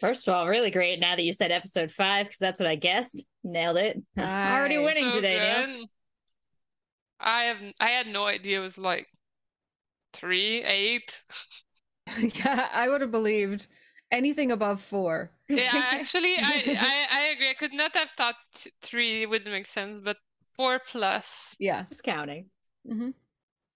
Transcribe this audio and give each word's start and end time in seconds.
First 0.00 0.28
of 0.28 0.34
all, 0.34 0.48
really 0.48 0.70
great 0.70 1.00
now 1.00 1.16
that 1.16 1.22
you 1.22 1.32
said 1.32 1.50
episode 1.50 1.90
five, 1.90 2.26
because 2.26 2.38
that's 2.38 2.60
what 2.60 2.68
I 2.68 2.76
guessed. 2.76 3.24
Nailed 3.44 3.78
it. 3.78 4.02
Already 4.18 4.78
winning 4.78 5.04
So 5.04 5.16
today, 5.16 5.64
Neil. 5.66 5.86
I 7.18 7.44
have 7.44 7.58
I 7.80 7.88
had 7.88 8.06
no 8.06 8.24
idea 8.24 8.58
it 8.58 8.62
was 8.62 8.78
like 8.78 9.06
three, 10.12 10.62
eight. 10.62 11.22
yeah, 12.18 12.68
I 12.72 12.88
would 12.88 13.00
have 13.00 13.10
believed 13.10 13.68
anything 14.10 14.52
above 14.52 14.80
four. 14.80 15.30
Yeah, 15.48 15.70
actually, 15.72 16.36
I, 16.38 16.62
I 16.78 17.06
I 17.10 17.22
agree. 17.34 17.50
I 17.50 17.54
could 17.54 17.72
not 17.72 17.94
have 17.96 18.10
thought 18.10 18.36
t- 18.54 18.70
three 18.82 19.26
would 19.26 19.46
make 19.46 19.66
sense, 19.66 20.00
but 20.00 20.16
four 20.56 20.80
plus, 20.80 21.54
Yeah. 21.58 21.84
Just 21.88 22.02
counting. 22.02 22.46
Mm-hmm. 22.88 23.10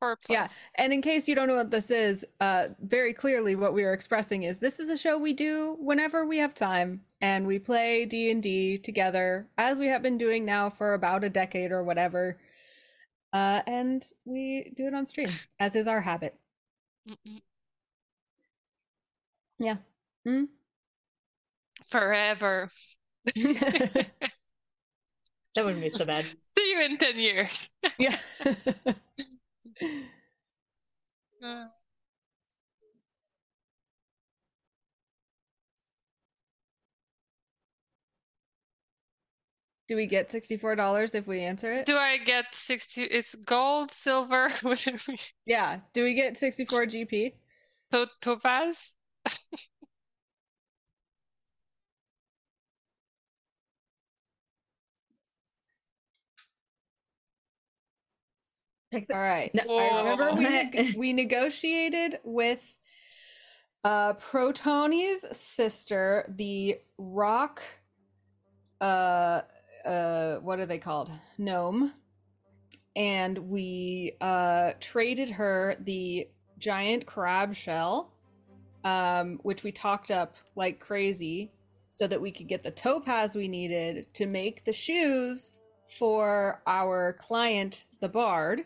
Four 0.01 0.19
Yeah. 0.29 0.49
And 0.77 0.93
in 0.93 1.03
case 1.03 1.29
you 1.29 1.35
don't 1.35 1.49
know 1.49 1.55
what 1.55 1.71
this 1.71 1.91
is, 1.91 2.25
uh, 2.41 2.69
very 2.81 3.13
clearly 3.13 3.55
what 3.55 3.73
we 3.75 3.85
are 3.85 3.93
expressing 3.93 4.43
is 4.43 4.59
this 4.59 4.81
is 4.81 4.91
a 4.91 4.97
show 4.97 5.19
we 5.19 5.33
do 5.33 5.77
whenever 5.81 6.27
we 6.27 6.39
have 6.39 6.55
time, 6.55 7.03
and 7.21 7.47
we 7.47 7.59
play 7.59 8.05
D 8.07 8.31
and 8.31 8.43
D 8.43 8.79
together 8.79 9.47
as 9.59 9.79
we 9.79 9.87
have 9.87 10.03
been 10.03 10.19
doing 10.19 10.45
now 10.45 10.71
for 10.71 10.95
about 10.95 11.25
a 11.25 11.31
decade 11.31 11.71
or 11.73 11.85
whatever. 11.85 12.39
Uh, 13.33 13.63
and 13.67 14.05
we 14.25 14.73
do 14.77 14.87
it 14.87 14.95
on 14.95 15.07
stream, 15.07 15.29
as 15.61 15.77
is 15.77 15.87
our 15.87 16.01
habit. 16.01 16.37
Mm-mm. 17.09 17.41
Yeah. 19.59 19.77
Mm. 20.27 20.49
Forever. 21.85 22.71
That 25.55 25.65
wouldn't 25.65 25.83
be 25.83 25.91
so 25.91 26.05
bad. 26.05 26.27
See 26.59 26.71
you 26.71 26.81
in 26.81 26.97
ten 26.99 27.17
years. 27.19 27.69
yeah. 27.99 28.19
Uh, 31.43 31.67
do 39.89 39.97
we 39.97 40.07
get 40.07 40.31
sixty-four 40.31 40.77
dollars 40.77 41.15
if 41.15 41.27
we 41.27 41.41
answer 41.41 41.73
it? 41.73 41.87
Do 41.87 41.97
I 41.97 42.19
get 42.19 42.55
sixty? 42.55 43.03
It's 43.03 43.35
gold, 43.35 43.91
silver, 43.91 44.49
what 44.63 44.79
do 44.79 44.97
we? 45.09 45.19
yeah. 45.47 45.81
Do 45.93 46.05
we 46.05 46.15
get 46.15 46.37
sixty-four 46.37 46.87
GP? 46.87 47.35
To- 47.93 48.11
topaz? 48.21 48.93
All 58.93 59.05
right. 59.11 59.55
No- 59.55 59.63
I 59.79 59.99
remember 60.01 60.35
we, 60.35 60.45
neg- 60.45 60.97
we 60.97 61.13
negotiated 61.13 62.19
with 62.25 62.77
uh 63.85 64.15
Protoni's 64.15 65.25
sister, 65.37 66.33
the 66.37 66.77
rock 66.99 67.63
uh 68.81 69.43
uh 69.85 70.37
what 70.37 70.59
are 70.59 70.67
they 70.67 70.79
called? 70.79 71.11
Gnome. 71.39 71.93
And 72.97 73.39
we 73.39 74.17
uh 74.21 74.73
traded 74.81 75.31
her 75.31 75.77
the 75.81 76.29
giant 76.59 77.07
crab 77.07 77.55
shell 77.55 78.13
um 78.85 79.39
which 79.43 79.63
we 79.63 79.73
talked 79.73 80.11
up 80.11 80.37
like 80.57 80.79
crazy 80.79 81.53
so 81.89 82.07
that 82.07 82.21
we 82.21 82.31
could 82.31 82.49
get 82.49 82.63
the 82.63 82.71
topaz 82.71 83.35
we 83.35 83.49
needed 83.49 84.07
to 84.15 84.27
make 84.27 84.65
the 84.65 84.73
shoes 84.73 85.53
for 85.99 86.63
our 86.67 87.15
client 87.15 87.85
the 88.01 88.09
bard 88.09 88.65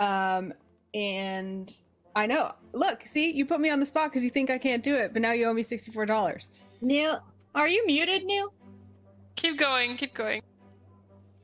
um, 0.00 0.52
and 0.94 1.76
I 2.14 2.26
know. 2.26 2.52
Look, 2.72 3.06
see, 3.06 3.32
you 3.32 3.46
put 3.46 3.60
me 3.60 3.70
on 3.70 3.80
the 3.80 3.86
spot 3.86 4.10
because 4.10 4.22
you 4.24 4.30
think 4.30 4.50
I 4.50 4.58
can't 4.58 4.82
do 4.82 4.94
it, 4.94 5.12
but 5.12 5.22
now 5.22 5.32
you 5.32 5.46
owe 5.46 5.54
me 5.54 5.62
sixty-four 5.62 6.06
dollars. 6.06 6.50
Neil, 6.80 7.22
are 7.54 7.68
you 7.68 7.86
muted, 7.86 8.24
Neil? 8.24 8.52
Keep 9.36 9.58
going, 9.58 9.96
keep 9.96 10.14
going. 10.14 10.42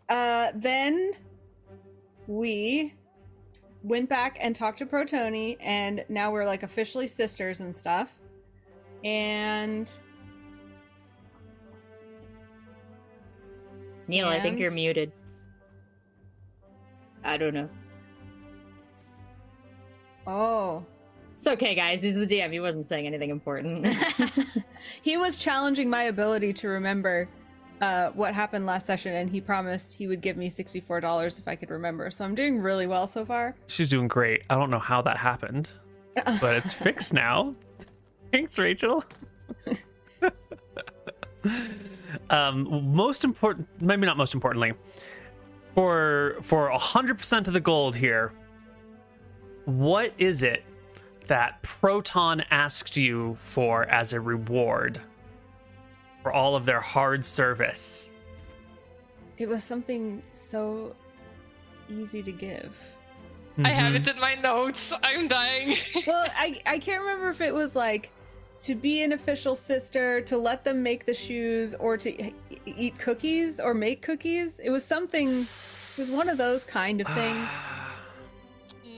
Uh, 0.09 0.53
then 0.55 1.12
we 2.27 2.95
went 3.83 4.09
back 4.09 4.39
and 4.41 4.55
talked 4.56 4.78
to 4.78 4.87
Protoni, 4.87 5.56
and 5.61 6.05
now 6.09 6.31
we're 6.31 6.44
like 6.44 6.62
officially 6.62 7.06
sisters 7.06 7.61
and 7.61 7.75
stuff. 7.75 8.15
And 9.05 9.91
Neil, 14.09 14.27
I 14.27 14.41
think 14.41 14.59
you're 14.59 14.73
muted. 14.73 15.12
I 17.23 17.37
don't 17.37 17.55
know. 17.55 17.69
Oh, 20.28 20.84
It's 21.33 21.47
okay, 21.47 21.75
guys. 21.75 22.03
He's 22.03 22.15
the 22.15 22.27
DM. 22.27 22.53
He 22.53 22.61
wasn't 22.61 22.87
saying 22.87 23.06
anything 23.06 23.31
important. 23.31 23.87
he 25.03 25.16
was 25.16 25.37
challenging 25.37 25.89
my 25.91 26.05
ability 26.05 26.53
to 26.55 26.69
remember 26.69 27.28
uh, 27.81 28.11
what 28.11 28.34
happened 28.34 28.67
last 28.67 28.87
session, 28.87 29.15
and 29.15 29.31
he 29.31 29.41
promised 29.41 29.94
he 29.94 30.06
would 30.09 30.21
give 30.21 30.37
me 30.37 30.49
sixty-four 30.49 31.00
dollars 31.00 31.38
if 31.38 31.47
I 31.49 31.55
could 31.55 31.71
remember. 31.71 32.11
So 32.11 32.25
I'm 32.25 32.34
doing 32.34 32.61
really 32.61 32.87
well 32.87 33.06
so 33.06 33.25
far. 33.25 33.55
She's 33.69 33.88
doing 33.88 34.09
great. 34.09 34.43
I 34.50 34.56
don't 34.56 34.71
know 34.71 34.78
how 34.78 35.00
that 35.03 35.17
happened, 35.17 35.71
but 36.41 36.56
it's 36.56 36.72
fixed 36.72 37.15
now. 37.15 37.55
Thanks, 38.33 38.59
Rachel. 38.59 39.05
um, 42.31 42.93
most 42.94 43.25
important, 43.25 43.69
maybe 43.81 44.06
not 44.06 44.17
most 44.17 44.34
importantly, 44.34 44.72
for 45.75 46.37
for 46.43 46.69
hundred 46.71 47.17
percent 47.17 47.47
of 47.47 47.55
the 47.55 47.61
gold 47.61 47.94
here, 47.94 48.33
what 49.69 50.12
is 50.19 50.43
it 50.43 50.65
that 51.27 51.62
Proton 51.62 52.43
asked 52.51 52.97
you 52.97 53.34
for 53.39 53.84
as 53.84 54.15
a 54.15 54.21
reward 54.21 54.99
for 56.23 56.33
all 56.33 56.56
of 56.56 56.65
their 56.65 56.81
hard 56.81 57.23
service? 57.25 58.11
It 59.37 59.47
was 59.47 59.62
something 59.62 60.23
so 60.33 60.97
easy 61.91 62.23
to 62.23 62.33
give. 62.33 62.75
I 63.62 63.69
have 63.69 63.93
Mhm. 63.93 63.97
it 63.97 64.09
in 64.09 64.21
my 64.21 64.34
notes. 64.37 64.93
I'm 65.03 65.29
dying. 65.29 65.77
Well, 66.06 66.27
I 66.37 66.61
I 66.65 66.79
can't 66.79 67.03
remember 67.03 67.29
if 67.29 67.41
it 67.41 67.53
was 67.53 67.75
like 67.77 68.11
to 68.62 68.75
be 68.75 69.03
an 69.03 69.12
official 69.12 69.55
sister, 69.55 70.21
to 70.23 70.37
let 70.37 70.65
them 70.65 70.83
make 70.83 71.05
the 71.06 71.15
shoes, 71.15 71.75
or 71.75 71.97
to 71.99 72.33
eat 72.67 72.99
cookies 72.99 73.61
or 73.61 73.75
make 73.75 74.00
cookies. 74.03 74.59
It 74.61 74.71
was 74.71 74.85
something. 74.85 75.29
It 75.29 75.99
was 75.99 76.11
one 76.11 76.29
of 76.29 76.39
those 76.39 76.65
kind 76.65 77.00
of 77.03 77.06
things. 77.09 77.50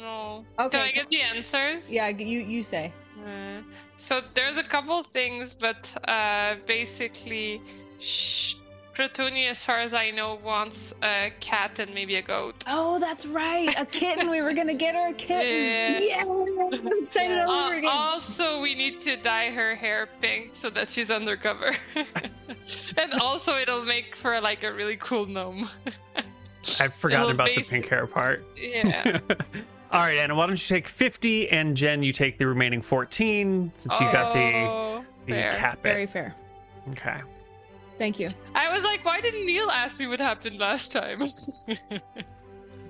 no. 0.00 0.44
Okay. 0.59 0.78
Can 0.78 0.87
I 0.88 0.93
get 0.93 1.09
the 1.11 1.21
answers? 1.22 1.93
Yeah, 1.93 2.09
you 2.09 2.41
you 2.41 2.62
say. 2.62 2.93
Uh, 3.25 3.61
so 3.99 4.21
there's 4.34 4.56
a 4.56 4.62
couple 4.62 5.03
things, 5.03 5.55
but 5.55 5.94
uh, 6.09 6.55
basically, 6.66 7.61
sh- 7.99 8.55
Protoni, 8.94 9.49
as 9.50 9.65
far 9.65 9.78
as 9.81 9.93
I 9.94 10.11
know, 10.11 10.38
wants 10.43 10.94
a 11.03 11.31
cat 11.41 11.78
and 11.78 11.94
maybe 11.94 12.16
a 12.16 12.22
goat. 12.22 12.65
Oh, 12.66 12.99
that's 12.99 13.25
right. 13.27 13.72
A 13.78 13.84
kitten. 13.87 14.28
we 14.31 14.41
were 14.41 14.53
gonna 14.55 14.75
get 14.75 14.94
her 14.94 15.09
a 15.09 15.12
kitten. 15.12 16.03
Yeah. 16.03 16.25
I'm 16.25 16.88
excited 16.99 17.38
all 17.41 17.50
over 17.50 17.75
Uh, 17.75 17.78
again. 17.78 17.91
also, 17.93 18.61
we 18.62 18.75
need 18.75 19.00
to 19.00 19.17
dye 19.19 19.50
her 19.50 19.75
hair 19.75 20.09
pink 20.22 20.55
so 20.55 20.71
that 20.71 20.91
she's 20.91 21.11
undercover, 21.11 21.72
and 22.99 23.12
also 23.21 23.56
it'll 23.59 23.84
make 23.84 24.17
for 24.17 24.41
like 24.41 24.65
a 24.65 24.72
really 24.72 24.97
cool 24.97 25.27
gnome. 25.27 25.69
I've 26.81 26.94
forgotten 26.94 27.31
It'll 27.31 27.34
about 27.41 27.49
the 27.55 27.62
pink 27.62 27.88
hair 27.88 28.06
part. 28.06 28.44
yeah. 28.56 29.19
All 29.92 30.00
right, 30.00 30.18
Anna, 30.18 30.34
why 30.36 30.46
don't 30.46 30.52
you 30.70 30.76
take 30.76 30.86
50 30.86 31.50
and 31.50 31.76
Jen, 31.76 32.02
you 32.02 32.12
take 32.12 32.38
the 32.38 32.46
remaining 32.46 32.80
14 32.80 33.72
since 33.74 34.00
you 34.00 34.06
got 34.12 34.32
the, 34.32 34.38
Oh, 34.40 35.04
the 35.26 35.32
fair. 35.32 35.52
cap 35.52 35.82
Very 35.82 36.06
fair. 36.06 36.34
Okay. 36.90 37.20
Thank 37.98 38.20
you. 38.20 38.30
I 38.54 38.72
was 38.72 38.82
like, 38.84 39.04
why 39.04 39.20
didn't 39.20 39.44
Neil 39.44 39.68
ask 39.68 39.98
me 39.98 40.06
what 40.06 40.20
happened 40.20 40.58
last 40.58 40.92
time? 40.92 41.25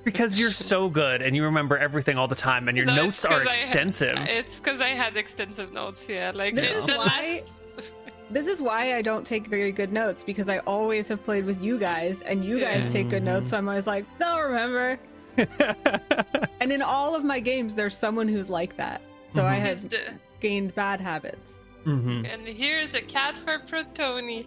Because 0.02 0.41
you're 0.41 0.50
so 0.50 0.88
good 0.88 1.20
and 1.20 1.37
you 1.37 1.44
remember 1.44 1.76
everything 1.76 2.17
all 2.17 2.26
the 2.26 2.35
time 2.35 2.69
and 2.69 2.76
your 2.76 2.87
No, 2.87 2.94
notes 2.97 3.25
are 3.26 3.35
I 3.35 3.38
had- 3.41 3.46
extensive. 3.49 4.17
it's 4.20 4.58
because 4.58 4.81
I 4.81 4.88
had 4.88 5.14
extensive 5.17 5.75
notes. 5.75 6.08
Yeah, 6.08 6.32
like 6.35 6.55
This 6.55 6.70
it- 6.70 6.76
is 6.76 6.87
the 6.87 6.96
why- 6.96 7.43
This 8.31 8.46
is 8.46 8.62
why 8.62 8.94
I 8.94 9.03
don't 9.03 9.26
take 9.26 9.49
very 9.49 9.73
good 9.73 9.93
notes 9.93 10.23
because 10.23 10.49
I 10.49 10.58
always 10.61 11.06
have 11.08 11.23
played 11.23 11.44
with 11.44 11.61
you 11.61 11.79
guys, 11.79 12.23
and 12.23 12.44
you 12.44 12.61
guys 12.61 12.93
take 12.93 13.08
good 13.11 13.23
mm. 13.23 13.26
notes. 13.26 13.50
So 13.50 13.58
I'm 13.58 13.69
always 13.69 13.88
like, 13.88 14.06
they'll 14.19 14.41
remember. 14.41 15.00
And 16.61 16.71
in 16.73 16.83
all 16.83 17.15
of 17.17 17.25
my 17.25 17.41
games, 17.41 17.75
there's 17.75 17.97
someone 17.97 18.29
who's 18.29 18.51
like 18.51 18.77
that. 18.77 19.01
So 19.27 19.47
I 19.47 19.57
Mhm. 19.57 19.61
have 19.61 19.73
Is 19.73 19.83
the- 19.85 20.15
gained 20.41 20.75
bad 20.75 21.01
habits. 21.01 21.61
hmm 21.85 22.25
and 22.27 22.47
here's 22.47 22.95
a 22.95 23.01
cat 23.01 23.39
for 23.39 23.59
Protoni. 23.61 24.47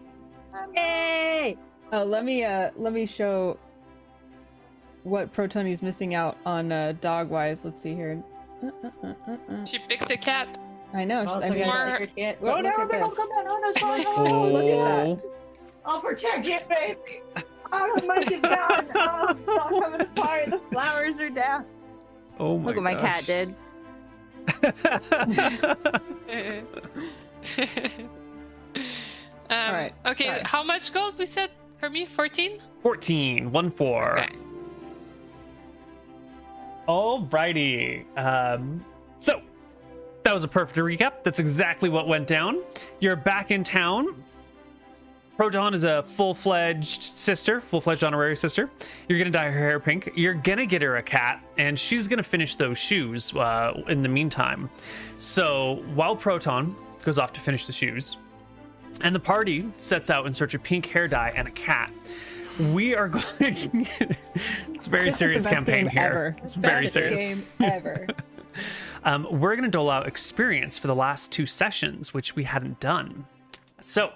Hey! 0.73 1.57
Oh, 1.91 2.03
let 2.03 2.23
me 2.23 2.43
uh 2.43 2.69
let 2.75 2.93
me 2.93 3.05
show 3.07 3.57
what 5.03 5.33
Protoni's 5.33 5.81
missing 5.81 6.13
out 6.15 6.37
on 6.45 6.71
uh 6.71 6.93
dog 7.01 7.29
wise. 7.29 7.65
Let's 7.65 7.81
see 7.81 7.95
here. 7.95 8.23
Uh, 8.63 8.67
uh, 8.83 8.89
uh, 9.03 9.13
uh, 9.27 9.35
uh. 9.51 9.65
She 9.65 9.79
picked 9.79 10.11
a 10.11 10.17
cat. 10.17 10.57
I 10.93 11.03
know. 11.05 11.25
Also 11.25 11.47
I 11.47 11.49
mean, 11.49 11.59
got 11.59 11.67
more- 11.67 11.83
a 11.87 11.91
secret 11.91 12.15
kit. 12.15 12.37
But 12.39 12.47
Oh, 12.47 12.53
look 12.61 12.63
no, 12.77 12.83
at 12.83 12.91
they 12.91 12.99
don't 12.99 13.09
this. 13.09 13.17
come 13.17 13.29
down. 13.29 13.45
Oh, 13.49 13.59
no, 13.59 13.71
sorry. 13.71 14.03
Oh, 14.05 14.47
look 14.47 14.65
at 14.65 14.85
that. 14.85 15.23
I'll 15.85 15.99
protect 16.01 16.45
you, 16.45 16.59
baby. 16.69 17.21
Oh, 17.75 17.99
my 18.05 18.23
shit's 18.23 18.41
down. 18.41 18.87
Oh, 18.95 19.27
it's 19.29 19.47
all 19.47 19.81
coming 19.81 20.01
apart. 20.01 20.49
The 20.51 20.59
flowers 20.71 21.19
are 21.19 21.29
down. 21.29 21.65
Oh 22.39 22.57
my 22.57 22.65
god. 22.73 22.75
Look 22.75 22.75
what 22.75 22.83
my 22.83 22.95
cat 22.95 23.23
gosh. 23.25 23.25
did. 23.25 23.55
Um, 29.49 29.59
All 29.59 29.73
right, 29.73 29.93
Okay, 30.05 30.25
sorry. 30.25 30.41
how 30.45 30.63
much 30.63 30.93
gold 30.93 31.15
we 31.19 31.25
said 31.27 31.51
Hermie? 31.77 31.99
me? 32.01 32.05
14? 32.05 32.59
14, 32.81 33.51
1 33.51 33.69
4. 33.69 34.19
Okay. 34.19 34.29
Alrighty. 36.87 38.05
Um, 38.17 38.83
so 39.19 39.41
that 40.23 40.33
was 40.33 40.43
a 40.43 40.47
perfect 40.47 40.77
recap. 40.79 41.23
That's 41.23 41.39
exactly 41.39 41.89
what 41.89 42.07
went 42.07 42.25
down. 42.25 42.61
You're 42.99 43.15
back 43.15 43.51
in 43.51 43.63
town. 43.63 44.23
Proton 45.35 45.73
is 45.73 45.83
a 45.83 46.03
full-fledged 46.03 47.01
sister, 47.01 47.59
full-fledged 47.59 48.03
honorary 48.03 48.35
sister. 48.37 48.69
You're 49.09 49.17
gonna 49.17 49.31
dye 49.31 49.49
her 49.49 49.59
hair 49.59 49.79
pink. 49.79 50.11
You're 50.15 50.35
gonna 50.35 50.65
get 50.65 50.81
her 50.83 50.97
a 50.97 51.03
cat, 51.03 51.43
and 51.57 51.77
she's 51.77 52.07
gonna 52.07 52.21
finish 52.23 52.55
those 52.55 52.77
shoes 52.77 53.33
uh, 53.35 53.81
in 53.87 54.01
the 54.01 54.07
meantime. 54.09 54.69
So 55.17 55.83
while 55.95 56.15
Proton 56.15 56.75
goes 57.03 57.17
off 57.17 57.33
to 57.33 57.39
finish 57.39 57.65
the 57.65 57.73
shoes, 57.73 58.17
and 59.01 59.13
the 59.13 59.19
party 59.19 59.65
sets 59.77 60.09
out 60.11 60.27
in 60.27 60.33
search 60.33 60.53
of 60.53 60.61
pink 60.61 60.85
hair 60.85 61.07
dye 61.07 61.33
and 61.35 61.47
a 61.47 61.51
cat, 61.51 61.91
we 62.71 62.93
are 62.95 63.07
going. 63.39 63.87
it's 64.69 64.85
a 64.85 64.89
very 64.89 65.09
serious 65.11 65.45
campaign 65.45 65.87
here. 65.87 66.03
Ever. 66.03 66.37
It's 66.43 66.53
very 66.53 66.87
serious. 66.87 67.19
game 67.19 67.45
ever. 67.59 68.05
Um, 69.03 69.27
we're 69.31 69.55
going 69.55 69.63
to 69.63 69.69
dole 69.69 69.89
out 69.89 70.07
experience 70.07 70.77
for 70.77 70.87
the 70.87 70.95
last 70.95 71.31
two 71.31 71.45
sessions, 71.45 72.13
which 72.13 72.35
we 72.35 72.43
hadn't 72.43 72.79
done. 72.79 73.25
So, 73.85 74.13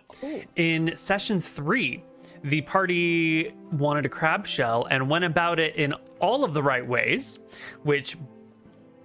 in 0.56 0.96
session 0.96 1.42
three, 1.42 2.02
the 2.46 2.62
party 2.62 3.54
wanted 3.74 4.06
a 4.06 4.10
crab 4.10 4.48
shell 4.48 4.88
and 4.90 5.10
went 5.10 5.26
about 5.26 5.60
it 5.60 5.76
in 5.76 5.94
all 6.22 6.46
of 6.46 6.54
the 6.54 6.64
right 6.64 6.88
ways, 6.88 7.40
which 7.84 8.16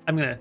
I'm 0.06 0.16
going 0.16 0.28
to 0.28 0.38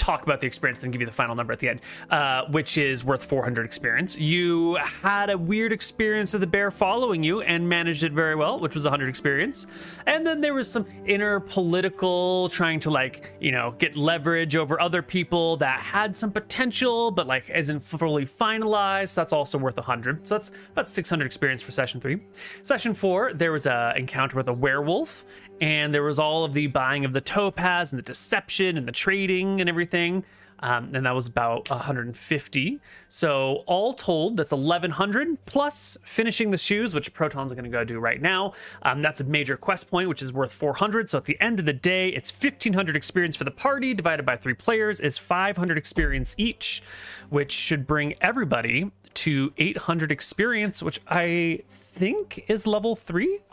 talk 0.00 0.22
about 0.22 0.40
the 0.40 0.46
experience 0.46 0.82
and 0.82 0.92
give 0.92 1.00
you 1.02 1.06
the 1.06 1.12
final 1.12 1.34
number 1.34 1.52
at 1.52 1.58
the 1.58 1.68
end, 1.68 1.80
uh, 2.08 2.46
which 2.46 2.78
is 2.78 3.04
worth 3.04 3.24
400 3.24 3.66
experience. 3.66 4.16
You 4.16 4.76
had 4.76 5.28
a 5.28 5.36
weird 5.36 5.72
experience 5.72 6.32
of 6.32 6.40
the 6.40 6.46
bear 6.46 6.70
following 6.70 7.22
you 7.22 7.42
and 7.42 7.68
managed 7.68 8.02
it 8.02 8.12
very 8.12 8.34
well, 8.34 8.58
which 8.58 8.74
was 8.74 8.84
100 8.84 9.08
experience. 9.08 9.66
And 10.06 10.26
then 10.26 10.40
there 10.40 10.54
was 10.54 10.70
some 10.70 10.86
inner 11.04 11.38
political 11.38 12.48
trying 12.48 12.80
to, 12.80 12.90
like, 12.90 13.32
you 13.40 13.52
know, 13.52 13.74
get 13.78 13.94
leverage 13.94 14.56
over 14.56 14.80
other 14.80 15.02
people 15.02 15.58
that 15.58 15.80
had 15.80 16.16
some 16.16 16.32
potential, 16.32 17.10
but, 17.10 17.26
like, 17.26 17.50
isn't 17.50 17.80
fully 17.80 18.24
finalized. 18.24 19.14
That's 19.14 19.34
also 19.34 19.58
worth 19.58 19.76
100. 19.76 20.26
So 20.26 20.36
that's 20.36 20.50
about 20.72 20.88
600 20.88 21.26
experience 21.26 21.62
for 21.62 21.72
session 21.72 22.00
three. 22.00 22.20
Session 22.62 22.94
four, 22.94 23.34
there 23.34 23.52
was 23.52 23.66
a 23.66 23.92
encounter 23.96 24.36
with 24.36 24.48
a 24.48 24.52
werewolf 24.52 25.24
and 25.60 25.92
there 25.92 26.02
was 26.02 26.18
all 26.18 26.44
of 26.44 26.52
the 26.52 26.66
buying 26.68 27.04
of 27.04 27.12
the 27.12 27.20
topaz 27.20 27.92
and 27.92 27.98
the 27.98 28.02
deception 28.02 28.76
and 28.76 28.86
the 28.86 28.92
trading 28.92 29.60
and 29.60 29.68
everything. 29.68 30.24
Um, 30.62 30.94
and 30.94 31.06
that 31.06 31.14
was 31.14 31.26
about 31.26 31.70
150 31.70 32.80
so 33.08 33.64
all 33.66 33.94
told 33.94 34.36
that's 34.36 34.52
1100 34.52 35.46
plus 35.46 35.96
finishing 36.04 36.50
the 36.50 36.58
shoes 36.58 36.94
which 36.94 37.14
proton's 37.14 37.52
going 37.52 37.64
to 37.64 37.70
go 37.70 37.82
do 37.82 37.98
right 37.98 38.20
now. 38.20 38.52
Um, 38.82 39.00
that's 39.00 39.22
a 39.22 39.24
major 39.24 39.56
quest 39.56 39.90
point 39.90 40.10
which 40.10 40.20
is 40.20 40.34
worth 40.34 40.52
400 40.52 41.08
so 41.08 41.16
at 41.16 41.24
the 41.24 41.40
end 41.40 41.60
of 41.60 41.64
the 41.64 41.72
day 41.72 42.10
it's 42.10 42.30
1500 42.30 42.94
experience 42.94 43.36
for 43.36 43.44
the 43.44 43.50
party 43.50 43.94
divided 43.94 44.26
by 44.26 44.36
three 44.36 44.52
players 44.52 45.00
is 45.00 45.16
500 45.16 45.78
experience 45.78 46.34
each 46.36 46.82
which 47.30 47.52
should 47.52 47.86
bring 47.86 48.12
everybody 48.20 48.90
to 49.14 49.54
800 49.56 50.12
experience 50.12 50.82
which 50.82 51.00
i 51.08 51.62
think 52.00 52.44
is 52.48 52.66
level 52.66 52.96
three. 52.96 53.40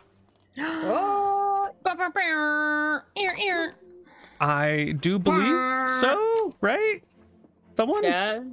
Oh, 0.60 1.47
I 4.40 4.94
do 5.00 5.18
believe 5.20 5.90
so, 5.90 6.54
right? 6.62 7.02
Someone? 7.76 8.04
Yeah. 8.04 8.44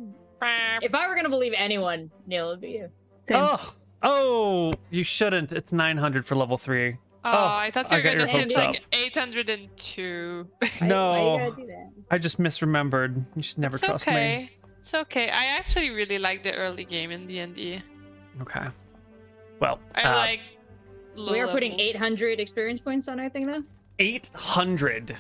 If 0.83 0.95
I 0.95 1.09
were 1.09 1.15
gonna 1.15 1.29
believe 1.31 1.53
anyone, 1.57 2.11
Neil, 2.27 2.49
it'd 2.49 2.61
be 2.61 2.71
you. 2.71 2.91
Oh, 3.31 3.75
oh, 4.03 4.73
you 4.91 5.03
shouldn't. 5.05 5.53
It's 5.53 5.73
900 5.73 6.27
for 6.27 6.35
level 6.37 6.59
three. 6.59 6.99
Oh, 7.27 7.31
Oh, 7.33 7.57
I 7.57 7.71
thought 7.71 7.91
you 7.91 7.97
were 7.97 8.03
gonna 8.03 8.19
your 8.19 8.29
say 8.29 8.45
like 8.55 8.77
up. 8.77 8.83
802. 8.93 10.47
Why- 10.59 10.69
why 10.79 10.79
you 10.83 10.89
No, 10.89 11.39
gotta 11.39 11.57
do 11.57 11.67
that? 11.69 11.91
I 12.11 12.19
just 12.19 12.39
misremembered. 12.39 13.25
You 13.35 13.43
should 13.43 13.59
never 13.59 13.77
it's 13.77 13.87
trust 13.87 14.07
okay. 14.09 14.39
me. 14.39 14.51
It's 14.81 14.93
okay. 14.93 15.31
I 15.31 15.47
actually 15.47 15.89
really 15.91 16.19
like 16.19 16.43
the 16.43 16.55
early 16.55 16.85
game 16.85 17.11
in 17.11 17.27
D&D. 17.27 17.81
Okay. 18.43 18.67
Well, 19.61 19.79
I 19.95 20.03
uh, 20.03 20.17
like 20.17 20.41
We 21.17 21.41
are 21.41 21.49
putting 21.49 21.79
800 21.79 22.41
experience 22.41 22.81
points 22.81 23.09
on 23.09 23.21
our 23.21 23.29
thing, 23.29 23.47
though. 23.47 23.63
800. 23.99 25.17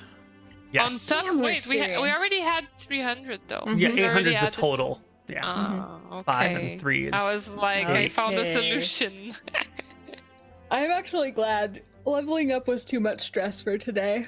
Yes. 0.73 1.11
On 1.11 1.17
top, 1.17 1.26
Damn, 1.26 1.41
wait, 1.41 1.67
we, 1.69 1.79
ha- 1.79 2.02
we 2.02 2.11
already 2.11 2.41
had 2.41 2.67
300 2.79 3.41
though. 3.46 3.61
Mhm. 3.61 3.79
yeah, 3.79 3.88
800 3.91 4.20
is 4.26 4.32
the 4.32 4.37
added- 4.38 4.52
total. 4.52 5.00
Yeah. 5.29 5.41
Oh, 6.11 6.17
okay. 6.19 6.23
Five 6.25 6.56
and 6.58 6.81
three 6.81 7.06
is. 7.06 7.12
I 7.14 7.32
was 7.32 7.49
like, 7.49 7.87
I 7.87 8.08
found 8.08 8.35
a 8.35 8.44
solution. 8.52 9.35
I'm 10.70 10.91
actually 10.91 11.31
glad 11.31 11.82
leveling 12.05 12.50
up 12.52 12.67
was 12.67 12.85
too 12.85 12.99
much 13.00 13.20
stress 13.23 13.62
for 13.62 13.79
today. 13.79 14.26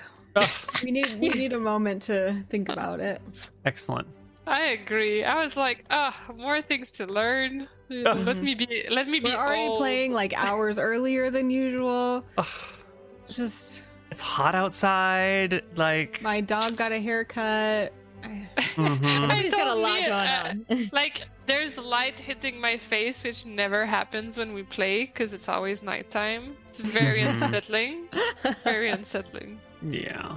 We 0.85 0.91
need 0.93 1.19
we 1.21 1.31
need 1.31 1.53
a 1.53 1.59
moment 1.59 2.03
to 2.03 2.45
think 2.49 2.69
about 2.73 3.01
it. 3.01 3.21
excellent. 3.65 4.07
I 4.47 4.61
agree. 4.69 5.25
I 5.25 5.45
was 5.45 5.57
like, 5.57 5.85
ah, 5.91 6.15
more 6.37 6.63
things 6.63 6.93
to 6.93 7.07
learn. 7.07 7.67
Let 7.89 8.37
me 8.37 8.55
be. 8.55 8.85
Let 8.91 9.09
me 9.09 9.19
be. 9.21 9.31
We're 9.31 9.37
already 9.37 9.63
old. 9.69 9.79
playing 9.79 10.13
like 10.13 10.33
hours 10.35 10.79
earlier 10.79 11.31
than 11.31 11.51
usual. 11.51 12.25
It's 13.19 13.35
just 13.37 13.85
it's 14.11 14.21
hot 14.21 14.55
outside. 14.55 15.63
Like, 15.77 16.23
my 16.23 16.41
dog 16.41 16.77
got 16.77 16.93
a 16.93 16.99
haircut. 17.01 17.93
I- 18.23 18.49
mhm. 18.57 19.25
Everybody's 19.25 19.55
got 19.55 19.67
a 19.69 19.75
lot 19.75 19.95
me, 20.01 20.07
going 20.07 20.13
uh, 20.13 20.55
on. 20.71 20.91
Like, 20.93 21.23
there's 21.47 21.77
light 21.79 22.19
hitting 22.19 22.61
my 22.61 22.77
face, 22.79 23.23
which 23.25 23.45
never 23.47 23.85
happens 23.85 24.37
when 24.37 24.53
we 24.53 24.63
play 24.63 25.05
because 25.07 25.33
it's 25.33 25.49
always 25.49 25.83
nighttime. 25.83 26.57
It's 26.69 26.81
very 26.81 27.21
Mhm. 27.21 27.43
unsettling. 27.43 28.09
Very 28.65 28.91
unsettling. 28.91 29.61
yeah. 29.91 30.37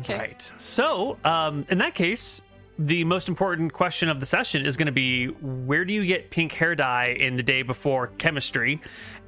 Okay. 0.00 0.18
Right. 0.18 0.52
So, 0.58 1.18
um, 1.24 1.64
in 1.68 1.78
that 1.78 1.94
case, 1.94 2.42
the 2.78 3.04
most 3.04 3.28
important 3.28 3.72
question 3.72 4.08
of 4.08 4.20
the 4.20 4.26
session 4.26 4.64
is 4.64 4.76
going 4.76 4.86
to 4.86 4.92
be 4.92 5.26
where 5.26 5.84
do 5.84 5.92
you 5.92 6.04
get 6.04 6.30
pink 6.30 6.52
hair 6.52 6.74
dye 6.74 7.16
in 7.18 7.36
the 7.36 7.42
day 7.42 7.62
before 7.62 8.08
chemistry? 8.18 8.80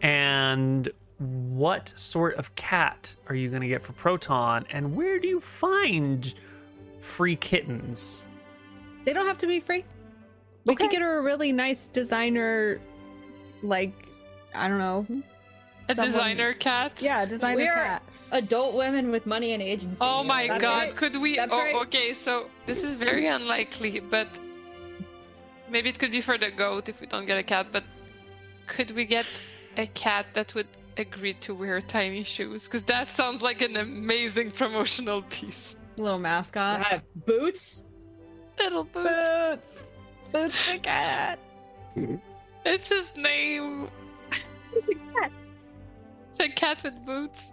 And 0.02 0.88
what 1.18 1.92
sort 1.96 2.34
of 2.34 2.54
cat 2.54 3.14
are 3.28 3.34
you 3.34 3.48
going 3.48 3.62
to 3.62 3.68
get 3.68 3.82
for 3.82 3.92
Proton? 3.92 4.66
And 4.70 4.94
where 4.96 5.18
do 5.18 5.28
you 5.28 5.40
find 5.40 6.34
free 6.98 7.36
kittens? 7.36 8.26
They 9.04 9.12
don't 9.12 9.26
have 9.26 9.38
to 9.38 9.46
be 9.46 9.60
free. 9.60 9.84
We 10.64 10.74
could 10.74 10.90
get 10.90 11.02
her 11.02 11.18
a 11.18 11.22
really 11.22 11.52
nice 11.52 11.88
designer, 11.88 12.80
like 13.62 13.92
I 14.54 14.66
don't 14.68 14.78
know. 14.78 15.06
A 15.88 15.94
someone- 15.94 16.12
designer 16.12 16.52
cat. 16.54 16.92
Yeah, 17.00 17.24
designer 17.26 17.56
We're- 17.64 17.74
cat. 17.74 18.02
Adult 18.32 18.74
women 18.74 19.10
with 19.12 19.26
money 19.26 19.52
and 19.52 19.62
agency. 19.62 19.98
Oh 20.00 20.24
my 20.24 20.48
That's 20.48 20.60
god, 20.60 20.82
right. 20.82 20.96
could 20.96 21.16
we? 21.16 21.36
That's 21.36 21.54
oh, 21.54 21.58
right. 21.58 21.74
okay, 21.86 22.14
so 22.14 22.48
this 22.66 22.82
is 22.82 22.96
very 22.96 23.26
unlikely, 23.26 24.00
but 24.00 24.26
maybe 25.70 25.88
it 25.90 25.98
could 25.98 26.10
be 26.10 26.20
for 26.20 26.36
the 26.36 26.50
goat 26.50 26.88
if 26.88 27.00
we 27.00 27.06
don't 27.06 27.26
get 27.26 27.38
a 27.38 27.42
cat. 27.44 27.66
But 27.70 27.84
could 28.66 28.90
we 28.92 29.04
get 29.04 29.26
a 29.76 29.86
cat 29.88 30.26
that 30.34 30.52
would 30.54 30.66
agree 30.96 31.34
to 31.34 31.54
wear 31.54 31.80
tiny 31.80 32.24
shoes? 32.24 32.64
Because 32.64 32.82
that 32.84 33.10
sounds 33.10 33.40
like 33.42 33.60
an 33.60 33.76
amazing 33.76 34.50
promotional 34.50 35.22
piece. 35.30 35.76
Little 35.96 36.18
mascot. 36.18 36.80
God, 36.90 37.02
boots. 37.26 37.84
Little 38.58 38.84
boots. 38.84 39.04
Boots. 39.06 40.32
Boots 40.32 40.72
the 40.72 40.78
cat. 40.78 41.38
It's 42.64 42.88
his 42.88 43.12
name. 43.16 43.88
It's 44.74 44.90
a 44.90 44.94
cat. 44.94 45.30
It's 46.38 46.40
a 46.40 46.48
cat 46.48 46.82
with 46.82 47.04
boots. 47.04 47.52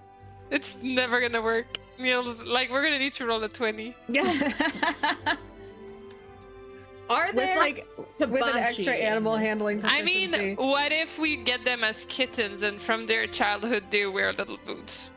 It's 0.49 0.75
never 0.81 1.21
gonna 1.21 1.41
work. 1.41 1.77
Neil's 1.99 2.41
like, 2.41 2.71
we're 2.71 2.83
gonna 2.83 2.97
need 2.97 3.13
to 3.13 3.27
roll 3.27 3.43
a 3.43 3.49
twenty. 3.49 3.95
Yeah. 4.09 4.23
Are 7.09 7.27
with 7.27 7.35
there 7.35 7.57
like 7.57 7.85
with 8.17 8.41
an 8.41 8.57
extra 8.57 8.93
animal 8.93 9.35
in 9.35 9.41
this? 9.41 9.47
handling. 9.47 9.81
I 9.83 10.01
mean, 10.01 10.55
what 10.55 10.91
if 10.91 11.19
we 11.19 11.37
get 11.37 11.63
them 11.63 11.83
as 11.83 12.05
kittens 12.05 12.63
and 12.63 12.81
from 12.81 13.05
their 13.05 13.27
childhood 13.27 13.83
they 13.91 14.07
wear 14.07 14.33
little 14.33 14.57
boots? 14.65 15.11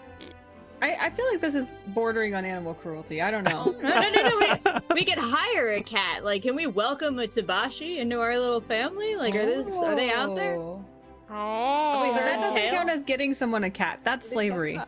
I, 0.83 1.07
I 1.07 1.11
feel 1.11 1.25
like 1.31 1.41
this 1.41 1.55
is 1.55 1.75
bordering 1.89 2.35
on 2.35 2.45
animal 2.45 2.75
cruelty. 2.75 3.23
I 3.23 3.31
don't 3.31 3.45
know. 3.45 3.75
No, 3.83 4.01
no, 4.01 4.11
no, 4.11 4.23
no. 4.23 4.81
We, 4.91 4.95
we 4.97 5.05
could 5.07 5.19
hire 5.19 5.73
a 5.73 5.83
cat. 5.83 6.23
Like, 6.23 6.43
can 6.43 6.55
we 6.55 6.67
welcome 6.67 7.19
a 7.19 7.27
Tabaxi 7.27 7.97
into 7.99 8.21
our 8.21 8.39
little 8.39 8.61
family? 8.61 9.17
Like, 9.17 9.35
are 9.35 9.47
this 9.47 9.73
are 9.73 9.95
they 9.95 10.11
out 10.11 10.35
there? 10.37 10.57
Oh. 10.57 10.85
oh. 11.31 11.84
Oh, 12.11 12.15
But 12.15 12.25
that 12.25 12.41
doesn't 12.41 12.57
Tail? 12.57 12.71
count 12.71 12.91
as 12.91 13.03
getting 13.03 13.33
someone 13.35 13.65
a 13.65 13.71
cat. 13.71 14.01
That's 14.05 14.29
slavery. 14.29 14.81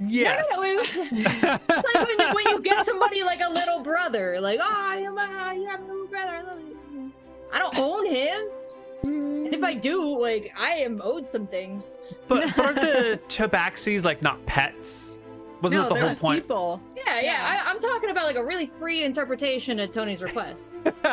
Yes. 0.00 0.48
No, 0.52 0.62
no, 0.62 0.74
no, 0.74 0.82
it's 1.68 1.94
like 1.94 2.18
when, 2.18 2.34
when 2.34 2.48
you 2.48 2.60
get 2.60 2.84
somebody 2.84 3.22
like 3.22 3.40
a 3.40 3.50
little 3.50 3.80
brother, 3.80 4.40
like, 4.40 4.58
oh, 4.62 4.98
you 4.98 5.16
have, 5.16 5.56
you 5.56 5.66
have 5.66 5.80
a 5.80 5.84
little 5.84 6.06
brother. 6.06 6.32
I 6.32 6.42
love 6.42 6.58
you. 6.58 7.12
I 7.52 7.58
don't 7.58 7.78
own 7.78 8.06
him. 8.06 8.48
And 9.04 9.54
if 9.54 9.62
I 9.62 9.74
mm. 9.74 9.80
do, 9.80 10.20
like, 10.20 10.52
I 10.58 10.72
am 10.72 11.00
owed 11.04 11.26
some 11.26 11.46
things. 11.46 12.00
but, 12.26 12.44
but 12.56 12.64
aren't 12.64 12.76
the 12.76 13.20
tabaxis 13.28 14.04
like 14.04 14.22
not 14.22 14.44
pets? 14.46 15.18
Wasn't 15.62 15.80
no, 15.80 15.84
that 15.84 15.88
the 15.88 15.94
there 15.94 16.02
whole 16.02 16.08
was 16.10 16.18
point? 16.18 16.42
people. 16.42 16.82
Yeah, 16.94 17.20
yeah. 17.20 17.62
I, 17.64 17.70
I'm 17.70 17.78
talking 17.78 18.10
about 18.10 18.26
like 18.26 18.36
a 18.36 18.44
really 18.44 18.66
free 18.66 19.04
interpretation 19.04 19.80
at 19.80 19.92
Tony's 19.92 20.22
request. 20.22 20.76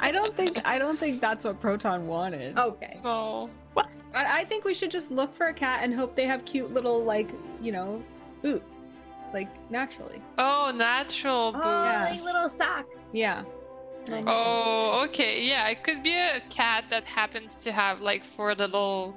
I 0.00 0.10
don't 0.10 0.34
think 0.34 0.58
I 0.64 0.78
don't 0.78 0.98
think 0.98 1.20
that's 1.20 1.44
what 1.44 1.60
Proton 1.60 2.06
wanted. 2.06 2.56
Okay. 2.56 2.98
No. 3.04 3.50
I, 4.16 4.40
I 4.40 4.44
think 4.44 4.64
we 4.64 4.74
should 4.74 4.90
just 4.90 5.10
look 5.10 5.34
for 5.34 5.46
a 5.48 5.52
cat 5.54 5.80
and 5.82 5.94
hope 5.94 6.16
they 6.16 6.24
have 6.26 6.44
cute 6.44 6.72
little 6.72 7.04
like 7.04 7.30
you 7.60 7.72
know 7.72 8.02
boots, 8.42 8.92
like 9.32 9.48
naturally. 9.70 10.20
Oh, 10.38 10.72
natural 10.74 11.48
Oh, 11.48 11.52
boots. 11.52 11.64
Yeah. 11.64 12.08
like 12.10 12.22
little 12.24 12.48
socks. 12.48 13.10
Yeah. 13.12 13.42
Nice. 14.08 14.24
Oh, 14.28 15.04
okay. 15.08 15.42
Yeah, 15.42 15.68
it 15.68 15.82
could 15.82 16.02
be 16.02 16.14
a 16.14 16.40
cat 16.48 16.84
that 16.90 17.04
happens 17.04 17.56
to 17.58 17.72
have 17.72 18.00
like 18.00 18.22
four 18.24 18.54
little 18.54 19.14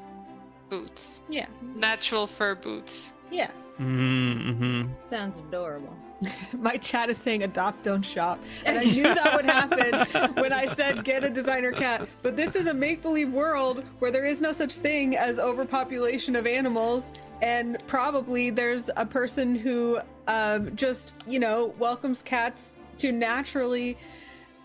boots. 0.68 1.22
Yeah. 1.30 1.46
Natural 1.76 2.26
fur 2.28 2.56
boots. 2.56 3.14
Yeah. 3.32 3.52
Mm-hmm. 3.80 4.92
Sounds 5.08 5.38
adorable. 5.40 5.96
My 6.58 6.78
chat 6.78 7.10
is 7.10 7.18
saying 7.18 7.44
adopt, 7.44 7.84
don't 7.84 8.04
shop. 8.04 8.44
And 8.66 8.80
I 8.80 8.84
knew 8.86 9.04
that 9.04 9.36
would 9.36 9.46
happen 9.46 10.34
when 10.36 10.54
I 10.54 10.66
said 10.66 11.04
get 11.04 11.24
a 11.24 11.30
designer 11.30 11.72
cat. 11.72 12.08
But 12.22 12.36
this 12.36 12.56
is 12.56 12.68
a 12.68 12.74
make 12.74 13.02
believe 13.02 13.32
world 13.32 13.90
where 14.00 14.12
there 14.12 14.26
is 14.26 14.42
no 14.42 14.52
such 14.52 14.76
thing 14.76 15.16
as 15.16 15.40
overpopulation 15.40 16.36
of 16.36 16.46
animals. 16.46 17.12
And 17.42 17.82
probably 17.88 18.50
there's 18.50 18.90
a 18.98 19.06
person 19.06 19.56
who 19.56 20.00
um, 20.28 20.76
just, 20.76 21.14
you 21.26 21.40
know, 21.40 21.74
welcomes 21.78 22.22
cats 22.22 22.76
to 22.98 23.12
naturally 23.12 23.98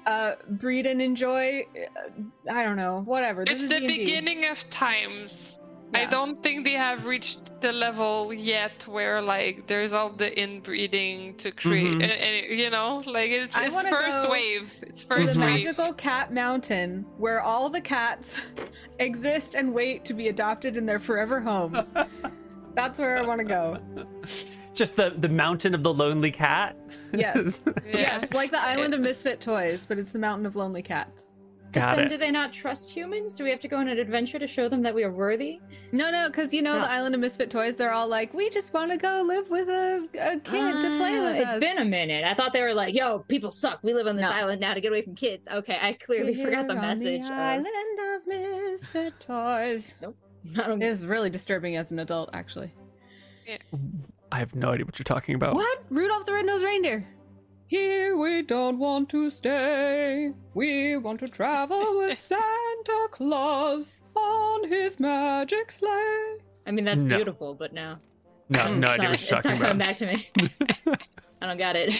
uh, 0.06 0.32
breed 0.48 0.86
and 0.86 1.00
enjoy. 1.00 1.66
uh, 1.76 2.52
I 2.52 2.64
don't 2.64 2.76
know, 2.76 3.02
whatever. 3.02 3.44
This 3.44 3.54
it's 3.54 3.62
is 3.64 3.68
the 3.68 3.80
D&D. 3.80 3.98
beginning 4.04 4.46
of 4.46 4.68
times. 4.70 5.60
I 5.94 6.06
don't 6.06 6.42
think 6.42 6.64
they 6.64 6.72
have 6.72 7.04
reached 7.04 7.60
the 7.60 7.72
level 7.72 8.32
yet 8.34 8.86
where 8.88 9.22
like 9.22 9.66
there's 9.66 9.92
all 9.92 10.10
the 10.10 10.30
inbreeding 10.42 11.36
to 11.36 11.50
create, 11.52 11.86
Mhm. 11.98 12.02
and, 12.02 12.12
and, 12.12 12.58
you 12.58 12.70
know, 12.70 13.02
like 13.06 13.30
it's, 13.30 13.54
it's 13.56 13.74
wanna 13.74 13.90
first 13.90 14.28
wave. 14.30 14.62
It's 14.86 15.04
to 15.04 15.14
first 15.14 15.34
the 15.34 15.40
wave. 15.40 15.64
magical 15.64 15.92
cat 15.94 16.32
mountain 16.32 17.06
where 17.16 17.40
all 17.40 17.68
the 17.70 17.80
cats 17.80 18.46
exist 18.98 19.54
and 19.54 19.72
wait 19.72 20.04
to 20.06 20.14
be 20.14 20.28
adopted 20.28 20.76
in 20.76 20.84
their 20.86 20.98
forever 20.98 21.40
homes. 21.40 21.94
That's 22.74 22.98
where 22.98 23.16
I 23.16 23.22
want 23.22 23.38
to 23.38 23.44
go. 23.44 23.78
Just 24.74 24.96
the 24.96 25.14
the 25.18 25.28
mountain 25.28 25.74
of 25.74 25.82
the 25.84 25.94
lonely 25.94 26.32
cat. 26.32 26.76
Yes. 27.12 27.60
Yeah. 27.86 28.18
Yes, 28.20 28.32
like 28.32 28.50
the 28.50 28.60
island 28.60 28.92
of 28.94 29.00
misfit 29.00 29.40
toys, 29.40 29.86
but 29.86 29.98
it's 30.00 30.10
the 30.10 30.18
mountain 30.18 30.46
of 30.46 30.56
lonely 30.56 30.82
cats. 30.82 31.23
Got 31.74 31.96
then 31.96 32.06
it. 32.06 32.08
do 32.08 32.16
they 32.16 32.30
not 32.30 32.52
trust 32.52 32.88
humans? 32.90 33.34
Do 33.34 33.42
we 33.44 33.50
have 33.50 33.60
to 33.60 33.68
go 33.68 33.76
on 33.78 33.88
an 33.88 33.98
adventure 33.98 34.38
to 34.38 34.46
show 34.46 34.68
them 34.68 34.80
that 34.82 34.94
we 34.94 35.02
are 35.04 35.10
worthy? 35.12 35.60
No, 35.92 36.10
no, 36.10 36.28
because 36.28 36.54
you 36.54 36.62
know 36.62 36.74
No. 36.74 36.82
the 36.82 36.90
island 36.90 37.14
of 37.14 37.20
misfit 37.20 37.50
toys. 37.50 37.74
They're 37.74 37.90
all 37.92 38.06
like, 38.08 38.32
we 38.32 38.48
just 38.50 38.72
want 38.72 38.92
to 38.92 38.96
go 38.96 39.22
live 39.26 39.50
with 39.50 39.68
a, 39.68 40.06
a 40.20 40.38
kid 40.38 40.72
to 40.82 40.96
play 40.96 41.18
Ah, 41.18 41.24
with 41.24 41.36
It's 41.36 41.50
us. 41.52 41.60
been 41.60 41.78
a 41.78 41.84
minute. 41.84 42.24
I 42.24 42.32
thought 42.34 42.52
they 42.52 42.62
were 42.62 42.74
like, 42.74 42.94
"Yo, 42.94 43.18
people 43.20 43.50
suck. 43.50 43.80
We 43.82 43.92
live 43.92 44.06
on 44.06 44.16
this 44.16 44.22
No. 44.24 44.30
island 44.30 44.60
now 44.60 44.72
to 44.74 44.80
get 44.80 44.88
away 44.92 45.02
from 45.02 45.14
kids." 45.16 45.48
Okay, 45.52 45.76
I 45.80 45.92
clearly 45.94 46.34
forgot 46.34 46.68
the 46.68 46.76
on 46.76 46.80
message. 46.80 47.20
The 47.22 47.26
of- 47.26 47.32
island 47.32 47.98
of 48.16 48.26
misfit 48.26 49.18
toys. 49.20 49.94
I 50.02 50.66
don't- 50.68 50.82
It 50.82 50.86
is 50.86 51.04
really 51.06 51.30
disturbing 51.30 51.76
as 51.76 51.90
an 51.90 51.98
adult, 51.98 52.30
actually. 52.32 52.72
I 54.32 54.38
have 54.38 54.54
no 54.54 54.70
idea 54.70 54.84
what 54.86 54.98
you're 54.98 55.04
talking 55.04 55.34
about. 55.34 55.54
What? 55.54 55.78
Rudolph 55.90 56.26
the 56.26 56.32
Red-Nosed 56.32 56.64
Reindeer. 56.64 57.06
Here 57.66 58.16
we 58.16 58.42
don't 58.42 58.78
want 58.78 59.08
to 59.10 59.30
stay. 59.30 60.32
We 60.54 60.96
want 60.96 61.20
to 61.20 61.28
travel 61.28 61.96
with 61.98 62.18
Santa 62.18 63.08
Claus 63.10 63.92
on 64.14 64.68
his 64.68 65.00
magic 65.00 65.70
sleigh. 65.70 66.36
I 66.66 66.70
mean, 66.70 66.84
that's 66.84 67.02
No. 67.02 67.16
beautiful, 67.16 67.54
but 67.54 67.72
no, 67.72 67.96
No, 68.48 68.58
no 68.58 68.62
it's 68.62 68.68
idea 68.68 68.78
not, 68.78 68.98
what 68.98 69.12
it's 69.14 69.30
you're 69.30 69.36
not 69.36 69.42
talking 69.42 69.58
coming 69.58 69.70
about. 69.70 69.78
back 69.78 69.96
to 69.98 70.06
me. 70.06 70.28
I 71.42 71.46
don't 71.46 71.58
got 71.58 71.76
it. 71.76 71.94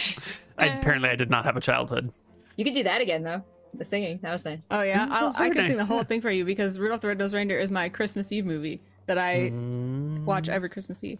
I, 0.57 0.67
apparently, 0.67 1.09
I 1.09 1.15
did 1.15 1.29
not 1.29 1.45
have 1.45 1.57
a 1.57 1.61
childhood. 1.61 2.11
You 2.55 2.63
could 2.63 2.73
do 2.73 2.83
that 2.83 3.01
again 3.01 3.23
though. 3.23 3.43
The 3.73 3.83
singing 3.85 4.19
that 4.21 4.31
was 4.31 4.45
nice. 4.45 4.67
Oh 4.71 4.81
yeah, 4.81 5.05
Mm, 5.05 5.11
I'll, 5.11 5.21
sounds 5.31 5.35
I 5.35 5.39
very 5.49 5.55
can 5.55 5.63
sing 5.65 5.77
the 5.77 5.85
whole 5.85 5.97
yeah. 5.97 6.03
thing 6.03 6.21
for 6.21 6.31
you 6.31 6.45
because 6.45 6.79
Rudolph 6.79 7.01
the 7.01 7.09
Red-Nosed 7.09 7.33
Reindeer 7.33 7.59
is 7.59 7.71
my 7.71 7.89
Christmas 7.89 8.31
Eve 8.31 8.45
movie 8.45 8.81
that 9.07 9.17
I 9.17 9.51
Mm. 9.51 10.23
watch 10.23 10.47
every 10.47 10.69
Christmas 10.69 11.03
Eve. 11.03 11.19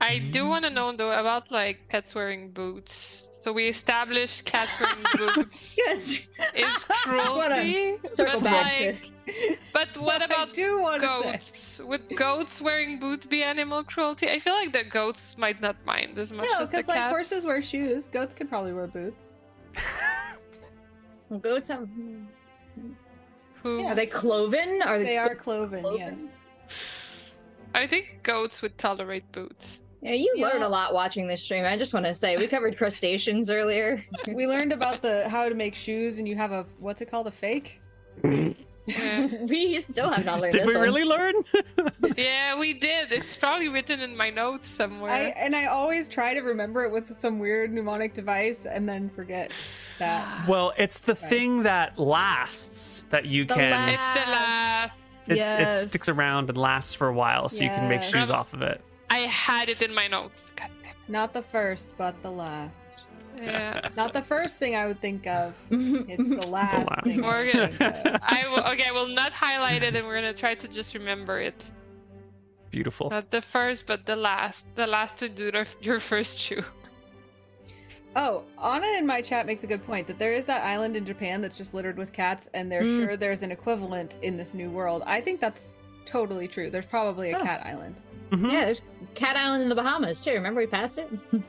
I 0.00 0.18
do 0.18 0.44
mm. 0.44 0.48
want 0.48 0.64
to 0.64 0.70
know 0.70 0.92
though 0.92 1.12
about 1.12 1.50
like 1.50 1.88
pets 1.88 2.14
wearing 2.14 2.50
boots. 2.50 3.30
So 3.32 3.52
we 3.52 3.68
established 3.68 4.44
cats 4.44 4.80
wearing 4.80 5.34
boots 5.36 5.78
Yes. 5.78 6.26
is 6.54 6.84
cruelty. 6.84 7.96
Circle 8.04 8.40
but, 8.40 8.50
back 8.50 8.80
like. 8.80 9.12
But 9.72 9.96
what 9.98 10.24
about 10.24 10.50
I 10.50 10.52
do 10.52 10.80
want 10.80 11.02
say? 11.02 11.06
goats? 11.08 11.80
Would 11.84 12.16
goats 12.16 12.60
wearing 12.60 12.98
boots 12.98 13.26
be 13.26 13.42
animal 13.42 13.84
cruelty? 13.84 14.28
I 14.30 14.38
feel 14.38 14.54
like 14.54 14.72
the 14.72 14.84
goats 14.84 15.36
might 15.38 15.60
not 15.60 15.76
mind 15.86 16.18
as 16.18 16.32
much 16.32 16.46
No, 16.50 16.66
because 16.66 16.88
like 16.88 16.96
cats. 16.96 17.10
horses 17.10 17.44
wear 17.44 17.62
shoes, 17.62 18.08
goats 18.08 18.34
could 18.34 18.48
probably 18.48 18.72
wear 18.72 18.86
boots. 18.86 19.34
Well, 21.28 21.40
goats 21.48 21.68
have. 21.68 21.88
Hmm. 21.88 22.24
Who? 23.62 23.80
Yeah. 23.82 23.92
Are 23.92 23.94
they 23.94 24.06
cloven? 24.06 24.80
Are 24.82 24.98
They 24.98 25.16
are 25.18 25.34
cloven, 25.34 25.80
Cloven? 25.82 26.18
yes. 26.20 26.40
I 27.74 27.86
think 27.86 28.20
goats 28.22 28.62
would 28.62 28.78
tolerate 28.78 29.30
boots. 29.32 29.82
Yeah, 30.02 30.12
you 30.12 30.32
Yeah. 30.36 30.48
learn 30.48 30.62
a 30.62 30.68
lot 30.68 30.92
watching 30.94 31.26
this 31.26 31.42
stream. 31.42 31.64
I 31.64 31.76
just 31.76 31.92
want 31.94 32.06
to 32.06 32.14
say 32.14 32.36
we 32.36 32.46
covered 32.46 32.76
crustaceans 32.78 33.50
earlier. 33.50 34.04
we 34.28 34.46
learned 34.46 34.72
about 34.72 35.02
the 35.02 35.28
how 35.28 35.48
to 35.48 35.54
make 35.54 35.74
shoes, 35.74 36.18
and 36.18 36.28
you 36.28 36.36
have 36.36 36.52
a 36.52 36.66
what's 36.78 37.00
it 37.00 37.10
called, 37.10 37.26
a 37.26 37.30
fake? 37.30 37.80
Mm-hmm. 38.22 38.62
We 39.48 39.80
still 39.80 40.10
have 40.10 40.24
not 40.24 40.40
learned 40.40 40.52
Did 40.52 40.60
this 40.62 40.68
we 40.68 40.76
one. 40.76 40.84
really 40.84 41.02
learn? 41.02 41.34
yeah, 42.16 42.56
we 42.56 42.72
did. 42.72 43.10
It's 43.10 43.36
probably 43.36 43.68
written 43.68 43.98
in 43.98 44.16
my 44.16 44.30
notes 44.30 44.68
somewhere. 44.68 45.10
I 45.10 45.20
and 45.36 45.56
I 45.56 45.66
always 45.66 46.08
try 46.08 46.34
to 46.34 46.40
remember 46.40 46.84
it 46.84 46.92
with 46.92 47.08
some 47.18 47.40
weird 47.40 47.72
mnemonic 47.72 48.14
device, 48.14 48.64
and 48.64 48.88
then 48.88 49.10
forget 49.10 49.50
that. 49.98 50.44
well, 50.48 50.72
it's 50.78 51.00
the 51.00 51.16
thing 51.16 51.64
that 51.64 51.98
lasts 51.98 53.06
that 53.10 53.26
you 53.26 53.44
The 53.44 53.54
can. 53.54 53.70
last- 53.72 54.16
It's 54.16 54.24
the 54.24 54.30
last. 54.30 55.06
It, 55.28 55.38
it 55.66 55.72
sticks 55.74 56.08
around 56.08 56.48
and 56.50 56.56
lasts 56.56 56.94
for 56.94 57.08
a 57.08 57.12
while, 57.12 57.48
so 57.48 57.64
you 57.64 57.70
can 57.70 57.88
make 57.88 58.04
shoes 58.04 58.30
off 58.30 58.54
of 58.54 58.62
it. 58.62 58.80
I 59.10 59.18
had 59.18 59.68
it 59.68 59.82
in 59.82 59.94
my 59.94 60.08
notes. 60.08 60.52
God 60.56 60.70
damn. 60.82 60.94
Not 61.08 61.32
the 61.32 61.42
first, 61.42 61.90
but 61.96 62.20
the 62.22 62.30
last. 62.30 62.98
Yeah. 63.40 63.88
Not 63.96 64.14
the 64.14 64.22
first 64.22 64.56
thing 64.56 64.76
I 64.76 64.86
would 64.86 65.00
think 65.00 65.26
of. 65.26 65.54
It's 65.70 66.28
the 66.28 66.46
last. 66.50 66.88
last. 66.88 67.04
thing 67.06 67.24
I 67.24 67.28
would 67.28 67.54
Morgan. 67.54 68.18
I 68.22 68.44
will. 68.48 68.64
Okay, 68.72 68.88
I 68.88 68.92
will 68.92 69.08
not 69.08 69.32
highlight 69.32 69.82
it, 69.82 69.94
and 69.94 70.06
we're 70.06 70.14
gonna 70.14 70.32
try 70.32 70.54
to 70.54 70.66
just 70.68 70.94
remember 70.94 71.38
it. 71.38 71.70
Beautiful. 72.70 73.10
Not 73.10 73.30
the 73.30 73.40
first, 73.42 73.86
but 73.86 74.06
the 74.06 74.16
last. 74.16 74.74
The 74.74 74.86
last 74.86 75.18
to 75.18 75.28
do 75.28 75.50
the, 75.52 75.66
your 75.82 76.00
first 76.00 76.38
shoe. 76.38 76.62
Oh, 78.16 78.44
Anna 78.62 78.86
in 78.96 79.06
my 79.06 79.20
chat 79.20 79.44
makes 79.46 79.62
a 79.62 79.66
good 79.66 79.84
point 79.84 80.06
that 80.06 80.18
there 80.18 80.32
is 80.32 80.46
that 80.46 80.62
island 80.62 80.96
in 80.96 81.04
Japan 81.04 81.42
that's 81.42 81.58
just 81.58 81.74
littered 81.74 81.98
with 81.98 82.12
cats, 82.14 82.48
and 82.54 82.72
they're 82.72 82.82
Mm. 82.82 83.04
sure 83.04 83.16
there's 83.16 83.42
an 83.42 83.52
equivalent 83.52 84.16
in 84.22 84.38
this 84.38 84.54
new 84.54 84.70
world. 84.70 85.02
I 85.06 85.20
think 85.20 85.38
that's 85.40 85.76
totally 86.06 86.48
true. 86.48 86.70
There's 86.70 86.86
probably 86.86 87.32
a 87.32 87.36
Oh. 87.38 87.42
cat 87.42 87.64
island. 87.66 88.00
Mhm. 88.30 88.52
Yeah, 88.52 88.64
there's 88.66 88.82
Cat 89.14 89.36
Island 89.36 89.62
in 89.62 89.68
the 89.68 89.74
Bahamas 89.74 90.22
too. 90.22 90.32
Remember 90.32 90.60
we 90.60 90.66
passed 90.66 90.98
it? 90.98 91.08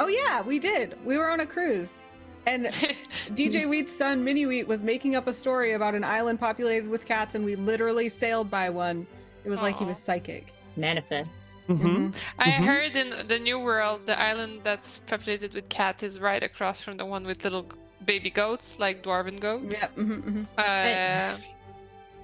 Oh 0.00 0.06
yeah, 0.06 0.42
we 0.42 0.60
did. 0.60 0.96
We 1.04 1.18
were 1.18 1.28
on 1.28 1.40
a 1.40 1.46
cruise, 1.46 2.04
and 2.46 2.66
DJ 3.34 3.68
Wheat's 3.68 3.92
son 3.96 4.22
Mini 4.22 4.46
Wheat 4.46 4.68
was 4.68 4.80
making 4.80 5.16
up 5.16 5.26
a 5.26 5.34
story 5.34 5.72
about 5.72 5.96
an 5.96 6.04
island 6.04 6.38
populated 6.38 6.88
with 6.88 7.04
cats, 7.04 7.34
and 7.34 7.44
we 7.44 7.56
literally 7.56 8.08
sailed 8.08 8.48
by 8.48 8.70
one. 8.70 9.08
It 9.44 9.50
was 9.50 9.60
like 9.60 9.76
he 9.76 9.84
was 9.84 9.98
psychic. 9.98 10.52
Manifest. 10.76 11.56
Mhm. 11.68 12.14
I 12.38 12.50
Mhm. 12.50 12.64
heard 12.64 12.94
in 12.94 13.26
the 13.26 13.40
new 13.40 13.58
world, 13.58 14.06
the 14.06 14.16
island 14.16 14.60
that's 14.62 15.00
populated 15.00 15.52
with 15.54 15.68
cats 15.68 16.04
is 16.04 16.20
right 16.20 16.44
across 16.44 16.80
from 16.80 16.96
the 16.96 17.04
one 17.04 17.26
with 17.26 17.42
little 17.42 17.66
baby 18.06 18.30
goats, 18.30 18.78
like 18.78 19.02
dwarven 19.02 19.40
goats. 19.40 19.80
Yep. 19.82 19.96
mhm, 19.96 20.22
mhm. 20.22 20.46
Uh, 20.56 21.38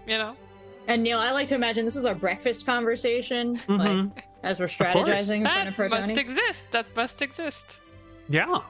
you 0.06 0.16
know. 0.18 0.36
And 0.86 1.02
Neil, 1.02 1.18
I 1.18 1.30
like 1.32 1.48
to 1.48 1.54
imagine 1.54 1.84
this 1.84 1.96
is 1.96 2.04
our 2.06 2.14
breakfast 2.14 2.66
conversation, 2.66 3.52
like 3.68 3.88
Mhm. 3.90 4.12
as 4.42 4.60
we're 4.60 4.66
strategizing 4.66 5.38
in 5.38 5.44
front 5.46 5.68
of 5.68 5.76
That 5.76 5.90
must 5.90 6.18
exist. 6.18 6.66
That 6.72 6.86
must 6.94 7.22
exist. 7.22 7.80
Yeah. 8.28 8.60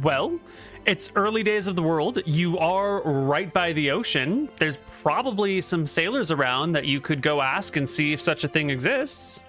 Well, 0.00 0.40
it's 0.86 1.12
early 1.14 1.42
days 1.42 1.66
of 1.66 1.76
the 1.76 1.82
world. 1.82 2.18
You 2.24 2.58
are 2.58 3.02
right 3.02 3.52
by 3.52 3.74
the 3.74 3.90
ocean. 3.90 4.48
There's 4.56 4.78
probably 5.02 5.60
some 5.60 5.86
sailors 5.86 6.30
around 6.30 6.72
that 6.72 6.86
you 6.86 7.00
could 7.00 7.20
go 7.20 7.42
ask 7.42 7.76
and 7.76 7.88
see 7.88 8.12
if 8.14 8.20
such 8.20 8.44
a 8.44 8.48
thing 8.48 8.70
exists. 8.70 9.42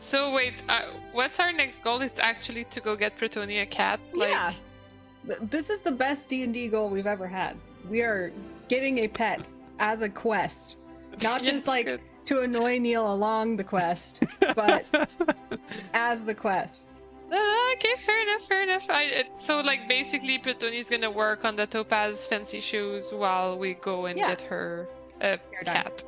So 0.00 0.32
wait, 0.34 0.62
uh, 0.68 0.82
what's 1.12 1.38
our 1.40 1.52
next 1.52 1.82
goal? 1.82 2.02
It's 2.02 2.18
actually 2.18 2.64
to 2.64 2.80
go 2.80 2.96
get 2.96 3.16
Pretonia 3.16 3.64
cat. 3.66 4.00
Like, 4.12 4.30
yeah. 4.30 4.52
This 5.40 5.70
is 5.70 5.80
the 5.80 5.92
best 5.92 6.28
D 6.28 6.42
and 6.42 6.52
D 6.52 6.68
goal 6.68 6.90
we've 6.90 7.06
ever 7.06 7.26
had. 7.26 7.56
We 7.88 8.02
are 8.02 8.32
getting 8.68 8.98
a 8.98 9.08
pet 9.08 9.48
as 9.78 10.02
a 10.02 10.08
quest, 10.08 10.76
not 11.22 11.42
just 11.50 11.66
like 11.66 11.86
good. 11.86 12.00
to 12.26 12.40
annoy 12.40 12.78
Neil 12.78 13.12
along 13.12 13.56
the 13.56 13.64
quest, 13.64 14.22
but 14.54 14.84
as 15.94 16.24
the 16.24 16.34
quest. 16.34 16.86
Uh, 17.32 17.36
okay, 17.74 17.94
fair 17.98 18.22
enough, 18.22 18.42
fair 18.42 18.62
enough. 18.62 18.88
I, 18.90 19.02
it, 19.04 19.40
so 19.40 19.60
like 19.60 19.88
basically, 19.88 20.38
Pretonia's 20.38 20.88
gonna 20.88 21.10
work 21.10 21.44
on 21.44 21.56
the 21.56 21.66
Topaz 21.66 22.26
fancy 22.26 22.60
shoes 22.60 23.12
while 23.12 23.58
we 23.58 23.74
go 23.74 24.06
and 24.06 24.18
Yeah. 24.18 24.28
get 24.28 24.42
her 24.42 24.88
a 25.20 25.26
Hair 25.26 25.40
dye. 25.64 25.72
cat. 25.72 26.02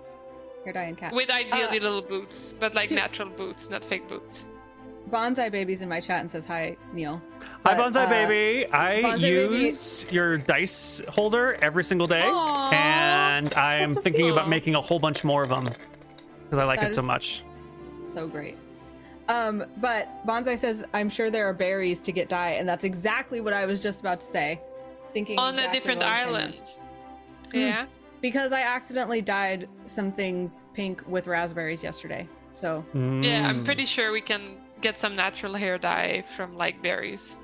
hair 0.64 0.73
dye 0.73 0.82
and 0.85 0.99
cat. 0.99 1.12
With 1.12 1.30
ideally 1.30 1.78
Uh, 1.78 1.82
little 1.82 2.02
boots, 2.02 2.54
but 2.61 2.75
like 2.75 2.88
to- 2.90 2.94
natural 2.94 3.30
boots, 3.30 3.70
not 3.70 3.85
fake 3.85 4.06
boots. 4.08 4.44
Bonsai 5.10 5.50
baby's 5.52 5.82
in 5.82 5.88
my 5.88 6.00
chat 6.00 6.20
and 6.20 6.30
says 6.30 6.44
hi, 6.46 6.76
Neil. 6.92 7.22
Hi, 7.64 7.76
But, 7.76 7.92
Bonsai 7.92 8.06
uh, 8.06 8.08
Baby. 8.08 8.66
I 8.72 9.02
Bonsai 9.02 9.20
Baby- 9.20 9.56
use 9.66 10.06
your 10.10 10.36
dice 10.38 11.00
holder 11.08 11.54
every 11.62 11.84
single 11.84 12.06
day, 12.06 12.22
Aw, 12.25 12.70
and 12.72 13.52
I 13.54 13.75
am 13.76 13.80
that's 13.90 13.94
so 13.94 14.00
thinking 14.00 14.30
about 14.30 14.48
making 14.48 14.75
a 14.75 14.80
whole 14.80 14.98
bunch 14.98 15.22
more 15.25 15.42
of 15.42 15.48
them 15.48 15.64
because 16.44 16.58
I 16.58 16.64
like 16.64 16.80
That 16.80 16.88
it 16.88 16.92
so 16.92 17.02
much. 17.02 17.44
So 18.02 18.26
great. 18.26 18.56
Um, 19.28 19.64
but 19.78 20.08
Bonsai 20.26 20.56
says, 20.58 20.84
I'm 20.94 21.08
sure 21.10 21.30
there 21.30 21.48
are 21.48 21.52
berries 21.54 21.98
to 22.00 22.12
get 22.12 22.28
dye, 22.28 22.50
and 22.50 22.68
that's 22.68 22.84
exactly 22.84 23.40
what 23.40 23.52
I 23.52 23.66
was 23.66 23.80
just 23.80 24.00
about 24.00 24.20
to 24.20 24.26
say. 24.26 24.60
Thinking 25.12 25.38
On 25.38 25.58
a 25.58 25.72
different 25.72 26.00
what 26.00 26.08
I'm 26.08 26.26
saying 26.28 26.36
island. 26.36 26.54
is- 26.62 26.80
Yeah. 27.52 27.86
Because 28.20 28.50
I 28.52 28.62
accidentally 28.62 29.20
dyed 29.22 29.68
some 29.86 30.10
things 30.12 30.64
pink 30.75 31.02
with 31.06 31.26
raspberries 31.26 31.82
yesterday. 31.82 32.28
So 32.50 32.84
Yeah, 32.94 33.46
I'm 33.48 33.62
Mm. 33.62 33.64
pretty 33.64 33.84
sure 33.86 34.10
we 34.12 34.20
can 34.20 34.56
get 34.87 34.99
some 34.99 35.16
natural 35.16 35.55
hair 35.55 35.78
dye 35.78 36.23
from 36.37 36.57
like 36.57 36.81
berries. 36.83 37.38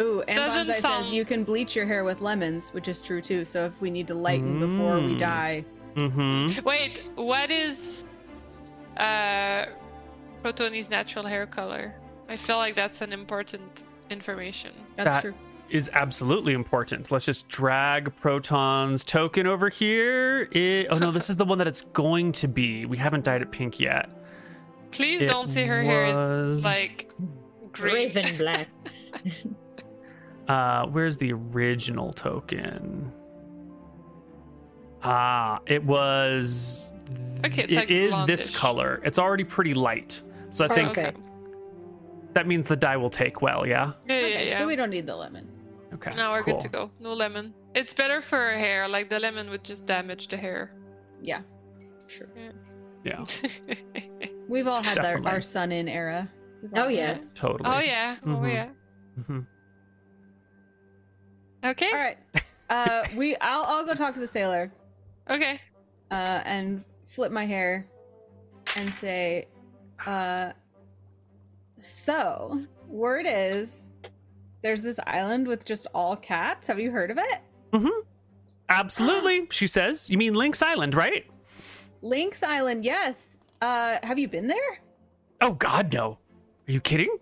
Ooh, 0.00 0.22
and 0.28 0.36
Doesn't 0.36 0.68
Bonsai 0.68 0.80
sound- 0.80 1.04
says 1.06 1.14
you 1.14 1.24
can 1.24 1.42
bleach 1.42 1.74
your 1.74 1.86
hair 1.86 2.04
with 2.04 2.20
lemons, 2.20 2.68
which 2.74 2.86
is 2.86 3.00
true 3.02 3.20
too. 3.20 3.44
So 3.44 3.64
if 3.64 3.80
we 3.80 3.90
need 3.90 4.06
to 4.08 4.14
lighten 4.14 4.60
before 4.60 4.96
we 5.00 5.14
Mm. 5.14 5.18
dye, 5.18 5.64
Mm-hmm. 5.96 6.62
Wait, 6.64 7.02
what 7.14 7.50
is 7.50 8.08
uh 8.98 9.64
Protoni's 10.44 10.90
natural 10.90 11.24
hair 11.26 11.46
color? 11.46 11.94
I 12.28 12.36
feel 12.36 12.58
like 12.58 12.74
that's 12.76 13.00
an 13.00 13.12
important 13.12 13.84
information. 14.10 14.72
that's 14.96 15.14
That- 15.14 15.20
true. 15.22 15.34
Is 15.68 15.90
absolutely 15.94 16.52
important. 16.52 17.10
Let's 17.10 17.24
just 17.24 17.48
drag 17.48 18.14
Proton's 18.14 19.02
token 19.02 19.48
over 19.48 19.68
here. 19.68 20.42
It, 20.52 20.86
oh 20.90 20.98
no, 20.98 21.10
this 21.10 21.28
is 21.28 21.34
the 21.34 21.44
one 21.44 21.58
that 21.58 21.66
it's 21.66 21.80
going 21.80 22.30
to 22.42 22.46
be. 22.46 22.86
We 22.86 22.96
haven't 22.96 23.24
dyed 23.24 23.42
it 23.42 23.50
pink 23.50 23.80
yet. 23.80 24.08
Please 24.96 25.22
It 25.22 25.28
don't 25.28 25.48
say 25.48 25.66
her 25.66 25.82
hair 25.82 26.06
is 26.44 26.64
like 26.64 27.10
green. 27.72 27.94
Raven 27.94 28.36
black. 28.38 28.68
Uh, 30.48 30.86
where's 30.86 31.16
the 31.16 31.32
original 31.32 32.12
token? 32.12 33.10
Ah, 35.02 35.58
it 35.66 35.82
was. 35.84 36.94
Okay, 37.44 37.64
it's 37.64 37.72
it 37.72 37.76
like 37.76 37.90
is 37.90 38.24
this 38.26 38.48
color. 38.50 39.00
It's 39.04 39.18
already 39.18 39.42
pretty 39.42 39.74
light, 39.74 40.22
so 40.50 40.64
I 40.64 40.68
Oh, 40.68 40.74
think 40.74 40.90
okay. 40.90 41.12
that 42.32 42.46
means 42.46 42.68
the 42.68 42.76
dye 42.76 42.96
will 42.96 43.10
take 43.10 43.42
well. 43.42 43.66
Yeah. 43.66 43.92
Yeah, 44.06 44.14
yeah, 44.20 44.26
Okay, 44.26 44.48
yeah. 44.50 44.58
So 44.58 44.68
we 44.68 44.76
don't 44.76 44.90
need 44.90 45.06
the 45.06 45.16
lemon. 45.16 45.48
Okay. 45.94 46.14
now 46.14 46.30
we're 46.30 46.44
cool. 46.44 46.54
good 46.54 46.62
to 46.62 46.68
go. 46.68 46.90
No 47.00 47.12
lemon. 47.12 47.52
It's 47.74 47.92
better 47.92 48.20
for 48.20 48.36
her 48.36 48.56
hair. 48.56 48.86
Like 48.86 49.10
the 49.10 49.18
lemon 49.18 49.50
would 49.50 49.64
just 49.64 49.84
damage 49.84 50.28
the 50.28 50.36
hair. 50.36 50.70
Yeah, 51.22 51.40
sure. 52.06 52.28
Yeah. 53.04 53.24
We've 54.48 54.66
all 54.68 54.82
had 54.82 54.98
our, 54.98 55.04
Definitely. 55.04 55.30
our 55.32 55.40
Sun-In 55.40 55.88
era. 55.88 56.28
We've 56.62 56.72
all 56.74 56.80
Oh 56.80 56.82
had 56.84 56.92
it. 56.92 56.96
yes. 56.96 57.34
Totally. 57.34 57.68
oh 57.68 57.78
yeah. 57.80 58.16
Oh 58.24 58.28
Mhm. 58.28 58.52
yeah. 58.52 58.68
hmm 59.26 59.40
Okay. 61.64 61.90
All 61.90 61.98
right. 61.98 62.18
Uh, 62.70 63.02
we. 63.16 63.36
I'll. 63.40 63.64
I'll 63.64 63.84
go 63.86 63.94
talk 63.94 64.14
to 64.14 64.20
the 64.20 64.26
sailor. 64.26 64.72
Okay. 65.28 65.60
uh, 66.12 66.40
and 66.44 66.84
flip 67.04 67.32
my 67.32 67.44
hair 67.44 67.88
and 68.76 68.92
say, 68.94 69.48
uh, 70.06 70.52
so 71.78 72.60
word 72.86 73.26
is 73.28 73.90
there's 74.62 74.82
this 74.82 75.00
island 75.06 75.46
with 75.48 75.64
just 75.64 75.86
all 75.94 76.16
cats. 76.16 76.68
Have 76.68 76.78
you 76.78 76.90
heard 76.92 77.10
of 77.10 77.18
it? 77.18 77.40
Mm-hmm. 77.72 78.00
Absolutely, 78.68 79.46
she 79.50 79.66
says. 79.66 80.08
You 80.10 80.18
mean 80.18 80.34
Lynx 80.34 80.62
Island, 80.62 80.94
right? 80.94 81.26
Lynx 82.02 82.42
Island, 82.44 82.84
yes. 82.84 83.35
Uh, 83.60 83.96
have 84.02 84.18
you 84.18 84.28
been 84.28 84.46
there? 84.48 84.80
Oh 85.40 85.52
God, 85.52 85.92
no. 85.92 86.18
Are 86.68 86.72
you 86.72 86.80
kidding? 86.80 87.16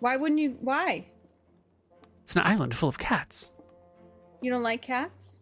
Why 0.00 0.16
wouldn't 0.16 0.40
you? 0.40 0.56
Why? 0.60 1.06
It's 2.22 2.36
an 2.36 2.42
island 2.44 2.74
full 2.74 2.88
of 2.88 2.98
cats. 2.98 3.54
You 4.40 4.50
don't 4.50 4.62
like 4.62 4.82
cats? 4.82 5.38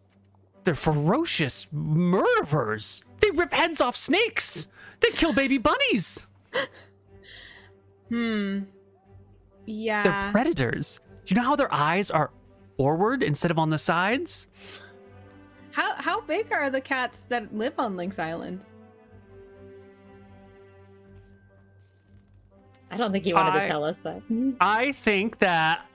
They're 0.63 0.75
ferocious 0.75 1.67
murderers. 1.71 3.03
They 3.19 3.31
rip 3.31 3.53
heads 3.53 3.81
off 3.81 3.95
snakes. 3.95 4.67
They 5.01 5.09
kill 5.09 5.33
baby 5.33 5.57
bunnies. 5.57 6.27
Hmm. 8.09 8.59
Yeah. 9.65 10.03
They're 10.03 10.31
predators. 10.31 10.99
Do 11.25 11.33
you 11.33 11.41
know 11.41 11.47
how 11.47 11.55
their 11.55 11.73
eyes 11.73 12.11
are 12.11 12.29
forward 12.77 13.23
instead 13.23 13.49
of 13.49 13.57
on 13.57 13.69
the 13.71 13.77
sides? 13.77 14.49
how 15.71 15.95
how 15.95 16.21
big 16.21 16.51
are 16.53 16.69
the 16.69 16.81
cats 16.81 17.25
that 17.29 17.55
live 17.55 17.73
on 17.79 17.97
Lynx 17.97 18.19
Island? 18.19 18.65
I 22.93 22.97
don't 22.97 23.11
think 23.11 23.25
you 23.25 23.35
wanted 23.35 23.55
I- 23.55 23.61
to 23.61 23.67
tell 23.67 23.83
us 23.83 24.01
that. 24.01 24.21
I 24.61 24.91
think 24.91 25.39
that. 25.39 25.85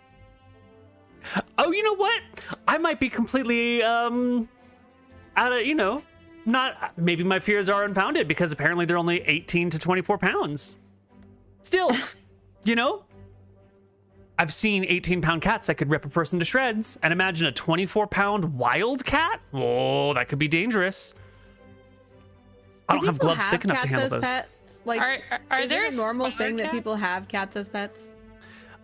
Oh, 1.59 1.71
you 1.73 1.83
know 1.83 1.95
what? 1.95 2.21
I 2.67 2.79
might 2.79 2.99
be 3.01 3.09
completely 3.09 3.83
um 3.83 4.49
out 5.37 5.53
of 5.53 5.65
you 5.67 5.75
know 5.75 6.03
not 6.47 6.93
maybe 6.97 7.23
my 7.23 7.39
fears 7.39 7.69
are 7.69 7.85
unfounded 7.85 8.27
because 8.27 8.51
apparently 8.51 8.85
they're 8.87 8.97
only 8.97 9.21
18 9.23 9.71
to 9.71 9.79
24 9.79 10.19
pounds. 10.19 10.77
Still, 11.63 11.91
you 12.65 12.75
know, 12.75 13.05
I've 14.39 14.53
seen 14.53 14.85
18 14.89 15.21
pound 15.21 15.43
cats 15.43 15.67
that 15.67 15.75
could 15.75 15.91
rip 15.91 16.05
a 16.05 16.09
person 16.09 16.39
to 16.39 16.45
shreds, 16.45 16.99
and 17.03 17.13
imagine 17.13 17.47
a 17.47 17.53
24 17.53 18.07
pound 18.07 18.55
wild 18.57 19.05
cat. 19.05 19.41
Oh, 19.53 20.15
that 20.15 20.29
could 20.29 20.39
be 20.39 20.49
dangerous. 20.49 21.15
I 22.89 22.95
Do 22.95 22.99
don't 23.01 23.07
have 23.07 23.19
gloves 23.19 23.47
thick 23.49 23.65
enough 23.65 23.83
to 23.83 23.89
handle 23.89 24.09
those. 24.09 24.23
Pets? 24.23 24.49
Like, 24.89 25.01
Are 25.01 25.19
are, 25.31 25.41
are 25.51 25.61
is 25.61 25.69
there 25.69 25.85
it 25.85 25.95
a 25.95 25.97
normal 25.97 26.27
spider 26.27 26.45
thing 26.45 26.57
that 26.57 26.73
people 26.73 26.97
have 26.97 27.29
cats 27.29 27.57
as 27.57 27.69
pets? 27.69 28.11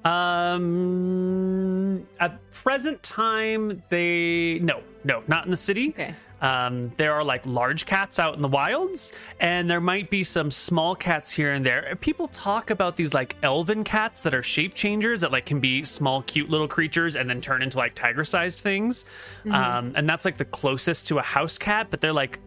Um, 0.05 2.07
at 2.21 2.39
present 2.53 3.03
time, 3.03 3.83
they 3.89 4.59
no, 4.61 4.83
no, 5.03 5.23
not 5.27 5.47
in 5.47 5.51
the 5.51 5.57
city. 5.57 5.89
Okay. 5.89 6.15
Um, 6.43 6.93
there 6.97 7.15
are 7.15 7.25
like 7.25 7.47
large 7.47 7.87
cats 7.87 8.21
out 8.21 8.35
in 8.35 8.43
the 8.43 8.49
wilds, 8.49 9.13
and 9.41 9.71
there 9.71 9.81
might 9.81 10.11
be 10.11 10.23
some 10.23 10.51
small 10.51 10.95
cats 10.95 11.31
here 11.31 11.55
and 11.55 11.65
there. 11.65 11.97
People 12.03 12.29
talk 12.29 12.69
about 12.69 12.97
these 12.97 13.15
like 13.15 13.35
elven 13.43 13.83
cats 13.83 14.23
that 14.25 14.35
are 14.35 14.43
shape 14.43 14.75
changers 14.75 15.23
that 15.23 15.33
like 15.33 15.47
can 15.47 15.59
be 15.59 15.85
small, 15.85 16.21
cute 16.21 16.51
little 16.51 16.69
creatures 16.69 17.17
and 17.17 17.31
then 17.31 17.41
turn 17.41 17.63
into 17.63 17.79
like 17.79 17.95
tiger-sized 17.95 18.61
things. 18.61 19.07
Um, 19.51 19.95
and 19.97 20.07
that's 20.07 20.27
like 20.27 20.37
the 20.37 20.45
closest 20.45 21.09
to 21.09 21.19
a 21.19 21.23
house 21.23 21.57
cat, 21.57 21.87
but 21.89 22.03
they're 22.03 22.13
like 22.13 22.41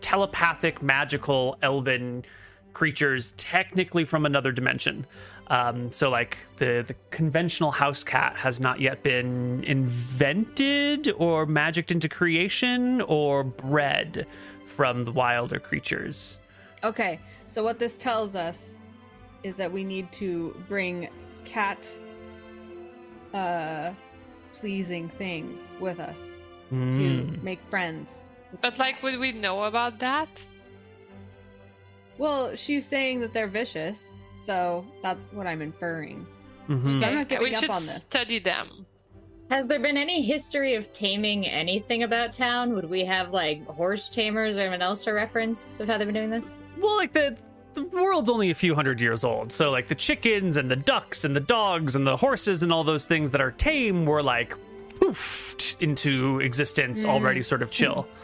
telepathic, 0.00 0.82
magical, 0.82 1.58
elven 1.60 2.24
creatures, 2.72 3.32
technically 3.36 4.04
from 4.04 4.24
another 4.26 4.52
dimension. 4.52 5.06
Um, 5.48 5.90
so 5.90 6.10
like 6.10 6.36
the 6.56 6.84
the 6.86 6.94
conventional 7.10 7.70
house 7.70 8.04
cat 8.04 8.36
has 8.36 8.60
not 8.60 8.80
yet 8.80 9.02
been 9.02 9.64
invented 9.64 11.10
or 11.16 11.46
magicked 11.46 11.90
into 11.90 12.08
creation 12.08 13.00
or 13.02 13.44
bred 13.44 14.26
from 14.66 15.04
the 15.04 15.12
wilder 15.12 15.58
creatures. 15.58 16.38
Okay, 16.84 17.18
so 17.46 17.64
what 17.64 17.78
this 17.78 17.96
tells 17.96 18.36
us 18.36 18.78
is 19.42 19.56
that 19.56 19.72
we 19.72 19.84
need 19.84 20.12
to 20.12 20.54
bring 20.68 21.08
cat 21.44 21.88
uh 23.34 23.90
pleasing 24.52 25.08
things 25.08 25.70
with 25.80 26.00
us 26.00 26.26
to 26.70 26.74
Mm. 26.76 27.42
make 27.42 27.60
friends. 27.70 28.26
But 28.60 28.78
like, 28.78 28.96
cat. 28.96 29.02
would 29.04 29.18
we 29.18 29.32
know 29.32 29.62
about 29.62 29.98
that? 30.00 30.28
Well, 32.18 32.54
she's 32.54 32.84
saying 32.86 33.20
that 33.20 33.32
they're 33.32 33.46
vicious, 33.48 34.12
so 34.36 34.84
that's 35.02 35.28
what 35.32 35.46
I'm 35.46 35.62
inferring. 35.62 36.26
Mhm. 36.68 36.98
So 36.98 37.06
I'm 37.06 37.14
not 37.14 37.26
Okay, 37.26 37.38
we 37.38 37.46
giving 37.50 37.54
up 37.54 37.60
should 37.62 37.70
on 37.70 37.86
this. 37.86 38.02
study 38.02 38.38
them. 38.38 38.84
Has 39.50 39.66
there 39.66 39.78
been 39.78 39.96
any 39.96 40.20
history 40.20 40.74
of 40.74 40.92
taming 40.92 41.46
anything 41.46 42.02
about 42.02 42.34
town? 42.34 42.74
Would 42.74 42.90
we 42.90 43.02
have 43.06 43.30
like 43.30 43.66
horse 43.66 44.10
tamers 44.10 44.58
or 44.58 44.60
anyone 44.60 44.82
else 44.82 45.04
to 45.04 45.12
reference 45.12 45.78
of 45.80 45.88
how 45.88 45.96
they've 45.96 46.06
been 46.06 46.14
doing 46.14 46.28
this? 46.30 46.54
Well, 46.78 46.96
like 46.96 47.12
the 47.12 47.36
the 47.74 47.84
world's 47.84 48.28
only 48.28 48.50
a 48.50 48.54
few 48.54 48.74
hundred 48.74 49.00
years 49.00 49.22
old, 49.24 49.52
so 49.52 49.70
like 49.70 49.86
the 49.88 49.94
chickens 49.94 50.56
and 50.56 50.70
the 50.70 50.76
ducks 50.76 51.24
and 51.24 51.34
the 51.36 51.40
dogs 51.40 51.94
and 51.96 52.06
the 52.06 52.16
horses 52.16 52.62
and 52.62 52.72
all 52.72 52.82
those 52.84 53.06
things 53.06 53.30
that 53.32 53.40
are 53.40 53.52
tame 53.52 54.04
were 54.04 54.22
like 54.22 54.54
poofed 54.96 55.80
into 55.80 56.40
existence 56.40 57.06
already, 57.06 57.42
sort 57.42 57.62
of 57.62 57.70
chill. 57.70 58.06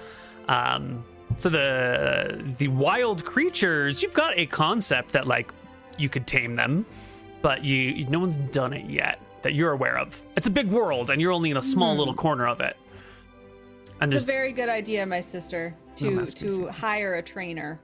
Um, 0.46 1.04
so 1.36 1.48
the 1.48 2.54
the 2.58 2.68
wild 2.68 3.24
creatures, 3.24 4.02
you've 4.02 4.14
got 4.14 4.38
a 4.38 4.46
concept 4.46 5.12
that 5.12 5.26
like 5.26 5.52
you 5.98 6.08
could 6.08 6.26
tame 6.26 6.54
them, 6.54 6.86
but 7.42 7.64
you 7.64 8.06
no 8.06 8.18
one's 8.18 8.36
done 8.36 8.72
it 8.72 8.88
yet 8.88 9.20
that 9.42 9.54
you're 9.54 9.72
aware 9.72 9.98
of. 9.98 10.22
It's 10.36 10.46
a 10.46 10.50
big 10.50 10.68
world, 10.68 11.10
and 11.10 11.20
you're 11.20 11.32
only 11.32 11.50
in 11.50 11.56
a 11.56 11.62
small 11.62 11.94
little 11.96 12.14
corner 12.14 12.46
of 12.46 12.60
it. 12.60 12.76
And 14.00 14.12
It's 14.12 14.24
a 14.24 14.26
very 14.26 14.52
good 14.52 14.68
idea, 14.68 15.06
my 15.06 15.20
sister, 15.20 15.74
to 15.96 16.10
must 16.10 16.38
to 16.38 16.66
hire 16.68 17.14
a 17.14 17.22
trainer 17.22 17.78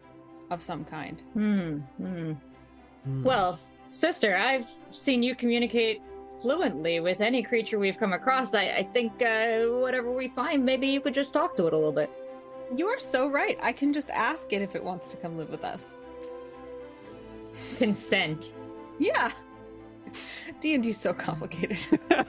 of 0.51 0.61
some 0.61 0.85
kind. 0.85 1.23
Hmm. 1.35 1.79
hmm. 1.99 2.33
Hmm. 3.05 3.23
Well, 3.23 3.59
sister, 3.91 4.37
I've 4.37 4.67
seen 4.91 5.23
you 5.23 5.35
communicate 5.35 6.03
fluently 6.43 7.01
with 7.01 7.21
any 7.21 7.43
creature 7.43 7.79
we've 7.79 7.99
come 7.99 8.13
across. 8.13 8.55
I, 8.55 8.65
I 8.69 8.89
think 8.93 9.23
uh, 9.23 9.61
whatever 9.67 10.11
we 10.11 10.29
find, 10.29 10.65
maybe 10.65 10.87
you 10.89 11.01
could 11.01 11.15
just 11.15 11.33
talk 11.33 11.57
to 11.57 11.67
it 11.67 11.73
a 11.73 11.77
little 11.77 11.93
bit. 11.93 12.11
You 12.75 12.89
are 12.89 12.99
so 13.01 13.29
right. 13.29 13.59
I 13.63 13.73
can 13.73 13.93
just 13.93 14.11
ask 14.11 14.53
it 14.53 14.63
if 14.63 14.75
it 14.77 14.83
wants 14.83 15.09
to 15.09 15.17
come 15.17 15.37
live 15.37 15.51
with 15.51 15.65
us. 15.65 15.97
Consent. 17.79 18.53
Yeah. 18.99 19.33
D 20.61 20.75
and 20.75 20.83
D's 20.83 21.01
so 21.01 21.13
complicated. 21.13 21.99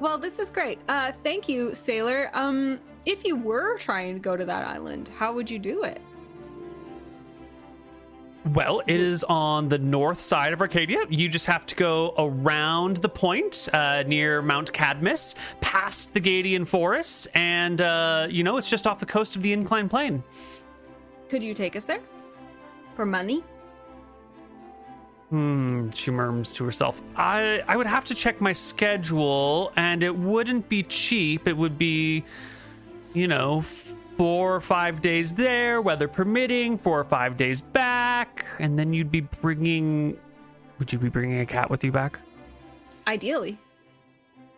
well, 0.00 0.18
this 0.18 0.38
is 0.38 0.50
great. 0.50 0.78
Uh, 0.88 1.12
thank 1.12 1.48
you, 1.48 1.74
Sailor. 1.74 2.30
Um, 2.34 2.78
if 3.06 3.24
you 3.24 3.36
were 3.36 3.76
trying 3.78 4.14
to 4.14 4.20
go 4.20 4.36
to 4.36 4.44
that 4.44 4.66
island, 4.66 5.10
how 5.16 5.32
would 5.32 5.50
you 5.50 5.58
do 5.58 5.82
it? 5.82 6.00
Well, 8.52 8.82
it 8.86 9.00
is 9.00 9.24
on 9.24 9.68
the 9.70 9.78
north 9.78 10.18
side 10.18 10.52
of 10.52 10.60
Arcadia. 10.60 10.98
You 11.08 11.30
just 11.30 11.46
have 11.46 11.64
to 11.64 11.74
go 11.74 12.14
around 12.18 12.98
the 12.98 13.08
point 13.08 13.70
uh, 13.72 14.04
near 14.06 14.42
Mount 14.42 14.70
Cadmus, 14.70 15.34
past 15.62 16.12
the 16.12 16.20
Gadian 16.20 16.66
Forest, 16.66 17.28
and 17.34 17.80
uh, 17.80 18.26
you 18.28 18.44
know 18.44 18.58
it's 18.58 18.68
just 18.68 18.86
off 18.86 19.00
the 19.00 19.06
coast 19.06 19.34
of 19.36 19.42
the 19.42 19.52
Incline 19.54 19.88
Plain. 19.88 20.22
Could 21.30 21.42
you 21.42 21.54
take 21.54 21.74
us 21.74 21.84
there 21.84 22.00
for 22.92 23.06
money? 23.06 23.42
Hmm, 25.30 25.88
she 25.90 26.10
murmurs 26.10 26.52
to 26.52 26.64
herself. 26.64 27.00
I 27.16 27.62
I 27.66 27.78
would 27.78 27.86
have 27.86 28.04
to 28.04 28.14
check 28.14 28.42
my 28.42 28.52
schedule, 28.52 29.72
and 29.76 30.02
it 30.02 30.14
wouldn't 30.14 30.68
be 30.68 30.82
cheap. 30.82 31.48
It 31.48 31.56
would 31.56 31.78
be, 31.78 32.24
you 33.14 33.26
know, 33.26 33.64
four 34.16 34.54
or 34.54 34.60
five 34.60 35.00
days 35.00 35.34
there, 35.34 35.80
weather 35.80 36.08
permitting, 36.08 36.76
four 36.76 37.00
or 37.00 37.04
five 37.04 37.36
days 37.36 37.60
back, 37.60 38.44
and 38.58 38.78
then 38.78 38.92
you'd 38.92 39.10
be 39.10 39.20
bringing. 39.20 40.18
Would 40.78 40.92
you 40.92 40.98
be 40.98 41.08
bringing 41.08 41.40
a 41.40 41.46
cat 41.46 41.70
with 41.70 41.84
you 41.84 41.92
back? 41.92 42.18
Ideally. 43.06 43.58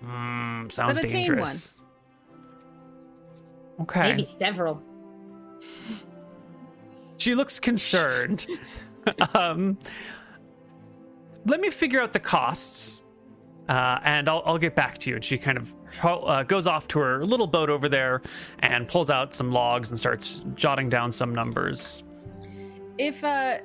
Hmm, 0.02 0.68
sounds 0.68 0.98
But 0.98 1.04
a 1.04 1.08
tame 1.08 1.26
dangerous. 1.26 1.78
Okay. 3.80 4.00
Maybe 4.00 4.24
several. 4.24 4.82
She 7.18 7.34
looks 7.34 7.58
concerned. 7.58 8.46
um, 9.34 9.78
let 11.46 11.60
me 11.60 11.70
figure 11.70 12.00
out 12.00 12.12
the 12.12 12.20
costs, 12.20 13.04
uh, 13.68 13.98
and 14.04 14.28
I'll, 14.28 14.42
I'll 14.46 14.58
get 14.58 14.74
back 14.74 14.98
to 14.98 15.10
you. 15.10 15.16
And 15.16 15.24
she 15.24 15.38
kind 15.38 15.58
of 15.58 15.74
uh, 16.02 16.42
goes 16.44 16.66
off 16.66 16.86
to 16.88 16.98
her 17.00 17.24
little 17.24 17.46
boat 17.46 17.68
over 17.70 17.88
there 17.88 18.22
and 18.60 18.86
pulls 18.86 19.10
out 19.10 19.34
some 19.34 19.50
logs 19.52 19.90
and 19.90 19.98
starts 19.98 20.42
jotting 20.54 20.88
down 20.88 21.10
some 21.12 21.34
numbers. 21.34 22.04
If 22.98 23.22
uh 23.24 23.58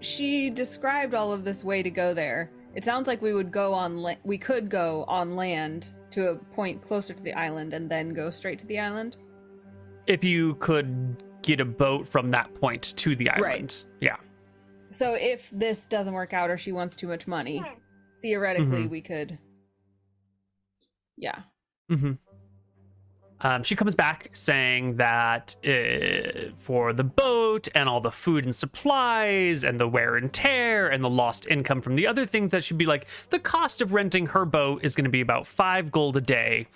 she 0.00 0.50
described 0.50 1.14
all 1.14 1.32
of 1.32 1.44
this 1.44 1.64
way 1.64 1.82
to 1.82 1.90
go 1.90 2.12
there, 2.14 2.50
it 2.74 2.84
sounds 2.84 3.06
like 3.06 3.22
we 3.22 3.32
would 3.32 3.50
go 3.50 3.72
on 3.72 3.98
la- 3.98 4.16
we 4.24 4.36
could 4.36 4.68
go 4.68 5.04
on 5.08 5.36
land 5.36 5.88
to 6.10 6.30
a 6.30 6.34
point 6.36 6.82
closer 6.82 7.14
to 7.14 7.22
the 7.22 7.32
island 7.34 7.72
and 7.74 7.88
then 7.90 8.10
go 8.10 8.30
straight 8.30 8.58
to 8.58 8.66
the 8.66 8.78
island. 8.78 9.16
If 10.06 10.22
you 10.22 10.54
could 10.56 11.22
get 11.42 11.60
a 11.60 11.64
boat 11.64 12.06
from 12.06 12.30
that 12.32 12.52
point 12.54 12.94
to 12.96 13.16
the 13.16 13.30
island, 13.30 13.44
Right. 13.44 13.86
yeah. 14.00 14.16
So 14.90 15.14
if 15.18 15.50
this 15.50 15.86
doesn't 15.86 16.12
work 16.14 16.32
out 16.32 16.50
or 16.50 16.58
she 16.58 16.72
wants 16.72 16.94
too 16.94 17.08
much 17.08 17.26
money, 17.26 17.62
theoretically 18.24 18.86
Mhm. 18.86 18.90
we 18.90 19.00
could 19.02 19.38
Yeah. 21.16 21.42
hmm 21.90 22.12
Um, 23.40 23.62
she 23.62 23.76
comes 23.76 23.94
back 23.94 24.30
saying 24.32 24.96
that 24.96 25.54
uh, 25.66 26.52
for 26.56 26.94
the 26.94 27.04
boat 27.04 27.68
and 27.74 27.88
all 27.90 28.00
the 28.00 28.10
food 28.10 28.44
and 28.44 28.54
supplies 28.54 29.64
and 29.64 29.78
the 29.78 29.86
wear 29.86 30.16
and 30.16 30.32
tear 30.32 30.88
and 30.88 31.04
the 31.04 31.10
lost 31.10 31.46
income 31.48 31.82
from 31.82 31.94
the 31.94 32.06
other 32.06 32.24
things, 32.24 32.52
that 32.52 32.64
should 32.64 32.78
be 32.78 32.86
like 32.86 33.06
the 33.28 33.38
cost 33.38 33.82
of 33.82 33.92
renting 33.92 34.24
her 34.26 34.46
boat 34.46 34.82
is 34.82 34.94
going 34.96 35.04
to 35.04 35.10
be 35.10 35.20
about 35.20 35.46
five 35.46 35.92
gold 35.92 36.16
a 36.16 36.22
day. 36.22 36.66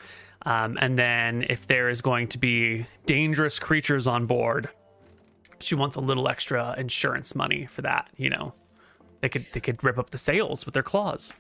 Um, 0.43 0.77
and 0.79 0.99
then 0.99 1.47
if 1.49 1.67
there 1.67 1.89
is 1.89 2.03
going 2.03 2.29
to 2.29 2.39
be 2.39 2.85
dangerous 3.07 3.59
creatures 3.59 4.07
on 4.07 4.27
board, 4.27 4.69
she 5.61 5.75
wants 5.75 5.97
a 5.97 6.01
little 6.01 6.29
extra 6.29 6.75
insurance 6.77 7.35
money 7.35 7.65
for 7.65 7.81
that. 7.83 8.11
You 8.17 8.29
know, 8.29 8.53
they 9.21 9.29
could 9.29 9.47
they 9.53 9.61
could 9.61 9.83
rip 9.85 9.99
up 9.99 10.11
the 10.11 10.19
sails 10.19 10.65
with 10.65 10.75
their 10.75 10.83
claws. 10.83 11.35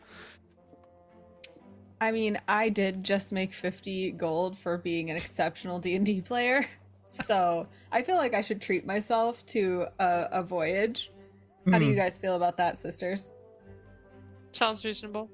I 2.00 2.12
mean, 2.12 2.38
I 2.46 2.68
did 2.68 3.02
just 3.02 3.32
make 3.32 3.52
50 3.52 4.12
gold 4.12 4.56
for 4.56 4.78
being 4.78 5.10
an 5.10 5.16
exceptional 5.16 5.78
D&D 5.78 6.22
player. 6.22 6.64
So, 7.10 7.66
I 7.90 8.02
feel 8.02 8.16
like 8.16 8.34
I 8.34 8.42
should 8.42 8.60
treat 8.60 8.84
myself 8.84 9.44
to 9.46 9.86
a, 9.98 10.26
a 10.30 10.42
voyage. 10.42 11.10
How 11.70 11.78
do 11.78 11.86
Hmm. 11.86 11.92
you 11.92 11.96
guys 11.96 12.18
feel 12.18 12.36
about 12.36 12.58
that, 12.58 12.76
sisters? 12.76 13.32
Sounds 14.52 14.84
reasonable. 14.84 15.30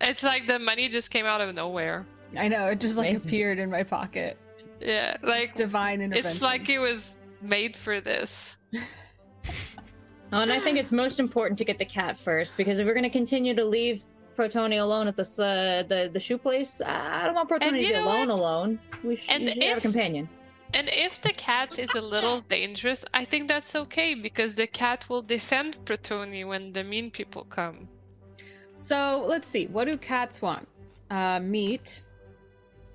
It's 0.00 0.22
like 0.22 0.46
the 0.46 0.58
money 0.58 0.88
just 0.88 1.10
came 1.10 1.26
out 1.26 1.42
of 1.42 1.54
nowhere. 1.54 2.06
I 2.38 2.48
know, 2.48 2.68
it 2.68 2.80
just 2.80 2.96
like 2.96 3.10
Amazing. 3.10 3.28
appeared 3.28 3.58
in 3.58 3.70
my 3.70 3.82
pocket. 3.82 4.38
Yeah, 4.80 5.18
like 5.22 5.54
Divine 5.56 6.00
intervention. 6.00 6.30
it's 6.30 6.40
like 6.40 6.70
it 6.70 6.78
was 6.78 7.18
made 7.42 7.76
for 7.76 8.00
this. 8.00 8.56
Oh, 10.32 10.40
and 10.40 10.52
I 10.52 10.60
think 10.60 10.78
it's 10.78 10.92
most 10.92 11.18
important 11.18 11.58
to 11.58 11.64
get 11.64 11.78
the 11.78 11.84
cat 11.84 12.16
first 12.16 12.56
because 12.56 12.78
if 12.78 12.86
we're 12.86 12.94
going 12.94 13.04
to 13.04 13.10
continue 13.10 13.54
to 13.54 13.64
leave 13.64 14.04
Protoni 14.36 14.80
alone 14.80 15.08
at 15.08 15.16
this 15.16 15.38
uh, 15.38 15.82
the 15.88 16.08
the 16.12 16.20
shoe 16.20 16.38
place, 16.38 16.80
I 16.80 17.24
don't 17.24 17.34
want 17.34 17.50
Protoni 17.50 17.70
to 17.70 17.72
be 17.72 17.92
alone 17.92 18.28
what? 18.28 18.38
alone. 18.38 18.78
We 19.02 19.16
should, 19.16 19.30
And 19.30 19.44
we 19.44 19.52
should 19.52 19.62
have 19.64 19.78
a 19.78 19.80
companion. 19.80 20.28
And 20.72 20.88
if 20.92 21.20
the 21.20 21.32
cat 21.32 21.78
is 21.78 21.94
a 21.96 22.00
little 22.00 22.40
dangerous, 22.48 23.04
I 23.12 23.24
think 23.24 23.48
that's 23.48 23.74
okay 23.74 24.14
because 24.14 24.54
the 24.54 24.68
cat 24.68 25.08
will 25.08 25.22
defend 25.22 25.84
Protoni 25.84 26.46
when 26.46 26.72
the 26.72 26.84
mean 26.84 27.10
people 27.10 27.44
come. 27.44 27.88
So, 28.76 29.24
let's 29.26 29.48
see. 29.48 29.66
What 29.66 29.86
do 29.86 29.96
cats 29.96 30.40
want? 30.40 30.66
Uh, 31.10 31.40
meat, 31.40 32.02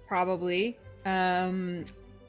probably. 0.08 0.80
Um, 1.06 1.86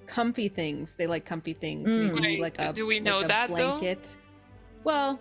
comfy 0.07 0.49
things. 0.49 0.95
They 0.95 1.07
like 1.07 1.25
comfy 1.25 1.53
things. 1.53 1.89
Mm. 1.89 2.15
Maybe 2.15 2.21
Wait, 2.21 2.41
like 2.41 2.61
a 2.61 2.73
do 2.73 2.87
we 2.87 2.97
like 2.97 3.05
know 3.05 3.21
a 3.21 3.29
that, 3.29 3.55
though? 3.55 3.79
Blanket. 4.87 5.21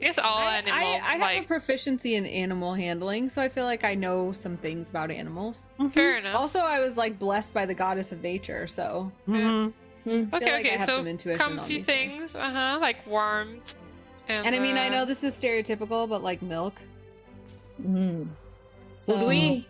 it's 0.00 0.18
all 0.18 0.38
I, 0.38 0.56
animals 0.56 0.74
I, 0.76 0.82
I 0.82 1.12
have 1.12 1.20
like 1.20 1.42
a 1.44 1.46
proficiency 1.46 2.16
in 2.16 2.26
animal 2.26 2.74
handling, 2.74 3.28
so 3.28 3.40
I 3.40 3.48
feel 3.48 3.64
like 3.64 3.84
I 3.84 3.94
know 3.94 4.32
some 4.32 4.56
things 4.56 4.90
about 4.90 5.10
animals. 5.10 5.68
fair 5.90 6.18
enough. 6.18 6.36
Also, 6.36 6.58
I 6.58 6.80
was 6.80 6.96
like 6.96 7.18
blessed 7.18 7.54
by 7.54 7.64
the 7.64 7.74
goddess 7.74 8.12
of 8.12 8.22
nature, 8.22 8.66
so 8.66 9.10
Mhm. 9.28 9.72
Hmm. 10.04 10.10
okay, 10.10 10.26
like 10.32 10.42
I 10.44 10.60
okay, 10.60 10.68
have 10.76 10.88
so 10.88 10.96
some 10.98 11.06
intuition 11.06 11.40
on 11.40 11.56
comfy 11.56 11.78
these 11.78 11.86
things. 11.86 12.12
things, 12.18 12.34
uh 12.34 12.50
huh, 12.50 12.78
like 12.80 13.06
warmth. 13.06 13.76
And, 14.28 14.46
and 14.46 14.54
I 14.54 14.58
mean, 14.58 14.76
I 14.76 14.88
uh, 14.88 14.90
know 14.90 15.04
this 15.06 15.24
is 15.24 15.34
stereotypical, 15.34 16.06
but 16.08 16.22
like 16.22 16.42
milk. 16.42 16.74
Mm. 17.82 18.28
So 18.94 19.16
Would 19.16 19.28
we 19.28 19.68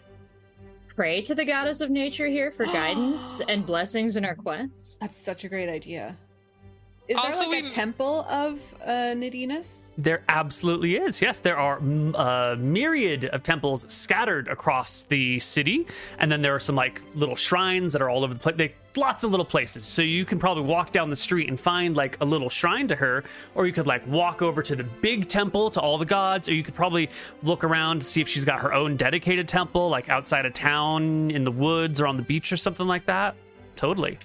pray 0.94 1.22
to 1.22 1.35
the 1.35 1.44
goddess 1.44 1.80
of 1.80 1.90
nature 1.90 2.26
here 2.26 2.50
for 2.50 2.64
guidance 2.80 3.40
and 3.48 3.64
blessings 3.64 4.16
in 4.16 4.24
our 4.24 4.35
quest? 4.35 4.96
That's 5.00 5.16
such 5.16 5.44
a 5.44 5.48
great 5.48 5.68
idea. 5.68 6.16
Is 7.07 7.17
Also, 7.19 7.40
there 7.40 7.49
like 7.49 7.62
we- 7.62 7.67
a 7.67 7.71
temple 7.71 8.23
of 8.31 8.61
uh, 8.83 9.12
Nadinus? 9.14 9.93
There 9.97 10.25
absolutely 10.29 10.97
is. 10.97 11.23
Yes, 11.23 11.38
there 11.38 11.57
are 11.57 11.79
mm, 11.79 12.14
a 12.19 12.57
myriad 12.57 13.27
of 13.27 13.43
temples 13.45 13.85
scattered 13.93 14.49
across 14.49 15.05
the 15.05 15.38
city, 15.38 15.87
and 16.19 16.33
then 16.33 16.43
there 16.43 16.53
are 16.55 16.59
some 16.61 16.75
like 16.75 17.03
little 17.14 17.37
shrines 17.37 17.93
that 17.93 18.03
are 18.03 18.09
all 18.11 18.25
over 18.25 18.35
the 18.35 18.40
place. 18.40 18.57
They, 18.57 18.75
lots 18.97 19.23
of 19.23 19.31
little 19.31 19.45
places, 19.47 19.85
so 19.85 20.03
you 20.03 20.25
can 20.25 20.38
probably 20.40 20.64
walk 20.64 20.90
down 20.93 21.11
the 21.11 21.17
street 21.17 21.49
and 21.49 21.61
find 21.61 21.95
like 21.95 22.17
a 22.21 22.25
little 22.25 22.49
shrine 22.49 22.88
to 22.88 22.97
her, 22.97 23.23
or 23.55 23.67
you 23.67 23.73
could 23.73 23.87
like 23.87 24.05
walk 24.09 24.40
over 24.43 24.62
to 24.62 24.75
the 24.75 24.83
big 24.85 25.29
temple 25.29 25.71
to 25.73 25.81
all 25.81 25.97
the 25.99 26.05
gods, 26.07 26.49
or 26.49 26.55
you 26.55 26.64
could 26.64 26.75
probably 26.75 27.09
look 27.43 27.62
around 27.62 28.01
to 28.01 28.05
see 28.07 28.21
if 28.21 28.29
she's 28.29 28.45
got 28.47 28.59
her 28.61 28.73
own 28.73 28.97
dedicated 28.97 29.47
temple, 29.47 29.90
like 29.90 30.09
outside 30.09 30.45
of 30.47 30.55
town, 30.55 31.31
in 31.31 31.45
the 31.45 31.53
woods, 31.53 32.01
or 32.01 32.07
on 32.09 32.17
the 32.17 32.23
beach, 32.23 32.51
or 32.51 32.57
something 32.57 32.87
like 32.87 33.05
that. 33.07 33.37
Totally. 33.77 34.19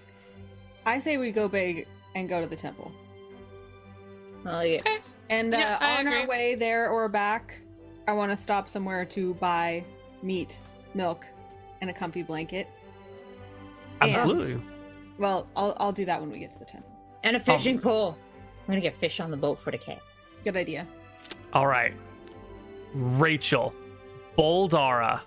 I 0.85 0.97
say 0.97 1.17
we 1.17 1.29
go 1.29 1.47
big 1.47 1.85
and 2.15 2.27
go 2.29 2.41
to 2.41 2.47
the 2.47 2.55
temple. 2.55 2.91
Well, 4.43 4.65
yeah. 4.65 4.77
Okay. 4.77 4.97
And 5.29 5.53
uh, 5.53 5.57
Yeah, 5.57 5.77
I 5.79 5.99
on 5.99 6.07
our 6.07 6.27
way 6.27 6.55
there 6.55 6.89
or 6.89 7.07
back, 7.07 7.59
I 8.07 8.13
want 8.13 8.31
to 8.31 8.35
stop 8.35 8.67
somewhere 8.67 9.05
to 9.05 9.33
buy 9.35 9.83
meat, 10.23 10.59
milk, 10.93 11.25
and 11.81 11.89
a 11.89 11.93
comfy 11.93 12.23
blanket. 12.23 12.67
And- 14.01 14.09
Absolutely. 14.15 14.61
well, 15.17 15.47
I'll 15.55 15.75
I'll 15.77 15.91
do 15.91 16.05
that 16.05 16.19
when 16.19 16.31
we 16.31 16.39
get 16.39 16.49
to 16.51 16.59
the 16.59 16.65
temple. 16.65 16.89
And 17.23 17.35
a 17.35 17.39
fishing 17.39 17.79
pole. 17.79 18.17
I'm 18.61 18.73
gonna 18.73 18.81
get 18.81 18.95
fish 18.95 19.19
on 19.19 19.29
the 19.31 19.37
boat 19.37 19.59
for 19.59 19.71
the 19.71 19.77
cats. 19.77 20.27
Good 20.43 20.55
idea. 20.55 20.87
All 21.53 21.67
right. 21.67 21.93
Rachel, 22.93 23.73
Boldara, 24.37 25.19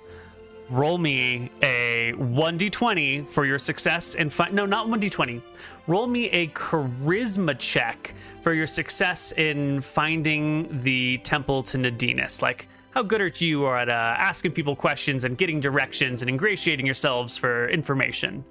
roll 0.71 0.97
me 0.99 1.51
a 1.63 2.13
1d20 2.17 3.29
for 3.29 3.45
your 3.45 3.59
success 3.59 4.15
in 4.15 4.31
fi- 4.31 4.49
no, 4.51 4.65
not 4.67 4.87
1d20. 4.89 5.43
Roll 5.87 6.07
me 6.07 6.27
a 6.31 6.49
charisma 6.49 7.59
check 7.59 8.15
for 8.41 8.53
your 8.53 8.67
success 8.67 9.33
in 9.33 9.81
finding 9.81 10.81
the 10.81 11.19
temple 11.19 11.63
to 11.65 11.79
Nadinus. 11.79 12.41
Like 12.41 12.69
how 12.93 13.03
good 13.03 13.21
are 13.21 13.31
you 13.37 13.69
at 13.69 13.89
uh, 13.89 13.93
asking 13.93 14.53
people 14.53 14.77
questions 14.77 15.25
and 15.25 15.37
getting 15.37 15.61
directions 15.61 16.23
and 16.23 16.29
ingratiating 16.29 16.85
yourselves 16.87 17.37
for 17.37 17.69
information? 17.69 18.45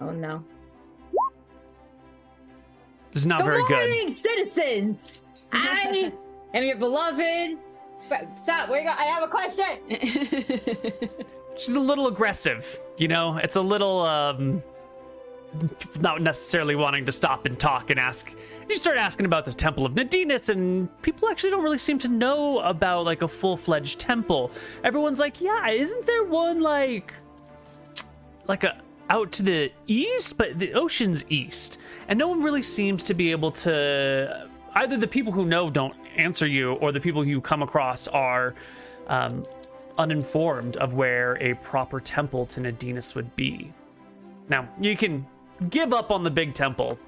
Oh 0.00 0.10
no. 0.10 0.44
It's 3.12 3.24
not 3.24 3.42
Good 3.42 3.46
very 3.46 3.64
good. 3.66 3.88
morning, 3.88 4.14
citizens. 4.14 5.22
I 5.52 6.12
am 6.52 6.64
your 6.64 6.76
beloved. 6.76 7.56
Stop. 8.36 8.68
Where 8.68 8.80
you 8.80 8.84
go? 8.86 8.90
I 8.90 9.04
have 9.04 9.22
a 9.22 9.28
question. 9.28 9.64
she's 11.56 11.76
a 11.76 11.80
little 11.80 12.08
aggressive. 12.08 12.78
You 12.98 13.08
know, 13.08 13.38
it's 13.38 13.56
a 13.56 13.60
little 13.60 14.00
um, 14.00 14.62
not 16.00 16.22
necessarily 16.22 16.74
wanting 16.74 17.04
to 17.06 17.12
stop 17.12 17.46
and 17.46 17.58
talk 17.58 17.90
and 17.90 17.98
ask. 17.98 18.34
You 18.68 18.74
start 18.74 18.98
asking 18.98 19.26
about 19.26 19.44
the 19.44 19.52
Temple 19.52 19.86
of 19.86 19.94
Nadinus, 19.94 20.48
and 20.48 20.90
people 21.02 21.28
actually 21.28 21.50
don't 21.50 21.62
really 21.62 21.78
seem 21.78 21.98
to 21.98 22.08
know 22.08 22.60
about 22.60 23.04
like 23.04 23.22
a 23.22 23.28
full 23.28 23.56
fledged 23.56 23.98
temple. 23.98 24.50
Everyone's 24.84 25.20
like, 25.20 25.40
yeah, 25.40 25.68
isn't 25.68 26.06
there 26.06 26.24
one 26.24 26.60
like 26.60 27.14
like 28.46 28.64
a 28.64 28.80
out 29.08 29.30
to 29.32 29.42
the 29.42 29.72
east, 29.86 30.36
but 30.36 30.58
the 30.58 30.72
ocean's 30.74 31.24
east, 31.28 31.78
and 32.08 32.18
no 32.18 32.28
one 32.28 32.42
really 32.42 32.62
seems 32.62 33.02
to 33.04 33.14
be 33.14 33.30
able 33.30 33.50
to. 33.52 34.48
Either 34.74 34.96
the 34.96 35.06
people 35.06 35.32
who 35.32 35.46
know 35.46 35.70
don't 35.70 35.94
answer 36.16 36.46
you, 36.46 36.72
or 36.74 36.92
the 36.92 37.00
people 37.00 37.26
you 37.26 37.40
come 37.40 37.62
across 37.62 38.08
are 38.08 38.54
um, 39.08 39.44
uninformed 39.98 40.76
of 40.78 40.94
where 40.94 41.38
a 41.40 41.54
proper 41.54 42.00
temple 42.00 42.44
to 42.46 42.60
Nadinus 42.60 43.14
would 43.14 43.34
be. 43.36 43.72
Now, 44.48 44.68
you 44.80 44.96
can 44.96 45.26
give 45.70 45.92
up 45.92 46.10
on 46.10 46.24
the 46.24 46.30
big 46.30 46.54
temple, 46.54 46.98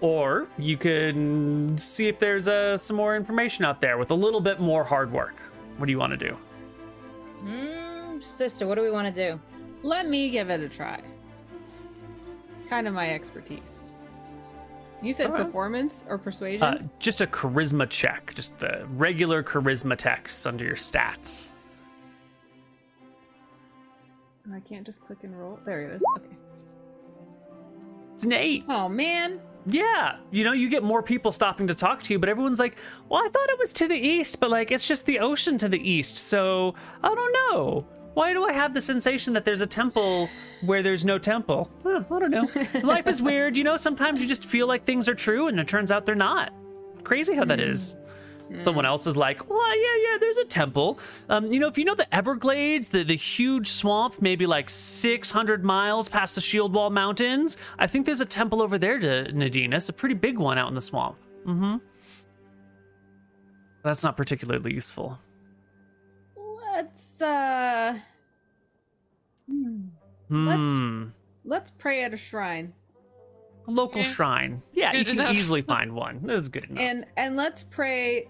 or 0.00 0.48
you 0.58 0.76
can 0.76 1.76
see 1.76 2.08
if 2.08 2.18
there's 2.18 2.48
uh, 2.48 2.76
some 2.76 2.96
more 2.96 3.16
information 3.16 3.64
out 3.64 3.80
there 3.80 3.98
with 3.98 4.10
a 4.10 4.14
little 4.14 4.40
bit 4.40 4.60
more 4.60 4.84
hard 4.84 5.12
work. 5.12 5.40
What 5.76 5.86
do 5.86 5.92
you 5.92 5.98
want 5.98 6.18
to 6.18 6.28
do? 6.28 6.36
Hmm, 7.40 8.20
sister, 8.20 8.66
what 8.66 8.74
do 8.76 8.82
we 8.82 8.90
want 8.90 9.14
to 9.14 9.30
do? 9.30 9.40
Let 9.82 10.08
me 10.08 10.30
give 10.30 10.50
it 10.50 10.60
a 10.60 10.68
try. 10.68 11.00
Kind 12.68 12.88
of 12.88 12.94
my 12.94 13.10
expertise. 13.10 13.88
You 15.00 15.12
said 15.12 15.26
Alright. 15.26 15.46
performance 15.46 16.04
or 16.08 16.18
persuasion? 16.18 16.62
Uh, 16.62 16.82
just 16.98 17.20
a 17.20 17.26
charisma 17.26 17.88
check, 17.88 18.34
just 18.34 18.58
the 18.58 18.84
regular 18.94 19.44
charisma 19.44 19.96
text 19.96 20.44
under 20.46 20.64
your 20.64 20.74
stats. 20.74 21.52
I 24.52 24.60
can't 24.60 24.84
just 24.84 25.00
click 25.00 25.24
and 25.24 25.38
roll. 25.38 25.60
There 25.64 25.82
it 25.82 25.94
is. 25.94 26.02
Okay. 26.16 26.36
It's 28.18 28.24
an 28.24 28.32
eight. 28.32 28.64
Oh 28.68 28.88
man. 28.88 29.40
Yeah, 29.64 30.16
you 30.32 30.42
know, 30.42 30.50
you 30.50 30.68
get 30.68 30.82
more 30.82 31.04
people 31.04 31.30
stopping 31.30 31.68
to 31.68 31.74
talk 31.74 32.02
to 32.02 32.12
you, 32.12 32.18
but 32.18 32.28
everyone's 32.28 32.58
like, 32.58 32.76
well, 33.08 33.22
I 33.24 33.28
thought 33.28 33.48
it 33.48 33.60
was 33.60 33.72
to 33.74 33.86
the 33.86 33.94
east, 33.94 34.40
but 34.40 34.50
like, 34.50 34.72
it's 34.72 34.88
just 34.88 35.06
the 35.06 35.20
ocean 35.20 35.56
to 35.58 35.68
the 35.68 35.78
east, 35.78 36.18
so 36.18 36.74
I 37.04 37.14
don't 37.14 37.32
know. 37.32 37.86
Why 38.14 38.32
do 38.32 38.42
I 38.44 38.52
have 38.52 38.74
the 38.74 38.80
sensation 38.80 39.32
that 39.34 39.44
there's 39.44 39.60
a 39.60 39.68
temple 39.68 40.28
where 40.62 40.82
there's 40.82 41.04
no 41.04 41.16
temple? 41.16 41.70
Huh, 41.84 42.02
I 42.10 42.18
don't 42.18 42.32
know. 42.32 42.48
Life 42.82 43.06
is 43.06 43.22
weird, 43.22 43.56
you 43.56 43.62
know, 43.62 43.76
sometimes 43.76 44.20
you 44.20 44.26
just 44.26 44.44
feel 44.44 44.66
like 44.66 44.82
things 44.84 45.08
are 45.08 45.14
true 45.14 45.46
and 45.46 45.60
it 45.60 45.68
turns 45.68 45.92
out 45.92 46.04
they're 46.04 46.16
not. 46.16 46.52
Crazy 47.04 47.36
how 47.36 47.44
that 47.44 47.60
is. 47.60 47.96
Someone 48.60 48.86
else 48.86 49.06
is 49.06 49.16
like, 49.16 49.48
well, 49.50 49.76
yeah, 49.78 49.96
yeah, 50.12 50.18
there's 50.18 50.38
a 50.38 50.44
temple. 50.44 50.98
Um, 51.28 51.46
you 51.52 51.58
know, 51.60 51.68
if 51.68 51.76
you 51.76 51.84
know 51.84 51.94
the 51.94 52.12
Everglades, 52.14 52.88
the, 52.88 53.02
the 53.04 53.14
huge 53.16 53.68
swamp, 53.68 54.22
maybe 54.22 54.46
like 54.46 54.70
600 54.70 55.64
miles 55.64 56.08
past 56.08 56.34
the 56.34 56.40
Shield 56.40 56.72
Wall 56.72 56.88
Mountains, 56.90 57.56
I 57.78 57.86
think 57.86 58.06
there's 58.06 58.20
a 58.22 58.26
temple 58.26 58.62
over 58.62 58.78
there 58.78 58.98
to 58.98 59.30
Nadinus, 59.32 59.90
a 59.90 59.92
pretty 59.92 60.14
big 60.14 60.38
one 60.38 60.56
out 60.58 60.68
in 60.68 60.74
the 60.74 60.80
swamp. 60.80 61.16
Mm-hmm. 61.46 61.76
That's 63.84 64.02
not 64.02 64.16
particularly 64.16 64.74
useful. 64.74 65.18
Let's 66.36 67.20
uh 67.20 67.98
Let's- 70.30 70.70
Hmm. 70.70 71.04
let's 71.44 71.70
pray 71.70 72.02
at 72.02 72.12
a 72.12 72.16
shrine. 72.16 72.72
A 73.66 73.70
local 73.70 74.00
Yeah. 74.02 74.06
shrine. 74.08 74.62
Yeah, 74.72 74.94
you 74.94 75.04
can 75.04 75.14
enough. 75.18 75.34
easily 75.34 75.62
find 75.74 75.92
one. 75.92 76.20
That's 76.22 76.48
good 76.48 76.64
enough. 76.64 76.82
And 76.82 77.06
and 77.16 77.36
let's 77.36 77.64
pray 77.64 78.28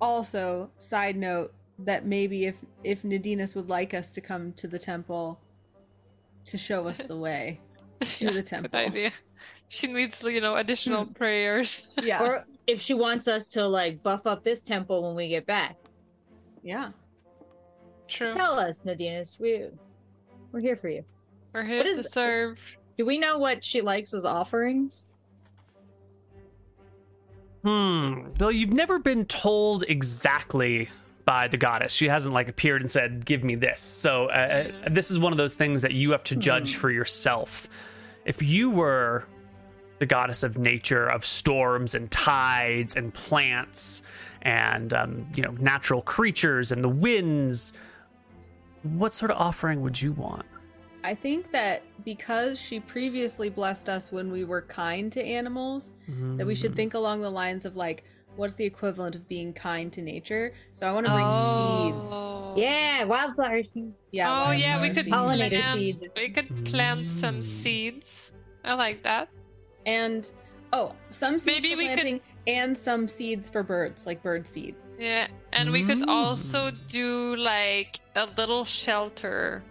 also, 0.00 0.70
side 0.78 1.16
note, 1.16 1.52
that 1.80 2.06
maybe 2.06 2.46
if 2.46 2.56
if 2.84 3.02
Nadinus 3.02 3.54
would 3.54 3.68
like 3.68 3.94
us 3.94 4.10
to 4.12 4.20
come 4.20 4.52
to 4.54 4.66
the 4.66 4.78
temple 4.78 5.40
to 6.44 6.56
show 6.56 6.86
us 6.88 6.98
the 6.98 7.16
way 7.16 7.60
to 8.00 8.26
the 8.26 8.32
Good 8.34 8.46
temple. 8.46 8.78
idea. 8.78 9.12
She 9.68 9.88
needs, 9.88 10.22
you 10.22 10.40
know, 10.40 10.54
additional 10.54 11.04
hmm. 11.04 11.12
prayers. 11.12 11.88
Yeah. 12.02 12.22
Or 12.22 12.44
if 12.66 12.80
she 12.80 12.94
wants 12.94 13.28
us 13.28 13.48
to 13.50 13.66
like 13.66 14.02
buff 14.02 14.26
up 14.26 14.42
this 14.42 14.62
temple 14.62 15.02
when 15.02 15.16
we 15.16 15.28
get 15.28 15.46
back, 15.46 15.76
yeah. 16.62 16.90
True. 18.08 18.32
tell 18.34 18.58
us, 18.58 18.84
Nadinus. 18.84 19.40
We 19.40 19.66
we're 20.52 20.60
here 20.60 20.76
for 20.76 20.88
you. 20.88 21.04
We're 21.52 21.64
here 21.64 21.78
What 21.78 21.86
to 21.86 22.00
is- 22.00 22.12
serve. 22.12 22.76
Do 22.96 23.04
we 23.04 23.18
know 23.18 23.36
what 23.36 23.62
she 23.62 23.82
likes 23.82 24.14
as 24.14 24.24
offerings? 24.24 25.08
Hmm. 27.66 28.28
Well, 28.38 28.52
you've 28.52 28.72
never 28.72 29.00
been 29.00 29.24
told 29.24 29.82
exactly 29.88 30.88
by 31.24 31.48
the 31.48 31.56
goddess. 31.56 31.92
She 31.92 32.06
hasn't 32.06 32.32
like 32.32 32.48
appeared 32.48 32.80
and 32.80 32.88
said, 32.88 33.26
"Give 33.26 33.42
me 33.42 33.56
this." 33.56 33.80
So 33.80 34.26
uh, 34.26 34.70
uh, 34.84 34.88
this 34.88 35.10
is 35.10 35.18
one 35.18 35.32
of 35.32 35.36
those 35.36 35.56
things 35.56 35.82
that 35.82 35.92
you 35.92 36.12
have 36.12 36.22
to 36.24 36.36
judge 36.36 36.76
for 36.76 36.92
yourself. 36.92 37.68
If 38.24 38.40
you 38.40 38.70
were 38.70 39.26
the 39.98 40.06
goddess 40.06 40.44
of 40.44 40.58
nature, 40.58 41.08
of 41.08 41.24
storms 41.24 41.96
and 41.96 42.08
tides 42.08 42.94
and 42.94 43.12
plants, 43.12 44.04
and 44.42 44.92
um, 44.92 45.26
you 45.34 45.42
know 45.42 45.50
natural 45.58 46.02
creatures 46.02 46.70
and 46.70 46.84
the 46.84 46.88
winds, 46.88 47.72
what 48.84 49.12
sort 49.12 49.32
of 49.32 49.38
offering 49.38 49.80
would 49.80 50.00
you 50.00 50.12
want? 50.12 50.46
I 51.02 51.16
think 51.16 51.50
that 51.50 51.82
because 52.06 52.56
she 52.58 52.78
previously 52.80 53.50
blessed 53.50 53.88
us 53.90 54.10
when 54.12 54.30
we 54.30 54.44
were 54.44 54.62
kind 54.62 55.10
to 55.12 55.22
animals, 55.22 55.92
that 56.36 56.46
we 56.46 56.54
should 56.54 56.74
think 56.74 56.94
along 56.94 57.20
the 57.20 57.28
lines 57.30 57.64
of 57.66 57.74
like, 57.76 58.04
what's 58.36 58.54
the 58.54 58.64
equivalent 58.64 59.16
of 59.16 59.26
being 59.28 59.52
kind 59.52 59.92
to 59.92 60.00
nature? 60.00 60.54
So 60.72 60.86
I 60.86 60.92
want 60.92 61.06
to 61.06 61.12
bring 61.12 61.26
seeds. 61.26 62.10
Oh. 62.12 62.54
Yeah, 62.56 63.04
wildflower 63.04 63.64
seeds. 63.64 63.92
Yeah. 64.12 64.46
oh 64.46 64.52
yeah, 64.52 64.80
we 64.80 64.88
could 64.90 65.04
seeds. 65.04 65.08
Pollinator 65.16 65.60
plant, 65.60 65.78
seeds. 65.80 66.04
We 66.16 66.28
could 66.30 66.64
plant 66.64 67.06
some 67.08 67.40
Mm. 67.40 67.44
seeds. 67.44 68.32
I 68.64 68.74
like 68.74 69.02
that. 69.02 69.28
And 69.84 70.30
oh, 70.72 70.94
some 71.10 71.38
seeds 71.40 71.56
Maybe 71.56 71.72
for 71.72 71.78
we 71.78 71.88
could- 71.88 71.94
planting 71.94 72.20
and 72.46 72.78
some 72.78 73.08
seeds 73.08 73.50
for 73.50 73.62
birds, 73.64 74.06
like 74.06 74.22
bird 74.22 74.46
seed. 74.46 74.76
Yeah, 74.96 75.26
and 75.52 75.72
we 75.72 75.82
could 75.82 76.08
also 76.08 76.70
Mm. 76.70 76.88
do 76.88 77.36
like 77.36 77.98
a 78.14 78.26
little 78.38 78.64
shelter 78.64 79.64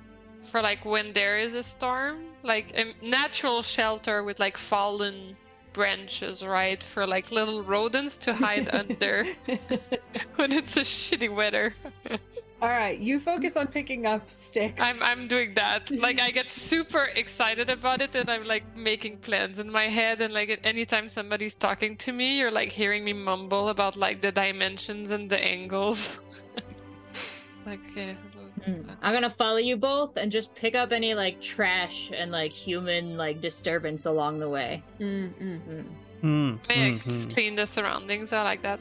for 0.45 0.62
like 0.62 0.86
when 0.86 1.13
there 1.13 1.38
is 1.38 1.53
a 1.53 1.63
storm, 1.63 2.25
like 2.43 2.73
a 2.77 2.93
natural 3.05 3.62
shelter 3.62 4.23
with 4.23 4.39
like 4.39 4.58
fallen 4.58 5.36
branches, 5.73 6.43
right? 6.43 6.81
For 6.81 7.05
like 7.05 7.31
little 7.31 7.63
rodents 7.63 8.17
to 8.19 8.34
hide 8.34 8.73
under 8.73 9.25
when 10.38 10.51
it's 10.51 10.77
a 10.77 10.81
shitty 10.81 11.34
weather. 11.34 11.75
All 12.62 12.69
right, 12.69 12.97
you 12.97 13.19
focus 13.19 13.58
on 13.58 13.67
picking 13.67 14.05
up 14.05 14.29
sticks. 14.29 14.81
I'm 14.81 15.03
I'm 15.03 15.27
doing 15.27 15.53
that. 15.55 15.91
Like 15.91 16.21
I 16.21 16.31
get 16.31 16.47
super 16.47 17.10
excited 17.15 17.69
about 17.69 18.01
it 18.01 18.15
and 18.15 18.29
I'm 18.29 18.47
like 18.47 18.63
making 18.75 19.17
plans 19.17 19.60
in 19.60 19.69
my 19.69 19.88
head 19.88 20.21
and 20.21 20.34
like 20.34 20.60
anytime 20.63 21.10
somebody's 21.10 21.55
talking 21.55 21.97
to 21.97 22.13
me, 22.13 22.39
you're 22.39 22.51
like 22.51 22.71
hearing 22.71 23.03
me 23.03 23.12
mumble 23.12 23.69
about 23.69 23.97
like 23.97 24.21
the 24.21 24.31
dimensions 24.31 25.12
and 25.12 25.29
the 25.29 25.38
angles. 25.38 26.10
like 27.65 27.81
yeah. 27.95 28.13
Mm. 28.65 28.84
I'm 29.01 29.13
gonna 29.13 29.30
follow 29.30 29.58
you 29.58 29.78
both 29.78 30.17
and 30.17 30.32
just 30.32 30.56
pick 30.56 30.73
up 30.75 30.91
any 30.91 31.13
like 31.13 31.39
trash 31.41 32.12
and 32.13 32.32
like 32.32 32.51
human 32.51 33.15
like 33.17 33.39
disturbance 33.41 34.06
along 34.06 34.39
the 34.39 34.49
way. 34.49 34.84
Mm, 34.99 35.32
mm. 35.39 35.60
Mm. 35.67 35.86
Hmm, 36.21 36.56
Yeah, 36.69 36.89
hmm, 36.89 36.97
just 37.10 37.25
hmm. 37.25 37.30
clean 37.32 37.56
the 37.56 37.67
surroundings. 37.67 38.34
I 38.34 38.41
like 38.43 38.62
that. 38.63 38.80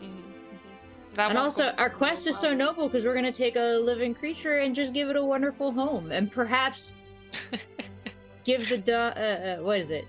Mhm, 0.00 0.04
mhm. 0.04 1.14
That 1.14 1.30
And 1.30 1.38
also, 1.38 1.70
go- 1.70 1.74
our 1.78 1.88
quest 1.90 2.26
is 2.26 2.38
so 2.38 2.52
noble 2.54 2.88
because 2.88 3.04
we're 3.04 3.14
gonna 3.14 3.32
take 3.32 3.56
a 3.56 3.78
living 3.78 4.14
creature 4.14 4.58
and 4.58 4.74
just 4.74 4.92
give 4.92 5.08
it 5.08 5.16
a 5.16 5.24
wonderful 5.24 5.72
home, 5.72 6.12
and 6.12 6.30
perhaps 6.30 6.92
give 8.44 8.68
the 8.68 8.78
do- 8.78 8.92
uh, 8.92 9.56
uh, 9.58 9.62
what 9.62 9.78
is 9.78 9.90
it? 9.90 10.04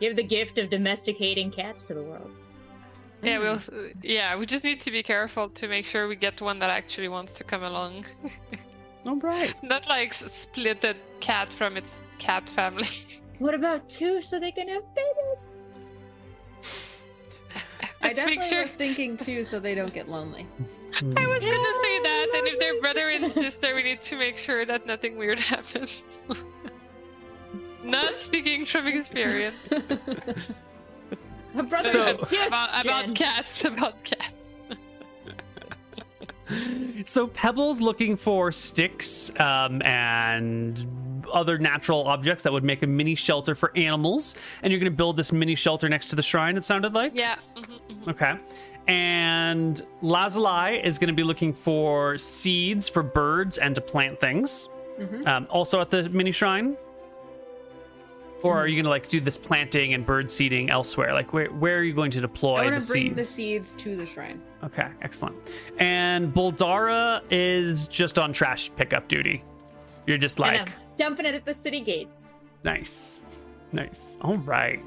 Give 0.00 0.16
the 0.16 0.22
gift 0.22 0.58
of 0.58 0.70
domesticating 0.70 1.50
cats 1.50 1.84
to 1.86 1.94
the 1.94 2.02
world. 2.02 2.30
Yeah, 3.22 3.38
we'll. 3.38 3.56
Mm. 3.56 3.94
Yeah, 4.02 4.36
we 4.38 4.46
just 4.46 4.64
need 4.64 4.80
to 4.82 4.90
be 4.90 5.02
careful 5.02 5.48
to 5.50 5.68
make 5.68 5.84
sure 5.84 6.06
we 6.08 6.16
get 6.16 6.40
one 6.40 6.58
that 6.60 6.70
actually 6.70 7.08
wants 7.08 7.34
to 7.34 7.44
come 7.44 7.62
along. 7.62 8.04
All 9.06 9.16
right. 9.16 9.54
Not 9.62 9.88
like 9.88 10.10
s- 10.10 10.30
split 10.32 10.84
a 10.84 10.94
cat 11.20 11.52
from 11.52 11.76
its 11.76 12.02
cat 12.18 12.48
family. 12.48 12.88
What 13.38 13.54
about 13.54 13.88
two 13.88 14.20
so 14.20 14.40
they 14.40 14.50
can 14.50 14.66
have 14.68 14.82
babies? 14.96 15.48
I 18.02 18.08
Let's 18.08 18.16
definitely 18.16 18.36
make 18.38 18.42
sure. 18.42 18.62
was 18.62 18.72
thinking 18.72 19.16
two 19.16 19.44
so 19.44 19.60
they 19.60 19.76
don't 19.76 19.94
get 19.94 20.08
lonely. 20.08 20.44
Mm. 20.92 21.16
I 21.16 21.26
was 21.26 21.42
gonna 21.44 21.74
say 21.82 22.00
that, 22.02 22.26
and 22.34 22.46
if 22.48 22.58
they're 22.58 22.80
brother 22.80 23.10
and 23.10 23.30
sister, 23.30 23.76
we 23.76 23.84
need 23.84 24.00
to 24.02 24.16
make 24.16 24.36
sure 24.38 24.64
that 24.66 24.86
nothing 24.86 25.16
weird 25.16 25.38
happens. 25.38 26.24
Not 27.84 28.20
speaking 28.20 28.64
from 28.66 28.88
experience. 28.88 29.72
A 31.56 31.62
brother 31.62 31.88
So- 31.88 32.06
of 32.20 32.30
gifts, 32.30 32.46
about, 32.48 32.84
about 32.84 33.14
cats, 33.14 33.64
about 33.64 34.04
cats. 34.04 34.48
So 37.04 37.26
Pebble's 37.26 37.80
looking 37.82 38.16
for 38.16 38.50
sticks 38.52 39.30
um, 39.38 39.82
and 39.82 40.86
other 41.30 41.58
natural 41.58 42.06
objects 42.08 42.42
that 42.44 42.52
would 42.52 42.64
make 42.64 42.82
a 42.82 42.86
mini 42.86 43.14
shelter 43.14 43.54
for 43.54 43.70
animals, 43.76 44.34
and 44.62 44.72
you're 44.72 44.80
going 44.80 44.90
to 44.90 44.96
build 44.96 45.16
this 45.16 45.30
mini 45.30 45.54
shelter 45.54 45.90
next 45.90 46.06
to 46.06 46.16
the 46.16 46.22
shrine. 46.22 46.56
It 46.56 46.64
sounded 46.64 46.94
like. 46.94 47.12
Yeah. 47.14 47.36
mhm, 47.54 47.80
mhm. 47.90 48.08
Okay. 48.08 48.38
and 48.86 49.82
Lazuli 50.00 50.80
is 50.82 50.98
going 50.98 51.08
to 51.08 51.14
be 51.14 51.22
looking 51.22 51.52
for 51.52 52.16
seeds 52.16 52.88
for 52.88 53.02
birds 53.02 53.58
and 53.58 53.74
to 53.74 53.82
plant 53.82 54.18
things. 54.18 54.70
Um, 55.26 55.46
also 55.50 55.80
at 55.82 55.90
the 55.90 56.08
mini 56.08 56.32
shrine. 56.32 56.76
Or 58.42 58.56
are 58.56 58.68
you 58.68 58.76
going 58.76 58.84
to 58.84 58.90
like 58.90 59.08
do 59.08 59.20
this 59.20 59.36
planting 59.36 59.94
and 59.94 60.06
bird 60.06 60.30
seeding 60.30 60.70
elsewhere? 60.70 61.12
Like 61.12 61.32
where 61.32 61.46
where 61.48 61.78
are 61.78 61.82
you 61.82 61.92
going 61.92 62.10
to 62.12 62.18
I 62.18 62.22
deploy 62.22 62.62
want 62.64 62.74
the 62.74 62.80
to 62.80 62.92
bring 62.92 63.04
seeds? 63.06 63.16
the 63.16 63.24
seeds 63.24 63.74
to 63.74 63.96
the 63.96 64.06
shrine. 64.06 64.40
Okay, 64.62 64.88
excellent. 65.02 65.36
And 65.78 66.32
Boldara 66.32 67.22
is 67.30 67.88
just 67.88 68.18
on 68.18 68.32
trash 68.32 68.70
pickup 68.76 69.08
duty. 69.08 69.42
You're 70.06 70.18
just 70.18 70.38
like 70.38 70.70
dumping 70.96 71.26
it 71.26 71.34
at 71.34 71.44
the 71.44 71.54
city 71.54 71.80
gates. 71.80 72.30
Nice. 72.64 73.22
Nice. 73.72 74.18
All 74.22 74.38
right. 74.38 74.80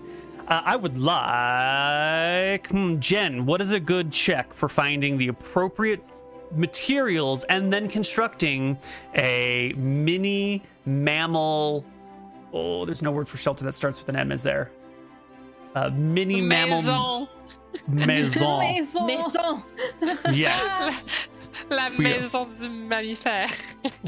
Uh, 0.48 0.62
I 0.66 0.76
would 0.76 0.98
like. 0.98 2.68
Hmm, 2.70 3.00
Jen, 3.00 3.46
what 3.46 3.62
is 3.62 3.72
a 3.72 3.80
good 3.80 4.12
check 4.12 4.54
for 4.54 4.68
finding 4.68 5.18
the 5.18 5.28
appropriate 5.28 6.04
materials 6.54 7.44
and 7.46 7.72
then 7.72 7.88
constructing 7.88 8.78
a 9.16 9.74
mini 9.78 10.64
mammal? 10.86 11.86
Oh, 12.54 12.86
there's 12.86 13.02
no 13.02 13.12
word 13.12 13.28
for 13.28 13.38
shelter 13.38 13.64
that 13.66 13.74
starts 13.74 14.00
with 14.00 14.10
an 14.10 14.16
M, 14.16 14.32
is 14.32 14.44
there? 14.44 14.72
A 15.76 15.90
mini 15.90 16.42
mammal 16.42 17.30
Maison. 17.88 18.58
maison. 18.60 19.06
Maison. 19.08 19.64
Yes. 20.34 21.06
La 21.70 21.90
We- 21.90 22.04
maison 22.04 22.52
du 22.52 22.68
mammifère. 22.70 23.50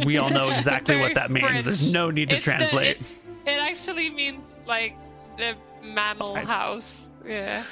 We 0.06 0.18
all 0.18 0.30
know 0.30 0.50
exactly 0.50 0.98
what 1.00 1.14
that 1.16 1.32
means. 1.32 1.46
French. 1.48 1.66
There's 1.66 1.92
no 1.92 2.10
need 2.10 2.30
to 2.32 2.36
It's 2.38 2.44
translate. 2.44 2.98
it's- 2.98 3.16
it 3.46 3.62
actually 3.62 4.10
means 4.10 4.42
like 4.66 4.96
the 5.38 5.56
mammal 5.82 6.36
house. 6.36 7.12
Yeah. 7.26 7.64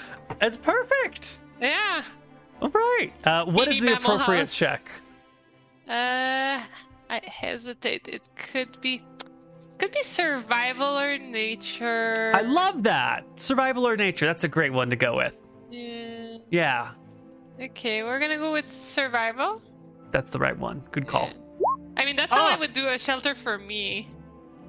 It's 0.42 0.56
perfect. 0.58 1.40
Yeah. 1.62 2.04
All 2.62 2.70
right. 2.70 3.12
Uh, 3.26 3.44
what 3.46 3.68
is 3.68 3.80
the 3.80 3.86
Mini 3.88 3.96
mammal 3.98 4.14
appropriate 4.16 4.40
house. 4.42 4.56
check? 4.56 4.90
Uh, 5.90 6.62
I 7.10 7.22
hesitate. 7.26 8.08
It 8.08 8.22
could 8.36 8.80
be, 8.82 9.02
could 9.82 9.91
be 9.91 10.04
survival 10.04 11.00
or 11.00 11.17
nature. 11.17 12.32
I 12.36 12.41
love 12.41 12.84
that. 12.84 13.26
Survival 13.38 13.88
or 13.88 13.98
nature. 13.98 14.28
That's 14.28 14.44
a 14.44 14.48
great 14.48 14.72
one 14.72 14.91
to 14.91 14.96
go 14.96 15.15
with. 15.15 15.36
Yeah. 15.72 16.38
Yeah, 16.52 16.91
Okay, 17.60 18.04
we're 18.04 18.20
gonna 18.20 18.38
go 18.38 18.52
with 18.52 18.67
survival. 18.67 19.62
that's 20.12 20.30
the 20.30 20.38
right 20.39 20.58
one. 20.58 20.84
Good 20.91 21.08
call. 21.08 21.28
Yeah. 21.30 21.34
I 21.98 22.06
mean, 22.06 22.15
that's 22.15 22.32
how 22.32 22.46
I 22.46 22.56
Oh. 22.56 22.60
would 22.60 22.74
do 22.74 22.88
a 22.89 23.00
shelter 23.00 23.34
for 23.34 23.58
me. 23.58 24.08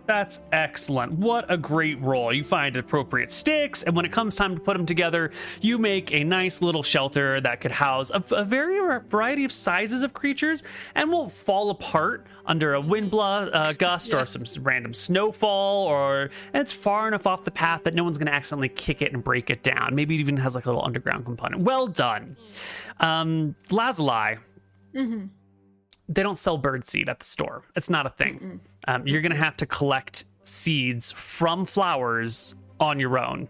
That's 0.04 0.40
excellent. 0.50 1.12
What 1.12 1.48
a 1.48 1.56
great 1.56 2.00
roll. 2.00 2.32
You 2.32 2.42
find 2.42 2.76
appropriate 2.76 3.30
sticks, 3.32 3.84
and 3.84 3.94
when 3.94 4.04
it 4.04 4.10
comes 4.10 4.34
time 4.34 4.56
to 4.56 4.60
put 4.60 4.76
them 4.76 4.84
together, 4.84 5.30
you 5.60 5.78
make 5.78 6.12
a 6.12 6.24
nice 6.24 6.60
little 6.60 6.82
shelter 6.82 7.40
that 7.40 7.60
could 7.60 7.70
house 7.70 8.10
a, 8.10 8.22
a 8.34 8.44
very 8.44 8.80
variety 9.08 9.44
of 9.44 9.52
sizes 9.52 10.02
of 10.02 10.12
creatures 10.12 10.64
and 10.96 11.10
won't 11.10 11.30
fall 11.30 11.70
apart 11.70 12.26
under 12.46 12.74
a 12.74 12.80
wind 12.80 13.12
bla- 13.12 13.46
uh, 13.52 13.72
gust 13.74 14.12
Yeah. 14.12 14.22
or 14.22 14.26
some 14.26 14.42
random 14.64 14.92
snowfall, 14.92 15.86
or 15.86 16.30
and 16.52 16.60
it's 16.60 16.72
far 16.72 17.06
enough 17.06 17.26
off 17.28 17.44
the 17.44 17.52
path 17.52 17.84
that 17.84 17.94
no 17.94 18.02
one's 18.02 18.18
going 18.18 18.26
to 18.26 18.34
accidentally 18.34 18.70
kick 18.70 19.02
it 19.02 19.12
and 19.12 19.22
break 19.22 19.50
it 19.50 19.62
down. 19.62 19.94
Maybe 19.94 20.16
it 20.16 20.20
even 20.20 20.36
has 20.38 20.56
like 20.56 20.66
a 20.66 20.68
little 20.68 20.84
underground 20.84 21.24
component. 21.24 21.62
Well 21.62 21.86
done. 21.86 22.36
Um, 22.98 23.54
Lazuli, 23.70 24.38
they 24.92 26.22
don't 26.24 26.38
sell 26.38 26.58
bird 26.58 26.86
seed 26.88 27.08
at 27.08 27.20
the 27.20 27.24
store. 27.24 27.62
It's 27.76 27.88
not 27.88 28.04
a 28.06 28.10
thing. 28.10 28.60
Um, 28.88 29.06
you're 29.06 29.20
gonna 29.20 29.34
have 29.36 29.56
to 29.58 29.66
collect 29.66 30.24
seeds 30.44 31.12
from 31.12 31.64
flowers 31.64 32.54
on 32.80 32.98
your 32.98 33.18
own. 33.18 33.48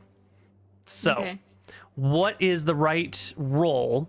So, 0.84 1.12
Okay. 1.12 1.38
what 1.94 2.36
is 2.40 2.64
the 2.64 2.74
right 2.74 3.32
role 3.36 4.08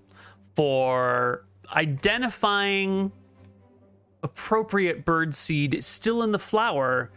for 0.56 1.46
identifying 1.74 3.12
appropriate 4.22 5.04
bird 5.06 5.34
seed 5.36 5.84
still 5.84 6.24
in 6.24 6.32
the 6.32 6.40
flower 6.40 7.10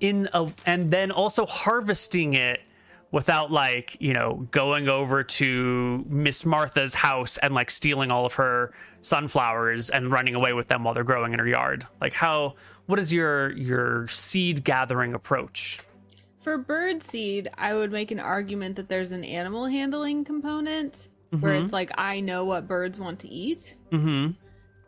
in 0.00 0.28
a 0.34 0.52
and 0.66 0.90
then 0.90 1.10
also 1.10 1.46
harvesting 1.46 2.34
it 2.34 2.60
without 3.12 3.50
like 3.50 3.96
you 4.00 4.12
know 4.12 4.46
going 4.50 4.88
over 4.88 5.22
to 5.24 6.04
miss 6.08 6.44
martha's 6.44 6.92
house 6.94 7.38
and 7.38 7.54
like 7.54 7.70
stealing 7.70 8.10
all 8.10 8.26
of 8.26 8.34
her 8.34 8.72
sunflowers 9.00 9.88
and 9.90 10.10
running 10.12 10.34
away 10.34 10.52
with 10.52 10.68
them 10.68 10.84
while 10.84 10.92
they're 10.92 11.02
growing 11.02 11.32
in 11.32 11.38
her 11.38 11.48
yard 11.48 11.86
like 12.00 12.12
how 12.12 12.54
what 12.88 12.98
is 12.98 13.12
your 13.12 13.52
your 13.52 14.06
seed 14.08 14.64
gathering 14.64 15.14
approach 15.14 15.78
For 16.38 16.56
bird 16.58 17.02
seed, 17.02 17.48
I 17.56 17.74
would 17.74 17.92
make 17.92 18.10
an 18.10 18.18
argument 18.20 18.76
that 18.76 18.88
there's 18.88 19.12
an 19.12 19.22
animal 19.24 19.66
handling 19.66 20.24
component 20.24 21.08
where 21.40 21.52
Mhm. 21.54 21.64
it's 21.64 21.72
like 21.72 21.90
I 21.98 22.20
know 22.20 22.44
what 22.46 22.66
birds 22.66 22.98
want 22.98 23.18
to 23.20 23.28
eat. 23.28 23.76
mm-hmm 23.92 24.32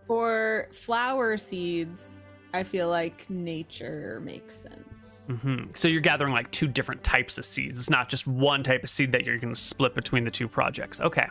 For 0.07 0.67
flower 0.73 1.37
seeds, 1.37 2.25
I 2.53 2.65
feel 2.65 2.89
like 2.89 3.29
nature 3.31 4.21
makes 4.25 4.55
sense. 4.57 5.29
hmm 5.43 5.65
So 5.75 5.87
you're 5.87 6.01
gathering 6.01 6.33
like 6.33 6.51
two 6.51 6.67
different 6.67 7.05
types 7.05 7.39
of 7.39 7.45
seeds. 7.45 7.79
It's 7.79 7.91
not 7.91 8.09
just 8.09 8.27
one 8.27 8.63
type 8.65 8.83
of 8.83 8.91
seed 8.91 9.13
that 9.13 9.25
you're 9.25 9.39
going 9.39 9.55
to 9.55 9.61
split 9.61 9.95
between 9.95 10.25
the 10.25 10.31
two 10.33 10.49
projects. 10.49 11.01
Okay. 11.01 11.29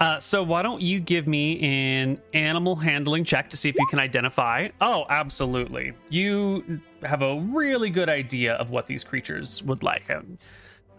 Uh, 0.00 0.20
so 0.20 0.42
why 0.42 0.62
don't 0.62 0.80
you 0.80 1.00
give 1.00 1.26
me 1.26 1.60
an 1.60 2.20
animal 2.32 2.76
handling 2.76 3.24
check 3.24 3.50
to 3.50 3.56
see 3.56 3.68
if 3.68 3.76
you 3.78 3.86
can 3.90 3.98
identify? 3.98 4.68
Oh, 4.80 5.06
absolutely. 5.08 5.92
You 6.08 6.80
have 7.02 7.22
a 7.22 7.40
really 7.40 7.90
good 7.90 8.08
idea 8.08 8.54
of 8.54 8.70
what 8.70 8.86
these 8.86 9.02
creatures 9.02 9.62
would 9.64 9.82
like. 9.82 10.08
Um, 10.10 10.38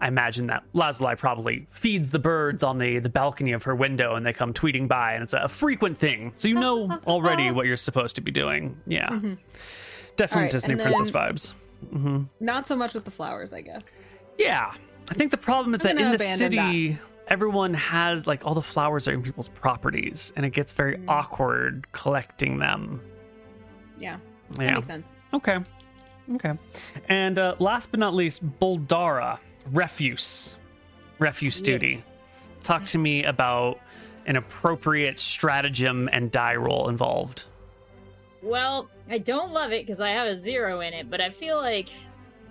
I 0.02 0.08
imagine 0.08 0.46
that 0.46 0.64
Lazuli 0.72 1.14
probably 1.16 1.66
feeds 1.70 2.10
the 2.10 2.18
birds 2.18 2.62
on 2.62 2.78
the, 2.78 2.98
the 2.98 3.08
balcony 3.08 3.52
of 3.52 3.62
her 3.64 3.74
window 3.74 4.14
and 4.16 4.24
they 4.24 4.32
come 4.32 4.52
tweeting 4.52 4.88
by 4.88 5.14
and 5.14 5.22
it's 5.22 5.34
a 5.34 5.48
frequent 5.48 5.96
thing. 5.96 6.32
So 6.36 6.48
you 6.48 6.54
know 6.54 6.90
already 7.06 7.50
what 7.50 7.66
you're 7.66 7.76
supposed 7.76 8.16
to 8.16 8.20
be 8.20 8.30
doing. 8.30 8.78
Yeah. 8.86 9.08
Definitely 10.16 10.36
All 10.36 10.42
right, 10.42 10.50
Disney 10.50 10.76
princess 10.76 11.10
vibes. 11.10 11.54
Not 12.40 12.66
so 12.66 12.76
much 12.76 12.94
with 12.94 13.04
the 13.04 13.10
flowers, 13.10 13.52
I 13.52 13.62
guess. 13.62 13.82
Yeah. 14.38 14.72
I 15.08 15.14
think 15.14 15.30
the 15.30 15.38
problem 15.38 15.74
is 15.74 15.84
I'm 15.84 15.96
that 15.96 16.02
in 16.02 16.12
the 16.12 16.18
city, 16.18 16.98
everyone 17.30 17.72
has 17.74 18.26
like 18.26 18.44
all 18.44 18.54
the 18.54 18.62
flowers 18.62 19.06
are 19.08 19.12
in 19.12 19.22
people's 19.22 19.48
properties 19.48 20.32
and 20.36 20.44
it 20.44 20.50
gets 20.50 20.72
very 20.72 20.96
Mm. 20.96 21.04
awkward 21.08 21.90
collecting 21.92 22.58
them. 22.58 23.00
Yeah, 23.98 24.18
that 24.52 24.64
Yeah. 24.64 24.74
makes 24.74 24.86
sense. 24.86 25.16
Okay. 25.32 25.58
Okay. 26.34 26.52
And 27.08 27.38
uh, 27.38 27.54
last 27.58 27.90
but 27.90 27.98
not 28.00 28.14
least, 28.14 28.44
Boldara, 28.60 29.38
refuse. 29.72 30.56
Refuse 31.18 31.60
duty. 31.60 31.94
Yes. 31.94 32.32
Talk 32.62 32.84
to 32.86 32.98
me 32.98 33.24
about 33.24 33.78
an 34.26 34.36
appropriate 34.36 35.18
stratagem 35.18 36.08
and 36.12 36.30
die 36.30 36.54
roll 36.56 36.88
involved. 36.88 37.46
Well, 38.42 38.88
I 39.08 39.18
don't 39.18 39.52
love 39.52 39.72
it 39.72 39.84
because 39.86 40.00
I 40.00 40.10
have 40.10 40.28
a 40.28 40.36
zero 40.36 40.80
in 40.80 40.94
it, 40.94 41.10
but 41.10 41.20
I 41.20 41.30
feel 41.30 41.56
like 41.58 41.88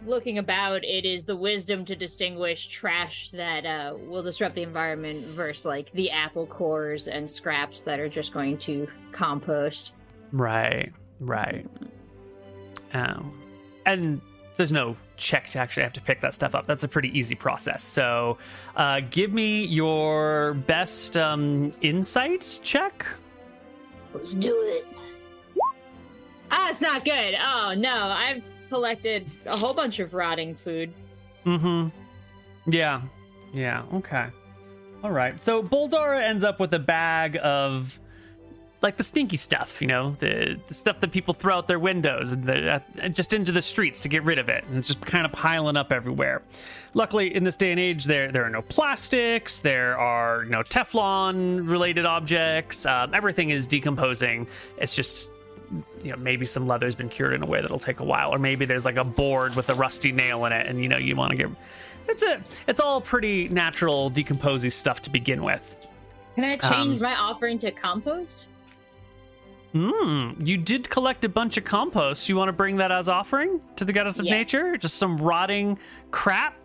looking 0.06 0.38
about, 0.38 0.84
it 0.84 1.06
is 1.06 1.26
the 1.26 1.36
wisdom 1.36 1.86
to 1.86 1.96
distinguish 1.96 2.68
trash 2.68 3.32
that 3.32 3.66
uh, 3.66 3.96
will 4.08 4.24
disrupt 4.24 4.56
the 4.56 4.64
environment 4.64 5.24
versus 5.26 5.66
like 5.66 5.92
the 5.92 6.12
apple 6.12 6.48
cores 6.48 7.08
and 7.08 7.30
scraps 7.30 7.84
that 7.84 8.00
are 8.00 8.10
just 8.10 8.34
going 8.34 8.58
to 8.60 8.88
compost. 9.12 9.94
Right, 10.32 10.92
right. 11.20 11.66
Um, 12.94 13.40
and 13.86 14.22
there's 14.58 14.72
no 14.72 14.96
check 15.18 15.50
to 15.50 15.60
actually 15.60 15.84
have 15.84 15.94
to 15.94 16.02
pick 16.02 16.22
that 16.22 16.34
stuff 16.34 16.56
up. 16.56 16.66
That's 16.66 16.84
a 16.84 16.88
pretty 16.88 17.18
easy 17.18 17.36
process. 17.36 17.84
So, 17.84 18.38
uh, 18.76 19.02
give 19.10 19.32
me 19.32 19.66
your 19.66 20.56
best 20.68 21.18
um, 21.18 21.72
insight 21.82 22.60
check. 22.62 23.06
Let's 24.14 24.34
do 24.34 24.56
it. 24.64 24.86
Ah, 26.52 26.70
it's 26.72 26.82
not 26.82 27.06
good. 27.06 27.36
Oh 27.40 27.76
no, 27.78 27.94
I've 27.94 28.44
collected 28.69 29.29
a 29.45 29.58
whole 29.58 29.73
bunch 29.73 29.99
of 29.99 30.13
rotting 30.13 30.55
food. 30.55 30.93
Mm-hmm. 31.45 31.89
Yeah. 32.71 33.01
Yeah. 33.51 33.84
Okay. 33.95 34.27
All 35.03 35.12
right. 35.12 35.39
So 35.41 35.63
Boldara 35.63 36.21
ends 36.21 36.43
up 36.43 36.60
with 36.60 36.73
a 36.73 36.79
bag 36.79 37.38
of 37.41 37.99
like 38.82 38.95
the 38.95 39.03
stinky 39.03 39.36
stuff, 39.36 39.82
you 39.82 39.88
know, 39.88 40.11
the, 40.20 40.57
the 40.67 40.74
stuff 40.74 41.01
that 41.01 41.11
people 41.11 41.34
throw 41.34 41.55
out 41.55 41.67
their 41.67 41.80
windows 41.80 42.32
and 42.32 42.45
the, 42.45 42.82
uh, 43.03 43.09
just 43.09 43.34
into 43.34 43.51
the 43.51 43.61
streets 43.61 43.99
to 43.99 44.07
get 44.07 44.24
rid 44.24 44.39
of 44.39 44.47
it, 44.47 44.63
and 44.65 44.78
it's 44.78 44.88
just 44.88 45.01
kind 45.01 45.26
of 45.26 45.34
piling 45.34 45.76
up 45.76 45.91
everywhere. 45.91 46.41
Luckily, 46.93 47.36
in 47.36 47.43
this 47.43 47.57
day 47.57 47.72
and 47.72 47.80
age, 47.80 48.05
there 48.05 48.32
there 48.32 48.45
are 48.45 48.49
no 48.49 48.61
plastics, 48.61 49.59
there 49.59 49.97
are 49.97 50.45
no 50.45 50.61
Teflon 50.61 51.70
related 51.70 52.05
objects. 52.05 52.86
Um, 52.86 53.13
everything 53.13 53.49
is 53.49 53.67
decomposing. 53.67 54.47
It's 54.78 54.95
just 54.95 55.30
you 56.03 56.09
know 56.11 56.17
maybe 56.17 56.45
some 56.45 56.67
leather's 56.67 56.95
been 56.95 57.09
cured 57.09 57.34
in 57.34 57.43
a 57.43 57.45
way 57.45 57.61
that'll 57.61 57.80
take 57.80 57.99
a 57.99 58.03
while 58.03 58.34
or 58.34 58.39
maybe 58.39 58.65
there's 58.65 58.86
like 58.86 58.97
a 58.97 59.03
board 59.03 59.55
with 59.55 59.70
a 59.70 59.74
rusty 59.76 60.11
nail 60.11 60.45
in 60.45 60.51
it 60.51 60.65
and 60.67 60.82
you 60.82 60.88
know 60.89 60.97
you 60.97 61.15
want 61.15 61.32
to 61.32 61.38
get 61.38 61.49
it's 62.07 62.24
a 62.24 62.41
it's 62.67 62.80
all 62.80 62.99
pretty 63.01 63.47
natural 63.49 64.09
decomposing 64.09 64.72
stuff 64.72 65.01
to 65.01 65.09
begin 65.09 65.43
with 65.43 65.78
Can 66.36 66.43
I 66.45 66.53
change 66.53 66.97
Um, 66.97 67.01
my 67.03 67.15
offering 67.15 67.59
to 67.59 67.72
compost? 67.72 68.47
Hmm. 69.74 70.32
You 70.43 70.57
did 70.57 70.89
collect 70.89 71.24
a 71.26 71.30
bunch 71.30 71.57
of 71.57 71.63
compost. 71.63 72.28
You 72.28 72.36
want 72.36 72.49
to 72.49 72.53
bring 72.53 72.78
that 72.78 72.91
as 72.91 73.07
offering 73.07 73.61
to 73.76 73.86
the 73.86 73.93
goddess 73.93 74.20
of 74.20 74.26
Yes. 74.26 74.32
nature? 74.34 74.78
Just 74.78 74.95
some 74.95 75.17
rotting 75.20 75.78
crap? 76.09 76.55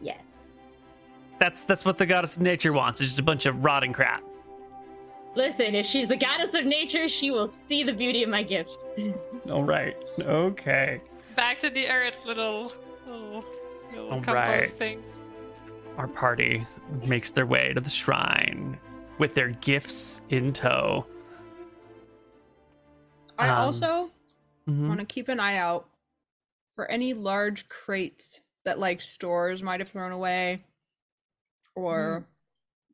Yes. 0.00 0.52
That's 1.38 1.64
that's 1.64 1.84
what 1.84 1.98
the 1.98 2.06
goddess 2.06 2.36
of 2.36 2.42
nature 2.42 2.72
wants. 2.72 3.00
It's 3.00 3.10
just 3.10 3.20
a 3.20 3.22
bunch 3.22 3.46
of 3.46 3.64
rotting 3.64 3.92
crap. 3.92 4.24
Listen, 5.34 5.74
if 5.74 5.86
she's 5.86 6.08
the 6.08 6.16
goddess 6.16 6.54
of 6.54 6.64
nature, 6.66 7.08
she 7.08 7.30
will 7.30 7.46
see 7.46 7.82
the 7.82 7.92
beauty 7.92 8.22
of 8.22 8.28
my 8.28 8.42
gift. 8.42 8.84
All 9.50 9.62
right. 9.62 9.96
Okay. 10.20 11.00
Back 11.36 11.58
to 11.60 11.70
the 11.70 11.88
earth, 11.88 12.16
little, 12.26 12.72
little, 13.06 13.44
little 13.92 14.10
All 14.10 14.20
compost 14.20 14.34
right. 14.34 14.68
things. 14.70 15.20
Our 15.96 16.08
party 16.08 16.66
makes 17.04 17.30
their 17.30 17.46
way 17.46 17.72
to 17.72 17.80
the 17.80 17.90
shrine 17.90 18.78
with 19.18 19.34
their 19.34 19.50
gifts 19.50 20.22
in 20.30 20.52
tow. 20.52 21.06
I 23.38 23.48
Um, 23.48 23.58
also 23.58 24.10
Mhm. 24.68 24.88
want 24.88 25.00
to 25.00 25.06
keep 25.06 25.28
an 25.28 25.38
eye 25.40 25.56
out 25.56 25.88
for 26.74 26.86
any 26.90 27.14
large 27.14 27.68
crates 27.68 28.40
that 28.64 28.78
like 28.78 29.00
stores 29.00 29.62
might 29.62 29.80
have 29.80 29.88
thrown 29.88 30.12
away 30.12 30.64
or 31.74 32.24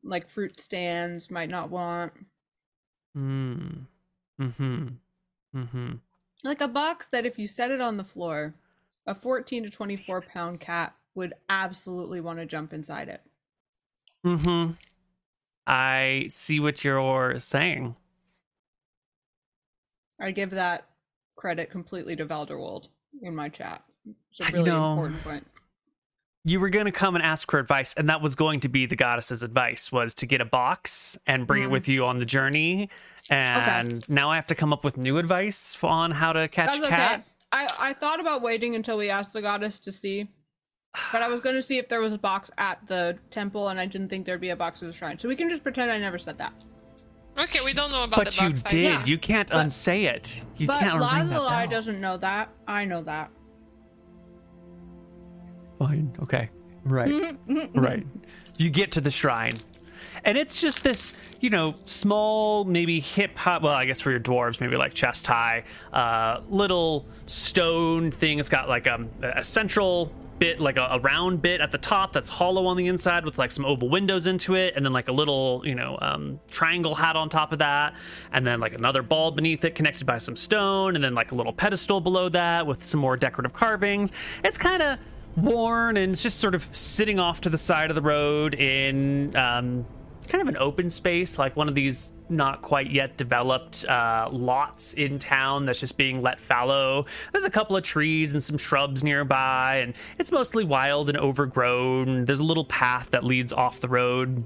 like 0.07 0.29
fruit 0.29 0.61
stands 0.61 1.31
might 1.31 1.51
not 1.51 1.71
want. 1.71 2.13
Mm. 3.17 3.87
Mm-hmm. 4.41 4.89
Mm-hmm. 5.55 5.93
Like 6.45 6.61
a 6.61 6.69
box 6.69 7.09
that 7.09 7.27
if 7.27 7.39
you 7.39 7.49
set 7.49 7.71
it 7.71 7.81
on 7.81 7.97
the 7.97 8.05
floor, 8.05 8.55
a 9.07 9.15
14 9.15 9.65
to 9.65 9.71
24 9.71 10.23
pound 10.23 10.61
cat 10.61 10.95
would 11.15 11.35
absolutely 11.49 12.21
want 12.21 12.39
to 12.39 12.47
jump 12.47 12.73
inside 12.73 13.09
it. 13.09 13.23
Mm-hmm. 14.25 14.73
I 15.67 16.27
see 16.29 16.61
what 16.61 16.85
you're 16.85 17.39
saying. 17.39 17.97
I 20.21 20.31
give 20.31 20.51
that 20.51 20.87
credit 21.35 21.71
completely 21.71 22.17
to 22.17 22.27
Valderwold 22.27 22.89
in 23.23 23.35
my 23.35 23.49
chat. 23.49 23.83
It's 24.31 24.41
a 24.41 24.53
really 24.53 24.71
important 24.71 25.23
point. 25.23 25.47
You 26.47 26.61
were 26.61 26.71
going 26.71 26.85
to 26.87 26.93
come 26.93 27.17
and 27.17 27.25
ask 27.25 27.51
for 27.51 27.59
advice, 27.59 27.93
and 27.95 28.09
that 28.09 28.23
was 28.23 28.37
going 28.37 28.61
to 28.61 28.69
be 28.69 28.87
the 28.87 28.95
goddess's 28.95 29.43
advice: 29.43 29.91
was 29.91 30.15
to 30.15 30.27
get 30.27 30.41
a 30.41 30.45
box 30.45 31.19
and 31.27 31.45
bring 31.45 31.65
it 31.65 31.67
Mhm. 31.67 31.73
with 31.73 31.89
you 31.89 32.05
on 32.07 32.19
the 32.19 32.25
journey. 32.25 32.89
And 33.31 34.09
now 34.09 34.31
I 34.31 34.37
have 34.37 34.47
to 34.47 34.55
come 34.55 34.73
up 34.73 34.85
with 34.85 34.97
new 34.97 35.19
advice 35.19 35.77
on 35.83 36.13
how 36.13 36.33
to 36.33 36.47
catch 36.47 36.71
That's 36.71 36.85
a 36.85 36.89
cat. 36.89 37.13
okay. 37.21 37.25
I, 37.51 37.69
I 37.91 37.93
thought 37.95 38.21
about 38.21 38.43
waiting 38.43 38.77
until 38.77 38.97
we 38.97 39.11
asked 39.11 39.33
the 39.33 39.43
goddess 39.43 39.81
to 39.81 39.91
see, 39.91 40.29
but 41.11 41.21
I 41.23 41.27
was 41.27 41.41
going 41.41 41.57
to 41.57 41.63
see 41.63 41.79
if 41.79 41.89
there 41.89 41.99
was 42.01 42.13
a 42.13 42.19
box 42.19 42.49
at 42.59 42.79
the 42.87 43.19
temple, 43.33 43.69
and 43.71 43.81
I 43.81 43.87
didn't 43.87 44.09
think 44.11 44.25
there'd 44.25 44.41
be 44.41 44.51
a 44.51 44.57
box 44.57 44.81
at 44.83 44.87
the 44.87 44.93
shrine. 44.93 45.19
So 45.19 45.29
we 45.29 45.35
can 45.35 45.49
just 45.49 45.65
pretend 45.65 45.91
I 45.91 45.99
never 45.99 46.19
said 46.19 46.39
that. 46.39 46.53
Okay, 47.37 47.59
we 47.65 47.73
don't 47.73 47.91
know 47.91 48.05
about 48.05 48.25
But 48.25 48.33
the 48.33 48.45
you 48.45 48.51
box. 48.51 48.63
I- 48.67 48.69
did. 48.69 48.85
Yeah. 48.85 49.05
You 49.05 49.19
can't 49.19 49.49
But- 49.49 49.59
unsay 49.59 50.05
it. 50.05 50.43
You 50.57 50.69
but 50.69 50.79
can't 50.79 50.95
ring 51.01 51.29
Lazuli 51.31 51.67
doesn't 51.67 52.01
know 52.01 52.17
that. 52.19 52.51
I 52.69 52.85
know 52.85 53.03
that. 53.03 53.31
Fine. 55.79 56.17
Okay. 56.23 56.51
Right. 56.85 57.37
right. 57.75 58.07
You 58.57 58.71
get 58.71 58.93
to 58.93 59.01
the 59.01 59.11
shrine. 59.11 59.57
And 60.25 60.37
it's 60.37 60.61
just 60.61 60.83
this, 60.83 61.15
you 61.41 61.51
know, 61.51 61.75
small, 61.85 62.65
maybe 62.65 63.01
hip 63.01 63.37
hop. 63.37 63.63
Well, 63.63 63.75
I 63.75 63.85
guess 63.85 64.01
for 64.01 64.11
your 64.11 64.21
dwarves, 64.21 64.61
maybe 64.61 64.77
like 64.77 64.95
chest 64.95 65.27
high, 65.27 65.65
uh, 65.93 66.41
little 66.49 67.07
stone 67.27 68.11
thing. 68.11 68.39
It's 68.39 68.49
got 68.49 68.69
like 68.69 68.87
um, 68.89 69.09
a 69.23 69.45
central 69.45 70.11
bit, 70.39 70.61
like 70.61 70.77
a, 70.77 70.89
a 70.91 70.99
round 70.99 71.43
bit 71.43 71.61
at 71.61 71.71
the 71.71 71.79
top 71.79 72.13
that's 72.13 72.29
hollow 72.29 72.67
on 72.67 72.77
the 72.77 72.89
inside 72.89 73.25
with 73.25 73.39
like 73.39 73.51
some 73.51 73.65
oval 73.65 73.89
windows 73.89 74.27
into 74.27 74.55
it, 74.55 74.75
and 74.77 74.85
then 74.85 74.93
like 74.93 75.09
a 75.09 75.13
little, 75.13 75.63
you 75.65 75.75
know, 75.75 75.97
um, 76.03 76.41
triangle 76.51 76.95
hat 76.95 77.17
on 77.17 77.29
top 77.29 77.53
of 77.53 77.61
that, 77.61 77.95
and 78.33 78.47
then 78.47 78.61
like 78.61 78.73
another 78.75 79.03
ball 79.03 79.31
beneath 79.31 79.65
it 79.65 79.75
connected 79.75 80.07
by 80.07 80.19
some 80.19 80.37
stone, 80.37 80.95
and 80.95 81.05
then 81.05 81.15
like 81.15 81.33
a 81.33 81.35
little 81.35 81.53
pedestal 81.53 82.01
below 82.01 82.29
that 82.29 82.67
with 82.67 82.83
some 82.83 83.01
more 83.01 83.17
decorative 83.17 83.53
carvings. 83.53 84.13
It's 84.45 84.59
kind 84.59 84.83
of 84.83 84.99
worn 85.37 85.97
and 85.97 86.13
it's 86.13 86.23
just 86.23 86.39
sort 86.41 86.55
of 86.55 86.69
sitting 86.75 87.19
off 87.19 87.41
to 87.43 87.51
the 87.51 87.59
side 87.59 87.91
of 87.91 87.95
the 87.95 88.03
road 88.03 88.55
in 88.55 89.35
um, 89.37 89.85
kind 90.27 90.43
of 90.43 90.49
an 90.49 90.57
open 90.59 90.91
space, 90.91 91.39
like 91.39 91.57
one 91.57 91.69
of 91.69 91.75
these 91.75 92.13
not 92.29 92.63
quite 92.63 92.91
yet 92.91 93.17
developed 93.17 93.85
uh, 93.85 94.29
lots 94.31 94.95
in 94.95 95.19
town 95.19 95.67
that's 95.67 95.81
just 95.81 95.97
being 95.97 96.21
let 96.21 96.41
fallow. 96.41 97.07
There's 97.33 97.45
a 97.45 97.51
couple 97.51 97.77
of 97.77 97.85
trees 97.85 98.35
and 98.35 98.43
some 98.43 98.59
shrubs 98.59 99.05
nearby, 99.05 99.79
and 99.79 99.95
it's 100.19 100.33
mostly 100.33 100.65
wild 100.65 101.09
and 101.09 101.19
overgrown. 101.19 102.25
There's 102.25 102.41
a 102.41 102.45
little 102.45 102.65
path 102.65 103.11
that 103.11 103.25
leads 103.25 103.53
off 103.53 103.81
the 103.81 103.89
road 103.89 104.43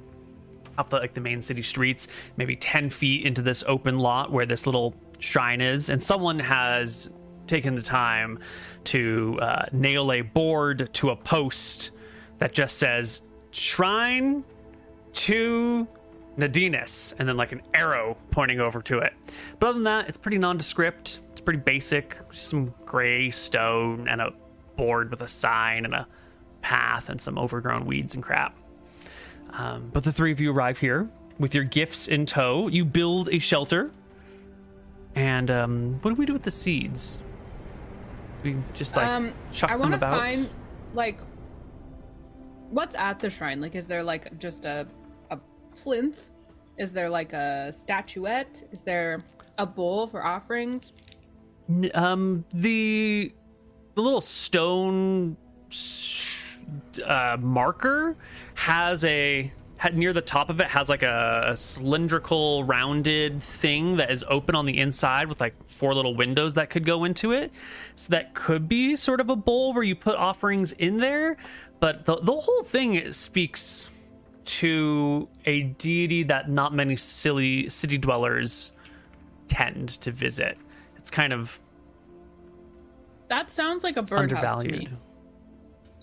off 0.78 0.88
the 0.88 0.96
like 0.96 1.12
the 1.12 1.20
main 1.20 1.42
city 1.42 1.62
streets, 1.62 2.08
maybe 2.36 2.56
10 2.56 2.90
feet 2.90 3.26
into 3.26 3.42
this 3.42 3.62
open 3.66 3.98
lot 3.98 4.32
where 4.32 4.46
this 4.46 4.66
little 4.66 4.94
shrine 5.18 5.60
is, 5.60 5.90
and 5.90 6.02
someone 6.02 6.38
has 6.38 7.10
taken 7.50 7.74
the 7.74 7.82
time 7.82 8.38
to 8.84 9.38
uh, 9.42 9.66
nail 9.72 10.12
a 10.12 10.22
board 10.22 10.88
to 10.94 11.10
a 11.10 11.16
post 11.16 11.90
that 12.38 12.54
just 12.54 12.78
says 12.78 13.22
shrine 13.50 14.44
to 15.12 15.86
Nadinus, 16.38 17.12
and 17.18 17.28
then 17.28 17.36
like 17.36 17.52
an 17.52 17.60
arrow 17.74 18.16
pointing 18.30 18.60
over 18.60 18.80
to 18.82 19.00
it. 19.00 19.12
But 19.58 19.68
other 19.68 19.74
than 19.74 19.84
that, 19.84 20.08
it's 20.08 20.16
pretty 20.16 20.38
nondescript. 20.38 21.20
It's 21.32 21.40
pretty 21.40 21.60
basic. 21.60 22.16
Some 22.30 22.72
gray 22.86 23.30
stone 23.30 24.08
and 24.08 24.20
a 24.20 24.32
board 24.76 25.10
with 25.10 25.20
a 25.20 25.28
sign 25.28 25.84
and 25.84 25.94
a 25.94 26.06
path 26.62 27.08
and 27.08 27.20
some 27.20 27.38
overgrown 27.38 27.84
weeds 27.84 28.14
and 28.14 28.22
crap. 28.22 28.56
Um, 29.50 29.90
but 29.92 30.04
the 30.04 30.12
three 30.12 30.32
of 30.32 30.40
you 30.40 30.52
arrive 30.52 30.78
here 30.78 31.08
with 31.38 31.54
your 31.54 31.64
gifts 31.64 32.06
in 32.06 32.24
tow. 32.24 32.68
You 32.68 32.84
build 32.84 33.28
a 33.32 33.38
shelter. 33.38 33.90
And 35.16 35.50
um, 35.50 35.98
what 36.02 36.12
do 36.12 36.14
we 36.14 36.24
do 36.24 36.32
with 36.32 36.44
the 36.44 36.50
seeds? 36.50 37.20
We 38.42 38.56
just 38.72 38.96
like 38.96 39.06
um, 39.06 39.32
chuck 39.52 39.70
I 39.70 39.74
them 39.74 39.80
want 39.80 39.92
to 39.92 39.96
about. 39.98 40.18
find 40.18 40.50
like 40.94 41.20
what's 42.70 42.94
at 42.94 43.18
the 43.18 43.30
shrine. 43.30 43.60
Like, 43.60 43.74
is 43.74 43.86
there 43.86 44.02
like 44.02 44.38
just 44.38 44.64
a 44.64 44.86
a 45.30 45.38
plinth? 45.74 46.30
Is 46.78 46.92
there 46.92 47.10
like 47.10 47.32
a 47.32 47.70
statuette? 47.70 48.62
Is 48.72 48.82
there 48.82 49.20
a 49.58 49.66
bowl 49.66 50.06
for 50.06 50.24
offerings? 50.24 50.92
Um, 51.94 52.44
the 52.54 53.32
the 53.94 54.00
little 54.00 54.20
stone 54.20 55.36
sh- 55.68 56.56
uh, 57.04 57.36
marker 57.40 58.16
has 58.54 59.04
a 59.04 59.52
near 59.94 60.12
the 60.12 60.20
top 60.20 60.50
of 60.50 60.60
it 60.60 60.68
has 60.68 60.88
like 60.88 61.02
a, 61.02 61.44
a 61.48 61.56
cylindrical 61.56 62.64
rounded 62.64 63.42
thing 63.42 63.96
that 63.96 64.10
is 64.10 64.24
open 64.28 64.54
on 64.54 64.66
the 64.66 64.78
inside 64.78 65.28
with 65.28 65.40
like 65.40 65.54
four 65.68 65.94
little 65.94 66.14
windows 66.14 66.54
that 66.54 66.70
could 66.70 66.84
go 66.84 67.04
into 67.04 67.32
it 67.32 67.50
so 67.94 68.10
that 68.10 68.34
could 68.34 68.68
be 68.68 68.94
sort 68.96 69.20
of 69.20 69.30
a 69.30 69.36
bowl 69.36 69.72
where 69.72 69.82
you 69.82 69.96
put 69.96 70.16
offerings 70.16 70.72
in 70.72 70.98
there 70.98 71.36
but 71.80 72.04
the, 72.04 72.16
the 72.20 72.34
whole 72.34 72.62
thing 72.62 73.10
speaks 73.12 73.90
to 74.44 75.28
a 75.46 75.62
deity 75.62 76.22
that 76.24 76.50
not 76.50 76.74
many 76.74 76.96
silly 76.96 77.68
city 77.68 77.96
dwellers 77.96 78.72
tend 79.48 79.88
to 79.88 80.10
visit 80.10 80.58
it's 81.00 81.10
kind 81.10 81.32
of 81.32 81.58
That 83.28 83.48
sounds 83.50 83.82
like 83.82 83.96
a 83.96 84.02
birdhouse 84.02 84.62
to 84.62 84.68
me. 84.68 84.88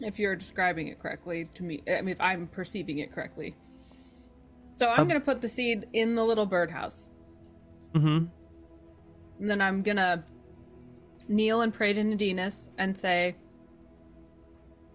If 0.01 0.17
you're 0.17 0.35
describing 0.35 0.87
it 0.87 0.99
correctly 0.99 1.49
to 1.55 1.63
me, 1.63 1.83
I 1.87 2.01
mean, 2.01 2.09
if 2.09 2.21
I'm 2.21 2.47
perceiving 2.47 2.99
it 2.99 3.11
correctly. 3.11 3.55
So 4.77 4.89
I'm 4.89 5.01
Um, 5.01 5.07
gonna 5.07 5.19
put 5.19 5.41
the 5.41 5.49
seed 5.49 5.89
in 5.93 6.15
the 6.15 6.23
little 6.23 6.45
birdhouse, 6.45 7.11
mm-hmm. 7.93 8.25
And 9.39 9.49
then 9.49 9.59
I'm 9.59 9.81
gonna 9.81 10.23
kneel 11.27 11.61
and 11.61 11.73
pray 11.73 11.93
to 11.93 12.01
Nadinus 12.01 12.69
and 12.77 12.97
say, 12.97 13.35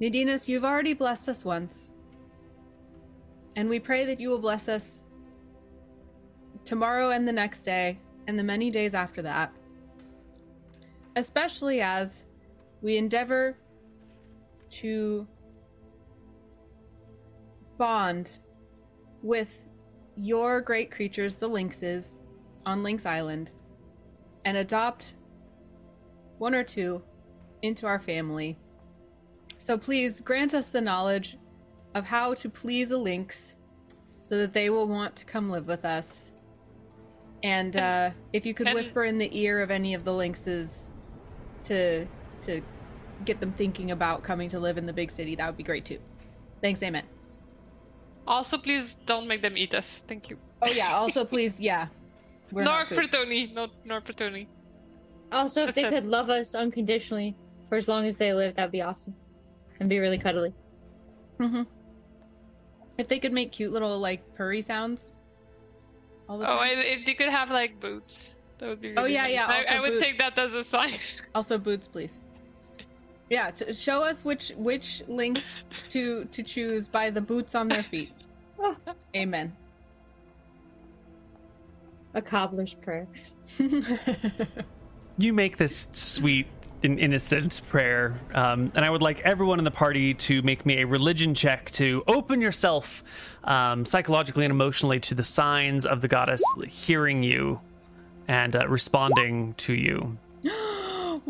Nadinus, 0.01 0.49
you've 0.49 0.65
already 0.65 0.95
blessed 0.95 1.29
us 1.29 1.45
once, 1.45 1.91
and 3.57 3.69
we 3.69 3.79
pray 3.81 4.05
that 4.05 4.19
you 4.21 4.31
will 4.31 4.39
bless 4.39 4.69
us 4.69 5.03
tomorrow 6.65 7.11
and 7.11 7.27
the 7.27 7.33
next 7.33 7.63
day, 7.63 7.99
and 8.29 8.39
the 8.39 8.43
many 8.45 8.71
days 8.71 8.95
after 8.95 9.21
that, 9.23 9.53
especially 11.17 11.81
as 11.81 12.25
we 12.83 12.97
endeavor 12.97 13.59
to 14.71 15.27
bond 17.79 18.31
with 19.23 19.69
your 20.17 20.61
great 20.61 20.91
creatures, 20.91 21.37
the 21.37 21.49
lynxes, 21.49 22.21
on 22.67 22.83
Lynx 22.83 23.07
Island, 23.07 23.51
and 24.45 24.57
adopt 24.57 25.15
one 26.39 26.55
or 26.55 26.65
two 26.65 27.03
into 27.63 27.87
our 27.87 27.99
family. 27.99 28.59
So 29.59 29.79
please 29.79 30.21
grant 30.21 30.55
us 30.55 30.69
the 30.69 30.81
knowledge 30.81 31.37
of 31.95 32.05
how 32.05 32.35
to 32.35 32.49
please 32.49 32.91
a 32.91 32.99
lynx 32.99 33.55
so 34.19 34.39
that 34.39 34.53
they 34.53 34.71
will 34.71 34.89
want 34.89 35.15
to 35.17 35.25
come 35.25 35.51
live 35.51 35.67
with 35.67 35.85
us. 35.85 36.33
And 37.43 37.77
uh, 37.77 38.11
if 38.33 38.47
you 38.47 38.55
could 38.55 38.73
whisper 38.73 39.05
in 39.05 39.19
the 39.19 39.37
ear 39.39 39.61
of 39.61 39.71
any 39.71 39.95
of 39.95 40.05
the 40.05 40.13
lynxes 40.13 40.91
to 41.65 42.07
to 42.43 42.61
get 43.25 43.41
them 43.41 43.53
thinking 43.53 43.93
about 43.93 44.23
coming 44.25 44.49
to 44.49 44.59
live 44.59 44.79
in 44.79 44.87
the 44.87 44.93
big 44.93 45.11
city, 45.11 45.35
that 45.37 45.47
would 45.47 45.57
be 45.57 45.63
great 45.63 45.85
too. 45.85 45.99
Thanks, 46.61 46.83
amen. 46.83 47.05
Also, 48.27 48.57
please 48.59 48.97
don't 49.07 49.27
make 49.27 49.41
them 49.41 49.57
eat 49.57 49.75
us. 49.75 50.05
Thank 50.07 50.31
you. 50.31 50.37
Oh 50.63 50.71
yeah. 50.71 50.95
Also, 50.95 51.25
please, 51.33 51.59
yeah. 51.61 51.89
We're 52.51 52.65
nor 52.65 52.75
not 52.75 52.89
food. 52.89 52.97
for 52.97 53.05
Tony. 53.11 53.51
No, 53.53 53.69
nor 53.85 54.01
for 54.01 54.13
Tony. 54.13 54.47
Also, 55.33 55.63
if 55.63 55.67
That's 55.69 55.77
they 55.77 55.85
it. 55.87 55.91
could 55.91 56.07
love 56.07 56.29
us 56.31 56.55
unconditionally 56.55 57.35
for 57.69 57.77
as 57.77 57.89
long 57.89 58.07
as 58.07 58.17
they 58.19 58.33
live, 58.35 58.55
that'd 58.57 58.71
be 58.71 58.83
awesome. 58.83 59.15
And 59.81 59.89
be 59.89 59.99
really 59.99 60.19
cuddly. 60.19 60.53
Mhm. 61.39 61.67
If 62.99 63.09
they 63.09 63.19
could 63.19 63.33
make 63.33 63.51
cute 63.53 63.73
little 63.73 63.99
like 63.99 64.23
purry 64.35 64.61
sounds. 64.61 65.13
All 66.29 66.39
the 66.39 66.45
Oh, 66.45 66.59
time. 66.59 66.79
I, 66.79 66.83
if 66.83 67.07
they 67.07 67.15
could 67.15 67.29
have 67.31 67.51
like 67.51 67.81
boots, 67.81 68.41
that 68.59 68.69
would 68.69 68.81
be. 68.81 68.91
Really 68.93 69.03
Oh, 69.03 69.07
yeah, 69.07 69.23
nice. 69.23 69.33
yeah, 69.33 69.47
I, 69.75 69.77
I 69.79 69.81
would 69.81 69.93
boots. 69.93 70.05
take 70.05 70.19
that 70.19 70.39
as 70.39 70.53
a 70.55 70.63
sign. 70.63 70.95
Also 71.35 71.57
boots, 71.59 71.89
please. 71.89 72.21
Yeah, 73.33 73.51
t- 73.51 73.73
show 73.73 74.05
us 74.05 74.27
which 74.27 74.53
which 74.59 75.03
lynx 75.09 75.49
to 75.89 76.27
to 76.27 76.43
choose 76.43 76.87
by 76.87 77.09
the 77.09 77.23
boots 77.23 77.55
on 77.55 77.67
their 77.67 77.83
feet. 77.83 78.13
Amen. 79.17 79.57
A 82.13 82.21
cobbler's 82.21 82.75
prayer. 82.75 83.09
you 85.17 85.33
make 85.33 85.57
this 85.57 85.87
sweet 85.93 86.47
and 86.83 86.99
innocent 86.99 87.63
prayer 87.69 88.19
um, 88.35 88.73
and 88.75 88.85
i 88.85 88.91
would 88.91 89.03
like 89.03 89.21
everyone 89.21 89.59
in 89.59 89.65
the 89.65 89.71
party 89.71 90.15
to 90.15 90.43
make 90.43 90.67
me 90.67 90.81
a 90.81 90.87
religion 90.87 91.33
check 91.33 91.71
to 91.71 92.03
open 92.09 92.41
yourself 92.41 93.05
um, 93.45 93.85
psychologically 93.85 94.45
and 94.45 94.51
emotionally 94.51 94.99
to 94.99 95.15
the 95.15 95.23
signs 95.23 95.87
of 95.87 96.01
the 96.01 96.09
goddess 96.09 96.43
hearing 96.67 97.23
you 97.23 97.61
and 98.27 98.57
uh, 98.57 98.67
responding 98.69 99.55
to 99.55 99.75
you 99.75 100.17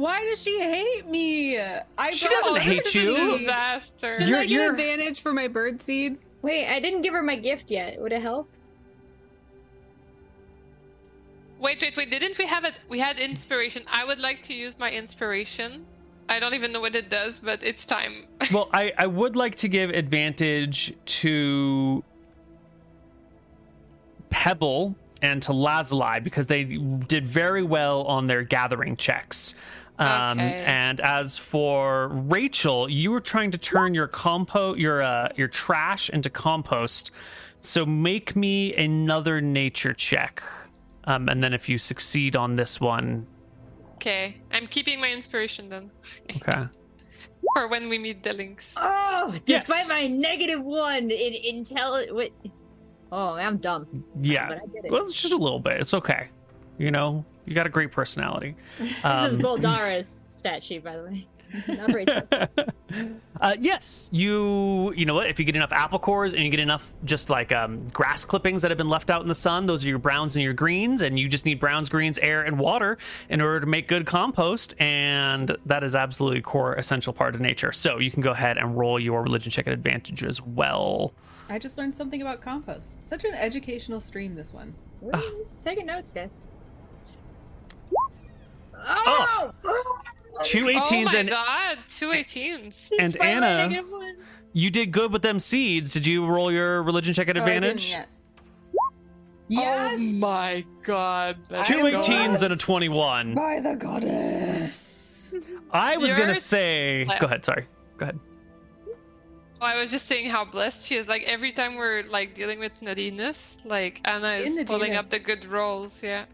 Why 0.03 0.21
does 0.25 0.43
she 0.43 0.59
hate 0.59 1.07
me? 1.09 1.57
I 1.97 2.11
She 2.11 2.29
doesn't 2.29 2.57
hate 2.57 2.93
you. 2.93 3.15
me. 3.15 3.39
Disaster. 3.39 4.15
Shouldn't 4.15 4.29
You're- 4.31 4.41
I 4.41 4.47
get 4.47 4.51
you're- 4.51 4.69
advantage 4.71 5.21
for 5.21 5.33
my 5.33 5.47
bird 5.47 5.81
seed? 5.81 6.19
Wait, 6.43 6.67
I 6.67 6.81
didn't 6.81 7.03
give 7.03 7.15
her 7.15 7.23
my 7.23 7.37
gift 7.37 7.71
yet. 7.71 8.01
Would 8.01 8.11
it 8.11 8.21
help? 8.21 8.51
Wait, 11.61 11.81
wait, 11.81 11.97
wait! 11.97 12.11
Didn't 12.11 12.37
we 12.37 12.47
have 12.47 12.65
it? 12.65 12.75
We 12.89 12.99
had 12.99 13.21
inspiration. 13.21 13.85
I 13.87 14.05
would 14.05 14.19
like 14.19 14.43
to 14.43 14.55
use 14.55 14.77
my 14.77 14.91
inspiration. 14.91 15.87
I 16.29 16.41
don't 16.41 16.55
even 16.55 16.73
know 16.73 16.81
what 16.81 16.97
it 16.97 17.09
does, 17.09 17.39
but 17.39 17.63
it's 17.63 17.87
time. 17.87 18.27
well 18.53 18.71
I, 18.75 18.93
I 18.99 19.07
would 19.07 19.37
like 19.37 19.55
to 19.57 19.69
give 19.69 19.91
advantage 19.91 20.95
to 21.23 22.03
pebble 24.31 24.97
and 25.21 25.41
to 25.45 25.53
lazuli 25.53 26.19
because 26.19 26.49
they 26.49 26.65
did 26.65 27.25
very 27.25 27.63
well 27.63 28.03
on 28.03 28.27
their 28.27 28.43
gathering 28.43 28.97
checks 28.97 29.55
um, 29.99 30.39
Okay. 30.39 30.65
and 30.67 31.01
as 31.01 31.37
for 31.37 32.09
rachel 32.09 32.89
you 32.89 33.11
were 33.11 33.21
trying 33.21 33.51
to 33.51 33.59
turn 33.59 33.95
your 33.95 34.07
compo 34.09 34.75
your 34.75 35.03
uh, 35.03 35.29
your 35.37 35.49
trash 35.49 36.09
into 36.11 36.31
compost 36.31 37.11
so 37.61 37.85
make 37.87 38.35
me 38.35 38.75
another 38.75 39.41
nature 39.41 39.93
check 39.93 40.43
um, 41.05 41.29
and 41.29 41.43
then 41.43 41.53
if 41.53 41.69
you 41.69 41.79
succeed 41.79 42.37
on 42.37 42.55
this 42.55 42.81
one 42.81 43.27
okay, 43.97 44.37
I'm 44.51 44.67
keeping 44.67 45.01
my 45.01 45.11
inspiration 45.13 45.69
then 45.69 45.91
okay 46.37 46.65
for 47.55 47.69
when 47.69 47.89
we 47.89 47.99
meet 47.99 48.23
the 48.23 48.33
lynx. 48.33 48.75
Oh, 48.77 49.35
Yes. 49.47 49.65
despite 49.67 49.89
my 49.89 50.07
negative 50.07 50.63
one 50.63 51.11
in 51.11 51.33
intel, 51.65 52.13
what? 52.13 52.31
Oh, 53.13 53.35
I'm 53.35 53.59
dumb. 53.59 54.05
yeah 54.23 54.49
But 54.49 54.57
I 54.57 54.67
did 54.73 54.85
it. 54.87 54.91
well 54.93 55.03
it's 55.05 55.13
just 55.13 55.33
a 55.35 55.37
little 55.37 55.61
bit 55.61 55.81
it's 55.81 55.93
okay 55.95 56.29
you 56.79 56.91
know 56.91 57.25
you 57.47 57.55
got 57.55 57.67
a 57.67 57.71
great 57.71 57.91
personality 57.93 58.55
This 58.79 58.89
is 58.91 59.03
Um, 59.05 59.41
Boldara's 59.41 60.25
stat 60.29 60.63
sheet, 60.63 60.85
by 60.85 60.97
the 60.97 61.05
way. 61.05 61.27
Not 61.69 61.93
Rachel. 61.93 62.23
uh, 63.43 63.55
yes, 63.61 64.09
you 64.11 64.91
you 64.95 65.05
know 65.05 65.13
what? 65.13 65.27
If 65.27 65.39
you 65.39 65.45
get 65.45 65.55
enough 65.55 65.71
apple 65.73 65.99
cores 65.99 66.33
and 66.33 66.43
you 66.43 66.49
get 66.51 66.61
enough 66.61 66.95
just 67.05 67.29
like 67.29 67.53
um, 67.53 67.87
grass 67.89 68.25
clippings 68.25 68.63
that 68.63 68.71
have 68.71 68.79
been 68.79 68.89
left 68.89 69.11
out 69.11 69.21
in 69.21 69.29
the 69.29 69.35
sun, 69.35 69.67
those 69.67 69.85
are 69.85 69.89
your 69.91 69.99
browns 69.99 70.35
and 70.35 70.43
your 70.43 70.55
greens, 70.55 71.03
and 71.03 71.19
you 71.19 71.29
just 71.29 71.45
need 71.45 71.61
browns, 71.61 71.91
greens, 71.91 72.17
air, 72.21 72.41
and 72.41 72.59
water 72.59 72.97
in 73.29 73.43
order 73.43 73.61
to 73.61 73.67
make 73.67 73.87
good 73.87 74.07
compost, 74.07 74.75
and 74.81 75.55
that 75.67 75.85
is 75.85 75.95
absolutely 75.95 76.39
a 76.39 76.43
core 76.43 76.75
essential 76.77 77.13
part 77.13 77.35
of 77.35 77.43
nature. 77.43 77.71
So 77.71 77.99
you 77.99 78.11
can 78.11 78.23
go 78.23 78.31
ahead 78.31 78.57
and 78.57 78.79
roll 78.79 78.99
your 78.99 79.23
religion 79.23 79.51
check 79.53 79.67
at 79.67 79.75
advantage 79.75 80.25
as 80.25 80.41
well. 80.41 81.13
I 81.51 81.59
just 81.59 81.77
learned 81.77 81.95
something 81.95 82.23
about 82.23 82.41
compost. 82.41 83.05
Such 83.05 83.25
an 83.27 83.35
educational 83.35 84.01
stream, 84.01 84.35
this 84.35 84.55
one. 84.55 84.73
What 85.01 85.23
taking 85.63 85.85
notes, 85.85 86.13
guys? 86.13 86.41
Oh, 88.87 89.51
two 90.43 90.65
18s 90.65 90.83
oh 90.91 91.05
my 91.13 91.19
and 91.19 91.29
god, 91.29 91.79
two 91.89 92.09
18s. 92.09 92.91
and 92.99 93.13
Despite 93.13 93.29
Anna, 93.29 93.69
negative 93.69 93.87
you 94.53 94.71
did 94.71 94.93
good 94.93 95.13
with 95.13 95.23
them 95.23 95.39
seeds. 95.39 95.93
Did 95.93 96.07
you 96.07 96.27
roll 96.27 96.53
your 96.53 96.83
religion 96.83 97.15
check 97.15 97.29
at 97.29 97.37
Oh, 97.37 97.41
advantage? 97.41 97.91
yet. 97.91 98.09
Oh 98.75 98.91
yes! 99.49 99.99
Oh 99.99 100.03
my 100.19 100.65
god. 100.83 101.37
that's 101.49 101.69
Two 101.69 101.77
18s 101.85 102.43
and 102.43 102.53
a 102.53 102.57
21. 102.57 103.35
By 103.35 103.61
the 103.61 103.77
goddess. 103.77 105.33
I 105.71 105.97
was 105.97 106.15
gonna 106.15 106.35
say. 106.35 107.05
Go 107.21 107.27
ahead. 107.27 107.45
Sorry. 107.45 107.67
Go 107.99 108.05
ahead. 108.05 108.19
Oh, 108.89 109.67
I 109.67 109.81
was 109.81 109.91
just 109.91 110.07
saying 110.07 110.29
how 110.29 110.45
blessed 110.45 110.87
she 110.87 110.97
is. 110.97 111.07
Like 111.09 111.23
every 111.25 111.53
time 111.53 111.77
we're 111.77 112.03
like 112.05 112.35
dealing 112.35 112.59
with 112.59 112.73
Nadinus, 112.83 113.65
like 113.65 114.01
Anna 114.05 114.33
is 114.35 114.57
In 114.57 114.67
pulling 114.67 114.95
up 114.95 115.07
the 115.09 115.19
good 115.19 115.45
rolls. 115.45 116.03
Yeah. 116.03 116.25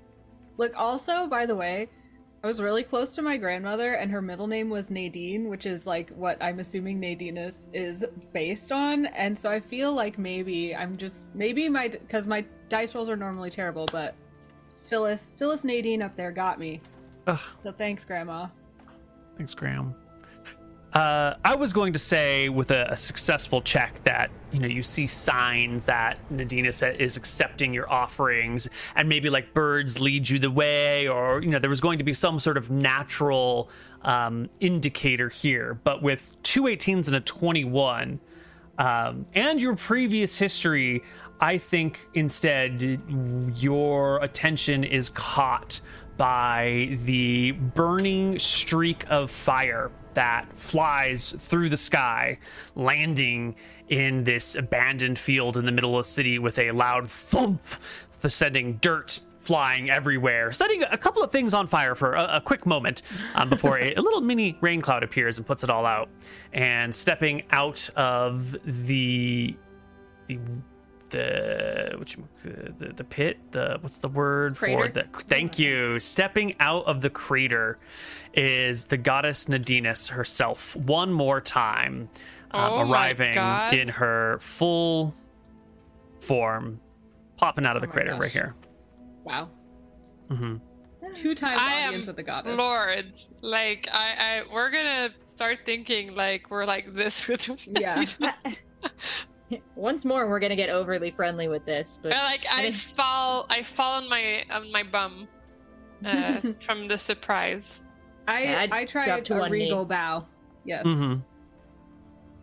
Look, 0.57 0.73
also, 0.77 1.27
by 1.27 1.47
the 1.47 1.55
way, 1.55 1.89
I 2.43 2.47
was 2.47 2.61
really 2.61 2.85
close 2.85 3.15
to 3.17 3.23
my 3.23 3.37
grandmother, 3.37 3.95
and 3.95 4.11
her 4.13 4.23
middle 4.23 4.47
name 4.47 4.71
was 4.71 4.91
Nadine, 4.91 5.49
which 5.49 5.67
is 5.67 5.87
like 5.87 6.11
what 6.11 6.41
I'm 6.41 6.61
assuming 6.61 7.01
Nadinus 7.01 7.69
is 7.73 8.07
based 8.33 8.71
on. 8.71 9.07
And 9.07 9.37
so 9.37 9.51
I 9.51 9.59
feel 9.59 9.93
like 9.93 10.19
maybe 10.19 10.75
I'm 10.75 10.97
just 10.97 11.27
maybe 11.35 11.69
my 11.69 11.89
because 11.89 12.27
my 12.27 12.45
dice 12.69 12.95
rolls 12.95 13.09
are 13.09 13.17
normally 13.17 13.51
terrible, 13.51 13.87
but 13.91 14.15
Phyllis 14.83 15.33
Phyllis 15.37 15.65
Nadine 15.65 16.01
up 16.01 16.15
there 16.15 16.31
got 16.31 16.61
me. 16.61 16.81
Ugh. 17.27 17.41
So 17.61 17.73
thanks, 17.73 18.05
Grandma. 18.05 18.47
Thanks, 19.37 19.55
Graham. 19.55 19.95
Uh, 20.93 21.35
I 21.45 21.55
was 21.55 21.75
going 21.75 21.93
to 21.93 21.99
say 21.99 22.49
with 22.49 22.71
a, 22.71 22.93
a 22.93 22.97
successful 22.97 23.61
check 23.61 24.03
that 24.05 24.31
you 24.53 24.59
know 24.59 24.67
you 24.67 24.83
see 24.83 25.07
signs 25.07 25.85
that 25.85 26.17
Nadina 26.33 26.99
is 26.99 27.17
accepting 27.17 27.75
your 27.75 27.91
offerings, 27.93 28.69
and 28.97 29.07
maybe 29.09 29.29
like 29.29 29.53
birds 29.53 30.01
lead 30.01 30.29
you 30.29 30.39
the 30.39 30.51
way, 30.51 31.07
or 31.07 31.43
you 31.43 31.51
know 31.51 31.59
there 31.59 31.69
was 31.69 31.83
going 31.83 31.99
to 31.99 32.05
be 32.05 32.15
some 32.15 32.39
sort 32.39 32.57
of 32.57 32.71
natural 32.71 33.69
um, 34.03 34.49
indicator 34.61 35.29
here. 35.29 35.79
But 35.85 36.03
with 36.03 36.33
two 36.43 36.63
18s 36.63 37.09
and 37.09 37.17
a 37.17 37.21
21, 37.21 38.19
um, 38.79 39.27
and 39.35 39.61
your 39.61 39.77
previous 39.77 40.39
history, 40.39 41.03
I 41.39 41.59
think 41.59 42.01
instead 42.15 43.03
your 43.55 44.23
attention 44.23 44.85
is 44.85 45.11
caught 45.11 45.81
by 46.17 46.99
the 47.05 47.53
burning 47.53 48.39
streak 48.39 49.05
of 49.11 49.31
fire 49.31 49.91
that 50.15 50.47
flies 50.55 51.35
through 51.39 51.69
the 51.69 51.77
sky, 51.77 52.39
landing 52.75 53.57
in 53.89 54.25
this 54.25 54.55
abandoned 54.55 55.19
field 55.19 55.57
in 55.57 55.65
the 55.65 55.73
middle 55.73 55.97
of 55.97 56.05
the 56.05 56.09
city 56.09 56.39
with 56.39 56.59
a 56.59 56.71
loud 56.73 57.09
thump, 57.09 57.63
sending 58.29 58.75
dirt 58.77 59.21
flying 59.41 59.89
everywhere, 59.89 60.53
setting 60.53 60.83
a 60.83 60.99
couple 60.99 61.23
of 61.23 61.33
things 61.33 61.55
on 61.55 61.67
fire 61.67 61.95
for 61.95 62.13
a, 62.13 62.37
a 62.37 62.41
quick 62.41 62.67
moment 62.67 63.01
um, 63.35 63.49
before 63.49 63.79
a, 63.79 63.95
a 63.95 64.03
little 64.03 64.21
mini 64.21 64.59
rain 64.61 64.79
cloud 64.79 65.03
appears 65.03 65.39
and 65.39 65.47
puts 65.47 65.65
it 65.65 65.71
all 65.71 65.87
out. 65.87 66.11
And 66.53 66.95
stepping 66.95 67.45
out 67.51 67.89
of 67.97 68.57
the 68.65 69.57
the 70.27 70.39
the 71.11 71.95
which 71.99 72.17
the, 72.43 72.93
the 72.95 73.05
pit 73.05 73.39
the 73.53 73.79
what's 73.81 73.99
the 73.99 74.09
word 74.09 74.57
for 74.57 74.89
the 74.89 75.05
thank 75.13 75.59
you 75.59 75.99
stepping 76.01 76.55
out 76.61 76.85
of 76.87 77.01
the 77.01 77.11
crater 77.11 77.79
is 78.35 78.85
the 78.87 78.97
goddess 78.97 79.47
Nadinus 79.47 80.11
herself 80.11 80.75
one 80.77 81.13
more 81.13 81.41
time 81.41 82.09
um, 82.51 82.73
Oh 82.73 82.81
arriving 82.91 83.35
in 83.79 83.89
her 83.89 84.39
full 84.41 85.15
form 86.21 86.81
popping 87.37 87.67
out 87.67 87.77
of 87.77 87.83
the 87.83 87.89
Oh 87.89 87.93
crater 87.93 88.11
gosh. 88.13 88.21
right 88.21 88.31
here 88.33 88.55
Wow. 89.25 89.51
mm-hmm 90.31 90.57
Two 91.15 91.35
times 91.35 91.61
I 91.63 91.73
am 91.75 91.89
audience 91.89 92.07
with 92.07 92.17
the 92.17 92.23
goddess. 92.23 92.59
Lord, 92.59 93.13
like 93.41 93.89
I, 93.91 94.43
I, 94.47 94.53
we're 94.53 94.71
gonna 94.71 95.11
start 95.25 95.61
thinking 95.65 96.15
like 96.15 96.51
we're 96.51 96.67
like 96.67 96.93
this 96.93 97.27
with 97.29 97.67
Yeah. 97.67 98.05
Nadinus. 99.51 99.61
Once 99.77 100.05
more, 100.05 100.29
we're 100.29 100.41
gonna 100.41 100.57
get 100.57 100.71
overly 100.71 101.11
friendly 101.11 101.49
with 101.49 101.65
this, 101.65 101.99
but 102.03 102.13
Or, 102.13 102.17
like 102.17 102.47
I 102.53 102.71
fall, 102.97 103.47
I 103.49 103.63
fall 103.63 103.93
on 104.03 104.09
my 104.09 104.45
on 104.51 104.71
my 104.73 104.83
bum 104.83 105.29
uh, 106.05 106.41
from 106.61 106.89
the 106.89 106.99
surprise. 106.99 107.83
I 108.27 108.43
Yeah, 108.45 108.61
I'd 108.61 108.73
I 108.73 108.85
tried 108.85 109.25
to 109.27 109.37
a 109.37 109.41
one 109.41 109.53
knee. 109.53 109.65
regal 109.65 109.85
bow. 109.85 110.27
Yeah. 110.65 110.83
hmm 110.83 111.17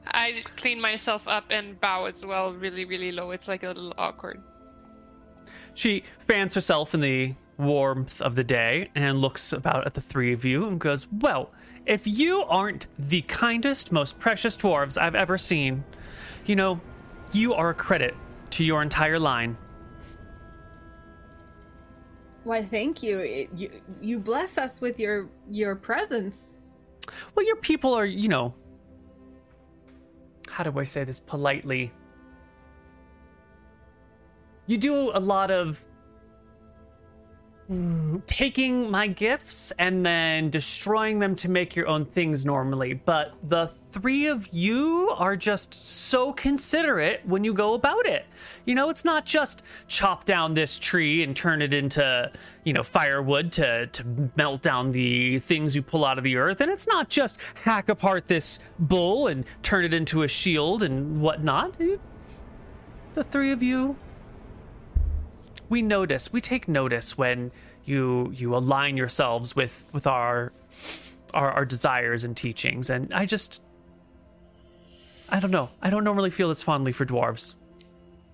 I 0.08 0.43
clean 0.56 0.80
myself 0.80 1.28
up 1.28 1.45
and 1.49 1.80
bow 1.82 2.06
as 2.06 2.24
well, 2.24 2.53
really, 2.53 2.86
really 2.86 3.12
low. 3.12 3.32
It's 3.32 3.47
like 3.47 3.64
a 3.64 3.68
little 3.70 3.93
awkward. 3.97 4.39
She 5.74 6.03
fans 6.20 6.53
herself 6.53 6.93
in 6.93 7.01
the 7.01 7.34
warmth 7.58 8.22
of 8.22 8.36
the 8.36 8.43
day 8.43 8.89
and 8.95 9.20
looks 9.20 9.51
about 9.51 9.86
at 9.88 9.93
the 9.95 10.01
three 10.01 10.32
of 10.32 10.45
you 10.45 10.68
and 10.68 10.80
goes, 10.80 11.08
Well, 11.12 11.49
if 11.86 12.06
you 12.08 12.43
aren't 12.43 12.86
the 12.99 13.22
kindest, 13.24 13.91
most 13.91 14.20
precious 14.20 14.56
dwarves 14.56 14.99
I've 15.01 15.16
ever 15.16 15.38
seen, 15.39 15.84
you 16.45 16.56
know, 16.56 16.80
you 17.36 17.54
are 17.54 17.70
a 17.70 17.74
credit 17.74 18.16
to 18.52 18.64
your 18.64 18.82
entire 18.82 19.20
line. 19.20 19.58
Why, 22.44 22.64
thank 22.64 23.02
you. 23.04 23.20
It- 23.20 23.50
You 23.56 23.70
you 24.02 24.20
bless 24.20 24.58
us 24.58 24.80
with 24.82 25.00
your 25.00 25.30
your 25.50 25.76
presence. 25.76 26.58
Well, 27.34 27.46
your 27.46 27.56
people 27.58 27.94
are, 27.94 28.06
you 28.06 28.30
know, 28.30 28.54
how 30.48 30.64
do 30.64 30.80
I 30.80 30.84
say 30.84 31.04
this 31.04 31.20
politely? 31.20 31.92
you 34.68 34.80
do 34.80 35.12
a 35.12 35.20
lot 35.20 35.52
of 35.52 35.86
taking 38.28 38.91
my 38.91 39.07
gifts 39.07 39.72
and 39.80 40.05
then 40.05 40.51
destroying 40.51 41.18
them 41.18 41.36
to 41.36 41.49
make 41.49 41.76
your 41.76 41.88
own 41.88 42.05
things 42.05 42.45
normally. 42.45 42.93
But 42.93 43.34
the 43.41 43.68
three 43.89 44.28
of 44.28 44.47
you 44.51 45.09
are 45.18 45.36
just 45.36 45.74
so 45.74 46.32
considerate 46.34 47.22
when 47.26 47.43
you 47.43 47.53
go 47.53 47.74
about 47.74 48.05
it. 48.05 48.26
You 48.66 48.76
know, 48.76 48.89
it's 48.89 49.03
not 49.03 49.26
just 49.26 49.63
chop 49.88 50.26
down 50.26 50.53
this 50.53 50.78
tree 50.78 51.24
and 51.24 51.36
turn 51.36 51.61
it 51.63 51.74
into, 51.74 52.32
you 52.66 52.74
know, 52.74 52.84
firewood 52.84 53.51
to, 53.53 53.88
to 53.88 54.30
melt 54.36 54.61
down 54.61 54.91
the 54.91 55.39
things 55.39 55.76
you 55.76 55.82
pull 55.82 56.05
out 56.05 56.20
of 56.20 56.24
the 56.24 56.36
earth. 56.36 56.61
And 56.61 56.72
it's 56.72 56.88
not 56.88 57.09
just 57.09 57.39
hack 57.55 57.89
apart 57.89 58.28
this 58.28 58.59
bull 58.78 59.28
and 59.28 59.43
turn 59.63 59.86
it 59.86 59.93
into 59.93 60.22
a 60.22 60.28
shield 60.28 60.84
and 60.84 61.20
whatnot. 61.20 61.78
The 63.13 63.24
three 63.24 63.51
of 63.51 63.63
you 63.63 63.95
we 65.70 65.82
notice 65.82 66.32
we 66.32 66.41
take 66.41 66.68
notice 66.68 67.18
when 67.18 67.51
you 67.86 68.32
you 68.36 68.55
align 68.55 68.97
yourselves 68.97 69.55
with 69.55 69.89
with 69.93 70.07
our 70.07 70.51
our, 71.34 71.51
our 71.51 71.66
desires 71.66 72.24
and 72.24 72.36
teachings 72.38 72.89
and 72.89 73.13
i 73.13 73.26
just 73.26 73.63
i 75.30 75.39
don't 75.39 75.51
know 75.51 75.70
i 75.82 75.89
don't 75.89 76.03
normally 76.03 76.30
feel 76.30 76.47
this 76.49 76.63
fondly 76.63 76.91
for 76.91 77.05
dwarves 77.05 77.55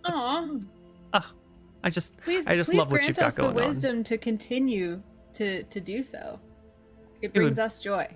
Aw. 0.06 0.48
i 1.84 1.90
just 1.90 2.18
Please, 2.18 2.48
i 2.48 2.56
just 2.56 2.70
please 2.72 2.78
love 2.80 2.88
what 2.92 3.02
grant 3.02 3.08
you've 3.10 3.18
got 3.18 3.28
us 3.28 3.36
the 3.36 3.42
going 3.44 3.58
on 3.60 3.68
wisdom 3.68 4.04
to 4.04 4.18
continue 4.18 5.02
to 5.34 5.64
to 5.64 5.80
do 5.80 6.04
so. 6.04 6.40
It 7.22 7.28
It 7.28 7.34
brings 7.34 7.56
would- 7.58 7.64
us 7.64 7.78
joy. 7.80 8.08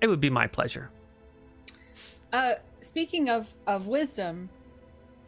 it 0.00 0.06
would 0.06 0.20
be 0.20 0.30
my 0.30 0.46
pleasure 0.46 0.90
Uh, 2.32 2.54
speaking 2.80 3.28
of 3.30 3.52
of 3.66 3.86
wisdom, 3.86 4.48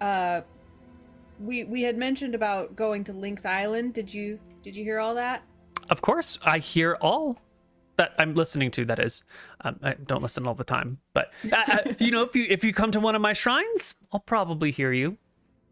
uh, 0.00 0.40
we 1.40 1.64
we 1.64 1.82
had 1.82 1.96
mentioned 1.96 2.34
about 2.34 2.74
going 2.76 3.04
to 3.04 3.12
Lynx 3.12 3.44
Island. 3.44 3.94
Did 3.94 4.12
you 4.12 4.38
did 4.62 4.74
you 4.76 4.84
hear 4.84 4.98
all 4.98 5.14
that? 5.14 5.42
of 5.88 6.00
course 6.02 6.36
i 6.42 6.58
hear 6.58 6.96
all 7.00 7.38
that 7.96 8.12
i'm 8.18 8.34
listening 8.34 8.72
to 8.72 8.84
that 8.84 8.98
is 8.98 9.22
um, 9.60 9.78
i 9.84 9.92
don't 9.92 10.20
listen 10.20 10.44
all 10.44 10.54
the 10.54 10.64
time 10.64 10.98
but 11.14 11.32
uh, 11.52 11.56
uh, 11.68 11.92
you 12.00 12.10
know 12.10 12.22
if 12.22 12.34
you 12.34 12.44
if 12.50 12.64
you 12.64 12.72
come 12.72 12.90
to 12.90 12.98
one 12.98 13.14
of 13.14 13.20
my 13.22 13.32
shrines 13.32 13.94
i'll 14.12 14.18
probably 14.18 14.72
hear 14.72 14.90
you 14.92 15.16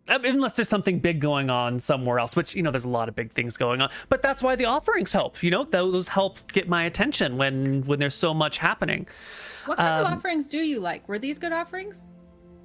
Um, 0.09 0.25
unless 0.25 0.55
there's 0.55 0.69
something 0.69 1.01
big 1.01 1.19
going 1.21 1.51
on 1.51 1.81
somewhere 1.81 2.21
else 2.21 2.37
which 2.37 2.55
you 2.55 2.63
know 2.63 2.71
there's 2.71 2.85
a 2.85 2.89
lot 3.01 3.09
of 3.09 3.17
big 3.17 3.33
things 3.33 3.57
going 3.57 3.81
on 3.81 3.91
but 4.09 4.23
that's 4.23 4.41
why 4.41 4.55
the 4.55 4.67
offerings 4.67 5.11
help 5.11 5.43
you 5.43 5.51
know 5.51 5.65
those 5.65 6.07
help 6.07 6.39
get 6.53 6.69
my 6.69 6.85
attention 6.85 7.37
when 7.37 7.83
when 7.83 7.99
there's 7.99 8.15
so 8.15 8.33
much 8.33 8.59
happening 8.59 9.09
What 9.67 9.79
kind 9.79 10.01
of 10.01 10.07
Um, 10.07 10.13
offerings 10.19 10.47
do 10.47 10.59
you 10.59 10.79
like? 10.79 11.09
Were 11.09 11.19
these 11.19 11.41
good 11.41 11.53
offerings? 11.53 11.99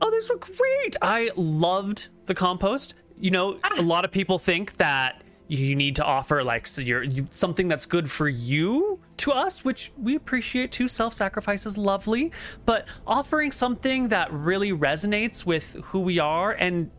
Oh, 0.02 0.12
these 0.12 0.30
were 0.30 0.38
great. 0.38 0.96
I 1.02 1.32
loved 1.36 2.10
the 2.26 2.36
compost. 2.36 2.96
You 3.20 3.32
know, 3.32 3.60
ah. 3.64 3.76
a 3.78 3.82
lot 3.82 4.06
of 4.06 4.12
people 4.12 4.40
think 4.40 4.78
that 4.78 5.24
you 5.48 5.76
need 5.76 5.96
to 5.96 6.06
offer 6.06 6.44
like 6.44 6.68
so 6.68 6.82
you're, 6.82 7.04
you, 7.04 7.26
something 7.32 7.68
that's 7.68 7.88
good 7.88 8.10
for 8.10 8.30
you 8.30 9.00
to 9.18 9.32
us, 9.32 9.66
which 9.66 9.92
we 9.98 10.16
appreciate 10.16 10.72
too. 10.72 10.88
Self-sacrifice 10.88 11.66
is 11.66 11.78
lovely, 11.78 12.32
but 12.66 12.88
offering 13.08 13.52
something 13.52 14.10
that 14.10 14.32
really 14.32 14.72
resonates 14.72 15.46
with 15.46 15.74
who 15.84 16.00
we 16.00 16.20
are 16.20 16.52
and 16.54 16.92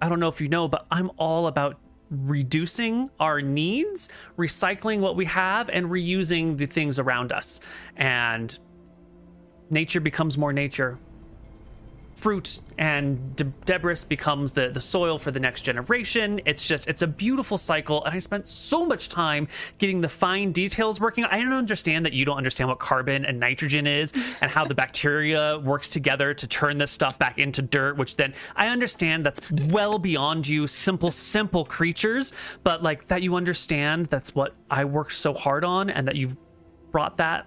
I 0.00 0.08
don't 0.08 0.20
know 0.20 0.28
if 0.28 0.40
you 0.40 0.48
know, 0.48 0.68
but 0.68 0.86
I'm 0.90 1.10
all 1.16 1.48
about 1.48 1.76
reducing 2.10 3.10
our 3.20 3.42
needs, 3.42 4.08
recycling 4.38 5.00
what 5.00 5.16
we 5.16 5.26
have 5.26 5.68
and 5.68 5.86
reusing 5.86 6.56
the 6.56 6.66
things 6.66 6.98
around 6.98 7.32
us. 7.32 7.60
And 7.96 8.56
nature 9.70 10.00
becomes 10.00 10.38
more 10.38 10.52
nature 10.52 10.98
fruit 12.18 12.60
and 12.78 13.36
de- 13.36 13.44
debris 13.64 13.98
becomes 14.08 14.50
the, 14.50 14.70
the 14.70 14.80
soil 14.80 15.18
for 15.18 15.30
the 15.30 15.38
next 15.38 15.62
generation. 15.62 16.40
It's 16.46 16.66
just, 16.66 16.88
it's 16.88 17.02
a 17.02 17.06
beautiful 17.06 17.56
cycle. 17.56 18.04
And 18.04 18.12
I 18.12 18.18
spent 18.18 18.44
so 18.44 18.84
much 18.84 19.08
time 19.08 19.46
getting 19.78 20.00
the 20.00 20.08
fine 20.08 20.50
details 20.50 21.00
working. 21.00 21.24
I 21.24 21.38
don't 21.38 21.52
understand 21.52 22.04
that 22.06 22.12
you 22.12 22.24
don't 22.24 22.36
understand 22.36 22.68
what 22.68 22.80
carbon 22.80 23.24
and 23.24 23.38
nitrogen 23.38 23.86
is 23.86 24.12
and 24.40 24.50
how 24.50 24.64
the 24.64 24.74
bacteria 24.74 25.58
works 25.60 25.88
together 25.88 26.34
to 26.34 26.46
turn 26.48 26.76
this 26.76 26.90
stuff 26.90 27.18
back 27.20 27.38
into 27.38 27.62
dirt, 27.62 27.96
which 27.96 28.16
then 28.16 28.34
I 28.56 28.68
understand 28.68 29.24
that's 29.24 29.40
well 29.52 29.98
beyond 29.98 30.46
you, 30.46 30.66
simple, 30.66 31.12
simple 31.12 31.64
creatures. 31.64 32.32
But 32.64 32.82
like 32.82 33.06
that 33.06 33.22
you 33.22 33.36
understand 33.36 34.06
that's 34.06 34.34
what 34.34 34.54
I 34.70 34.84
worked 34.84 35.12
so 35.12 35.32
hard 35.32 35.64
on 35.64 35.88
and 35.88 36.06
that 36.08 36.16
you've 36.16 36.36
brought 36.90 37.16
that 37.18 37.46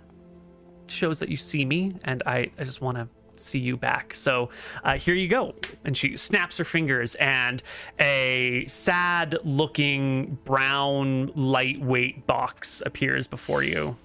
shows 0.87 1.19
that 1.19 1.29
you 1.29 1.37
see 1.37 1.65
me 1.65 1.93
and 2.03 2.23
I, 2.25 2.51
I 2.57 2.63
just 2.63 2.81
want 2.81 2.97
to 2.97 3.07
see 3.43 3.59
you 3.59 3.77
back. 3.77 4.13
So 4.15 4.49
uh, 4.83 4.97
here 4.97 5.15
you 5.15 5.27
go. 5.27 5.55
And 5.85 5.97
she 5.97 6.15
snaps 6.17 6.57
her 6.57 6.63
fingers, 6.63 7.15
and 7.15 7.61
a 7.99 8.65
sad 8.67 9.37
looking 9.43 10.37
brown 10.45 11.31
lightweight 11.35 12.25
box 12.27 12.81
appears 12.85 13.27
before 13.27 13.63
you. 13.63 13.95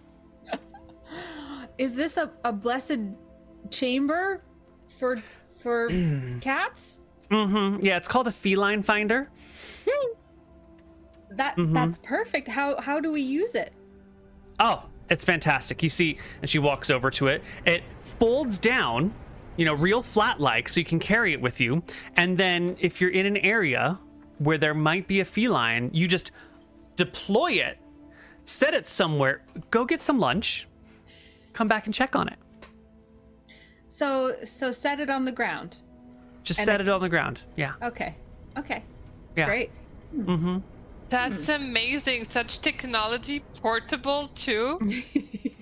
Is 1.79 1.95
this 1.95 2.17
a, 2.17 2.31
a 2.45 2.53
blessed 2.53 2.99
chamber 3.71 4.43
for 4.99 5.23
for 5.61 5.89
cats? 6.41 7.01
hmm 7.31 7.79
Yeah, 7.81 7.97
it's 7.97 8.09
called 8.09 8.27
a 8.29 8.33
feline 8.33 8.83
finder. 8.83 9.29
That 11.31 11.57
Mm-hmm. 11.57 11.73
that's 11.75 11.99
perfect. 11.99 12.49
How 12.49 12.81
how 12.81 13.01
do 13.01 13.13
we 13.13 13.21
use 13.21 13.55
it? 13.55 13.73
Oh, 14.59 14.85
it's 15.11 15.25
fantastic. 15.25 15.83
You 15.83 15.89
see, 15.91 16.19
and 16.41 16.49
she 16.49 16.59
walks 16.59 16.89
over 16.89 17.11
to 17.11 17.27
it. 17.27 17.43
It 17.67 17.83
folds 18.01 18.59
down, 18.59 19.13
you 19.57 19.65
know, 19.65 19.75
real 19.75 20.03
flat 20.03 20.41
like, 20.41 20.69
so 20.69 20.81
you 20.81 20.85
can 20.85 20.99
carry 20.99 21.33
it 21.33 21.41
with 21.41 21.61
you. 21.61 21.83
And 22.17 22.37
then 22.37 22.77
if 22.81 23.01
you're 23.01 23.11
in 23.11 23.27
an 23.27 23.37
area 23.39 23.99
where 24.39 24.59
there 24.59 24.75
might 24.75 25.07
be 25.09 25.21
a 25.21 25.25
feline, 25.25 25.91
you 25.93 26.07
just 26.09 26.33
deploy 26.97 27.53
it, 27.53 27.79
set 28.45 28.75
it 28.75 28.87
somewhere, 28.87 29.43
go 29.71 29.85
get 29.85 30.01
some 30.03 30.19
lunch, 30.19 30.69
come 31.53 31.69
back 31.69 31.87
and 31.87 31.95
check 31.95 32.15
on 32.17 32.29
it. 32.29 32.39
So 33.89 34.33
so 34.45 34.73
set 34.73 35.01
it 35.01 35.09
on 35.11 35.25
the 35.25 35.33
ground. 35.33 35.79
Just 36.43 36.61
And 36.61 36.67
set 36.67 36.81
it- 36.81 36.89
it 36.89 36.91
on 36.91 37.01
the 37.01 37.09
ground. 37.09 37.43
Yeah. 37.57 37.73
Okay. 37.83 38.15
Okay. 38.59 38.83
Yeah. 39.37 39.47
Great. 39.47 39.71
Mm-hmm. 40.15 40.59
That's 41.09 41.49
amazing. 41.49 42.25
Such 42.25 42.61
technology, 42.61 43.43
portable 43.63 44.29
too. 44.35 44.79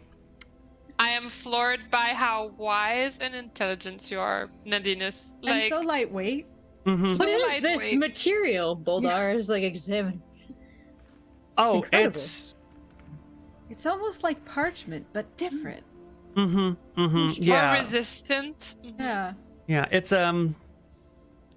I 0.98 1.08
am 1.10 1.28
floored 1.28 1.90
by 1.90 2.08
how 2.14 2.52
wise 2.56 3.18
and 3.18 3.34
intelligent 3.34 4.10
you 4.10 4.20
are, 4.20 4.48
Nadinus. 4.66 5.34
and 5.34 5.42
Like, 5.42 5.68
so 5.68 5.80
lightweight. 5.80 6.46
Mm-hmm. 6.86 7.14
So 7.14 7.24
What 7.24 7.28
is 7.50 7.62
this 7.62 7.80
lightweight. 7.80 7.98
material? 7.98 8.76
Boldar 8.76 9.34
is 9.36 9.48
like 9.48 9.62
examining. 9.62 10.22
Oh, 11.58 11.76
incredible. 11.82 12.08
it's 12.10 12.54
It's 13.70 13.86
almost 13.86 14.22
like 14.22 14.44
parchment, 14.44 15.06
but 15.12 15.24
different. 15.36 15.82
mm-hmm. 16.36 16.72
Mm-hmm. 17.00 17.16
more 17.16 17.30
Yeah. 17.40 17.72
resistant. 17.74 18.76
Yeah. 18.82 19.32
Yeah, 19.66 19.86
it's 19.90 20.12
um 20.12 20.54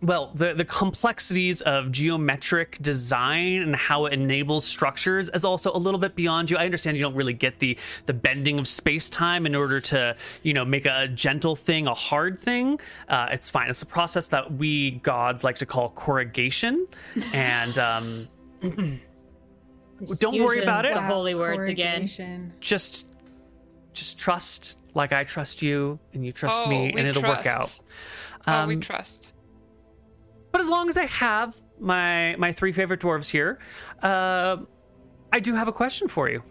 well, 0.02 0.32
the 0.36 0.54
the 0.54 0.66
complexities 0.66 1.62
of 1.62 1.92
geometric 1.92 2.78
design 2.82 3.64
and 3.64 3.76
how 3.76 4.06
it 4.06 4.14
enables 4.14 4.64
structures 4.64 5.30
is 5.34 5.44
also 5.44 5.74
a 5.74 5.78
little 5.78 6.00
bit 6.00 6.16
beyond 6.16 6.52
you. 6.52 6.58
I 6.58 6.66
understand 6.66 6.98
you 6.98 7.04
don't 7.04 7.16
really 7.16 7.34
get 7.34 7.58
the 7.58 7.78
the 8.06 8.14
bending 8.14 8.60
of 8.60 8.68
space 8.68 9.10
time 9.10 9.46
in 9.48 9.56
order 9.56 9.80
to 9.82 10.16
you 10.44 10.54
know 10.54 10.64
make 10.66 10.86
a 10.86 11.08
gentle 11.08 11.56
thing 11.56 11.88
a 11.88 11.94
hard 11.96 12.40
thing. 12.40 12.80
Uh, 13.10 13.30
it's 13.32 13.50
fine. 13.50 13.70
It's 13.70 13.82
a 13.82 13.88
process 13.88 14.28
that 14.28 14.54
we 14.54 14.92
gods 14.92 15.44
like 15.44 15.58
to 15.58 15.66
call 15.66 15.90
corrugation, 15.90 16.88
and 17.34 17.78
um, 17.80 18.28
Don't 20.20 20.40
worry 20.40 20.62
about 20.62 20.86
it. 20.86 20.94
The 20.94 21.02
holy 21.02 21.34
words 21.34 21.68
again. 21.68 22.54
just 22.60 23.16
just 23.94 24.20
trust 24.20 24.78
like 24.94 25.12
I 25.12 25.24
trust 25.24 25.62
you 25.64 25.98
and 26.14 26.24
you 26.24 26.32
trust 26.32 26.62
oh, 26.64 26.70
me, 26.70 26.90
and 26.90 27.00
it'll 27.00 27.24
work 27.24 27.48
out. 27.48 27.62
trust. 27.68 27.84
Oh, 28.46 28.68
we 28.68 28.76
Um, 28.76 28.82
trust. 28.82 29.34
But 30.52 30.62
as 30.62 30.70
long 30.70 30.90
as 30.90 30.98
I 30.98 31.06
have 31.06 31.56
my 31.80 32.36
my 32.38 32.52
three 32.52 32.72
favorite 32.72 33.00
dwarves 33.00 33.30
here, 33.30 33.60
uh, 34.02 34.58
I 35.32 35.40
do 35.40 35.54
have 35.56 35.68
a 35.68 35.74
question 35.74 36.08
for 36.08 36.30
you. 36.30 36.44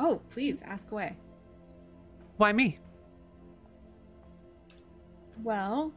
Oh, 0.00 0.20
please 0.28 0.60
ask 0.62 0.90
away. 0.90 1.16
Why 2.36 2.52
me? 2.52 2.78
Well, 5.42 5.92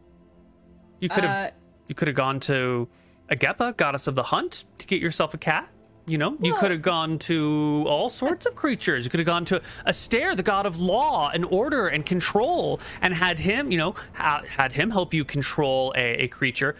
You 1.00 1.10
could 1.10 1.24
have 1.24 1.48
uh, 1.48 1.52
you 1.88 1.96
could 1.96 2.08
have 2.08 2.16
gone 2.16 2.40
to 2.42 2.88
Agepa, 3.32 3.76
goddess 3.78 4.08
of 4.08 4.16
the 4.16 4.24
hunt, 4.24 4.66
to 4.78 4.88
get 4.88 5.02
yourself 5.02 5.34
a 5.34 5.38
cat. 5.38 5.70
You 6.08 6.18
know, 6.18 6.38
you 6.42 6.54
could 6.56 6.72
have 6.72 6.82
gone 6.82 7.20
to 7.20 7.84
all 7.86 8.08
sorts 8.08 8.46
of 8.46 8.56
creatures. 8.56 9.04
You 9.04 9.10
could 9.10 9.20
have 9.20 9.28
gone 9.28 9.44
to 9.46 9.60
Astaire, 9.86 10.38
the 10.38 10.44
god 10.44 10.66
of 10.66 10.80
law 10.80 11.30
and 11.34 11.44
order 11.44 11.88
and 11.88 12.06
control, 12.06 12.80
and 13.02 13.14
had 13.14 13.38
him, 13.38 13.72
you 13.72 13.78
know, 13.78 13.94
ha- 14.14 14.42
had 14.48 14.72
him 14.72 14.90
help 14.90 15.14
you 15.14 15.26
control 15.26 15.94
a, 15.98 16.24
a 16.24 16.28
creature. 16.30 16.78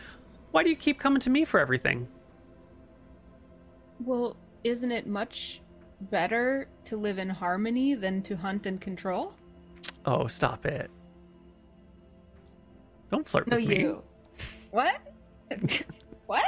Why 0.52 0.64
do 0.64 0.70
you 0.70 0.78
keep 0.78 0.98
coming 0.98 1.20
to 1.20 1.30
me 1.30 1.44
for 1.46 1.60
everything? 1.60 2.08
well, 4.06 4.38
isn't 4.64 4.92
it 4.92 5.08
much 5.08 5.60
better 6.02 6.68
to 6.86 6.96
live 6.98 7.18
in 7.18 7.28
harmony 7.30 7.96
than 7.96 8.22
to 8.22 8.38
hunt 8.38 8.66
and 8.68 8.80
control? 8.80 9.34
Oh, 10.06 10.28
stop 10.28 10.66
it! 10.66 10.90
Don't 13.12 13.28
flirt 13.28 13.48
No, 13.48 13.58
with 13.58 13.68
me. 13.68 13.80
you. 13.80 14.04
What? 14.72 15.00
what? 16.28 16.44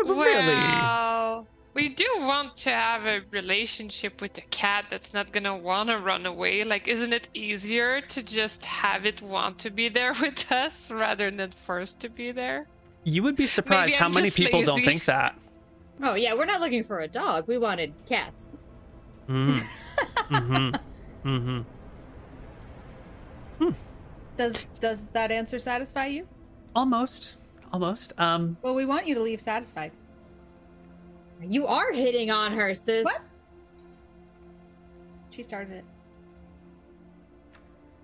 Really? 0.00 0.46
Well, 0.46 1.46
we 1.74 1.88
do 1.88 2.06
want 2.18 2.56
to 2.58 2.70
have 2.70 3.06
a 3.06 3.20
relationship 3.30 4.20
with 4.20 4.36
a 4.38 4.42
cat 4.42 4.86
that's 4.90 5.14
not 5.14 5.32
gonna 5.32 5.56
want 5.56 5.88
to 5.88 5.98
run 5.98 6.26
away. 6.26 6.64
Like, 6.64 6.88
isn't 6.88 7.12
it 7.12 7.28
easier 7.34 8.00
to 8.00 8.22
just 8.22 8.64
have 8.64 9.06
it 9.06 9.22
want 9.22 9.58
to 9.60 9.70
be 9.70 9.88
there 9.88 10.12
with 10.20 10.50
us 10.52 10.90
rather 10.90 11.30
than 11.30 11.50
forced 11.50 12.00
to 12.00 12.08
be 12.08 12.32
there? 12.32 12.66
You 13.04 13.22
would 13.22 13.36
be 13.36 13.46
surprised 13.46 13.96
how 13.96 14.08
many 14.08 14.26
just 14.26 14.36
people 14.36 14.62
don't 14.62 14.84
think 14.84 15.04
that. 15.06 15.34
Oh 16.02 16.14
yeah, 16.14 16.34
we're 16.34 16.46
not 16.46 16.60
looking 16.60 16.84
for 16.84 17.00
a 17.00 17.08
dog. 17.08 17.46
We 17.48 17.58
wanted 17.58 17.92
cats. 18.06 18.50
Mm. 19.28 19.54
mm-hmm. 20.30 21.28
Mm-hmm. 21.28 21.62
Does 24.36 24.66
does 24.80 25.04
that 25.12 25.30
answer 25.30 25.58
satisfy 25.58 26.06
you? 26.06 26.26
Almost. 26.74 27.38
Almost. 27.72 28.12
Um, 28.18 28.56
Well, 28.62 28.74
we 28.74 28.84
want 28.84 29.06
you 29.06 29.14
to 29.14 29.20
leave 29.20 29.40
satisfied. 29.40 29.92
You 31.42 31.66
are 31.66 31.92
hitting 31.92 32.30
on 32.30 32.52
her, 32.52 32.74
sis. 32.74 33.04
What? 33.04 33.30
She 35.30 35.42
started 35.42 35.72
it. 35.72 35.84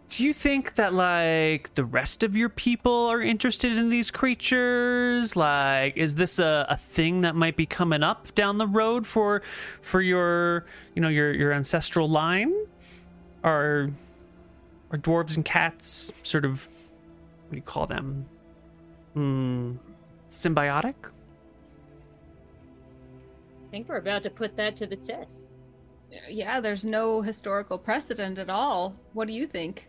do 0.08 0.24
you 0.24 0.32
think 0.32 0.74
that 0.74 0.92
like 0.94 1.72
the 1.76 1.84
rest 1.84 2.24
of 2.24 2.34
your 2.34 2.48
people 2.48 3.06
are 3.06 3.22
interested 3.22 3.78
in 3.78 3.88
these 3.88 4.10
creatures? 4.10 5.36
Like, 5.36 5.96
is 5.96 6.16
this 6.16 6.40
a, 6.40 6.66
a 6.68 6.76
thing 6.76 7.20
that 7.20 7.36
might 7.36 7.56
be 7.56 7.66
coming 7.66 8.02
up 8.02 8.34
down 8.34 8.58
the 8.58 8.66
road 8.66 9.06
for 9.06 9.42
for 9.80 10.00
your 10.00 10.64
you 10.96 11.02
know 11.02 11.08
your 11.08 11.32
your 11.32 11.52
ancestral 11.52 12.08
line? 12.08 12.52
Are 13.44 13.90
are 14.90 14.98
dwarves 14.98 15.36
and 15.36 15.44
cats 15.44 16.12
sort 16.24 16.44
of 16.44 16.68
what 17.46 17.52
do 17.52 17.56
you 17.56 17.62
call 17.62 17.86
them? 17.86 18.26
Hmm, 19.18 19.72
symbiotic? 20.28 20.94
I 23.66 23.70
think 23.72 23.88
we're 23.88 23.96
about 23.96 24.22
to 24.22 24.30
put 24.30 24.56
that 24.56 24.76
to 24.76 24.86
the 24.86 24.94
test. 24.94 25.56
Yeah, 26.28 26.60
there's 26.60 26.84
no 26.84 27.20
historical 27.20 27.78
precedent 27.78 28.38
at 28.38 28.48
all. 28.48 28.94
What 29.14 29.26
do 29.26 29.34
you 29.34 29.48
think? 29.48 29.88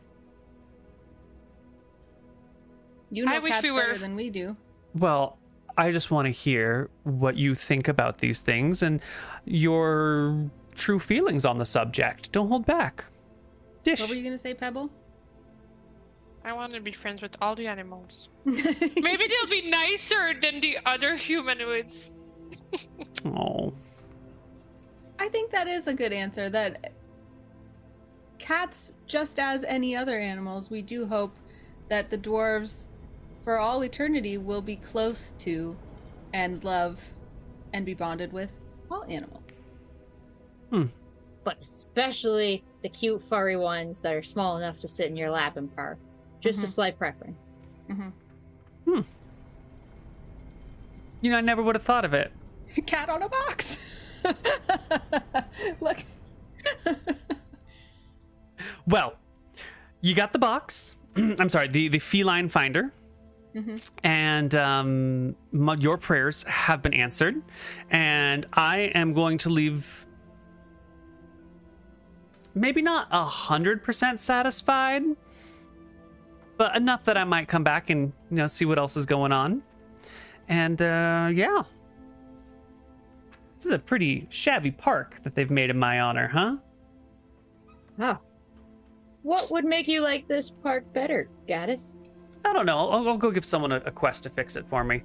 You 3.12 3.26
know 3.26 3.32
I 3.36 3.38
wish 3.38 3.52
cats 3.52 3.64
we 3.64 3.70
were- 3.70 3.82
better 3.82 4.00
than 4.00 4.16
we 4.16 4.32
do. 4.32 4.58
Well, 4.96 5.38
I 5.78 5.92
just 5.92 6.10
want 6.10 6.26
to 6.26 6.32
hear 6.32 6.90
what 7.04 7.38
you 7.38 7.54
think 7.54 7.88
about 7.88 8.18
these 8.18 8.42
things 8.42 8.82
and 8.82 9.00
your 9.46 10.50
true 10.74 10.98
feelings 10.98 11.46
on 11.46 11.60
the 11.60 11.66
subject. 11.66 12.32
Don't 12.32 12.48
hold 12.48 12.66
back. 12.66 13.06
Dish. 13.84 14.00
What 14.00 14.10
were 14.10 14.16
you 14.16 14.24
gonna 14.24 14.40
say, 14.40 14.56
Pebble? 14.56 14.90
I 16.44 16.54
want 16.54 16.74
to 16.74 16.80
be 16.80 16.92
friends 16.92 17.22
with 17.22 17.36
all 17.42 17.56
the 17.56 17.68
animals. 17.68 18.30
Maybe 18.46 18.64
they'll 18.96 19.50
be 19.50 19.70
nicer 19.70 20.34
than 20.42 20.62
the 20.62 20.78
other 20.86 21.16
humanoids. 21.16 22.14
Oh. 23.26 23.74
I 25.20 25.28
think 25.28 25.52
that 25.52 25.68
is 25.68 25.88
a 25.88 25.94
good 25.94 26.14
answer. 26.14 26.50
That 26.50 26.94
cats, 28.38 28.94
just 29.06 29.38
as 29.38 29.64
any 29.66 29.96
other 29.96 30.18
animals, 30.18 30.70
we 30.70 30.82
do 30.82 31.06
hope 31.06 31.36
that 31.90 32.10
the 32.10 32.18
dwarves, 32.18 32.88
for 33.44 33.60
all 33.60 33.84
eternity, 33.84 34.38
will 34.38 34.62
be 34.62 34.78
close 34.78 35.34
to 35.40 35.76
and 36.34 36.64
love 36.64 37.04
and 37.74 37.86
be 37.86 37.94
bonded 37.94 38.32
with 38.32 38.52
all 38.90 39.04
animals. 39.06 39.44
Hmm. 40.70 40.86
But 41.44 41.58
especially 41.62 42.64
the 42.82 42.90
cute 42.90 43.22
furry 43.24 43.58
ones 43.58 44.00
that 44.02 44.14
are 44.14 44.24
small 44.24 44.58
enough 44.58 44.80
to 44.80 44.88
sit 44.88 45.08
in 45.08 45.18
your 45.18 45.32
lap 45.32 45.58
and 45.58 45.74
purr. 45.76 45.98
Just 46.42 46.60
a 46.60 46.66
Mhm. 46.66 46.70
slight 46.70 46.98
preference. 46.98 47.58
Hmm. 48.86 49.00
You 51.22 51.32
know, 51.32 51.38
I 51.38 51.42
never 51.42 51.62
would 51.62 51.76
have 51.76 51.84
thought 51.84 52.06
of 52.06 52.14
it. 52.14 52.32
Cat 52.86 53.10
on 53.10 53.22
a 53.24 53.30
box. 53.30 53.78
Look. 55.82 55.98
Well, 58.88 59.14
you 60.02 60.16
got 60.16 60.32
the 60.34 60.40
box. 60.40 60.96
I'm 61.16 61.48
sorry, 61.50 61.68
the, 61.68 61.88
the 61.90 62.00
feline 62.00 62.50
finder. 62.50 62.92
And 64.04 64.56
um, 64.56 65.36
my, 65.52 65.76
your 65.76 65.98
prayers 65.98 66.44
have 66.44 66.82
been 66.82 66.94
answered. 66.94 67.42
And 67.92 68.46
I 68.54 68.92
am 68.96 69.14
going 69.14 69.38
to 69.40 69.50
leave 69.50 70.06
maybe 72.56 72.82
not 72.82 73.08
a 73.12 73.24
hundred 73.26 73.84
percent 73.84 74.20
satisfied, 74.20 75.04
but 76.60 76.76
enough 76.76 77.06
that 77.06 77.18
I 77.18 77.24
might 77.24 77.48
come 77.48 77.64
back 77.64 77.90
and 77.90 78.12
you 78.30 78.38
know 78.38 78.46
see 78.46 78.66
what 78.66 78.78
else 78.78 78.98
is 78.98 79.08
going 79.08 79.32
on. 79.32 79.64
And 80.50 80.80
uh, 80.82 81.30
yeah, 81.32 81.64
this 83.56 83.66
is 83.66 83.72
a 83.72 83.80
pretty 83.80 84.28
shabby 84.30 84.70
park 84.70 85.24
that 85.24 85.34
they've 85.34 85.50
made 85.50 85.70
in 85.70 85.80
my 85.80 86.02
honor, 86.02 86.28
huh? 86.28 86.58
Oh. 88.00 88.18
What 89.24 89.50
would 89.52 89.66
make 89.66 89.88
you 89.88 90.02
like 90.02 90.28
this 90.28 90.50
park 90.52 90.92
better, 90.94 91.30
Gaddis? 91.48 91.98
I 92.44 92.52
don't 92.52 92.66
know. 92.66 92.78
I'll, 92.90 93.08
I'll 93.08 93.18
go 93.18 93.32
give 93.32 93.46
someone 93.46 93.72
a, 93.72 93.78
a 93.86 93.92
quest 93.92 94.24
to 94.24 94.30
fix 94.30 94.56
it 94.56 94.68
for 94.68 94.84
me. 94.84 95.02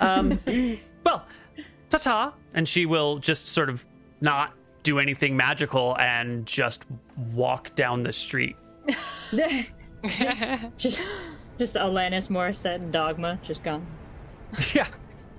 Um, 0.00 0.38
well, 1.04 1.24
ta 1.88 1.98
ta. 1.98 2.34
And 2.54 2.66
she 2.66 2.84
will 2.84 3.18
just 3.18 3.48
sort 3.48 3.68
of 3.68 3.86
not 4.20 4.54
do 4.82 4.98
anything 4.98 5.36
magical 5.36 5.96
and 5.98 6.46
just 6.46 6.86
walk 7.32 7.74
down 7.76 8.02
the 8.02 8.12
street. 8.12 8.56
just 10.76 11.02
just 11.58 11.76
Alanis 11.76 12.28
Morissette 12.28 12.76
and 12.76 12.92
Dogma 12.92 13.38
just 13.42 13.64
gone. 13.64 13.86
yeah. 14.74 14.86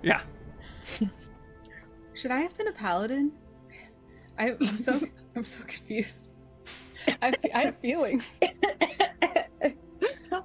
Yeah. 0.03 0.21
Should 2.13 2.31
I 2.31 2.39
have 2.39 2.57
been 2.57 2.67
a 2.67 2.71
paladin? 2.71 3.31
I, 4.37 4.51
I'm 4.51 4.77
so 4.77 4.99
I'm 5.35 5.43
so 5.43 5.61
confused. 5.61 6.29
I, 7.21 7.33
I 7.53 7.59
have 7.65 7.77
feelings. 7.77 8.39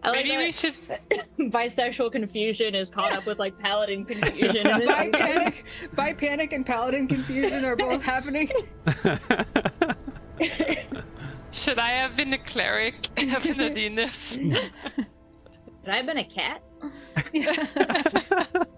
I 0.05 0.11
like 0.11 0.25
Maybe 0.25 0.37
we 0.37 0.53
should. 0.53 0.75
bisexual 1.39 2.13
confusion 2.13 2.75
is 2.75 2.91
caught 2.91 3.13
up 3.13 3.27
with 3.27 3.39
like 3.39 3.59
paladin 3.59 4.05
confusion. 4.05 4.67
And 4.67 4.87
By 4.87 5.09
panic, 5.09 5.65
by 5.95 6.13
panic 6.13 6.53
and 6.53 6.65
paladin 6.65 7.09
confusion 7.09 7.65
are 7.65 7.77
both 7.77 8.03
happening. 8.03 8.51
Should 11.53 11.79
I 11.79 11.91
have 11.91 12.17
been 12.17 12.33
a 12.33 12.39
cleric 12.39 13.07
of 13.17 13.45
Nadinus? 13.45 14.37
Had 14.53 14.71
I 15.87 15.97
have 15.97 16.07
been 16.07 16.19
a 16.19 16.25
cat? 16.25 16.63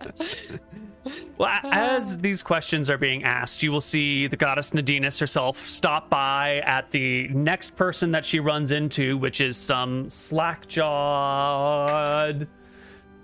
Well, 1.37 1.61
as 1.65 2.17
these 2.19 2.43
questions 2.43 2.89
are 2.89 2.97
being 2.97 3.25
asked, 3.25 3.63
you 3.63 3.71
will 3.71 3.81
see 3.81 4.27
the 4.27 4.37
goddess 4.37 4.71
Nadinus 4.71 5.21
herself 5.21 5.57
stop 5.59 6.09
by 6.09 6.63
at 6.65 6.91
the 6.91 7.29
next 7.29 7.77
person 7.77 8.11
that 8.13 8.25
she 8.25 8.41
runs 8.41 8.73
into, 8.73 9.19
which 9.19 9.41
is 9.41 9.57
some 9.57 10.09
slack 10.09 10.67
jawed 10.67 12.49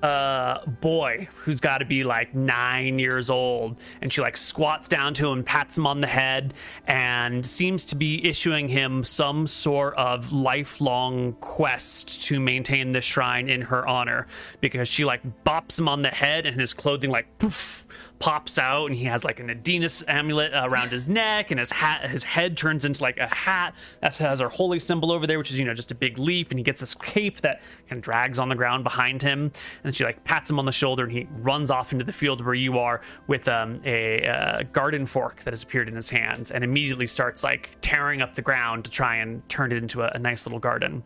uh 0.03 0.65
boy 0.67 1.29
who's 1.37 1.61
got 1.61 1.79
to 1.79 1.85
be 1.85 2.05
like 2.05 2.35
nine 2.35 2.99
years 2.99 3.29
old 3.29 3.79
and 4.01 4.11
she 4.13 4.21
like 4.23 4.37
squats 4.37 4.89
down 4.89 5.13
to 5.13 5.31
him 5.31 5.45
pats 5.45 5.77
him 5.77 5.87
on 5.87 6.01
the 6.01 6.07
head 6.07 6.55
and 6.87 7.45
seems 7.45 7.85
to 7.85 7.95
be 7.95 8.25
issuing 8.27 8.67
him 8.67 9.05
some 9.05 9.47
sort 9.47 9.95
of 9.97 10.33
lifelong 10.33 11.33
quest 11.35 12.23
to 12.25 12.41
maintain 12.41 12.93
the 12.93 13.01
shrine 13.01 13.51
in 13.51 13.61
her 13.61 13.87
honor 13.87 14.27
because 14.61 14.89
she 14.89 15.05
like 15.05 15.21
bops 15.45 15.79
him 15.79 15.89
on 15.89 16.01
the 16.01 16.09
head 16.09 16.47
and 16.47 16.59
his 16.59 16.73
clothing 16.73 17.11
like 17.11 17.27
poof 17.39 17.87
pops 18.21 18.59
out 18.59 18.87
and 18.87 18.95
he 18.95 19.05
has 19.05 19.25
like 19.25 19.41
an 19.41 19.49
Adinus 19.49 20.05
amulet 20.07 20.53
around 20.55 20.91
his 20.91 21.09
neck 21.09 21.51
and 21.51 21.59
his 21.59 21.73
hat 21.73 22.09
his 22.09 22.23
head 22.23 22.57
turns 22.57 22.85
into 22.85 23.03
like 23.03 23.19
a 23.19 23.35
hat 23.35 23.75
that 24.01 24.17
has 24.19 24.41
our 24.41 24.49
holy 24.49 24.79
symbol 24.79 25.11
over 25.11 25.27
there 25.27 25.39
which 25.39 25.51
is 25.51 25.59
you 25.59 25.65
know 25.65 25.75
just 25.75 25.91
a 25.91 25.95
big 25.95 26.19
leaf 26.19 26.51
and 26.51 26.59
he 26.59 26.63
gets 26.63 26.81
this 26.81 26.95
cape 26.95 27.41
that 27.41 27.61
kind 27.89 27.99
of 27.99 28.05
drags 28.05 28.39
on 28.39 28.49
the 28.49 28.55
ground 28.55 28.85
behind 28.85 29.23
him. 29.23 29.51
And 29.85 29.95
she 29.95 30.05
like 30.05 30.23
pats 30.25 30.51
him 30.51 30.59
on 30.59 30.65
the 30.65 30.73
shoulder 30.73 31.05
and 31.05 31.13
he 31.13 31.27
runs 31.39 31.71
off 31.71 31.93
into 31.93 32.05
the 32.05 32.13
field 32.13 32.45
where 32.45 32.55
you 32.55 32.79
are 32.79 33.01
with 33.27 33.49
um, 33.49 33.81
a 33.85 34.27
uh, 34.27 34.63
garden 34.73 35.07
fork 35.07 35.41
that 35.41 35.53
has 35.53 35.63
appeared 35.63 35.89
in 35.89 35.97
his 35.97 36.11
hands 36.11 36.51
and 36.51 36.63
immediately 36.63 37.07
starts 37.07 37.43
like 37.43 37.77
tearing 37.81 38.21
up 38.21 38.35
the 38.35 38.43
ground 38.43 38.85
to 38.85 38.91
try 38.91 39.17
and 39.17 39.47
turn 39.49 39.73
it 39.73 39.79
into 39.79 40.03
a, 40.03 40.11
a 40.15 40.19
nice 40.19 40.47
little 40.47 40.59
garden 40.61 41.03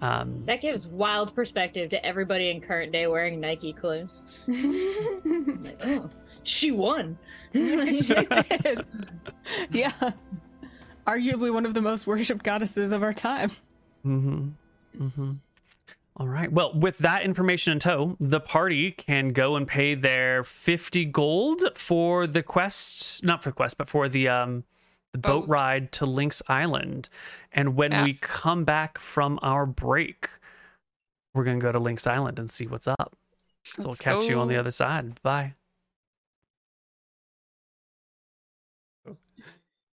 um, 0.00 0.44
That 0.46 0.60
gives 0.60 0.86
wild 0.86 1.34
perspective 1.34 1.90
to 1.90 2.04
everybody 2.04 2.50
in 2.50 2.60
current 2.60 2.92
day 2.92 3.06
wearing 3.06 3.40
Nike 3.40 3.72
clothes. 3.72 4.22
Like, 4.46 5.78
oh, 5.84 6.10
she 6.42 6.70
won. 6.70 7.18
she 7.52 8.14
did. 8.62 8.84
Yeah. 9.70 9.92
Arguably 11.06 11.52
one 11.52 11.66
of 11.66 11.74
the 11.74 11.82
most 11.82 12.06
worshipped 12.06 12.42
goddesses 12.42 12.92
of 12.92 13.02
our 13.02 13.12
time. 13.12 13.50
Mm-hmm. 14.06 14.48
Mm-hmm. 14.98 15.32
All 16.16 16.28
right. 16.28 16.50
Well, 16.50 16.72
with 16.74 16.98
that 16.98 17.22
information 17.22 17.72
in 17.72 17.78
tow, 17.78 18.16
the 18.20 18.40
party 18.40 18.90
can 18.90 19.30
go 19.32 19.56
and 19.56 19.66
pay 19.66 19.94
their 19.94 20.44
50 20.44 21.06
gold 21.06 21.62
for 21.74 22.26
the 22.26 22.42
quest, 22.42 23.24
not 23.24 23.42
for 23.42 23.50
the 23.50 23.54
quest, 23.56 23.78
but 23.78 23.88
for 23.88 24.08
the 24.08 24.28
um 24.28 24.64
the 25.12 25.18
boat, 25.18 25.42
Boat. 25.42 25.48
ride 25.48 25.92
to 25.92 26.06
Lynx 26.06 26.42
Island. 26.48 27.08
And 27.52 27.74
when 27.76 27.92
Yeah. 27.92 28.04
we 28.04 28.14
come 28.14 28.64
back 28.64 28.98
from 28.98 29.38
our 29.42 29.66
break, 29.66 30.28
we're 31.34 31.44
going 31.44 31.58
to 31.58 31.62
go 31.62 31.72
to 31.72 31.78
Lynx 31.78 32.06
Island 32.06 32.38
and 32.38 32.50
see 32.50 32.66
what's 32.66 32.86
up. 32.88 33.16
So 33.64 33.74
we'll 33.80 33.88
Let's 33.90 34.00
catch 34.00 34.28
you 34.28 34.38
on 34.38 34.48
the 34.48 34.56
other 34.56 34.70
side. 34.70 35.20
Bye. 35.22 35.54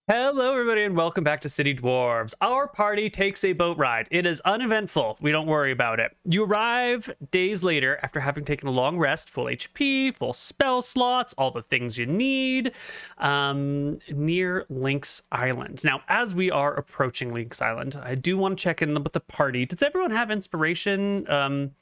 Hello, 0.09 0.53
everybody, 0.53 0.85
and 0.85 0.97
welcome 0.97 1.25
back 1.25 1.41
to 1.41 1.49
City 1.49 1.75
Dwarves. 1.75 2.33
Our 2.41 2.69
party 2.69 3.11
takes 3.11 3.43
a 3.43 3.53
boat 3.53 3.77
ride. 3.77 4.07
It 4.13 4.25
is 4.25 4.41
uneventful. 4.43 5.19
We 5.21 5.33
don't 5.33 5.49
worry 5.49 5.73
about 5.73 5.99
it. 5.99 6.17
You 6.25 6.45
arrive 6.45 7.11
days 7.33 7.65
later 7.65 7.99
after 8.05 8.21
having 8.21 8.45
taken 8.45 8.69
a 8.69 8.71
long 8.71 8.99
rest, 8.99 9.29
full 9.29 9.47
HP, 9.47 10.15
full 10.15 10.33
spell 10.33 10.81
slots, 10.81 11.35
all 11.37 11.51
the 11.51 11.61
things 11.61 11.99
you 11.99 12.07
need, 12.07 12.71
um, 13.19 13.99
near 14.09 14.65
Lynx 14.69 15.23
Island. 15.33 15.83
Now, 15.83 16.03
as 16.07 16.37
we 16.37 16.53
are 16.53 16.75
approaching 16.75 17.35
Lynx 17.35 17.61
Island, 17.61 17.99
I 18.01 18.15
do 18.15 18.39
want 18.39 18.57
to 18.57 18.63
check 18.63 18.83
in 18.83 18.95
with 18.95 19.13
the 19.13 19.19
party. 19.19 19.67
Does 19.67 19.83
everyone 19.83 20.13
have 20.13 20.31
inspiration? 20.31 21.29
Um, 21.29 21.73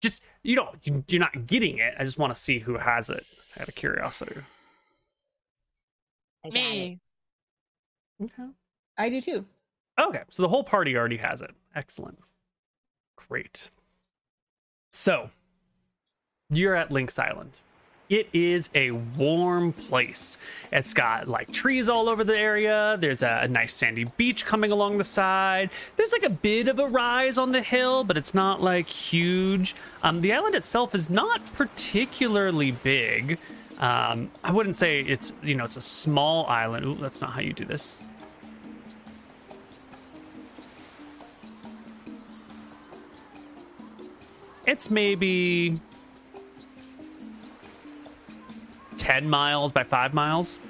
just 0.00 0.22
you 0.42 0.56
don't, 0.56 0.74
you, 0.84 1.04
you're 1.06 1.20
not 1.20 1.46
getting 1.46 1.76
it. 1.76 1.92
I 1.98 2.04
just 2.04 2.16
want 2.16 2.34
to 2.34 2.40
see 2.40 2.60
who 2.60 2.78
has 2.78 3.10
it. 3.10 3.26
Out 3.60 3.68
of 3.68 3.74
curiosity. 3.74 4.40
I 6.46 6.48
got 6.48 6.56
it. 6.56 6.78
Me. 6.78 7.00
Okay. 8.22 8.48
I 8.98 9.08
do 9.08 9.20
too. 9.20 9.44
Okay, 9.98 10.22
so 10.30 10.42
the 10.42 10.48
whole 10.48 10.64
party 10.64 10.96
already 10.96 11.16
has 11.18 11.40
it. 11.40 11.50
Excellent. 11.74 12.18
Great. 13.16 13.70
So, 14.92 15.30
you're 16.50 16.74
at 16.74 16.90
Lynx 16.90 17.18
Island. 17.18 17.52
It 18.08 18.28
is 18.34 18.68
a 18.74 18.90
warm 18.90 19.72
place. 19.72 20.36
It's 20.70 20.92
got 20.92 21.28
like 21.28 21.50
trees 21.50 21.88
all 21.88 22.10
over 22.10 22.24
the 22.24 22.36
area. 22.36 22.98
There's 23.00 23.22
a, 23.22 23.40
a 23.44 23.48
nice 23.48 23.72
sandy 23.72 24.04
beach 24.04 24.44
coming 24.44 24.70
along 24.70 24.98
the 24.98 25.04
side. 25.04 25.70
There's 25.96 26.12
like 26.12 26.24
a 26.24 26.30
bit 26.30 26.68
of 26.68 26.78
a 26.78 26.86
rise 26.86 27.38
on 27.38 27.52
the 27.52 27.62
hill, 27.62 28.04
but 28.04 28.18
it's 28.18 28.34
not 28.34 28.62
like 28.62 28.86
huge. 28.86 29.74
Um, 30.02 30.20
the 30.20 30.34
island 30.34 30.54
itself 30.54 30.94
is 30.94 31.08
not 31.08 31.40
particularly 31.54 32.72
big. 32.72 33.38
Um, 33.78 34.30
I 34.44 34.52
wouldn't 34.52 34.76
say 34.76 35.00
it's 35.00 35.32
you 35.42 35.54
know 35.54 35.64
it's 35.64 35.78
a 35.78 35.80
small 35.80 36.46
island. 36.48 36.84
Ooh, 36.84 36.94
that's 36.96 37.22
not 37.22 37.32
how 37.32 37.40
you 37.40 37.54
do 37.54 37.64
this. 37.64 38.02
It's 44.66 44.90
maybe 44.90 45.80
10 48.98 49.28
miles 49.28 49.72
by 49.72 49.82
5 49.82 50.14
miles. 50.14 50.60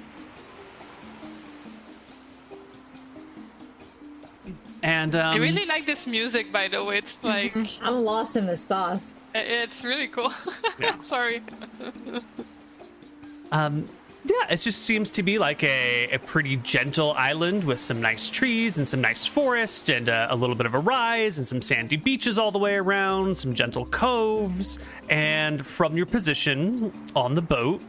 And 4.83 5.15
um, 5.15 5.33
I 5.33 5.37
really 5.37 5.65
like 5.65 5.85
this 5.85 6.05
music, 6.05 6.51
by 6.51 6.67
the 6.67 6.83
way. 6.83 6.97
It's 6.97 7.23
like 7.33 7.55
I'm 7.81 8.03
lost 8.03 8.35
in 8.35 8.45
the 8.45 8.57
sauce. 8.57 9.21
it's 9.33 9.83
really 9.85 10.07
cool. 10.07 10.31
Yeah. 10.79 10.99
Sorry. 11.01 11.41
um, 13.51 13.85
yeah, 14.25 14.47
it 14.49 14.57
just 14.57 14.83
seems 14.83 15.11
to 15.11 15.23
be 15.23 15.37
like 15.37 15.63
a, 15.63 16.07
a 16.11 16.19
pretty 16.19 16.55
gentle 16.57 17.11
island 17.13 17.63
with 17.63 17.79
some 17.79 18.01
nice 18.01 18.29
trees 18.29 18.77
and 18.77 18.87
some 18.87 19.01
nice 19.01 19.25
forest 19.25 19.89
and 19.89 20.07
uh, 20.07 20.27
a 20.29 20.35
little 20.35 20.55
bit 20.55 20.65
of 20.65 20.73
a 20.73 20.79
rise 20.79 21.39
and 21.39 21.47
some 21.47 21.61
sandy 21.61 21.97
beaches 21.97 22.39
all 22.39 22.51
the 22.51 22.59
way 22.59 22.75
around, 22.75 23.37
some 23.37 23.53
gentle 23.53 23.85
coves. 23.87 24.79
And 25.09 25.65
from 25.65 25.97
your 25.97 26.05
position 26.05 26.93
on 27.15 27.33
the 27.33 27.41
boat, 27.41 27.81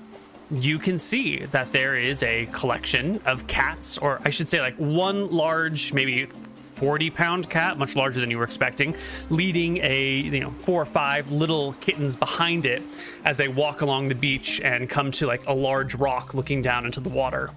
you 0.51 0.79
can 0.79 0.99
see 0.99 1.39
that 1.47 1.71
there 1.73 1.97
is 1.97 2.23
a 2.23 2.47
collection 2.47 3.21
of 3.27 3.47
cats, 3.47 3.97
or 3.99 4.21
I 4.25 4.31
should 4.31 4.49
say, 4.49 4.61
like 4.61 4.77
one 4.77 5.31
large, 5.31 5.93
maybe 5.93 6.27
40 6.75 7.11
pound 7.11 7.51
cat, 7.51 7.79
much 7.79 7.97
larger 7.97 8.21
than 8.21 8.31
you 8.31 8.39
were 8.39 8.45
expecting, 8.45 8.95
leading 9.31 9.79
a, 9.79 10.05
you 10.05 10.41
know, 10.41 10.51
four 10.51 10.83
or 10.83 10.87
five 10.87 11.31
little 11.31 11.73
kittens 11.75 12.17
behind 12.17 12.67
it 12.67 12.83
as 13.25 13.37
they 13.37 13.49
walk 13.49 13.81
along 13.81 14.09
the 14.09 14.15
beach 14.15 14.61
and 14.63 14.91
come 14.91 15.11
to 15.13 15.27
like 15.27 15.47
a 15.47 15.53
large 15.53 15.95
rock 15.95 16.35
looking 16.35 16.61
down 16.63 16.85
into 16.85 17.01
the 17.01 17.09
water. 17.09 17.51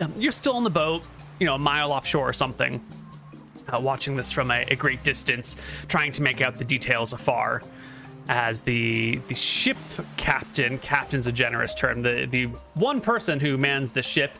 Um, 0.00 0.12
you're 0.16 0.32
still 0.32 0.56
on 0.56 0.64
the 0.64 0.70
boat, 0.70 1.02
you 1.38 1.46
know, 1.46 1.54
a 1.54 1.58
mile 1.58 1.92
offshore 1.92 2.28
or 2.28 2.32
something, 2.32 2.80
uh, 3.68 3.80
watching 3.80 4.16
this 4.16 4.30
from 4.32 4.50
a, 4.50 4.64
a 4.68 4.76
great 4.76 5.02
distance, 5.02 5.56
trying 5.88 6.12
to 6.12 6.22
make 6.22 6.40
out 6.40 6.56
the 6.56 6.64
details 6.64 7.12
afar. 7.12 7.62
As 8.28 8.60
the 8.60 9.16
the 9.26 9.34
ship 9.34 9.78
captain, 10.16 10.78
captain's 10.78 11.26
a 11.26 11.32
generous 11.32 11.74
term, 11.74 12.02
the 12.02 12.26
the 12.30 12.44
one 12.74 13.00
person 13.00 13.40
who 13.40 13.58
mans 13.58 13.90
the 13.90 14.02
ship 14.02 14.30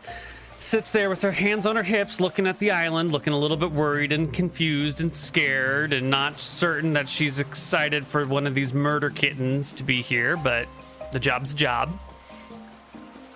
sits 0.61 0.91
there 0.91 1.09
with 1.09 1.21
her 1.21 1.31
hands 1.31 1.65
on 1.65 1.75
her 1.75 1.83
hips, 1.83 2.21
looking 2.21 2.47
at 2.47 2.59
the 2.59 2.71
island, 2.71 3.11
looking 3.11 3.33
a 3.33 3.37
little 3.37 3.57
bit 3.57 3.71
worried 3.71 4.11
and 4.11 4.31
confused 4.31 5.01
and 5.01 5.13
scared, 5.13 5.91
and 5.91 6.09
not 6.09 6.39
certain 6.39 6.93
that 6.93 7.09
she's 7.09 7.39
excited 7.39 8.05
for 8.05 8.25
one 8.25 8.47
of 8.47 8.53
these 8.53 8.73
murder 8.73 9.09
kittens 9.09 9.73
to 9.73 9.83
be 9.83 10.01
here, 10.01 10.37
but 10.37 10.67
the 11.11 11.19
job's 11.19 11.53
a 11.53 11.55
job. 11.55 11.99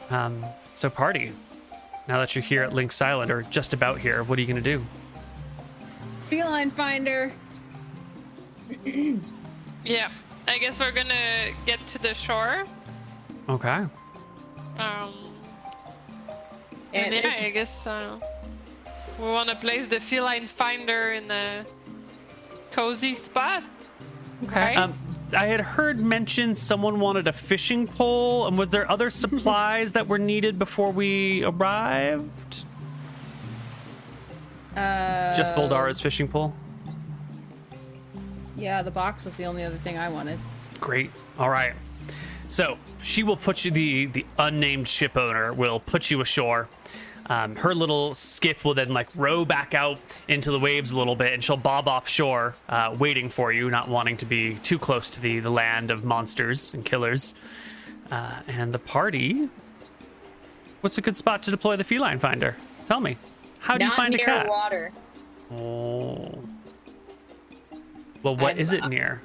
Um, 0.09 0.45
so, 0.73 0.89
party. 0.89 1.31
Now 2.07 2.19
that 2.19 2.35
you're 2.35 2.43
here 2.43 2.61
at 2.61 2.73
Lynx 2.73 3.01
Island, 3.01 3.31
or 3.31 3.41
just 3.43 3.73
about 3.73 3.99
here, 3.99 4.23
what 4.23 4.37
are 4.37 4.41
you 4.41 4.47
going 4.47 4.63
to 4.63 4.77
do? 4.77 4.85
Feline 6.27 6.69
finder. 6.69 7.33
yeah. 9.83 10.09
I 10.47 10.57
guess 10.59 10.79
we're 10.79 10.91
gonna 10.91 11.53
get 11.65 11.85
to 11.87 11.99
the 11.99 12.13
shore. 12.13 12.65
Okay. 13.49 13.85
Um, 14.77 15.13
And 16.95 17.13
and 17.13 17.23
yeah, 17.25 17.35
is- 17.35 17.43
I 17.43 17.49
guess 17.49 17.87
uh, 17.87 18.19
we 19.19 19.25
want 19.25 19.49
to 19.49 19.55
place 19.55 19.87
the 19.87 19.99
feline 19.99 20.47
finder 20.47 21.11
in 21.13 21.29
a 21.29 21.65
cozy 22.71 23.13
spot. 23.13 23.63
Okay. 24.45 24.75
Um, 24.75 24.93
I 25.35 25.45
had 25.47 25.59
heard 25.61 25.99
mention 25.99 26.53
someone 26.55 26.99
wanted 26.99 27.27
a 27.27 27.33
fishing 27.33 27.87
pole, 27.87 28.47
and 28.47 28.57
was 28.57 28.69
there 28.69 28.89
other 28.89 29.09
supplies 29.09 29.91
that 29.93 30.07
were 30.07 30.19
needed 30.19 30.57
before 30.59 30.91
we 30.91 31.43
arrived? 31.43 32.63
Uh, 34.75 35.33
Just 35.33 35.55
Boldara's 35.55 35.99
fishing 36.01 36.27
pole. 36.27 36.53
Yeah, 38.57 38.81
the 38.81 38.91
box 38.91 39.25
was 39.25 39.35
the 39.35 39.45
only 39.45 39.63
other 39.63 39.77
thing 39.77 39.97
I 39.97 40.09
wanted. 40.09 40.39
Great. 40.79 41.11
All 41.39 41.49
right. 41.49 41.73
So 42.47 42.77
she 43.05 43.21
will 43.21 43.37
put 43.37 43.63
you 43.63 43.69
the 43.71 44.07
the 44.07 44.25
unnamed 44.39 44.87
ship 44.87 45.15
owner 45.15 45.53
will 45.53 45.79
put 45.79 46.09
you 46.09 46.21
ashore. 46.21 46.67
Um, 47.27 47.55
her 47.55 47.73
little 47.73 48.13
skiff 48.13 48.65
will 48.65 48.73
then 48.75 48.93
like 48.93 49.07
row 49.15 49.45
back 49.45 49.73
out 49.73 49.99
into 50.27 50.51
the 50.51 50.59
waves 50.59 50.91
a 50.91 50.97
little 50.97 51.15
bit, 51.15 51.33
and 51.33 51.43
she'll 51.43 51.57
bob 51.57 51.87
offshore, 51.87 52.55
uh, 52.69 52.95
waiting 52.99 53.29
for 53.29 53.51
you, 53.51 53.69
not 53.69 53.87
wanting 53.89 54.17
to 54.17 54.25
be 54.25 54.55
too 54.55 54.77
close 54.79 55.09
to 55.11 55.21
the 55.21 55.39
the 55.39 55.49
land 55.49 55.91
of 55.91 56.03
monsters 56.03 56.73
and 56.73 56.83
killers. 56.83 57.35
Uh, 58.11 58.39
and 58.47 58.71
the 58.71 58.77
party. 58.79 59.49
What's 60.81 60.99
a 60.99 61.01
good 61.01 61.17
spot 61.17 61.41
to 61.43 61.51
deploy 61.51 61.75
the 61.75 61.83
feline 61.83 62.19
finder? 62.19 62.55
Tell 62.85 62.99
me. 62.99 63.17
How 63.59 63.77
do 63.79 63.83
you 63.83 63.89
Not 63.89 63.97
find 63.97 64.13
a 64.13 64.17
near 64.17 64.25
cat? 64.27 64.47
water. 64.47 64.91
Oh. 65.51 66.39
Well, 68.21 68.35
what 68.35 68.49
I'm- 68.53 68.57
is 68.59 68.73
it 68.73 68.85
near? 68.87 69.21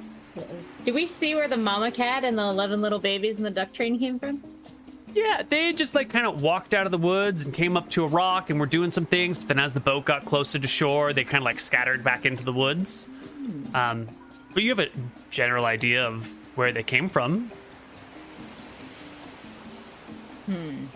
So, 0.00 0.46
did 0.88 0.94
we 0.94 1.06
see 1.06 1.34
where 1.34 1.48
the 1.48 1.56
mama 1.58 1.90
cat 1.90 2.24
and 2.24 2.38
the 2.38 2.42
11 2.42 2.80
little 2.80 2.98
babies 2.98 3.36
in 3.36 3.44
the 3.44 3.50
duck 3.50 3.74
train 3.74 3.98
came 3.98 4.18
from? 4.18 4.42
Yeah, 5.12 5.42
they 5.46 5.74
just 5.74 5.94
like 5.94 6.08
kind 6.08 6.26
of 6.26 6.40
walked 6.40 6.72
out 6.72 6.86
of 6.86 6.90
the 6.90 6.96
woods 6.96 7.44
and 7.44 7.52
came 7.52 7.76
up 7.76 7.90
to 7.90 8.04
a 8.04 8.06
rock 8.06 8.48
and 8.48 8.58
were 8.58 8.64
doing 8.64 8.90
some 8.90 9.04
things. 9.04 9.36
But 9.36 9.48
then 9.48 9.58
as 9.58 9.74
the 9.74 9.80
boat 9.80 10.06
got 10.06 10.24
closer 10.24 10.58
to 10.58 10.66
shore, 10.66 11.12
they 11.12 11.24
kind 11.24 11.42
of 11.42 11.44
like 11.44 11.60
scattered 11.60 12.02
back 12.02 12.24
into 12.24 12.42
the 12.42 12.54
woods. 12.54 13.06
Um, 13.74 14.08
but 14.54 14.62
you 14.62 14.70
have 14.70 14.78
a 14.78 14.88
general 15.30 15.66
idea 15.66 16.06
of 16.06 16.32
where 16.56 16.72
they 16.72 16.82
came 16.82 17.10
from. 17.10 17.50
Hmm. 20.46 20.86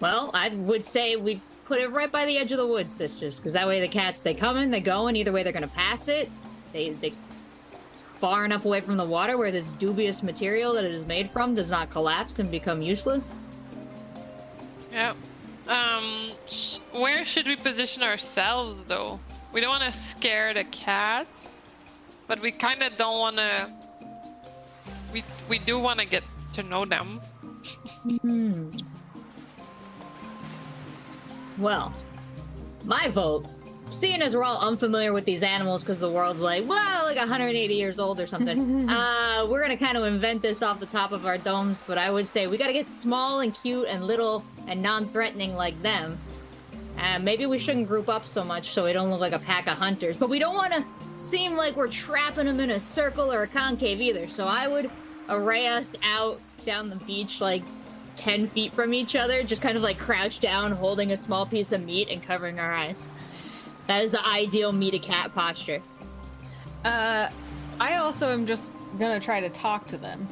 Well, 0.00 0.32
I 0.34 0.48
would 0.48 0.84
say 0.84 1.14
we 1.14 1.40
put 1.66 1.78
it 1.78 1.92
right 1.92 2.10
by 2.10 2.26
the 2.26 2.36
edge 2.36 2.50
of 2.50 2.58
the 2.58 2.66
woods, 2.66 2.92
sisters, 2.92 3.38
because 3.38 3.52
that 3.52 3.68
way 3.68 3.80
the 3.80 3.86
cats 3.86 4.22
they 4.22 4.34
come 4.34 4.56
in, 4.56 4.72
they 4.72 4.80
go 4.80 5.06
in. 5.06 5.14
Either 5.14 5.30
way, 5.30 5.44
they're 5.44 5.52
gonna 5.52 5.68
pass 5.68 6.08
it. 6.08 6.28
They 6.72 6.90
they 6.90 7.12
far 8.20 8.44
enough 8.44 8.64
away 8.64 8.80
from 8.80 8.96
the 8.96 9.04
water 9.04 9.38
where 9.38 9.50
this 9.50 9.70
dubious 9.72 10.22
material 10.22 10.72
that 10.74 10.84
it 10.84 10.92
is 10.92 11.04
made 11.06 11.30
from 11.30 11.54
does 11.54 11.70
not 11.70 11.90
collapse 11.90 12.38
and 12.38 12.50
become 12.50 12.82
useless. 12.82 13.38
Yeah. 14.92 15.14
Um, 15.68 16.30
sh- 16.46 16.78
where 16.92 17.24
should 17.24 17.46
we 17.46 17.56
position 17.56 18.02
ourselves 18.02 18.84
though? 18.84 19.20
We 19.52 19.60
don't 19.60 19.70
want 19.70 19.92
to 19.92 19.98
scare 19.98 20.52
the 20.54 20.64
cats, 20.64 21.62
but 22.26 22.40
we 22.40 22.50
kind 22.50 22.82
of 22.82 22.96
don't 22.96 23.18
want 23.18 23.36
to. 23.36 23.70
We 25.12 25.24
we 25.48 25.58
do 25.58 25.78
want 25.78 26.00
to 26.00 26.06
get 26.06 26.22
to 26.54 26.62
know 26.62 26.84
them. 26.84 27.20
Hmm. 28.20 28.70
Well, 31.58 31.92
my 32.84 33.08
vote, 33.08 33.46
seeing 33.90 34.22
as 34.22 34.36
we're 34.36 34.44
all 34.44 34.58
unfamiliar 34.60 35.12
with 35.12 35.24
these 35.24 35.42
animals 35.42 35.82
because 35.82 36.00
the 36.00 36.10
world's 36.10 36.40
like, 36.40 36.68
wow, 36.68 37.02
like 37.04 37.16
180 37.16 37.74
years 37.74 37.98
old 37.98 38.20
or 38.20 38.26
something, 38.26 38.88
uh, 38.90 39.46
we're 39.48 39.60
gonna 39.60 39.76
kind 39.76 39.96
of 39.96 40.04
invent 40.04 40.42
this 40.42 40.62
off 40.62 40.80
the 40.80 40.86
top 40.86 41.12
of 41.12 41.26
our 41.26 41.38
domes. 41.38 41.82
But 41.86 41.98
I 41.98 42.10
would 42.10 42.26
say 42.26 42.46
we 42.46 42.58
gotta 42.58 42.72
get 42.72 42.86
small 42.86 43.40
and 43.40 43.54
cute 43.54 43.86
and 43.88 44.06
little 44.06 44.44
and 44.66 44.82
non-threatening 44.82 45.54
like 45.54 45.80
them. 45.82 46.18
Uh, 46.98 47.18
maybe 47.20 47.46
we 47.46 47.58
shouldn't 47.58 47.86
group 47.86 48.08
up 48.08 48.26
so 48.26 48.42
much 48.42 48.72
so 48.72 48.84
we 48.84 48.92
don't 48.92 49.10
look 49.10 49.20
like 49.20 49.32
a 49.32 49.38
pack 49.38 49.68
of 49.68 49.78
hunters, 49.78 50.16
but 50.16 50.28
we 50.28 50.38
don't 50.38 50.56
want 50.56 50.72
to 50.72 50.84
seem 51.14 51.54
like 51.54 51.76
we're 51.76 51.88
trapping 51.88 52.46
them 52.46 52.60
in 52.60 52.70
a 52.70 52.80
circle 52.80 53.32
or 53.32 53.42
a 53.42 53.48
concave 53.48 54.00
either. 54.00 54.28
So 54.28 54.46
I 54.46 54.66
would 54.66 54.90
array 55.28 55.66
us 55.68 55.96
out 56.02 56.40
down 56.64 56.90
the 56.90 56.96
beach 56.96 57.40
like 57.40 57.62
10 58.16 58.48
feet 58.48 58.74
from 58.74 58.92
each 58.92 59.14
other, 59.14 59.44
just 59.44 59.62
kind 59.62 59.76
of 59.76 59.82
like 59.82 59.96
crouched 59.96 60.42
down, 60.42 60.72
holding 60.72 61.12
a 61.12 61.16
small 61.16 61.46
piece 61.46 61.70
of 61.70 61.84
meat 61.84 62.08
and 62.10 62.20
covering 62.22 62.58
our 62.58 62.74
eyes. 62.74 63.08
That 63.88 64.04
is 64.04 64.12
the 64.12 64.24
ideal 64.26 64.70
meet 64.70 64.94
a 64.94 64.98
cat 65.00 65.34
posture. 65.34 65.82
Uh, 66.84 67.28
I 67.80 67.96
also 67.96 68.30
am 68.32 68.46
just 68.46 68.70
gonna 68.98 69.18
try 69.18 69.40
to 69.40 69.48
talk 69.48 69.86
to 69.88 69.96
them. 69.96 70.28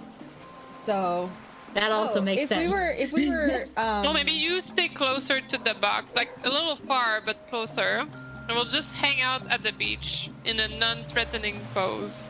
So 0.73 1.29
That 1.75 1.91
also 1.93 2.21
Oh, 2.21 2.23
makes 2.23 2.45
if 2.45 2.49
sense. 2.51 2.67
we 2.67 2.69
were, 2.73 2.93
if 2.93 3.13
we 3.13 3.29
were, 3.29 3.67
um, 3.77 4.03
Well, 4.03 4.15
maybe 4.15 4.33
you 4.33 4.61
stay 4.63 4.89
closer 4.89 5.41
to 5.43 5.59
the 5.59 5.75
box, 5.75 6.15
like 6.15 6.31
a 6.45 6.49
little 6.49 6.77
far, 6.77 7.21
but 7.25 7.49
closer. 7.49 8.07
And 8.49 8.55
we'll 8.57 8.65
just 8.67 8.93
hang 8.93 9.21
out 9.21 9.43
at 9.51 9.63
the 9.63 9.73
beach 9.73 10.31
in 10.45 10.61
a 10.61 10.69
non-threatening 10.79 11.61
pose. 11.75 12.29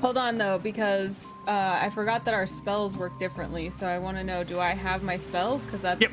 hold 0.00 0.18
on 0.18 0.36
though, 0.36 0.58
because 0.58 1.24
uh, 1.48 1.78
I 1.80 1.90
forgot 1.90 2.24
that 2.26 2.34
our 2.34 2.46
spells 2.46 2.96
work 2.96 3.18
differently. 3.18 3.70
So 3.70 3.86
I 3.86 3.98
want 3.98 4.18
to 4.18 4.24
know, 4.24 4.44
do 4.44 4.60
I 4.60 4.70
have 4.70 5.02
my 5.02 5.16
spells? 5.16 5.64
Because 5.64 5.80
that's 5.80 6.00
Yep. 6.00 6.10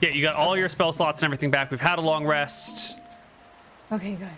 Yeah, 0.00 0.10
you 0.10 0.22
got 0.22 0.34
all 0.36 0.56
your 0.56 0.68
spell 0.68 0.92
slots 0.92 1.20
and 1.22 1.26
everything 1.26 1.50
back. 1.50 1.70
We've 1.72 1.80
had 1.80 1.98
a 1.98 2.02
long 2.02 2.24
rest. 2.26 2.96
Okay. 3.92 4.14
Good. 4.14 4.28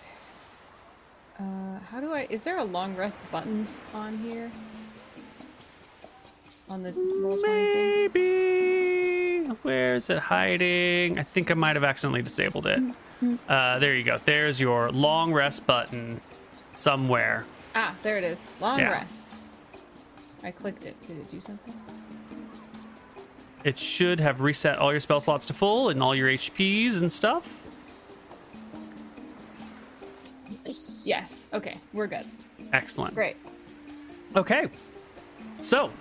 Uh, 1.39 1.79
how 1.89 1.99
do 1.99 2.13
I? 2.13 2.27
Is 2.29 2.43
there 2.43 2.57
a 2.57 2.63
long 2.63 2.95
rest 2.95 3.19
button 3.31 3.67
on 3.93 4.17
here? 4.19 4.51
On 6.69 6.83
the 6.83 6.93
roll? 6.93 7.39
Maybe. 7.41 9.47
Where 9.63 9.95
is 9.95 10.09
it 10.09 10.19
hiding? 10.19 11.17
I 11.19 11.23
think 11.23 11.51
I 11.51 11.55
might 11.55 11.75
have 11.75 11.83
accidentally 11.83 12.21
disabled 12.21 12.67
it. 12.67 12.79
Uh, 13.47 13.79
there 13.79 13.95
you 13.95 14.03
go. 14.03 14.19
There's 14.23 14.59
your 14.59 14.91
long 14.91 15.33
rest 15.33 15.65
button 15.67 16.21
somewhere. 16.73 17.45
Ah, 17.75 17.95
there 18.03 18.17
it 18.17 18.23
is. 18.23 18.41
Long 18.59 18.79
Yeah. 18.79 18.91
rest. 18.91 19.39
I 20.43 20.51
clicked 20.51 20.85
it. 20.85 20.95
Did 21.07 21.17
it 21.19 21.29
do 21.29 21.39
something? 21.41 21.73
It 23.63 23.77
should 23.77 24.19
have 24.19 24.41
reset 24.41 24.79
all 24.79 24.91
your 24.91 24.99
spell 24.99 25.19
slots 25.19 25.45
to 25.47 25.53
full 25.53 25.89
and 25.89 26.01
all 26.01 26.15
your 26.15 26.29
HPs 26.29 26.99
and 26.99 27.11
stuff. 27.13 27.60
Yes. 30.65 31.47
Okay, 31.53 31.77
we're 31.93 32.07
good. 32.07 32.25
Excellent. 32.73 33.15
Great. 33.15 33.37
Okay. 34.35 34.69
So, 35.59 35.91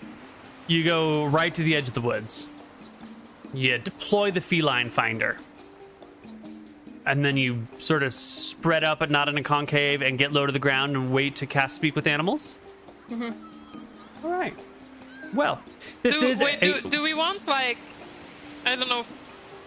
you 0.67 0.85
go 0.85 1.27
right 1.27 1.55
to 1.55 1.63
the 1.63 1.75
edge 1.75 1.89
of 1.89 1.95
the 1.95 2.01
woods. 2.01 2.49
You 3.53 3.79
deploy 3.79 4.31
the 4.31 4.41
feline 4.41 4.91
finder. 4.91 5.39
And 7.07 7.25
then 7.25 7.37
you 7.37 7.67
sort 7.79 8.03
of 8.03 8.13
spread 8.13 8.85
up 8.85 9.01
but 9.01 9.11
not 9.11 9.29
in 9.29 9.37
a 9.37 9.43
concave 9.43 10.03
and 10.03 10.19
get 10.19 10.33
low 10.33 10.47
to 10.47 10.53
the 10.53 10.59
ground 10.59 10.95
and 10.95 11.13
wait 11.13 11.35
to 11.37 11.47
cast 11.47 11.75
speak 11.75 11.97
with 11.97 12.07
animals. 12.07 12.59
Mm-hmm. 13.09 14.27
All 14.27 14.31
right. 14.31 14.55
Well, 15.35 15.61
this 16.03 16.21
do, 16.21 16.27
is 16.29 16.41
wait, 16.41 16.59
a- 16.63 16.81
do, 16.81 16.91
do 16.91 17.03
we 17.03 17.15
want 17.15 17.47
like 17.49 17.79
I 18.65 18.77
don't 18.77 18.89
know 18.89 19.05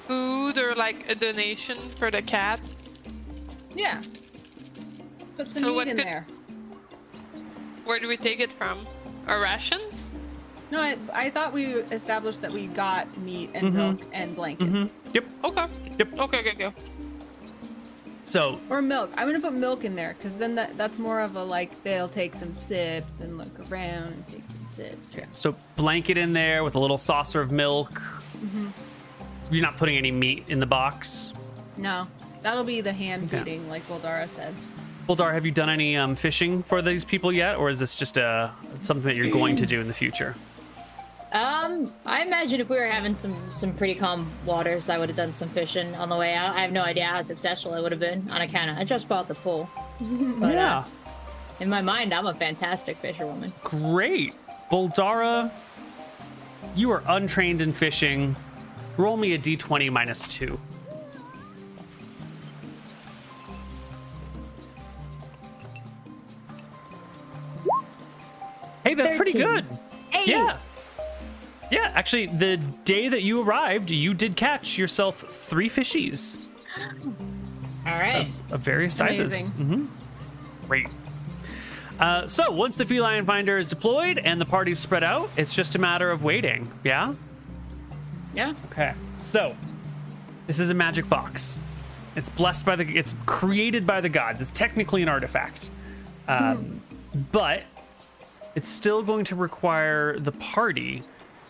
food 0.08 0.58
or 0.58 0.76
like 0.76 1.10
a 1.10 1.16
donation 1.16 1.78
for 1.78 2.12
the 2.12 2.22
cat? 2.22 2.62
Yeah. 3.76 4.02
Let's 5.38 5.49
put 5.49 5.53
some 5.53 5.63
So 5.63 5.69
meat 5.69 5.75
what 5.75 5.88
in 5.88 5.97
could- 5.97 6.05
there. 6.05 6.25
Where 7.86 7.99
do 7.99 8.07
we 8.07 8.17
take 8.17 8.39
it 8.39 8.51
from? 8.51 8.86
Our 9.27 9.39
rations? 9.41 10.09
No, 10.71 10.79
I, 10.81 10.97
I 11.13 11.29
thought 11.29 11.53
we 11.53 11.65
established 11.65 12.41
that 12.41 12.51
we 12.51 12.67
got 12.67 13.15
meat 13.17 13.49
and 13.53 13.67
Mhm. 13.69 13.73
milk 13.73 14.01
and 14.13 14.36
blankets. 14.36 14.71
Mhm. 14.71 14.89
Yep. 15.13 15.25
Okay. 15.43 15.67
Yep. 15.99 16.19
Okay, 16.19 16.39
okay, 16.39 16.51
okay. 16.67 16.73
So 18.23 18.59
Or 18.69 18.81
milk. 18.81 19.11
I'm 19.17 19.27
gonna 19.27 19.39
put 19.41 19.53
milk 19.53 19.84
in 19.84 19.95
there 19.95 20.15
because 20.17 20.36
then 20.36 20.55
that, 20.55 20.77
that's 20.77 20.97
more 20.97 21.19
of 21.19 21.36
a 21.36 21.43
like 21.43 21.84
they'll 21.84 22.07
take 22.07 22.34
some 22.34 22.53
sips 22.53 23.19
and 23.19 23.38
look 23.38 23.51
around 23.69 24.07
and 24.13 24.25
take 24.27 24.47
some 24.47 24.65
sips. 24.75 25.13
Yeah. 25.15 25.25
So 25.34 25.55
blanket 25.75 26.17
in 26.17 26.31
there 26.31 26.63
with 26.63 26.75
a 26.75 26.79
little 26.79 26.97
saucer 26.97 27.41
of 27.41 27.51
milk. 27.51 27.91
Mm-hmm. 28.38 28.67
You're 29.51 29.61
not 29.61 29.75
putting 29.77 29.97
any 29.97 30.11
meat 30.11 30.45
in 30.47 30.59
the 30.61 30.65
box. 30.65 31.34
No, 31.75 32.07
that'll 32.41 32.63
be 32.63 32.79
the 32.81 32.93
hand 32.93 33.25
Okay. 33.25 33.39
feeding, 33.39 33.69
like 33.69 33.86
Boldara 33.89 34.29
said. 34.29 34.53
Buldar, 35.08 35.34
have 35.34 35.45
you 35.45 35.51
done 35.51 35.70
any 35.70 35.97
um, 35.97 36.16
fishing 36.16 36.64
for 36.64 36.82
these 36.82 37.04
people 37.04 37.32
yet, 37.32 37.58
or 37.58 37.70
is 37.70 37.80
this 37.80 37.95
just 37.95 38.18
uh, 38.18 38.51
something 38.80 39.04
that 39.04 39.18
you're 39.18 39.32
going 39.32 39.58
to 39.58 39.66
do 39.66 39.82
in 39.82 39.88
the 39.88 39.93
future? 39.93 40.34
Um, 41.34 41.91
I 42.06 42.22
imagine 42.24 42.62
if 42.62 42.70
we 42.70 42.78
were 42.78 42.86
having 42.86 43.16
some 43.16 43.36
some 43.51 43.74
pretty 43.74 43.95
calm 43.95 44.32
waters, 44.45 44.88
I 44.88 44.99
would 44.99 45.10
have 45.10 45.18
done 45.18 45.34
some 45.34 45.49
fishing 45.49 45.93
on 45.95 46.08
the 46.08 46.16
way 46.16 46.36
out. 46.36 46.56
I 46.56 46.62
have 46.62 46.72
no 46.72 46.84
idea 46.84 47.06
how 47.06 47.22
successful 47.24 47.74
I 47.74 47.82
would 47.82 47.91
have 47.91 47.99
been 47.99 48.30
on 48.30 48.41
account 48.41 48.70
of 48.70 48.78
I 48.78 48.84
just 48.84 49.10
bought 49.10 49.28
the 49.28 49.36
pool. 49.36 49.70
But, 50.39 50.54
yeah, 50.54 50.80
uh, 50.80 50.86
in 51.60 51.70
my 51.70 51.82
mind, 51.82 52.14
I'm 52.14 52.28
a 52.28 52.34
fantastic 52.34 52.97
fisherwoman. 52.97 53.51
great. 53.64 54.36
Boldara, 54.72 55.51
you 56.76 56.91
are 56.91 57.04
untrained 57.08 57.62
in 57.62 57.74
fishing. 57.74 58.36
Roll 58.97 59.18
me 59.18 59.34
a 59.34 59.39
d20 59.39 59.91
minus 59.91 60.28
two. 60.28 60.60
Hey, 68.84 68.93
that's 68.93 69.17
pretty 69.17 69.34
good. 69.34 69.65
Hey! 70.09 70.23
Yeah. 70.31 70.57
Yeah, 71.71 71.91
actually, 71.95 72.27
the 72.27 72.57
day 72.86 73.07
that 73.09 73.23
you 73.23 73.41
arrived, 73.41 73.89
you 73.89 74.13
did 74.13 74.36
catch 74.36 74.77
yourself 74.77 75.21
three 75.31 75.69
fishies 75.69 76.43
All 77.86 77.93
right. 77.97 78.29
of 78.51 78.59
various 78.59 78.93
sizes. 78.95 79.34
Amazing. 79.47 79.51
hmm 79.51 79.86
Great. 80.67 80.88
Uh, 81.99 82.27
so 82.27 82.51
once 82.51 82.77
the 82.77 82.86
feline 82.86 83.25
finder 83.25 83.57
is 83.57 83.67
deployed 83.67 84.17
and 84.19 84.39
the 84.39 84.45
party's 84.45 84.79
spread 84.79 85.03
out, 85.03 85.29
it's 85.38 85.55
just 85.55 85.75
a 85.75 85.79
matter 85.79 86.09
of 86.11 86.23
waiting. 86.23 86.71
Yeah. 86.84 87.13
Yeah. 88.34 88.53
Okay. 88.71 88.93
So 89.17 89.55
this 90.47 90.59
is 90.59 90.69
a 90.69 90.73
magic 90.73 91.07
box. 91.07 91.59
It's 92.15 92.29
blessed 92.29 92.65
by 92.65 92.75
the. 92.75 92.84
It's 92.97 93.15
created 93.25 93.86
by 93.88 94.01
the 94.01 94.09
gods. 94.09 94.41
It's 94.41 94.51
technically 94.51 95.01
an 95.01 95.09
artifact, 95.09 95.69
um, 96.27 96.81
but 97.31 97.63
it's 98.56 98.70
still 98.70 99.04
going 99.04 99.26
to 99.26 99.36
require 99.36 100.20
the 100.20 100.32
party 100.34 101.04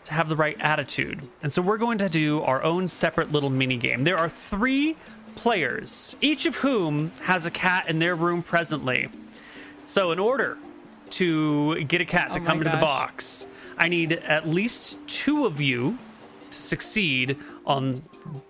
to 0.06 0.14
have 0.14 0.30
the 0.30 0.36
right 0.36 0.58
attitude. 0.60 1.22
And 1.41 1.51
so 1.51 1.62
we're 1.62 1.78
going 1.78 1.97
to 1.99 2.10
do 2.10 2.41
our 2.43 2.64
own 2.64 2.88
separate 2.88 3.32
little 3.32 3.49
mini 3.49 3.78
game. 3.78 4.04
There 4.04 4.18
are 4.18 4.30
three 4.30 4.95
players, 5.36 6.16
each 6.22 6.45
of 6.45 6.56
whom 6.58 7.12
has 7.22 7.45
a 7.45 7.51
cat 7.51 7.89
in 7.89 7.99
their 7.99 8.16
room 8.16 8.43
presently. 8.43 9.10
So 9.86 10.12
in 10.12 10.20
order 10.20 10.58
to 11.12 11.84
get 11.86 12.01
a 12.01 12.06
cat 12.06 12.34
to 12.34 12.39
Oh 12.39 12.43
come 12.43 12.58
my 12.58 12.66
into 12.66 12.76
the 12.76 12.82
box, 12.82 13.47
I 13.78 13.88
need 13.88 14.14
at 14.14 14.47
least 14.47 14.99
two 15.08 15.45
of 15.45 15.62
you 15.62 15.97
to 16.49 16.62
succeed 16.62 17.38
on 17.66 18.04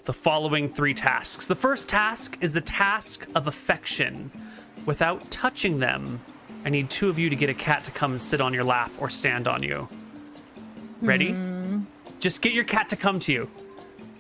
the 0.06 0.14
following 0.14 0.68
three 0.68 0.94
tasks. 0.94 1.48
The 1.48 1.56
first 1.56 1.90
task 1.90 2.38
is 2.42 2.54
the 2.54 2.62
task 2.62 3.28
of 3.36 3.48
affection. 3.48 4.32
Without 4.86 5.32
touching 5.32 5.80
them, 5.80 6.20
I 6.66 6.70
need 6.70 6.90
two 6.90 7.10
of 7.10 7.20
you 7.20 7.30
to 7.30 7.36
get 7.36 7.50
a 7.50 7.54
cat 7.54 7.84
to 7.86 7.92
come 7.92 8.12
and 8.12 8.22
sit 8.22 8.42
on 8.42 8.54
your 8.54 8.64
lap 8.64 8.92
or 8.98 9.10
stand 9.10 9.48
on 9.48 9.64
you. 9.64 9.88
Ready? 11.02 11.32
Hmm. 11.32 11.82
Just 12.20 12.42
get 12.42 12.54
your 12.54 12.64
cat 12.64 12.90
to 12.90 12.96
come 12.96 13.20
to 13.20 13.34
you. 13.34 13.50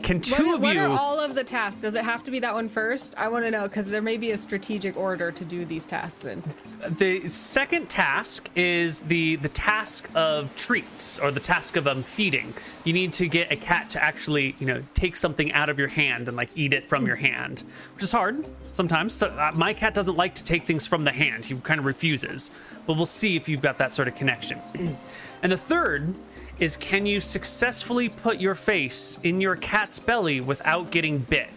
Can 0.04 0.20
two 0.20 0.47
what, 0.47 0.56
of 0.56 0.62
what 0.62 0.76
you 0.76 0.82
are 0.82 0.99
all 0.99 1.20
of 1.20 1.34
the 1.34 1.45
tasks? 1.45 1.82
Does 1.82 1.95
it 1.95 2.04
have 2.04 2.24
to 2.26 2.32
be 2.32 2.39
that 2.39 2.54
one 2.54 2.68
first? 2.68 3.16
I 3.18 3.30
want 3.30 3.45
to 3.45 3.51
know 3.51 3.64
because 3.64 3.86
there 3.86 4.01
may 4.01 4.18
be 4.18 4.32
a 4.32 4.38
strategic 4.38 4.97
order 4.97 5.32
to 5.32 5.45
do 5.45 5.64
these 5.64 5.88
tasks 5.88 6.26
in. 6.26 6.43
the 6.89 7.26
second 7.30 7.89
task 7.89 8.49
is 8.56 8.99
the 9.01 9.38
the 9.38 9.47
task 9.47 10.10
of 10.16 10.54
treats 10.58 11.18
or 11.20 11.32
the 11.32 11.39
task 11.39 11.78
of 11.78 11.88
um 11.88 12.04
feeding 12.04 12.54
you 12.84 12.91
need 12.91 13.14
to 13.14 13.28
get 13.28 13.49
a 13.51 13.56
cat 13.56 13.89
to 13.89 14.04
actually 14.04 14.54
you 14.60 14.68
know 14.68 14.84
take 14.93 15.16
something 15.16 15.54
out 15.54 15.70
of 15.70 15.80
your 15.80 15.88
hand 15.88 16.28
and 16.28 16.36
like 16.36 16.49
eat 16.56 16.74
it 16.74 16.86
from 16.86 17.08
your 17.08 17.16
hand 17.16 17.64
which 17.95 18.04
is 18.04 18.12
hard 18.12 18.45
sometimes 18.74 19.14
so 19.14 19.28
uh, 19.28 19.51
my 19.56 19.74
cat 19.74 19.93
doesn't 19.93 20.18
like 20.18 20.36
to 20.36 20.43
take 20.43 20.66
things 20.66 20.86
from 20.86 21.06
the 21.06 21.12
hand 21.12 21.45
he 21.45 21.56
kind 21.56 21.80
of 21.80 21.86
refuses 21.86 22.51
but 22.86 22.97
we'll 22.97 23.06
see 23.06 23.38
if 23.38 23.47
you've 23.47 23.62
got 23.62 23.78
that 23.78 23.93
sort 23.93 24.10
of 24.10 24.16
connection 24.16 24.60
and 25.41 25.51
the 25.54 25.58
third 25.58 26.14
is 26.60 26.78
can 26.78 27.06
you 27.06 27.20
successfully 27.20 28.10
put 28.10 28.39
your 28.39 28.56
face 28.56 29.20
in 29.24 29.41
your 29.41 29.56
cat's 29.58 29.99
belly 29.99 30.41
without 30.41 30.91
getting 30.91 31.18
bit 31.20 31.49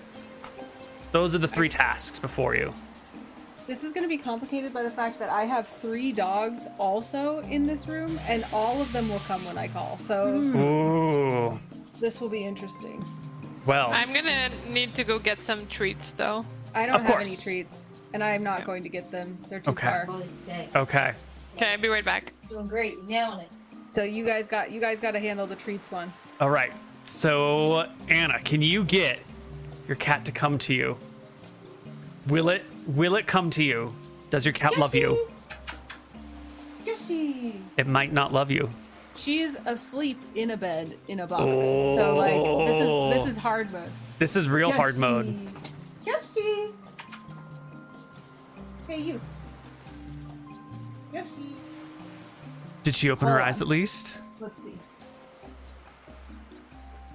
those 1.13 1.35
are 1.35 1.39
the 1.39 1.49
three 1.49 1.69
tasks 1.69 2.19
before 2.19 2.55
you 2.57 2.73
This 3.67 3.83
is 3.83 3.93
going 3.93 4.05
to 4.05 4.09
be 4.09 4.19
complicated 4.19 4.73
by 4.73 4.83
the 4.83 4.91
fact 4.91 5.19
that 5.19 5.29
I 5.29 5.43
have 5.45 5.67
three 5.67 6.13
dogs 6.13 6.69
also 6.79 7.41
in 7.51 7.67
this 7.67 7.89
room, 7.89 8.11
and 8.29 8.45
all 8.53 8.81
of 8.81 8.93
them 8.93 9.09
will 9.09 9.19
come 9.27 9.45
when 9.45 9.59
I 9.59 9.67
call. 9.67 9.99
So 9.99 10.41
hmm. 10.41 10.57
ooh 10.57 11.61
this 12.01 12.21
will 12.21 12.29
be 12.29 12.45
interesting. 12.45 13.05
well 13.65 13.89
I'm 13.93 14.13
gonna 14.13 14.51
need 14.69 14.95
to 14.95 15.03
go 15.05 15.19
get 15.19 15.43
some 15.43 15.67
treats 15.67 16.13
though. 16.13 16.45
I 16.75 16.87
don't 16.87 16.97
Of 16.97 17.03
have 17.05 17.21
any 17.21 17.35
treats, 17.37 17.95
and 18.13 18.23
I'm 18.23 18.43
not 18.43 18.65
going 18.67 18.83
to 18.83 18.89
get 18.91 19.11
them. 19.11 19.37
They're 19.49 19.61
too 19.61 19.71
Okay. 19.71 19.87
far. 19.89 20.05
Holy 20.05 20.29
okay 20.75 21.15
Okay, 21.57 21.73
I'll 21.73 21.79
be 21.81 21.89
right 21.89 22.05
back. 22.05 22.33
Doing 22.51 22.67
great. 22.67 22.93
You 22.95 23.05
nailing 23.09 23.41
it. 23.41 23.51
So 23.97 24.03
you 24.03 24.27
guys 24.27 24.47
got 24.47 24.71
you 24.71 24.79
guys 24.79 25.01
got 25.01 25.13
to 25.13 25.19
handle 25.19 25.47
the 25.47 25.57
treats 25.57 25.91
one. 25.91 26.13
All 26.39 26.51
right. 26.51 26.71
So, 27.07 27.89
Anna, 28.11 28.39
can 28.41 28.61
you 28.61 28.85
get 28.85 29.21
your 29.89 29.97
cat 29.97 30.27
to 30.27 30.33
come 30.33 30.59
to 30.59 30.75
you? 30.75 30.99
Will 32.27 32.51
it 32.51 32.67
will 32.89 33.17
it 33.17 33.27
come 33.27 33.49
to 33.49 33.65
you? 33.65 33.97
Does 34.29 34.45
your 34.45 34.53
cat 34.53 34.77
love 34.77 34.95
you? 34.95 35.27
Yoshi. 36.85 37.59
It 37.79 37.87
might 37.87 38.13
not 38.13 38.35
love 38.35 38.51
you. 38.51 38.69
she's 39.17 39.57
asleep 39.65 40.21
in 40.35 40.51
a 40.51 40.59
bed 40.59 40.99
in 41.09 41.21
a 41.21 41.27
box. 41.27 41.67
So 41.67 42.17
like 42.17 42.69
this 42.69 42.83
is 42.83 43.25
this 43.25 43.35
is 43.35 43.39
hard 43.39 43.73
mode. 43.73 43.91
This 44.19 44.37
is 44.37 44.47
real 44.47 44.73
hard 44.73 44.99
mode. 44.99 45.35
Yoshi! 46.05 46.67
Hey, 48.87 49.01
you. 49.01 49.21
Yoshi. 51.15 51.46
Did 52.87 52.95
she 52.95 53.11
open 53.11 53.27
her 53.27 53.39
Hold 53.39 53.49
eyes 53.49 53.61
at 53.61 53.67
least? 53.67 54.21
Let's 54.39 54.57
see. 54.63 54.79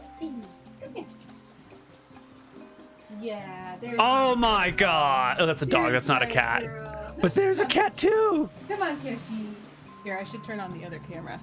Yoshi. 0.01 0.34
Come 0.82 0.93
here. 0.93 1.05
Yeah, 3.22 3.78
there's 3.80 3.95
Oh 3.97 4.36
my 4.36 4.69
god! 4.69 5.38
Oh, 5.39 5.45
that's 5.45 5.61
a 5.61 5.65
dog. 5.65 5.93
That's 5.93 6.09
not 6.09 6.22
a 6.22 6.28
cat. 6.28 6.63
girl. 6.63 7.15
But 7.22 7.34
there's 7.34 7.61
a 7.61 7.65
cat 7.65 7.95
too. 7.95 8.49
Come 8.67 8.82
on, 8.82 8.99
Yoshi. 9.01 9.47
Here, 10.03 10.17
I 10.17 10.26
should 10.26 10.43
turn 10.43 10.59
on 10.59 10.78
the 10.78 10.86
other 10.86 10.99
camera. 11.09 11.39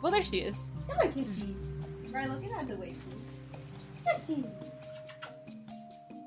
Well, 0.00 0.12
there 0.12 0.22
she 0.22 0.42
is. 0.42 0.56
Come 0.88 1.00
on. 1.00 1.12
Rilo, 2.12 2.40
get 2.40 2.52
out 2.52 2.62
of 2.62 2.68
the 2.68 2.76
way. 2.76 2.94
Yoshi. 4.06 4.44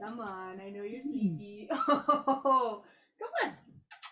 Come 0.02 0.20
on, 0.20 0.60
I 0.60 0.72
know 0.72 0.84
you're 0.84 1.00
hmm. 1.00 1.10
sleepy. 1.10 1.70
Oh, 1.88 2.84
come 3.18 3.30
on. 3.46 3.54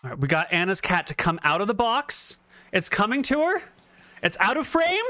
All 0.02 0.10
right, 0.10 0.18
we 0.18 0.28
got 0.28 0.50
Anna's 0.50 0.80
cat 0.80 1.06
to 1.08 1.14
come 1.14 1.38
out 1.44 1.60
of 1.60 1.66
the 1.66 1.74
box. 1.74 2.38
It's 2.74 2.88
coming 2.88 3.22
to 3.22 3.40
her. 3.40 3.62
It's 4.22 4.36
out 4.40 4.56
of 4.56 4.66
frame. 4.66 5.04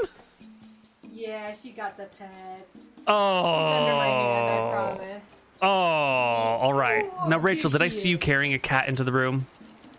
Yeah, 1.11 1.51
she 1.53 1.71
got 1.71 1.97
the 1.97 2.05
pet. 2.19 2.67
Oh. 3.07 3.81
Under 3.81 3.95
my 3.95 4.05
hand, 4.05 4.49
I 4.49 4.71
promise. 4.71 5.27
Oh, 5.63 5.67
all 5.67 6.73
right. 6.75 7.05
Now, 7.27 7.37
Oh, 7.37 7.39
Rachel, 7.39 7.71
did 7.71 7.81
I 7.81 7.89
see 7.89 8.09
you 8.09 8.19
carrying 8.19 8.53
a 8.53 8.59
cat 8.59 8.87
into 8.87 9.03
the 9.03 9.11
room? 9.11 9.47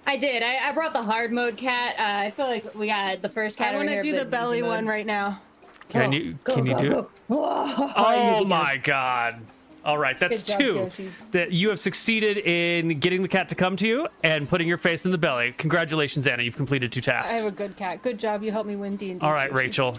I 0.07 0.17
did. 0.17 0.45
I, 0.45 0.69
I 0.69 0.73
brought 0.73 0.93
the 0.93 1.03
hard 1.03 1.33
mode 1.33 1.57
cat. 1.57 1.97
Uh, 1.99 2.27
I 2.27 2.31
feel 2.31 2.47
like 2.47 2.73
we 2.77 2.87
got 2.87 3.21
the 3.21 3.29
first 3.29 3.59
cat 3.59 3.75
I 3.75 3.79
want 3.79 3.89
to 3.89 4.01
do 4.01 4.15
the 4.17 4.25
belly 4.25 4.63
one 4.63 4.87
right 4.87 5.05
now. 5.07 5.41
Can 5.89 6.15
Oh, 6.15 6.17
you? 6.17 6.35
Can 6.45 6.67
you 6.67 6.77
do 6.77 6.99
it? 7.01 7.07
Oh 7.31 8.45
my 8.47 8.77
god. 8.77 9.41
All 9.87 9.99
right, 9.99 10.19
that's 10.19 10.43
job, 10.43 10.61
two 10.61 10.75
Yoshi. 10.75 11.11
that 11.31 11.53
you 11.53 11.69
have 11.69 11.79
succeeded 11.79 12.39
in 12.39 12.99
getting 12.99 13.23
the 13.23 13.29
cat 13.29 13.49
to 13.51 13.55
come 13.55 13.77
to 13.77 13.87
you 13.87 14.09
and 14.25 14.49
putting 14.49 14.67
your 14.67 14.79
face 14.79 15.05
in 15.05 15.13
the 15.13 15.19
belly. 15.19 15.53
Congratulations, 15.53 16.27
Anna. 16.27 16.43
You've 16.43 16.57
completed 16.57 16.91
two 16.91 17.01
tasks. 17.01 17.41
I 17.41 17.45
have 17.45 17.53
a 17.53 17.55
good 17.55 17.77
cat. 17.77 18.03
Good 18.03 18.19
job. 18.19 18.43
You 18.43 18.51
helped 18.51 18.69
me 18.69 18.75
win 18.75 18.97
D&D. 18.97 19.21
All 19.21 19.31
right, 19.31 19.45
Yoshi. 19.45 19.55
Rachel. 19.55 19.99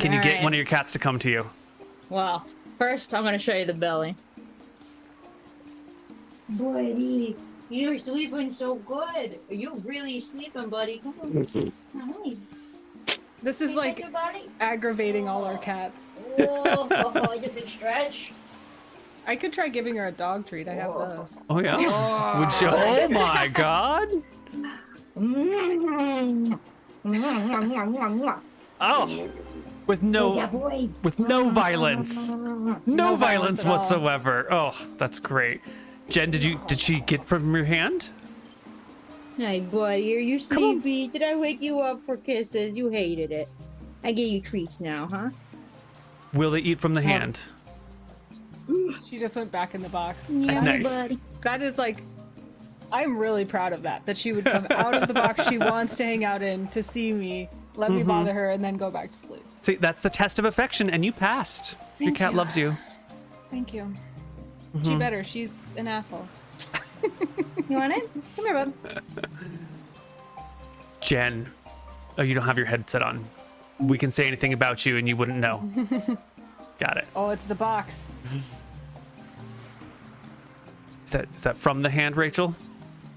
Can 0.00 0.12
you 0.12 0.20
get 0.20 0.30
Alright. 0.30 0.42
one 0.42 0.52
of 0.54 0.56
your 0.56 0.66
cats 0.66 0.90
to 0.94 0.98
come 0.98 1.20
to 1.20 1.30
you? 1.30 1.48
Well, 2.08 2.44
first 2.78 3.14
I'm 3.14 3.22
gonna 3.22 3.38
show 3.38 3.54
you 3.54 3.64
the 3.64 3.74
belly. 3.74 4.16
Buddy, 6.48 7.36
you're 7.68 7.98
sleeping 8.00 8.50
so 8.50 8.74
good. 8.74 9.38
Are 9.48 9.54
you 9.54 9.80
really 9.84 10.20
sleeping, 10.20 10.68
buddy? 10.68 10.98
Come 10.98 11.14
on. 11.22 11.72
Hi. 11.96 13.16
This 13.40 13.60
is 13.60 13.72
like 13.74 14.00
your 14.00 14.10
body. 14.10 14.46
aggravating 14.58 15.28
all 15.28 15.44
our 15.44 15.54
oh. 15.54 15.58
cats. 15.58 15.96
Oh, 16.40 16.88
it's 17.32 17.46
a 17.46 17.50
big 17.50 17.68
stretch. 17.68 18.32
I 19.26 19.36
could 19.36 19.52
try 19.52 19.68
giving 19.68 19.96
her 19.96 20.06
a 20.06 20.12
dog 20.12 20.46
treat. 20.46 20.68
I 20.68 20.74
have 20.74 20.92
those. 20.92 21.38
Oh 21.48 21.60
yeah. 21.60 21.76
Would 22.40 22.60
you? 22.60 22.68
Oh 22.70 23.08
my 23.08 23.48
god. 23.48 24.08
Oh. 28.80 29.28
With 29.86 30.02
no 30.02 30.46
boy. 30.46 30.88
with 31.02 31.18
no 31.18 31.50
violence. 31.50 32.34
No, 32.34 32.80
No 32.86 33.16
violence 33.16 33.20
violence 33.20 33.60
at 33.60 33.66
all. 33.66 33.72
whatsoever. 33.72 34.46
Oh, 34.50 34.72
that's 34.98 35.18
great. 35.18 35.60
Jen, 36.08 36.30
did 36.30 36.44
you 36.44 36.60
did 36.66 36.80
she 36.80 37.00
get 37.00 37.24
from 37.24 37.54
your 37.54 37.64
hand? 37.64 38.10
Hi, 39.38 39.60
buddy. 39.60 40.16
Are 40.16 40.20
you 40.20 40.38
Come 40.38 40.80
sleepy? 40.80 41.08
Did 41.08 41.22
I 41.22 41.34
wake 41.36 41.60
you 41.62 41.80
up 41.80 42.00
for 42.04 42.16
kisses? 42.16 42.76
You 42.76 42.88
hated 42.88 43.32
it. 43.32 43.48
I 44.04 44.12
give 44.12 44.28
you 44.28 44.40
treats 44.40 44.80
now, 44.80 45.08
huh? 45.10 45.30
Will 46.32 46.50
they 46.52 46.60
eat 46.60 46.78
from 46.80 46.94
the 46.94 47.02
hand? 47.02 47.40
She 49.08 49.18
just 49.18 49.36
went 49.36 49.50
back 49.50 49.74
in 49.74 49.82
the 49.82 49.88
box. 49.88 50.28
Yeah, 50.30 50.60
Nice. 50.60 50.82
buddy. 50.82 51.18
That 51.42 51.62
is 51.62 51.78
like, 51.78 52.02
I'm 52.92 53.16
really 53.16 53.44
proud 53.44 53.72
of 53.72 53.82
that. 53.82 54.04
That 54.06 54.16
she 54.16 54.32
would 54.32 54.44
come 54.44 54.66
out 54.70 54.94
of 54.94 55.08
the 55.08 55.14
box 55.14 55.48
she 55.48 55.58
wants 55.58 55.96
to 55.96 56.04
hang 56.04 56.24
out 56.24 56.42
in 56.42 56.66
to 56.68 56.82
see 56.82 57.12
me, 57.12 57.48
let 57.76 57.90
Mm-hmm. 57.90 57.98
me 57.98 58.02
bother 58.04 58.32
her, 58.32 58.50
and 58.50 58.62
then 58.64 58.76
go 58.76 58.90
back 58.90 59.10
to 59.12 59.16
sleep. 59.18 59.44
See, 59.62 59.76
that's 59.76 60.02
the 60.02 60.10
test 60.10 60.38
of 60.38 60.44
affection, 60.44 60.90
and 60.90 61.04
you 61.04 61.12
passed. 61.12 61.76
your 61.98 62.14
cat 62.14 62.32
you. 62.32 62.36
loves 62.38 62.56
you. 62.56 62.76
Thank 63.50 63.74
you. 63.74 63.82
Mm-hmm. 64.76 64.84
She 64.88 64.96
better. 64.96 65.22
She's 65.24 65.64
an 65.76 65.88
asshole. 65.88 66.26
You 67.68 67.76
want 67.76 67.92
it? 67.92 68.10
Come 68.34 68.44
here, 68.46 68.54
bud. 68.54 68.72
Jen, 71.00 71.48
oh, 72.18 72.22
you 72.22 72.34
don't 72.34 72.44
have 72.44 72.56
your 72.58 72.66
headset 72.66 73.00
on. 73.02 73.24
We 73.78 73.96
can 73.96 74.10
say 74.10 74.26
anything 74.26 74.52
about 74.52 74.84
you, 74.84 74.96
and 74.96 75.08
you 75.08 75.16
wouldn't 75.16 75.38
know. 75.38 75.62
Got 76.80 76.96
it. 76.98 77.06
Oh, 77.14 77.30
it's 77.30 77.44
the 77.44 77.54
box. 77.54 78.06
Is 81.10 81.14
that 81.14 81.26
is 81.34 81.42
that 81.42 81.56
from 81.56 81.82
the 81.82 81.90
hand, 81.90 82.14
Rachel? 82.16 82.54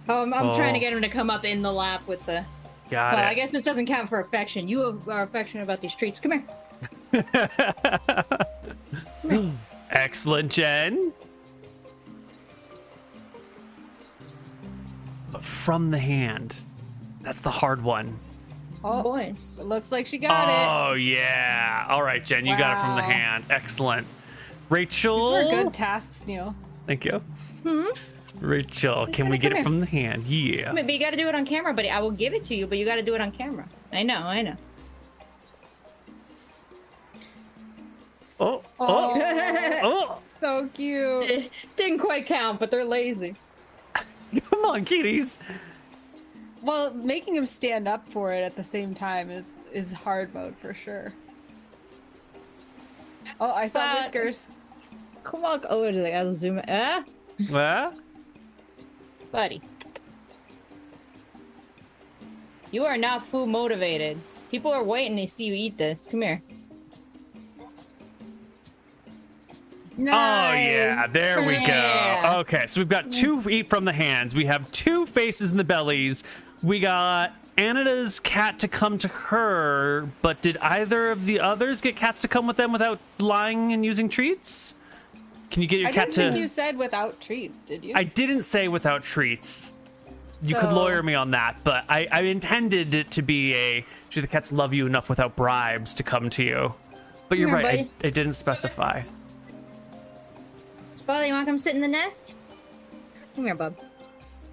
Oh, 0.10 0.24
I'm, 0.24 0.34
I'm 0.34 0.56
trying 0.56 0.72
Oh. 0.72 0.74
to 0.74 0.80
get 0.80 0.94
him 0.94 1.02
to 1.04 1.10
come 1.10 1.30
up 1.30 1.46
in 1.46 1.62
the 1.62 1.72
lap 1.72 2.02
with 2.08 2.26
the. 2.26 2.44
Got 2.90 3.14
Well, 3.14 3.24
it. 3.24 3.28
I 3.28 3.34
guess 3.36 3.52
this 3.52 3.62
doesn't 3.62 3.86
count 3.86 4.10
for 4.10 4.20
affection. 4.20 4.68
You 4.68 5.00
are 5.08 5.22
affectionate 5.22 5.62
about 5.62 5.80
these 5.80 5.94
treats. 5.96 6.20
Come 6.22 6.44
here. 9.22 9.52
Excellent, 9.92 10.52
Jen. 10.52 11.14
But 15.32 15.44
from 15.44 15.92
the 15.92 16.00
hand. 16.00 16.64
That's 17.22 17.42
the 17.42 17.52
hard 17.52 17.84
one. 17.84 18.18
Oh, 18.84 19.04
Boys. 19.04 19.58
it 19.62 19.68
looks 19.68 19.92
like 19.92 20.08
she 20.08 20.18
got 20.18 20.50
it. 20.50 20.90
Oh 20.90 20.94
yeah. 20.96 21.86
All 21.92 22.02
right, 22.02 22.26
Jen, 22.26 22.44
you 22.48 22.58
got 22.58 22.76
it 22.76 22.82
from 22.82 22.96
the 22.96 23.04
hand. 23.04 23.44
Excellent. 23.52 24.08
Rachel. 24.72 25.36
These 25.36 25.44
were 25.54 25.64
good 25.64 25.74
tasks, 25.76 26.26
Neil. 26.26 26.56
Thank 26.86 27.06
you. 27.06 27.22
Hmm? 27.64 27.86
Rachel, 28.40 29.08
can 29.08 29.30
we 29.30 29.38
get 29.38 29.52
it 29.52 29.56
here. 29.56 29.64
from 29.64 29.80
the 29.80 29.86
hand? 29.86 30.26
Yeah. 30.26 30.74
But 30.74 30.90
you 30.90 31.00
got 31.00 31.12
to 31.12 31.18
do 31.18 31.28
it 31.28 31.36
on 31.36 31.46
camera, 31.46 31.74
buddy. 31.74 31.90
I 31.90 32.00
will 32.00 32.12
give 32.12 32.34
it 32.34 32.44
to 32.46 32.56
you, 32.56 32.68
but 32.68 32.78
you 32.78 32.86
got 32.86 32.96
to 32.96 33.04
do 33.04 33.16
it 33.16 33.22
on 33.22 33.32
camera. 33.32 33.68
I 33.92 34.04
know, 34.04 34.18
I 34.18 34.42
know. 34.42 34.56
Oh, 38.40 38.62
oh, 38.80 39.14
oh. 39.16 39.20
oh, 39.20 39.80
oh. 39.84 40.20
So 40.42 40.68
cute. 40.74 41.24
It 41.24 41.52
didn't 41.78 42.00
quite 42.00 42.26
count, 42.26 42.60
but 42.60 42.70
they're 42.70 42.84
lazy. 42.84 43.36
Come 43.96 44.66
on, 44.66 44.84
kitties. 44.84 45.40
Well, 46.62 46.94
making 46.94 47.36
him 47.36 47.46
stand 47.46 47.88
up 47.88 48.10
for 48.10 48.34
it 48.34 48.42
at 48.42 48.58
the 48.58 48.64
same 48.64 48.94
time 48.94 49.32
is 49.32 49.52
is 49.72 49.94
hard 49.94 50.34
mode 50.34 50.56
for 50.58 50.74
sure. 50.74 51.14
Oh, 53.40 53.52
I 53.52 53.68
saw 53.68 53.94
But- 53.94 54.02
whiskers. 54.04 54.48
Come 55.24 55.46
on. 55.46 55.62
Oh, 55.70 55.82
wait, 55.82 55.96
I 56.06 56.12
gotta 56.12 56.36
zoom 56.36 56.60
in. 56.60 56.66
Ah, 56.68 57.04
What? 57.50 57.96
buddy. 59.32 59.62
You 62.72 62.86
are 62.86 62.98
not 62.98 63.24
food 63.24 63.48
motivated. 63.48 64.20
People 64.52 64.72
are 64.72 64.84
waiting 64.84 65.18
to 65.18 65.28
see 65.28 65.46
you 65.46 65.54
eat 65.54 65.78
this. 65.78 66.08
Come 66.10 66.22
here. 66.22 66.42
Oh 70.00 70.04
yeah, 70.06 71.06
there 71.08 71.42
we 71.44 71.54
go. 71.56 71.62
Yeah. 71.68 72.38
Okay, 72.40 72.66
so 72.66 72.82
we've 72.82 72.90
got 72.90 73.12
two 73.12 73.48
eat 73.48 73.70
from 73.70 73.86
the 73.86 73.94
hands. 73.94 74.34
We 74.34 74.46
have 74.46 74.70
two 74.72 75.06
faces 75.06 75.52
in 75.52 75.58
the 75.58 75.64
bellies. 75.64 76.24
We 76.64 76.80
got 76.80 77.34
Anita's 77.58 78.20
cat 78.20 78.58
to 78.60 78.68
come 78.68 78.98
to 78.98 79.08
her, 79.08 80.10
but 80.24 80.42
did 80.42 80.58
either 80.58 81.12
of 81.12 81.26
the 81.26 81.40
others 81.40 81.80
get 81.80 81.96
cats 81.96 82.20
to 82.22 82.28
come 82.28 82.48
with 82.48 82.58
them 82.58 82.72
without 82.72 83.00
lying 83.20 83.72
and 83.74 83.86
using 83.86 84.10
treats? 84.10 84.74
Can 85.54 85.62
you 85.62 85.68
get 85.68 85.80
your 85.80 85.90
I 85.90 85.92
cat 85.92 86.06
didn't 86.10 86.16
to? 86.16 86.32
think 86.32 86.42
you 86.42 86.48
said 86.48 86.76
without 86.76 87.22
treats, 87.22 87.54
did 87.68 87.86
you? 87.86 87.94
I 87.96 88.04
didn't 88.04 88.42
say 88.42 88.68
without 88.68 89.04
treats. 89.04 89.76
You 90.42 90.56
could 90.56 90.74
lawyer 90.74 91.04
me 91.04 91.14
on 91.14 91.30
that, 91.32 91.58
but 91.64 91.86
I, 91.88 92.08
I 92.12 92.22
intended 92.24 92.96
it 92.96 93.12
to 93.12 93.22
be 93.22 93.54
a 93.54 93.86
do 94.10 94.20
the 94.20 94.28
cats 94.28 94.52
love 94.52 94.74
you 94.74 94.88
enough 94.88 95.10
without 95.10 95.36
bribes 95.36 95.94
to 95.94 96.04
come 96.04 96.30
to 96.32 96.44
you? 96.44 96.74
But 97.30 97.38
you're 97.38 97.48
Come 97.50 97.60
here, 97.60 97.66
right, 97.66 97.78
buddy. 97.78 97.92
I, 98.04 98.08
I 98.08 98.10
didn't 98.10 98.34
specify. 98.34 99.04
Spotty, 100.96 101.28
you 101.28 101.34
want 101.34 101.46
to 101.46 101.52
come 101.52 101.60
sit 101.60 101.76
in 101.76 101.82
the 101.82 101.88
nest? 101.88 102.34
Come 103.36 103.46
here, 103.46 103.56
bub. 103.56 103.78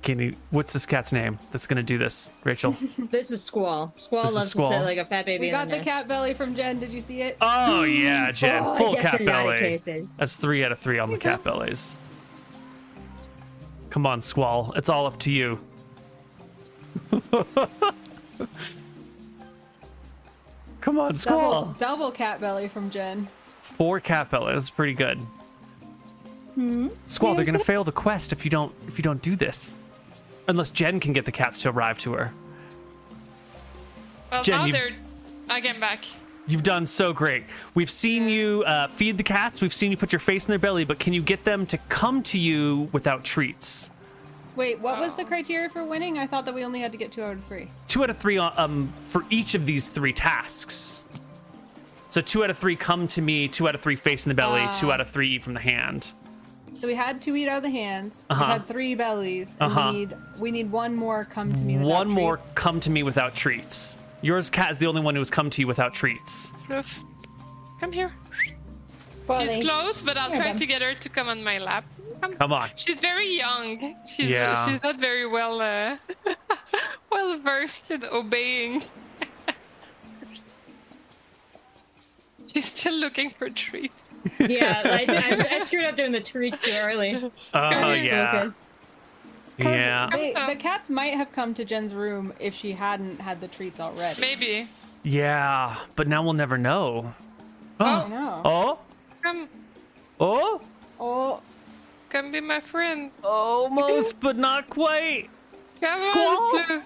Can 0.02 0.18
you 0.18 0.34
what's 0.50 0.72
this 0.72 0.86
cat's 0.86 1.12
name 1.12 1.38
that's 1.50 1.66
gonna 1.66 1.82
do 1.82 1.98
this, 1.98 2.32
Rachel? 2.44 2.74
This 3.10 3.30
is 3.30 3.42
Squall. 3.44 3.92
Squall 3.96 4.22
This 4.22 4.30
is 4.30 4.36
loves 4.36 4.50
Squall. 4.50 4.70
to 4.70 4.78
sit 4.78 4.84
like 4.84 4.98
a 4.98 5.04
fat 5.04 5.26
baby 5.26 5.46
we 5.46 5.50
got 5.50 5.66
the 5.68 5.72
the 5.72 5.76
nest. 5.78 5.88
cat 5.88 6.08
belly 6.08 6.32
from 6.32 6.54
Jen. 6.54 6.78
Did 6.80 6.90
you 6.92 7.00
see 7.02 7.20
it? 7.22 7.36
Oh 7.42 7.82
yeah, 7.82 8.32
Jen. 8.34 8.62
Oh, 8.64 8.74
Full 8.76 8.94
cat 8.94 9.20
a 9.20 9.24
lot 9.24 9.46
of 9.46 9.60
belly. 9.60 9.76
That's 10.16 10.36
three 10.36 10.64
out 10.64 10.72
of 10.72 10.78
three 10.78 10.98
on 10.98 11.10
the 11.10 11.18
cat 11.18 11.44
bellies. 11.44 11.96
Come 13.90 14.06
on, 14.06 14.20
Squall. 14.22 14.72
It's 14.76 14.88
all 14.88 15.04
up 15.06 15.18
to 15.20 15.30
you. 15.32 15.60
Come 20.80 20.98
on, 20.98 21.14
Squall. 21.14 21.64
Double, 21.66 21.74
double 21.78 22.10
cat 22.10 22.40
belly 22.40 22.68
from 22.68 22.88
Jen. 22.90 23.28
Four 23.62 24.00
cat 24.00 24.30
bellies. 24.30 24.54
That's 24.54 24.70
pretty 24.70 24.94
good. 24.94 25.18
Hmm? 26.54 26.88
Squall, 27.06 27.34
they're 27.34 27.44
gonna 27.44 27.58
fail 27.58 27.84
the 27.84 27.92
quest 27.92 28.32
if 28.32 28.44
you 28.44 28.50
don't 28.50 28.72
if 28.88 28.98
you 28.98 29.02
don't 29.02 29.20
do 29.22 29.36
this. 29.36 29.79
Unless 30.50 30.70
Jen 30.70 30.98
can 30.98 31.12
get 31.12 31.24
the 31.24 31.30
cats 31.32 31.60
to 31.60 31.70
arrive 31.70 31.96
to 32.00 32.12
her. 32.14 32.32
Well, 34.32 34.42
Jen, 34.42 34.58
now 34.58 34.64
you- 34.66 34.72
they're 34.72 34.90
I 35.48 35.60
came 35.60 35.78
back. 35.80 36.04
You've 36.48 36.62
done 36.64 36.86
so 36.86 37.12
great. 37.12 37.44
We've 37.74 37.90
seen 37.90 38.28
you 38.28 38.64
uh, 38.66 38.88
feed 38.88 39.16
the 39.16 39.22
cats. 39.22 39.60
We've 39.60 39.72
seen 39.74 39.92
you 39.92 39.96
put 39.96 40.12
your 40.12 40.18
face 40.20 40.46
in 40.46 40.50
their 40.50 40.58
belly, 40.58 40.84
but 40.84 40.98
can 40.98 41.12
you 41.12 41.22
get 41.22 41.44
them 41.44 41.66
to 41.66 41.78
come 41.88 42.22
to 42.24 42.38
you 42.38 42.88
without 42.92 43.22
treats? 43.24 43.90
Wait, 44.56 44.80
what 44.80 44.98
was 44.98 45.14
the 45.14 45.24
criteria 45.24 45.68
for 45.68 45.84
winning? 45.84 46.18
I 46.18 46.26
thought 46.26 46.44
that 46.46 46.54
we 46.54 46.64
only 46.64 46.80
had 46.80 46.90
to 46.90 46.98
get 46.98 47.12
two 47.12 47.22
out 47.22 47.34
of 47.34 47.44
three. 47.44 47.68
Two 47.86 48.02
out 48.02 48.10
of 48.10 48.16
three 48.18 48.38
um, 48.38 48.92
for 49.04 49.24
each 49.30 49.54
of 49.54 49.66
these 49.66 49.88
three 49.88 50.12
tasks. 50.12 51.04
So 52.08 52.20
two 52.20 52.42
out 52.42 52.50
of 52.50 52.58
three 52.58 52.74
come 52.74 53.06
to 53.08 53.22
me, 53.22 53.46
two 53.46 53.68
out 53.68 53.76
of 53.76 53.80
three 53.80 53.94
face 53.94 54.26
in 54.26 54.30
the 54.30 54.34
belly, 54.34 54.66
two 54.74 54.90
Ah. 54.90 54.94
out 54.94 55.00
of 55.00 55.08
three 55.08 55.28
eat 55.36 55.44
from 55.44 55.54
the 55.54 55.60
hand. 55.60 56.12
So 56.74 56.86
we 56.86 56.94
had 56.94 57.20
two 57.20 57.36
eat 57.36 57.48
out 57.48 57.58
of 57.58 57.62
the 57.62 57.70
hands. 57.70 58.26
Uh-huh. 58.30 58.44
We 58.44 58.50
had 58.52 58.66
three 58.68 58.94
bellies. 58.94 59.56
And 59.60 59.70
Uh-huh. 59.72 59.90
we 59.92 59.98
need 59.98 60.16
we 60.38 60.50
need 60.50 60.70
one 60.72 60.94
more 60.94 61.24
come 61.24 61.52
to 61.54 61.62
me 61.62 61.74
without 61.78 61.88
One 61.90 62.08
more 62.08 62.38
come 62.54 62.80
to 62.80 62.90
me 62.90 63.02
without 63.02 63.34
treats. 63.34 63.98
Yours 64.22 64.48
cat 64.50 64.70
is 64.70 64.78
the 64.78 64.86
only 64.86 65.00
one 65.00 65.14
who's 65.14 65.30
come 65.30 65.50
to 65.50 65.60
you 65.62 65.66
without 65.66 65.94
treats. 65.94 66.52
Fluff, 66.66 67.00
come 67.80 67.92
here. 67.92 68.12
Well, 69.26 69.46
She's 69.46 69.64
close, 69.64 70.02
but 70.02 70.16
I'll 70.16 70.28
Here, 70.28 70.38
try 70.38 70.46
then. 70.48 70.56
to 70.56 70.66
get 70.66 70.82
her 70.82 70.94
to 70.94 71.08
come 71.08 71.28
on 71.28 71.42
my 71.44 71.58
lap. 71.58 71.84
Come. 72.20 72.34
Come 72.34 72.52
on. 72.52 72.68
She's 72.76 73.00
very 73.00 73.36
young. 73.36 73.94
She's 74.06 74.30
Yeah. 74.30 74.66
she's 74.66 74.82
not 74.82 74.98
very 74.98 75.26
well 75.26 75.60
uh, 75.60 75.96
well 77.12 77.38
versed 77.38 77.90
in 77.90 78.04
obeying. 78.04 78.82
she's 82.52 82.70
still 82.72 82.94
looking 82.94 83.30
for 83.30 83.48
treats. 83.50 84.02
Yeah, 84.38 84.82
I, 84.84 85.06
I, 85.08 85.46
I 85.56 85.58
screwed 85.60 85.84
up 85.86 85.96
doing 85.96 86.12
the 86.12 86.20
treats 86.20 86.62
too 86.62 86.72
early. 86.72 87.16
Oh 87.16 87.30
Gotta 87.52 87.98
yeah. 88.04 88.32
focus. 88.42 88.66
'Cause 89.58 89.72
Yeah. 89.72 90.08
They, 90.12 90.34
Oh. 90.34 90.46
the 90.46 90.56
cats 90.56 90.90
might 90.90 91.14
have 91.14 91.32
come 91.32 91.54
to 91.54 91.64
Jen's 91.64 91.94
room 91.94 92.32
if 92.38 92.54
she 92.54 92.72
hadn't 92.72 93.20
had 93.20 93.40
the 93.40 93.48
treats 93.48 93.80
already. 93.80 94.20
Maybe. 94.20 94.68
Yeah, 95.02 95.76
but 95.96 96.06
now 96.06 96.22
we'll 96.22 96.34
never 96.34 96.58
know. 96.58 97.14
Oh. 97.80 97.86
oh. 98.04 98.08
know. 98.08 98.42
Oh. 98.44 98.78
Come 99.22 99.48
Oh. 100.20 100.60
Oh, 100.98 101.40
come 102.10 102.30
be 102.30 102.40
my 102.42 102.60
friend. 102.60 103.10
Almost, 103.24 104.20
but 104.20 104.36
not 104.36 104.68
quite. 104.68 105.28
Come 105.80 105.98
Squall? 105.98 106.58
on, 106.58 106.82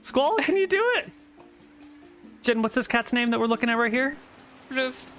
Squall, 0.00 0.36
can 0.36 0.56
you 0.56 0.68
do 0.68 0.80
it? 0.98 1.10
Jen, 2.42 2.62
what's 2.62 2.76
this 2.76 2.86
cat's 2.86 3.12
name 3.12 3.30
that 3.30 3.40
we're 3.40 3.46
looking 3.46 3.68
at 3.68 3.76
right 3.76 3.92
here? 3.92 4.16
Fluff. 4.72 5.10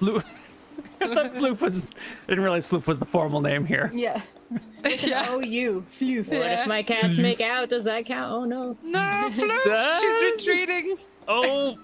Floof. 0.00 0.24
I 1.00 1.14
thought 1.14 1.34
Floof 1.34 1.60
was. 1.60 1.92
I 1.92 2.28
didn't 2.28 2.44
realize 2.44 2.66
Floof 2.66 2.86
was 2.86 2.98
the 2.98 3.04
formal 3.06 3.40
name 3.40 3.64
here. 3.64 3.90
yeah. 3.94 4.20
yeah. 4.84 5.26
Oh, 5.30 5.40
you. 5.40 5.84
Phew. 5.88 6.22
What 6.24 6.38
Yeah. 6.38 6.62
if 6.62 6.66
my 6.68 6.82
cats 6.82 7.16
make 7.18 7.40
out? 7.40 7.70
Does 7.70 7.84
that 7.84 8.04
count? 8.06 8.32
Oh 8.32 8.44
no. 8.44 8.76
No, 8.82 9.30
Fluff. 9.32 9.60
Ah. 9.66 9.98
She's 10.02 10.22
retreating. 10.46 10.96
Oh, 11.28 11.76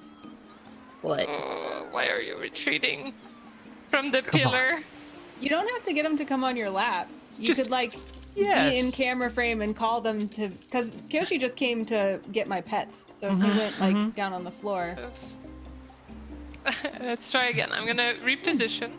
What? 1.02 1.26
Oh, 1.28 1.86
why 1.92 2.08
are 2.08 2.20
you 2.20 2.36
retreating 2.38 3.14
from 3.88 4.10
the 4.10 4.18
on. 4.18 4.24
pillar? 4.30 4.78
You 5.40 5.48
don't 5.48 5.68
have 5.70 5.84
to 5.84 5.92
get 5.92 6.02
them 6.02 6.16
to 6.16 6.24
come 6.24 6.42
on 6.44 6.56
your 6.56 6.68
lap. 6.70 7.08
You 7.38 7.46
Just- 7.46 7.62
could 7.62 7.70
like 7.70 7.96
yes. 8.34 8.72
be 8.72 8.78
in 8.78 8.90
camera 8.92 9.30
frame 9.30 9.62
and 9.62 9.74
call 9.76 10.00
them 10.00 10.28
to 10.30 10.48
because 10.48 10.90
Kyoshi 11.08 11.40
just 11.40 11.56
came 11.56 11.84
to 11.86 12.20
get 12.32 12.48
my 12.48 12.60
pets, 12.60 13.06
so 13.12 13.30
Mm-hmm. 13.30 13.40
he 13.42 13.58
went 13.58 13.80
like 13.80 14.14
down 14.14 14.32
on 14.34 14.44
the 14.44 14.50
floor. 14.50 14.96
Let's 17.00 17.30
try 17.30 17.48
again. 17.48 17.70
I'm 17.72 17.86
gonna 17.86 18.14
reposition. 18.24 18.92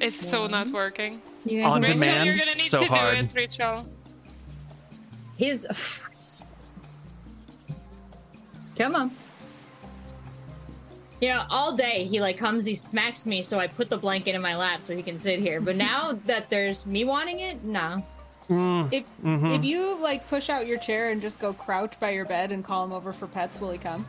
It's 0.00 0.28
so 0.28 0.46
not 0.46 0.68
working. 0.68 1.22
Yeah. 1.44 1.68
On 1.68 1.80
Rachel, 1.80 2.00
demand, 2.00 2.26
you're 2.26 2.36
gonna 2.36 2.54
need 2.54 2.70
so 2.70 2.78
to 2.78 2.86
hard. 2.86 3.14
do 3.14 3.24
it, 3.24 3.34
Rachel. 3.34 3.86
He's. 5.36 5.66
Come 8.76 8.96
on. 8.96 9.10
You 11.20 11.28
know, 11.28 11.44
all 11.48 11.76
day 11.76 12.04
he 12.04 12.20
like 12.20 12.36
comes, 12.36 12.66
he 12.66 12.74
smacks 12.74 13.26
me, 13.26 13.42
so 13.42 13.58
I 13.58 13.66
put 13.66 13.88
the 13.88 13.96
blanket 13.96 14.34
in 14.34 14.42
my 14.42 14.56
lap 14.56 14.82
so 14.82 14.94
he 14.96 15.02
can 15.02 15.16
sit 15.16 15.38
here. 15.38 15.60
But 15.60 15.76
now 15.76 16.18
that 16.26 16.50
there's 16.50 16.84
me 16.86 17.04
wanting 17.04 17.40
it, 17.40 17.62
no. 17.64 18.04
If 18.48 19.04
Mm-hmm. 19.22 19.46
if 19.46 19.64
you 19.64 19.98
like 20.02 20.28
push 20.28 20.50
out 20.50 20.66
your 20.66 20.78
chair 20.78 21.10
and 21.10 21.22
just 21.22 21.38
go 21.38 21.52
crouch 21.54 21.98
by 21.98 22.10
your 22.10 22.24
bed 22.26 22.52
and 22.52 22.62
call 22.64 22.84
him 22.84 22.92
over 22.92 23.12
for 23.12 23.26
pets, 23.26 23.60
will 23.60 23.70
he 23.70 23.78
come? 23.78 24.04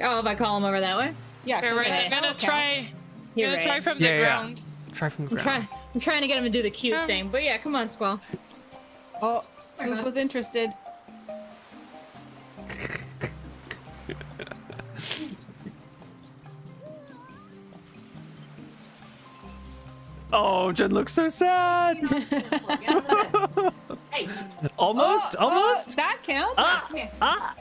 Oh, 0.00 0.18
if 0.20 0.26
I 0.26 0.34
call 0.34 0.56
him 0.56 0.64
over 0.64 0.80
that 0.80 0.96
way, 0.96 1.14
Yeah. 1.44 1.60
You're 1.60 1.70
'cause 1.70 1.78
right. 1.80 1.92
I'm 1.92 2.10
gonna 2.10 2.22
that'll 2.22 2.34
try. 2.40 2.74
count. 2.76 2.88
you're 3.34 3.46
gonna 3.48 3.58
right. 3.58 3.66
try 3.66 3.80
from 3.80 3.98
Yeah, 3.98 4.10
the 4.12 4.14
yeah. 4.18 4.28
ground. 4.28 4.60
try 4.92 5.08
from 5.10 5.26
the 5.26 5.36
I'm 5.36 5.42
ground. 5.42 5.68
I'm 5.94 6.00
trying 6.00 6.22
to 6.22 6.26
get 6.26 6.38
him 6.38 6.44
to 6.44 6.50
do 6.50 6.62
the 6.62 6.70
cute 6.70 6.96
Um, 6.96 7.06
thing. 7.06 7.28
But 7.28 7.42
yeah, 7.44 7.58
come 7.58 7.74
on, 7.76 7.86
Squall. 7.88 8.18
Oh, 9.22 9.44
Floof 9.78 10.02
was 10.02 10.16
interested. 10.16 10.72
Oh, 20.32 20.72
Jen 20.72 20.92
looks 20.92 21.12
so 21.12 21.28
sad. 21.28 21.98
hey, 24.10 24.28
Almost, 24.78 25.36
Oh, 25.38 25.48
almost. 25.48 25.90
oh, 25.90 25.94
that 25.96 26.18
counts. 26.22 26.54
Ah, 26.58 26.88
ah. 27.22 27.54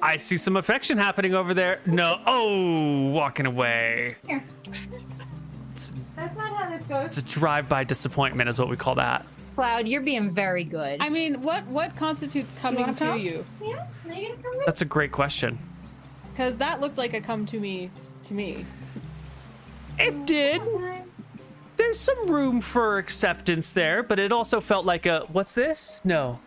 I 0.00 0.16
see 0.16 0.36
some 0.36 0.56
affection 0.56 0.96
happening 0.98 1.34
over 1.34 1.54
there. 1.54 1.80
No. 1.86 2.20
Oh, 2.26 3.10
walking 3.10 3.46
away. 3.46 4.16
here. 4.26 4.44
That's 6.16 6.36
not 6.36 6.52
how 6.56 6.68
this 6.70 6.86
goes. 6.86 7.06
It's 7.06 7.18
a 7.18 7.22
drive-by 7.38 7.84
disappointment, 7.84 8.48
is 8.48 8.58
what 8.58 8.68
we 8.68 8.76
call 8.76 8.94
that. 8.96 9.26
Cloud, 9.54 9.88
you're 9.88 10.00
being 10.02 10.30
very 10.30 10.62
good. 10.64 10.98
I 11.00 11.08
mean, 11.08 11.42
what 11.42 11.66
what 11.66 11.96
constitutes 11.96 12.52
coming 12.60 12.80
wanna 12.82 12.94
to 12.94 13.04
come? 13.04 13.20
you? 13.20 13.44
yeah, 13.60 13.88
are 14.06 14.12
you 14.12 14.28
gonna 14.28 14.42
come 14.42 14.56
with? 14.56 14.66
That's 14.66 14.82
a 14.82 14.84
great 14.84 15.10
question. 15.10 15.58
Because 16.30 16.56
that 16.58 16.80
looked 16.80 16.96
like 16.96 17.14
a 17.14 17.20
come 17.20 17.44
to 17.46 17.58
me 17.58 17.90
to 18.24 18.34
me. 18.34 18.64
It 19.98 20.26
did. 20.26 20.62
There's 21.78 21.98
some 21.98 22.26
room 22.28 22.60
for 22.60 22.98
acceptance 22.98 23.72
there, 23.72 24.02
but 24.02 24.18
it 24.18 24.32
also 24.32 24.60
felt 24.60 24.84
like 24.84 25.06
a 25.06 25.20
what's 25.32 25.54
this? 25.54 26.02
No. 26.04 26.40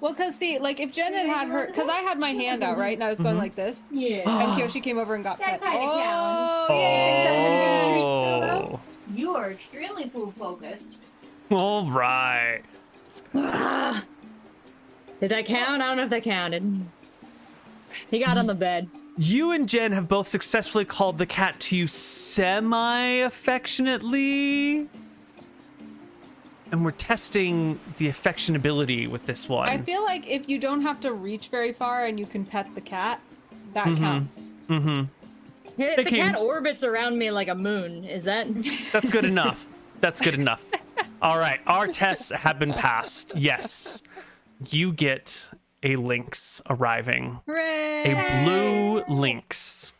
Well, 0.00 0.12
because 0.12 0.34
see, 0.36 0.58
like 0.58 0.80
if 0.80 0.90
Jen 0.92 1.12
had 1.12 1.26
had 1.26 1.48
her, 1.48 1.66
because 1.66 1.88
I 1.88 1.98
had 2.00 2.18
my 2.18 2.30
hand 2.30 2.62
out 2.64 2.78
right, 2.78 2.96
and 2.96 3.04
I 3.04 3.10
was 3.10 3.18
going 3.18 3.32
Mm-hmm. 3.34 3.38
like 3.42 3.54
this, 3.56 3.80
Yeah. 3.90 4.20
and 4.20 4.52
Kyoshi 4.60 4.82
came 4.82 4.96
over 4.98 5.14
and 5.14 5.22
got 5.22 5.38
That 5.38 5.60
pet. 5.60 5.72
kinda 5.72 5.78
Oh, 5.86 6.66
counts. 6.68 6.70
yeah. 6.70 8.54
Oh. 8.74 8.80
You 9.14 9.34
are 9.36 9.50
extremely 9.50 10.08
food 10.08 10.32
focused. 10.38 10.98
All 11.50 11.90
right. 11.90 12.62
Did 15.20 15.30
that 15.30 15.44
count? 15.46 15.82
I 15.82 15.86
don't 15.88 15.96
know 15.96 16.04
if 16.04 16.10
that 16.10 16.22
counted. 16.22 16.86
He 18.10 18.20
got 18.20 18.36
on 18.38 18.46
the 18.46 18.54
bed. 18.54 18.88
You 19.18 19.50
and 19.50 19.68
Jen 19.68 19.90
have 19.92 20.06
both 20.06 20.28
successfully 20.28 20.84
called 20.84 21.18
the 21.18 21.26
cat 21.26 21.58
to 21.60 21.76
you 21.76 21.88
semi 21.88 23.04
affectionately. 23.24 24.86
And 26.70 26.84
we're 26.84 26.92
testing 26.92 27.80
the 27.96 28.08
affectionability 28.08 29.08
with 29.08 29.26
this 29.26 29.48
one. 29.48 29.68
I 29.68 29.78
feel 29.78 30.04
like 30.04 30.26
if 30.28 30.48
you 30.48 30.58
don't 30.58 30.82
have 30.82 31.00
to 31.00 31.12
reach 31.14 31.48
very 31.48 31.72
far 31.72 32.06
and 32.06 32.20
you 32.20 32.26
can 32.26 32.44
pet 32.44 32.68
the 32.74 32.80
cat, 32.80 33.20
that 33.74 33.84
counts. 33.96 34.50
mm-hmm. 34.68 35.04
The 35.76 35.94
Thinking- 35.96 36.16
cat 36.16 36.36
orbits 36.38 36.84
around 36.84 37.18
me 37.18 37.30
like 37.30 37.48
a 37.48 37.54
moon. 37.54 38.04
Is 38.04 38.24
that? 38.24 38.46
That's 38.92 39.10
good 39.10 39.24
enough. 39.24 39.66
That's 40.00 40.20
good 40.20 40.34
enough. 40.34 40.64
All 41.22 41.38
right, 41.38 41.58
our 41.66 41.88
tests 41.88 42.30
have 42.30 42.58
been 42.60 42.72
passed. 42.72 43.32
Yes. 43.36 44.02
You 44.68 44.92
get 44.92 45.50
a 45.82 45.96
lynx 45.96 46.60
arriving. 46.68 47.40
Hooray! 47.46 48.12
A 48.12 48.44
blue 48.44 49.04
lynx. 49.08 49.92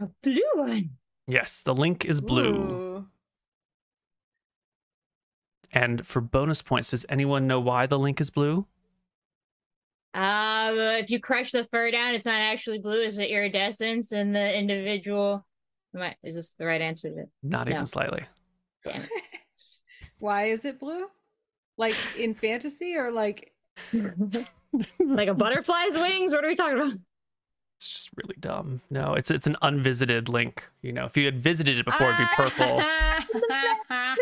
A 0.00 0.08
blue 0.22 0.40
one. 0.54 0.90
Yes, 1.26 1.62
the 1.62 1.74
link 1.74 2.04
is 2.04 2.20
blue. 2.20 2.54
Ooh. 2.54 3.06
And 5.72 6.06
for 6.06 6.20
bonus 6.20 6.62
points, 6.62 6.90
does 6.90 7.04
anyone 7.08 7.46
know 7.46 7.58
why 7.60 7.86
the 7.86 7.98
link 7.98 8.20
is 8.20 8.30
blue? 8.30 8.66
Um, 10.14 10.78
if 10.78 11.10
you 11.10 11.18
crush 11.18 11.50
the 11.50 11.66
fur 11.72 11.90
down, 11.90 12.14
it's 12.14 12.26
not 12.26 12.40
actually 12.40 12.78
blue. 12.78 13.00
It's 13.02 13.16
the 13.16 13.28
iridescence 13.32 14.12
and 14.12 14.34
the 14.34 14.56
individual. 14.56 15.44
I, 15.98 16.14
is 16.22 16.36
this 16.36 16.50
the 16.58 16.66
right 16.66 16.80
answer 16.80 17.10
to 17.10 17.18
it? 17.22 17.28
Not 17.42 17.66
No. 17.68 17.74
even 17.74 17.86
slightly. 17.86 18.22
Damn 18.84 19.02
Why 20.18 20.46
is 20.46 20.64
it 20.64 20.78
blue? 20.78 21.06
Like 21.76 21.96
in 22.16 22.34
fantasy 22.34 22.96
or 22.96 23.10
like 23.10 23.42
it. 23.42 23.50
like 25.04 25.28
a 25.28 25.34
butterfly's 25.34 25.96
wings? 25.96 26.32
What 26.32 26.44
are 26.44 26.48
we 26.48 26.54
talking 26.54 26.78
about? 26.78 26.92
It's 27.76 27.88
just 27.88 28.10
really 28.16 28.36
dumb. 28.40 28.80
No, 28.90 29.14
it's 29.14 29.30
it's 29.30 29.46
an 29.46 29.56
unvisited 29.62 30.28
link. 30.28 30.64
You 30.82 30.92
know, 30.92 31.04
if 31.06 31.16
you 31.16 31.24
had 31.24 31.40
visited 31.42 31.78
it 31.78 31.84
before, 31.84 32.08
it'd 32.10 32.18
be 32.18 32.26
purple. 32.36 32.82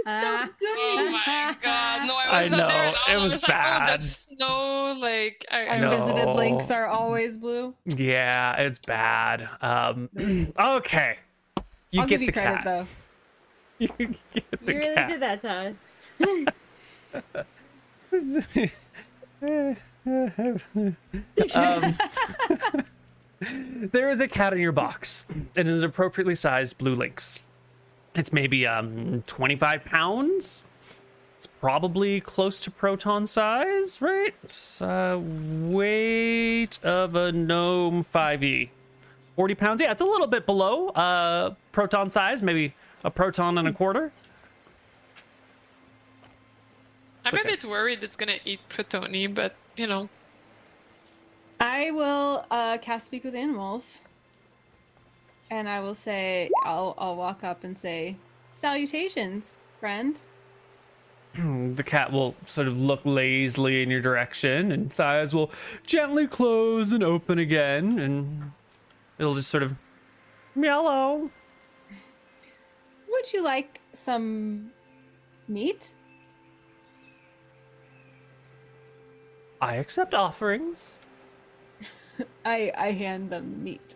Oh 0.05 1.11
my 1.13 1.57
god! 1.63 2.07
No, 2.07 2.15
I 2.15 2.27
I 2.31 2.43
was 2.43 2.51
not 2.51 2.69
there 2.69 2.79
at 2.79 2.93
know, 2.93 2.99
all. 2.99 3.15
it 3.15 3.21
I 3.21 3.23
was 3.25 3.33
was 3.35 3.43
like, 3.43 3.51
oh, 3.51 3.53
bad. 3.53 3.89
that's 3.89 4.09
snow. 4.09 4.97
Like, 4.99 5.47
I, 5.51 5.67
I 5.69 5.79
know. 5.81 5.93
Unvisited 5.93 6.27
No. 6.27 6.33
links 6.35 6.71
are 6.71 6.87
always 6.87 7.37
blue. 7.39 7.75
Yeah, 7.85 8.57
it's 8.57 8.79
bad. 8.81 9.49
Um, 9.61 10.09
okay. 10.59 11.19
You 11.91 12.01
I'll 12.01 12.07
get 12.07 12.21
give 12.21 12.21
you 12.23 12.27
the 12.29 12.33
credit 12.33 12.55
cat. 12.57 12.65
though. 12.65 12.87
You 13.79 13.89
get 14.33 14.51
the 14.65 14.73
you 14.73 14.79
really 14.79 14.95
cat. 14.95 15.09
did 15.09 15.21
that 15.23 15.41
to 15.41 15.51
us. 15.51 15.95
Um, 21.55 21.97
there 23.93 24.11
is 24.11 24.21
a 24.21 24.29
cat 24.29 24.53
in 24.53 24.61
your 24.61 24.73
box. 24.73 25.27
It 25.57 25.67
is 25.67 25.81
an 25.81 25.85
appropriately 25.85 26.35
sized 26.35 26.79
blue 26.79 26.95
lynx. 26.95 27.43
It's 28.15 28.33
maybe 28.33 28.67
um 28.67 29.23
25 29.27 29.85
pounds. 29.85 30.63
It's 31.39 31.47
probably 31.47 32.21
close 32.21 32.61
to 32.61 32.71
proton 32.71 33.27
size, 33.27 34.01
right? 34.01 34.35
Uh, 34.81 35.19
weight 35.21 36.79
of 36.85 37.17
a 37.17 37.33
gnome 37.33 38.05
5e. 38.05 38.69
40 39.35 39.55
pounds. 39.55 39.81
Yeah, 39.81 39.91
it's 39.91 40.03
a 40.03 40.07
little 40.07 40.27
bit 40.27 40.47
below 40.47 40.89
uh 40.91 41.55
proton 41.73 42.11
size, 42.11 42.43
maybe 42.43 42.75
a 43.05 43.11
proton 43.11 43.59
and 43.59 43.67
a 43.67 43.73
quarter. 43.73 44.13
I'm 47.25 47.35
okay. 47.35 47.41
a 47.41 47.45
bit 47.53 47.65
worried 47.65 48.03
it's 48.03 48.17
gonna 48.17 48.39
eat 48.45 48.61
Protoni, 48.69 49.33
but 49.33 49.55
you 49.77 49.87
know, 49.87 50.09
I 51.61 51.91
will 51.93 52.45
uh, 52.51 52.79
cast 52.79 53.07
speak 53.07 53.25
with 53.25 53.35
animals, 53.35 54.03
and 55.51 55.69
I 55.69 55.81
will 55.81 55.95
say 55.95 56.51
I'll 56.65 56.95
I'll 56.99 57.17
walk 57.17 57.45
up 57.45 57.63
and 57.65 57.79
say 57.79 58.17
salutations, 58.51 59.61
friend. 59.79 60.21
The 61.73 61.83
cat 61.83 62.13
will 62.13 62.35
sort 62.45 62.69
of 62.69 62.77
look 62.77 63.01
lazily 63.05 63.83
in 63.83 63.91
your 63.91 64.03
direction, 64.03 64.71
and 64.73 64.87
its 64.87 65.01
eyes 65.01 65.35
will 65.35 65.51
gently 65.87 66.27
close 66.27 66.93
and 66.93 67.03
open 67.03 67.39
again, 67.39 67.99
and 67.99 68.53
it'll 69.19 69.35
just 69.35 69.49
sort 69.49 69.63
of 69.63 69.75
meow. 70.55 71.31
Would 73.09 73.33
you 73.33 73.43
like 73.43 73.81
some 73.95 74.73
meat? 75.49 75.95
I 79.63 79.77
accept 79.77 80.13
offerings. 80.13 80.99
I 82.45 82.73
I 82.77 82.91
hand 82.91 83.31
them 83.31 83.63
meat. 83.63 83.95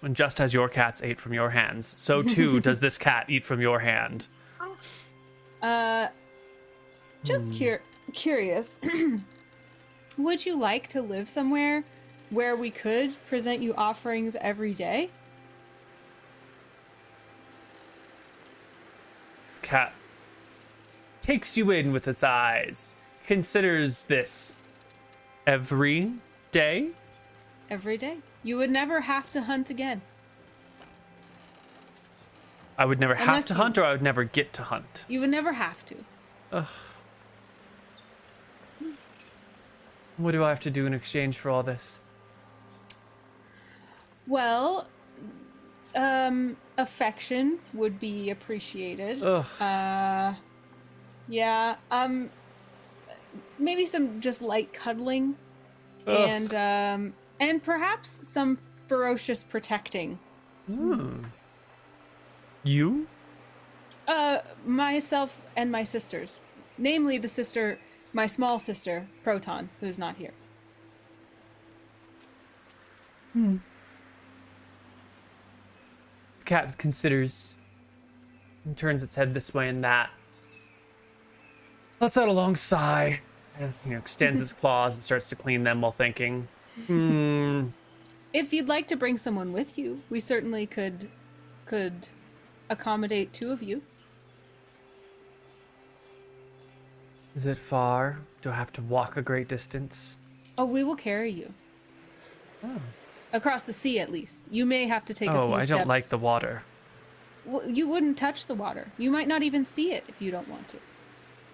And 0.00 0.16
just 0.16 0.40
as 0.40 0.52
your 0.54 0.68
cats 0.68 1.02
ate 1.02 1.20
from 1.20 1.34
your 1.34 1.50
hands, 1.50 1.94
so 1.98 2.22
too 2.22 2.60
does 2.68 2.80
this 2.80 2.96
cat 2.96 3.26
eat 3.28 3.44
from 3.44 3.60
your 3.60 3.78
hand. 3.78 4.28
Uh, 5.62 6.08
just 7.22 7.58
cur- 7.58 7.82
curious. 8.12 8.78
Would 10.18 10.44
you 10.44 10.58
like 10.58 10.88
to 10.88 11.02
live 11.02 11.28
somewhere 11.28 11.84
where 12.30 12.56
we 12.56 12.70
could 12.70 13.14
present 13.26 13.62
you 13.62 13.74
offerings 13.76 14.36
every 14.40 14.72
day? 14.74 15.10
Cat 19.62 19.92
takes 21.22 21.56
you 21.56 21.70
in 21.70 21.92
with 21.92 22.06
its 22.06 22.22
eyes, 22.22 22.94
considers 23.26 24.04
this 24.04 24.56
every 25.46 26.12
day. 26.50 26.90
Every 27.70 27.96
day. 27.96 28.18
You 28.42 28.56
would 28.58 28.70
never 28.70 29.00
have 29.00 29.30
to 29.30 29.42
hunt 29.42 29.70
again. 29.70 30.02
I 32.76 32.84
would 32.84 32.98
never 32.98 33.14
have 33.14 33.46
to 33.46 33.54
you- 33.54 33.60
hunt, 33.60 33.78
or 33.78 33.84
I 33.84 33.92
would 33.92 34.02
never 34.02 34.24
get 34.24 34.52
to 34.54 34.62
hunt. 34.62 35.04
You 35.08 35.20
would 35.20 35.30
never 35.30 35.52
have 35.52 35.84
to. 35.86 35.96
Ugh. 36.52 36.66
What 40.16 40.32
do 40.32 40.44
I 40.44 40.48
have 40.48 40.60
to 40.60 40.70
do 40.70 40.86
in 40.86 40.94
exchange 40.94 41.38
for 41.38 41.50
all 41.50 41.62
this? 41.62 42.00
Well, 44.26 44.86
um, 45.94 46.56
affection 46.78 47.58
would 47.72 47.98
be 47.98 48.30
appreciated. 48.30 49.22
Ugh. 49.22 49.46
Uh, 49.60 50.34
yeah. 51.28 51.76
Um, 51.90 52.30
maybe 53.58 53.86
some 53.86 54.20
just 54.20 54.42
light 54.42 54.72
cuddling, 54.72 55.36
Ugh. 56.06 56.28
and 56.28 56.54
um, 56.54 57.14
and 57.40 57.62
perhaps 57.62 58.08
some 58.08 58.58
ferocious 58.86 59.42
protecting. 59.42 60.18
Hmm. 60.66 61.24
You? 62.62 63.06
Uh, 64.06 64.38
myself 64.64 65.40
and 65.56 65.70
my 65.70 65.84
sisters, 65.84 66.40
namely 66.78 67.18
the 67.18 67.28
sister, 67.28 67.78
my 68.12 68.26
small 68.26 68.58
sister 68.58 69.06
Proton, 69.22 69.68
who 69.80 69.86
is 69.86 69.98
not 69.98 70.16
here. 70.16 70.32
The 73.34 73.58
cat 76.44 76.78
considers 76.78 77.54
and 78.64 78.76
turns 78.76 79.02
its 79.02 79.14
head 79.16 79.34
this 79.34 79.52
way 79.52 79.68
and 79.68 79.82
that. 79.84 80.10
Lets 82.00 82.16
out 82.16 82.28
a 82.28 82.32
long 82.32 82.56
sigh. 82.56 83.20
You 83.60 83.72
know, 83.86 83.98
extends 83.98 84.40
its 84.40 84.52
claws 84.60 84.94
and 84.96 85.04
starts 85.04 85.28
to 85.28 85.36
clean 85.36 85.64
them 85.64 85.80
while 85.80 85.92
thinking. 85.92 86.48
Hmm. 86.86 87.68
If 88.32 88.52
you'd 88.52 88.68
like 88.68 88.88
to 88.88 88.96
bring 88.96 89.16
someone 89.16 89.52
with 89.52 89.78
you, 89.78 90.02
we 90.10 90.18
certainly 90.20 90.66
could 90.66 91.08
could 91.66 92.08
accommodate 92.68 93.32
two 93.32 93.52
of 93.52 93.62
you. 93.62 93.82
Is 97.36 97.46
it 97.46 97.58
far? 97.58 98.18
Do 98.42 98.50
I 98.50 98.54
have 98.54 98.72
to 98.74 98.82
walk 98.82 99.16
a 99.16 99.22
great 99.22 99.48
distance? 99.48 100.18
Oh, 100.56 100.64
we 100.64 100.84
will 100.84 100.96
carry 100.96 101.30
you. 101.30 101.52
Across 103.32 103.64
the 103.64 103.72
sea, 103.72 103.98
at 103.98 104.10
least. 104.10 104.44
You 104.50 104.64
may 104.64 104.86
have 104.86 105.04
to 105.06 105.14
take 105.14 105.28
a 105.28 105.32
few 105.32 105.40
Oh, 105.40 105.52
I 105.52 105.64
steps. 105.64 105.78
don't 105.78 105.88
like 105.88 106.06
the 106.06 106.18
water. 106.18 106.62
Well, 107.44 107.68
you 107.68 107.88
wouldn't 107.88 108.16
touch 108.16 108.46
the 108.46 108.54
water. 108.54 108.86
You 108.96 109.10
might 109.10 109.26
not 109.28 109.42
even 109.42 109.64
see 109.64 109.92
it 109.92 110.04
if 110.08 110.22
you 110.22 110.30
don't 110.30 110.48
want 110.48 110.68
to. 110.68 110.76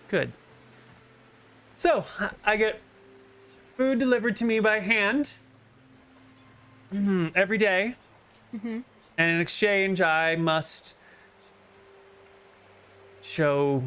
Good. 0.09 0.33
So, 1.81 2.05
I 2.45 2.57
get 2.57 2.79
food 3.79 3.99
delivered 3.99 4.37
to 4.37 4.45
me 4.45 4.61
by 4.61 4.81
hand 4.81 5.31
mhm, 6.93 7.35
every 7.35 7.57
day. 7.57 7.95
Mm-hmm. 8.55 8.81
And 9.17 9.31
in 9.31 9.41
exchange, 9.41 10.03
I 10.03 10.37
must 10.37 10.95
show 13.23 13.83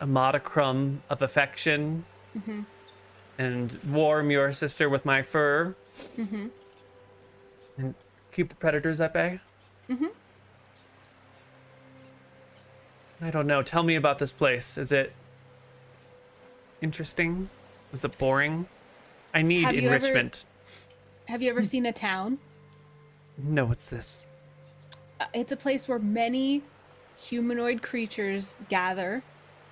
a 0.00 0.08
modicum 0.08 1.04
of 1.08 1.22
affection 1.22 2.04
mm-hmm. 2.36 2.62
and 3.38 3.78
warm 3.92 4.32
your 4.32 4.50
sister 4.50 4.88
with 4.88 5.04
my 5.04 5.22
fur 5.22 5.76
mm-hmm. 6.16 6.48
and 7.78 7.94
keep 8.32 8.48
the 8.48 8.56
predators 8.56 9.00
at 9.00 9.14
bay. 9.14 9.38
I 13.22 13.30
don't 13.30 13.46
know. 13.46 13.62
Tell 13.62 13.84
me 13.84 13.94
about 13.94 14.18
this 14.18 14.32
place. 14.32 14.76
Is 14.76 14.90
it 14.90 15.12
interesting? 16.86 17.50
Was 17.90 18.04
it 18.04 18.16
boring? 18.16 18.66
I 19.34 19.42
need 19.42 19.62
Have 19.64 19.74
you 19.74 19.88
ever- 19.88 19.96
enrichment. 19.96 20.46
Have 21.26 21.42
you 21.42 21.50
ever 21.50 21.64
seen 21.64 21.84
a 21.86 21.92
town? 21.92 22.38
No, 23.36 23.64
what's 23.66 23.90
this? 23.90 24.26
Uh, 25.20 25.24
It's 25.34 25.50
a 25.50 25.56
place 25.56 25.88
where 25.88 25.98
many 25.98 26.62
humanoid 27.16 27.82
creatures 27.82 28.54
gather 28.68 29.22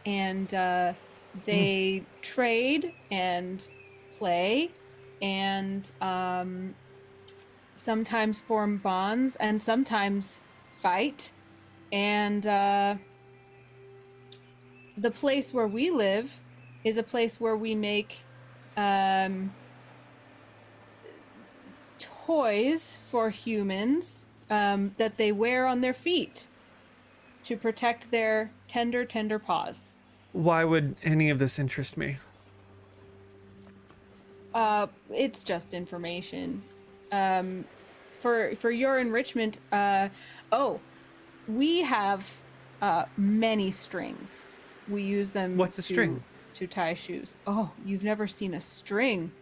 and 0.04 0.52
uh, 0.54 0.92
they 1.44 2.02
trade 2.20 2.92
and 3.12 3.66
play 4.18 4.70
and 5.22 5.92
um, 6.00 6.74
sometimes 7.76 8.40
form 8.40 8.78
bonds 8.78 9.36
and 9.36 9.62
sometimes 9.62 10.40
fight. 10.72 11.30
And 11.92 12.44
uh, 12.48 12.96
the 14.96 15.10
place 15.12 15.54
where 15.54 15.68
we 15.68 15.90
live 15.90 16.40
is 16.84 16.98
a 16.98 17.02
place 17.02 17.40
where 17.40 17.56
we 17.56 17.74
make 17.74 18.18
um, 18.76 19.52
toys 21.98 22.96
for 23.10 23.30
humans 23.30 24.26
um, 24.50 24.92
that 24.98 25.16
they 25.16 25.32
wear 25.32 25.66
on 25.66 25.80
their 25.80 25.94
feet 25.94 26.46
to 27.44 27.56
protect 27.56 28.10
their 28.10 28.50
tender, 28.68 29.04
tender 29.04 29.38
paws. 29.38 29.90
Why 30.32 30.64
would 30.64 30.96
any 31.02 31.30
of 31.30 31.38
this 31.38 31.58
interest 31.58 31.96
me? 31.96 32.16
Uh, 34.54 34.86
it's 35.10 35.42
just 35.42 35.74
information. 35.74 36.62
Um, 37.12 37.64
for 38.24 38.56
for 38.56 38.70
your 38.70 38.98
enrichment. 38.98 39.60
Uh, 39.70 40.08
oh, 40.50 40.80
we 41.46 41.82
have 41.82 42.40
uh, 42.80 43.04
many 43.18 43.70
strings. 43.70 44.46
We 44.88 45.02
use 45.02 45.30
them. 45.30 45.58
What's 45.58 45.78
a 45.78 45.82
to- 45.82 45.92
string? 45.92 46.24
To 46.54 46.66
tie 46.68 46.94
shoes. 46.94 47.34
Oh, 47.48 47.70
you've 47.84 48.04
never 48.04 48.26
seen 48.28 48.54
a 48.54 48.60
string. 48.60 49.32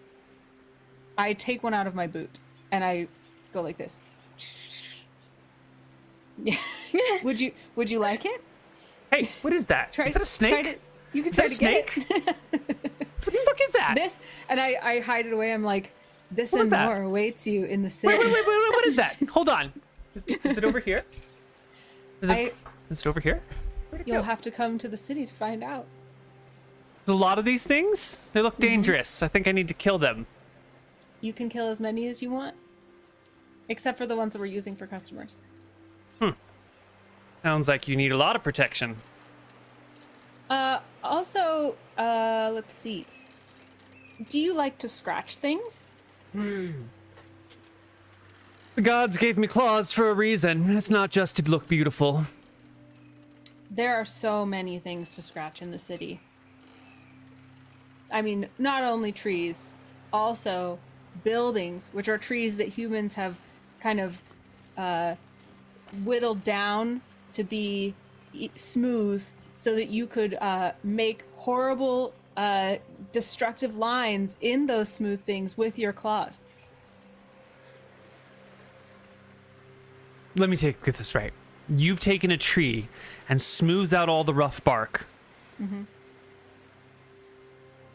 I 1.19 1.35
take 1.35 1.63
one 1.63 1.75
out 1.75 1.87
of 1.87 1.95
my 1.95 2.07
boot 2.07 2.31
and 2.71 2.83
I 2.83 3.07
go 3.53 3.61
like 3.61 3.77
this. 3.77 3.97
Yeah. 6.43 6.57
would 7.23 7.39
you 7.39 7.53
Would 7.77 7.91
you 7.91 7.99
like 7.99 8.25
it? 8.25 8.43
Hey, 9.11 9.31
what 9.43 9.53
is 9.53 9.67
that? 9.67 9.93
Try, 9.93 10.07
is 10.07 10.15
that 10.15 10.23
a 10.23 10.27
snake? 10.27 10.63
To, 10.65 10.79
you 11.13 11.23
can 11.23 11.29
Is 11.29 11.59
try 11.59 11.83
that 11.85 11.97
a 11.97 12.31
it. 12.31 12.37
What 13.25 13.33
the 13.35 13.39
fuck 13.45 13.61
is 13.63 13.73
that? 13.73 13.93
this 13.95 14.19
and 14.49 14.59
I, 14.59 14.79
I 14.83 15.01
hide 15.01 15.27
it 15.27 15.33
away. 15.33 15.53
I'm 15.53 15.63
like, 15.63 15.93
this 16.31 16.51
What 16.51 16.59
and 16.59 16.65
is 16.65 16.71
that? 16.71 16.87
more 16.87 17.03
awaits 17.03 17.47
you 17.47 17.65
in 17.65 17.83
the 17.83 17.91
city. 17.91 18.09
Wait, 18.09 18.19
wait, 18.19 18.33
wait, 18.33 18.47
wait, 18.47 18.59
wait, 18.59 18.71
what 18.75 18.87
is 18.87 18.97
that? 18.97 19.17
Hold 19.29 19.49
on. 19.51 19.71
Is 20.27 20.57
it 20.59 20.65
over 20.65 20.81
here? 20.89 21.05
Is 22.23 22.31
it, 22.31 22.33
I, 22.33 22.53
is 22.91 23.01
it 23.01 23.07
over 23.07 23.21
here? 23.21 23.43
You'll 24.07 24.19
go? 24.19 24.23
have 24.23 24.41
to 24.43 24.51
come 24.51 24.79
to 24.79 24.89
the 24.89 24.97
city 24.97 25.27
to 25.27 25.35
find 25.35 25.63
out. 25.63 25.87
There's 27.05 27.19
a 27.19 27.21
lot 27.21 27.39
of 27.39 27.45
these 27.45 27.65
things. 27.65 28.21
They 28.33 28.43
look 28.43 28.59
dangerous. 28.59 29.23
I 29.23 29.29
think 29.29 29.49
I 29.49 29.53
need 29.53 29.69
to 29.69 29.75
kill 29.75 29.99
them. 29.99 30.27
You 31.21 31.33
can 31.33 31.49
kill 31.49 31.69
as 31.69 31.81
many 31.81 32.07
as 32.07 32.23
you 32.23 32.31
want, 32.31 32.55
except 33.69 33.99
for 33.99 34.07
the 34.07 34.17
ones 34.17 34.33
that 34.33 34.39
we're 34.39 34.47
using 34.47 34.77
for 34.77 34.87
customers. 34.87 35.39
Hmm. 36.21 36.31
Sounds 37.43 37.69
like 37.69 37.89
you 37.89 37.97
need 37.97 38.13
a 38.13 38.17
lot 38.17 38.37
of 38.37 38.43
protection. 38.45 38.97
Uh, 40.49 40.79
also, 41.03 41.77
uh, 41.99 42.51
let's 42.53 42.75
see. 42.75 43.07
Do 44.29 44.39
you 44.39 44.55
like 44.55 44.79
to 44.79 44.89
scratch 44.89 45.39
things? 45.39 45.87
Hmm. 46.33 46.71
The 48.75 48.83
gods 48.83 49.17
gave 49.17 49.37
me 49.37 49.49
claws 49.49 49.93
for 49.93 50.09
a 50.09 50.15
reason. 50.15 50.77
It's 50.77 50.89
not 50.89 51.11
just 51.11 51.37
to 51.37 51.43
look 51.43 51.69
beautiful. 51.69 52.27
There 53.71 53.95
are 53.97 54.05
so 54.05 54.47
many 54.47 54.79
things 54.79 55.15
to 55.17 55.23
scratch 55.23 55.63
in 55.63 55.71
the 55.71 55.79
city. 55.79 56.21
I 58.13 58.23
mean, 58.23 58.47
not 58.59 58.83
only 58.85 59.11
trees, 59.11 59.73
also 60.13 60.79
buildings, 61.25 61.89
which 61.93 62.09
are 62.09 62.19
trees 62.19 62.57
that 62.57 62.69
humans 62.69 63.15
have 63.15 63.37
kind 63.81 64.01
of 64.01 64.23
uh, 64.77 65.15
whittled 66.05 66.45
down 66.45 67.01
to 67.33 67.43
be 67.43 67.95
smooth 68.55 69.27
so 69.57 69.75
that 69.75 69.89
you 69.89 70.07
could 70.07 70.35
uh, 70.35 70.73
make 70.85 71.25
horrible, 71.37 72.13
uh, 72.37 72.77
destructive 73.13 73.77
lines 73.77 74.37
in 74.41 74.67
those 74.67 74.89
smooth 74.89 75.21
things 75.23 75.57
with 75.57 75.79
your 75.79 75.93
claws. 75.93 76.45
Let 80.37 80.49
me 80.49 80.57
take 80.57 80.83
get 80.83 80.95
this 80.97 81.15
right. 81.15 81.33
You've 81.69 82.01
taken 82.01 82.31
a 82.31 82.37
tree 82.37 82.89
and 83.29 83.41
smoothed 83.41 83.95
out 83.95 84.09
all 84.09 84.25
the 84.25 84.35
rough 84.35 84.65
bark. 84.65 85.07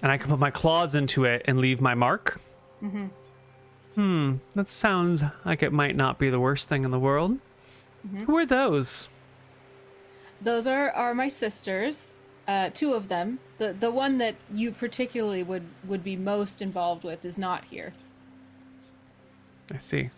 And 0.04 0.12
I 0.12 0.18
can 0.18 0.30
put 0.30 0.40
my 0.40 0.52
claws 0.52 0.96
into 0.96 1.26
it 1.26 1.44
and 1.46 1.60
leave 1.60 1.82
my 1.82 1.96
mark. 1.96 2.40
Hmm, 3.96 4.36
that 4.54 4.70
sounds 4.70 5.24
like 5.44 5.64
it 5.64 5.74
might 5.74 5.96
not 5.96 6.20
be 6.20 6.30
the 6.30 6.40
worst 6.40 6.70
thing 6.70 6.84
in 6.84 6.92
the 6.92 7.00
world. 7.00 7.40
Who 8.26 8.38
are 8.38 8.46
those? 8.46 9.10
Those 10.40 10.68
are, 10.68 10.92
are 10.92 11.16
my 11.16 11.30
sisters, 11.30 12.16
uh, 12.48 12.70
two 12.74 12.94
of 12.94 13.10
them. 13.10 13.40
The 13.58 13.74
the 13.74 13.92
one 13.92 14.20
that 14.20 14.36
you 14.54 14.72
particularly 14.72 15.44
would 15.44 15.64
would 15.86 16.04
be 16.04 16.16
most 16.16 16.62
involved 16.62 17.04
with 17.04 17.26
is 17.26 17.38
not 17.38 17.66
here. 17.66 17.94
I 19.74 19.80
see. 19.80 20.10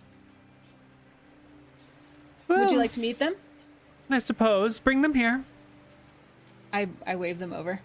would 2.48 2.70
you 2.72 2.78
like 2.78 2.92
to 2.92 3.00
meet 3.00 3.18
them? 3.18 3.36
I 4.10 4.20
suppose. 4.20 4.80
Bring 4.80 5.02
them 5.02 5.14
here. 5.14 5.44
I 6.72 6.90
I 7.08 7.16
wave 7.16 7.40
them 7.40 7.54
over. 7.54 7.82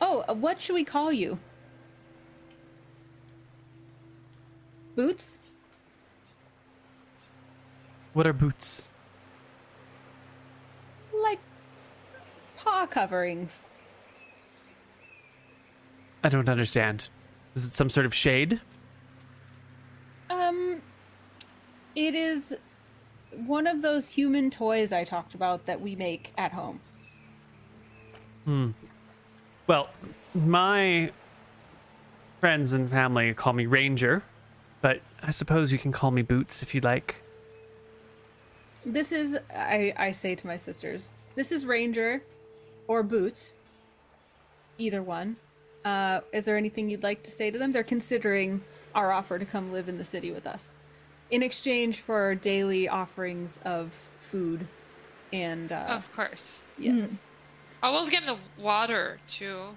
Oh, 0.00 0.24
uh, 0.28 0.34
what 0.34 0.60
should 0.60 0.74
we 0.74 0.84
call 0.84 1.12
you? 1.12 1.38
Boots? 4.94 5.38
What 8.12 8.26
are 8.26 8.32
boots? 8.32 8.88
Like 11.22 11.38
paw 12.56 12.86
coverings. 12.86 13.66
I 16.24 16.28
don't 16.28 16.48
understand. 16.48 17.10
Is 17.54 17.66
it 17.66 17.72
some 17.72 17.90
sort 17.90 18.06
of 18.06 18.14
shade? 18.14 18.60
Um 20.30 20.82
it 21.94 22.14
is 22.14 22.56
one 23.46 23.66
of 23.66 23.82
those 23.82 24.08
human 24.08 24.50
toys 24.50 24.92
I 24.92 25.04
talked 25.04 25.34
about 25.34 25.66
that 25.66 25.80
we 25.80 25.94
make 25.94 26.32
at 26.38 26.52
home. 26.52 26.80
Well, 29.66 29.88
my 30.34 31.10
friends 32.40 32.72
and 32.72 32.88
family 32.88 33.34
call 33.34 33.52
me 33.52 33.66
Ranger, 33.66 34.22
but 34.80 35.00
I 35.22 35.30
suppose 35.30 35.72
you 35.72 35.78
can 35.78 35.92
call 35.92 36.10
me 36.10 36.22
Boots 36.22 36.62
if 36.62 36.74
you'd 36.74 36.84
like. 36.84 37.16
This 38.84 39.10
is 39.10 39.38
I 39.54 39.92
I 39.96 40.12
say 40.12 40.34
to 40.36 40.46
my 40.46 40.56
sisters, 40.56 41.10
this 41.34 41.50
is 41.50 41.66
Ranger 41.66 42.22
or 42.86 43.02
Boots. 43.02 43.54
Either 44.78 45.02
one. 45.02 45.36
Uh 45.84 46.20
is 46.32 46.44
there 46.44 46.56
anything 46.56 46.88
you'd 46.88 47.02
like 47.02 47.22
to 47.24 47.30
say 47.30 47.50
to 47.50 47.58
them? 47.58 47.72
They're 47.72 47.82
considering 47.82 48.62
our 48.94 49.10
offer 49.10 49.38
to 49.38 49.44
come 49.44 49.72
live 49.72 49.88
in 49.88 49.98
the 49.98 50.04
city 50.04 50.30
with 50.30 50.46
us 50.46 50.70
in 51.30 51.42
exchange 51.42 51.98
for 52.00 52.34
daily 52.36 52.88
offerings 52.88 53.58
of 53.64 53.92
food 54.16 54.66
and 55.32 55.72
uh 55.72 55.86
Of 55.88 56.10
course. 56.12 56.62
yes. 56.78 57.18
I 57.82 57.90
will 57.90 58.06
give 58.06 58.24
them 58.26 58.38
the 58.56 58.62
water 58.62 59.18
too. 59.28 59.76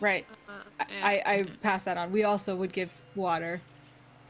Right. 0.00 0.26
Uh, 0.48 0.52
I, 0.80 0.86
yeah. 0.92 1.06
I 1.26 1.32
I 1.34 1.42
pass 1.62 1.82
that 1.84 1.96
on. 1.96 2.12
We 2.12 2.24
also 2.24 2.56
would 2.56 2.72
give 2.72 2.92
water 3.14 3.60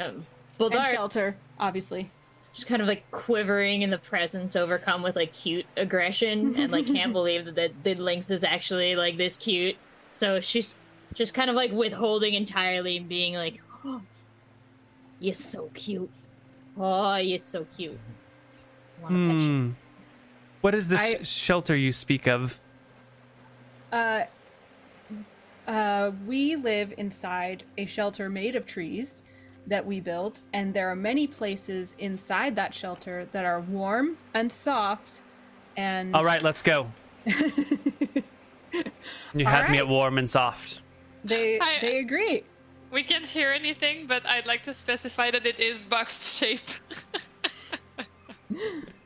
Um, 0.00 0.06
and 0.06 0.26
Buldar's 0.58 0.88
shelter, 0.88 1.36
obviously. 1.58 2.10
just 2.54 2.66
kind 2.66 2.82
of 2.82 2.88
like 2.88 3.10
quivering 3.10 3.82
in 3.82 3.90
the 3.90 3.98
presence, 3.98 4.54
overcome 4.56 5.02
with 5.02 5.16
like 5.16 5.32
cute 5.32 5.64
aggression, 5.76 6.54
and 6.56 6.70
like 6.70 6.86
can't 6.86 7.12
believe 7.20 7.46
that 7.46 7.54
the, 7.54 7.72
the 7.82 7.94
lynx 7.94 8.30
is 8.30 8.44
actually 8.44 8.94
like 8.96 9.16
this 9.16 9.36
cute. 9.36 9.76
So 10.10 10.40
she's 10.40 10.74
just 11.14 11.32
kind 11.34 11.48
of 11.50 11.56
like 11.56 11.72
withholding 11.72 12.34
entirely 12.34 12.98
and 12.98 13.08
being 13.08 13.34
like, 13.34 13.60
oh, 13.84 14.02
"You're 15.20 15.34
so 15.34 15.70
cute. 15.74 16.10
Oh, 16.76 17.16
you're 17.16 17.38
so 17.38 17.66
cute. 17.76 17.98
Want 19.02 19.14
to 19.14 19.26
pet 19.28 19.40
you?" 19.42 19.46
Hmm. 19.48 19.70
What 20.60 20.74
is 20.74 20.90
this 20.90 21.14
I- 21.14 21.22
shelter 21.22 21.74
you 21.74 21.92
speak 21.92 22.28
of? 22.28 22.58
Uh, 23.92 24.24
uh, 25.68 26.10
we 26.26 26.56
live 26.56 26.92
inside 26.96 27.64
a 27.78 27.84
shelter 27.84 28.28
made 28.28 28.56
of 28.56 28.66
trees 28.66 29.22
that 29.66 29.86
we 29.86 30.00
built, 30.00 30.40
and 30.52 30.74
there 30.74 30.90
are 30.90 30.96
many 30.96 31.26
places 31.26 31.94
inside 31.98 32.56
that 32.56 32.74
shelter 32.74 33.28
that 33.32 33.44
are 33.44 33.60
warm 33.60 34.16
and 34.34 34.50
soft. 34.50 35.20
And 35.76 36.16
All 36.16 36.24
right, 36.24 36.42
let's 36.42 36.62
go. 36.62 36.90
you 37.26 37.34
had 39.44 39.70
me 39.70 39.78
at 39.78 39.86
warm 39.86 40.18
and 40.18 40.28
soft. 40.28 40.80
they 41.24 41.60
I- 41.60 41.78
they 41.80 41.98
agree. 41.98 42.44
We 42.90 43.02
can't 43.02 43.24
hear 43.24 43.50
anything, 43.50 44.06
but 44.06 44.26
I'd 44.26 44.46
like 44.46 44.64
to 44.64 44.74
specify 44.74 45.30
that 45.30 45.46
it 45.46 45.58
is 45.58 45.80
boxed 45.82 46.38
shape. 46.38 46.60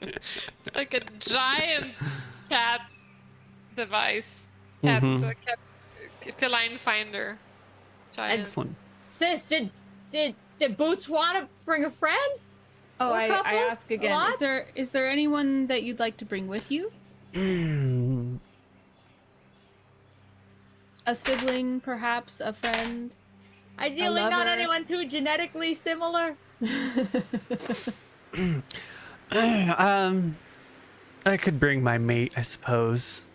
it's 0.01 0.75
like 0.75 0.95
a 0.95 1.01
giant 1.21 1.93
cat 2.49 2.81
device. 3.77 4.49
Cat, 4.87 5.03
Mhm. 5.03 5.25
uh, 5.25 5.35
cat 5.45 5.59
feline 6.39 6.79
finder. 6.79 7.39
Giant. 8.13 8.41
Excellent. 8.41 8.77
Sis, 9.03 9.47
did 9.47 9.71
did 10.11 10.35
did 10.59 10.77
Boots 10.77 11.09
want 11.09 11.39
to 11.39 11.49
bring 11.65 11.85
a 11.85 11.91
friend? 11.91 12.41
Oh, 12.99 13.11
Or 13.11 13.15
I, 13.15 13.27
I 13.27 13.55
ask 13.69 13.91
again. 13.91 14.31
Is 14.31 14.37
there 14.39 14.69
is 14.75 14.91
there 14.91 15.09
anyone 15.09 15.67
that 15.67 15.83
you'd 15.83 15.99
like 15.99 16.17
to 16.19 16.25
bring 16.25 16.47
with 16.49 16.71
you? 16.71 16.93
Hmm. 17.35 18.37
A 21.07 21.15
sibling, 21.15 21.81
perhaps 21.81 22.41
a 22.41 22.53
friend. 22.53 23.15
Ideally, 23.79 24.23
not 24.23 24.47
anyone 24.47 24.85
too 24.87 25.05
genetically 25.07 25.75
similar. 25.75 26.37
um, 29.31 30.37
I 31.27 31.37
could 31.37 31.61
bring 31.61 31.83
my 31.83 31.99
mate, 31.99 32.33
I 32.37 32.41
suppose. 32.41 33.27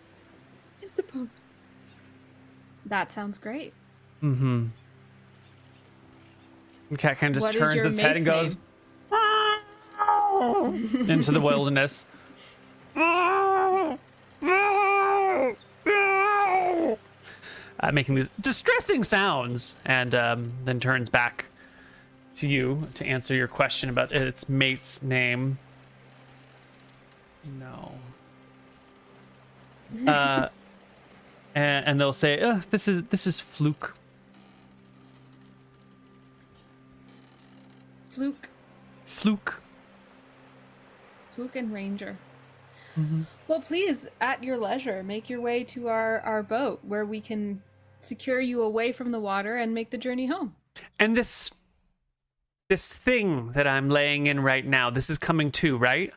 I 0.82 0.86
suppose. 0.86 1.50
That 2.86 3.12
sounds 3.12 3.38
great. 3.38 3.72
Mm-hmm. 4.22 4.66
The 6.90 6.96
cat 6.96 7.18
kind 7.18 7.36
of 7.36 7.42
just 7.42 7.46
What 7.46 7.66
turns 7.66 7.84
its 7.84 7.98
head 7.98 8.16
and 8.16 8.26
goes 8.26 8.56
into 11.08 11.32
the 11.32 11.40
wilderness. 11.40 12.06
Uh, 17.84 17.90
making 17.92 18.14
these 18.14 18.30
distressing 18.40 19.02
sounds, 19.02 19.74
and 19.84 20.14
um, 20.14 20.52
then 20.64 20.78
turns 20.78 21.08
back 21.08 21.46
to 22.36 22.46
you 22.46 22.86
to 22.94 23.04
answer 23.04 23.34
your 23.34 23.48
question 23.48 23.88
about 23.88 24.12
its 24.12 24.48
mate's 24.48 25.02
name. 25.02 25.58
No. 27.58 27.92
Uh, 30.06 30.48
and, 31.54 31.86
and 31.86 32.00
they'll 32.00 32.12
say, 32.12 32.40
uh, 32.40 32.60
"This 32.70 32.88
is 32.88 33.02
this 33.04 33.26
is 33.26 33.40
Fluke." 33.40 33.96
Fluke, 38.10 38.48
Fluke. 39.06 39.62
Fluke 41.30 41.56
and 41.56 41.72
Ranger. 41.72 42.18
Well, 43.48 43.60
please, 43.60 44.06
at 44.20 44.44
your 44.44 44.56
leisure, 44.58 45.02
make 45.02 45.30
your 45.30 45.40
way 45.40 45.64
to 45.64 45.88
our, 45.88 46.20
our 46.20 46.42
boat 46.42 46.80
where 46.82 47.06
we 47.06 47.20
can 47.20 47.62
secure 48.00 48.40
you 48.40 48.62
away 48.62 48.92
from 48.92 49.12
the 49.12 49.20
water 49.20 49.56
and 49.56 49.72
make 49.72 49.90
the 49.90 49.98
journey 49.98 50.26
home. 50.26 50.54
And 50.98 51.16
this 51.16 51.50
this 52.68 52.92
thing 52.92 53.52
that 53.52 53.66
I'm 53.66 53.90
laying 53.90 54.26
in 54.26 54.40
right 54.40 54.64
now, 54.64 54.88
this 54.88 55.10
is 55.10 55.18
coming 55.18 55.50
too, 55.50 55.76
right? 55.76 56.12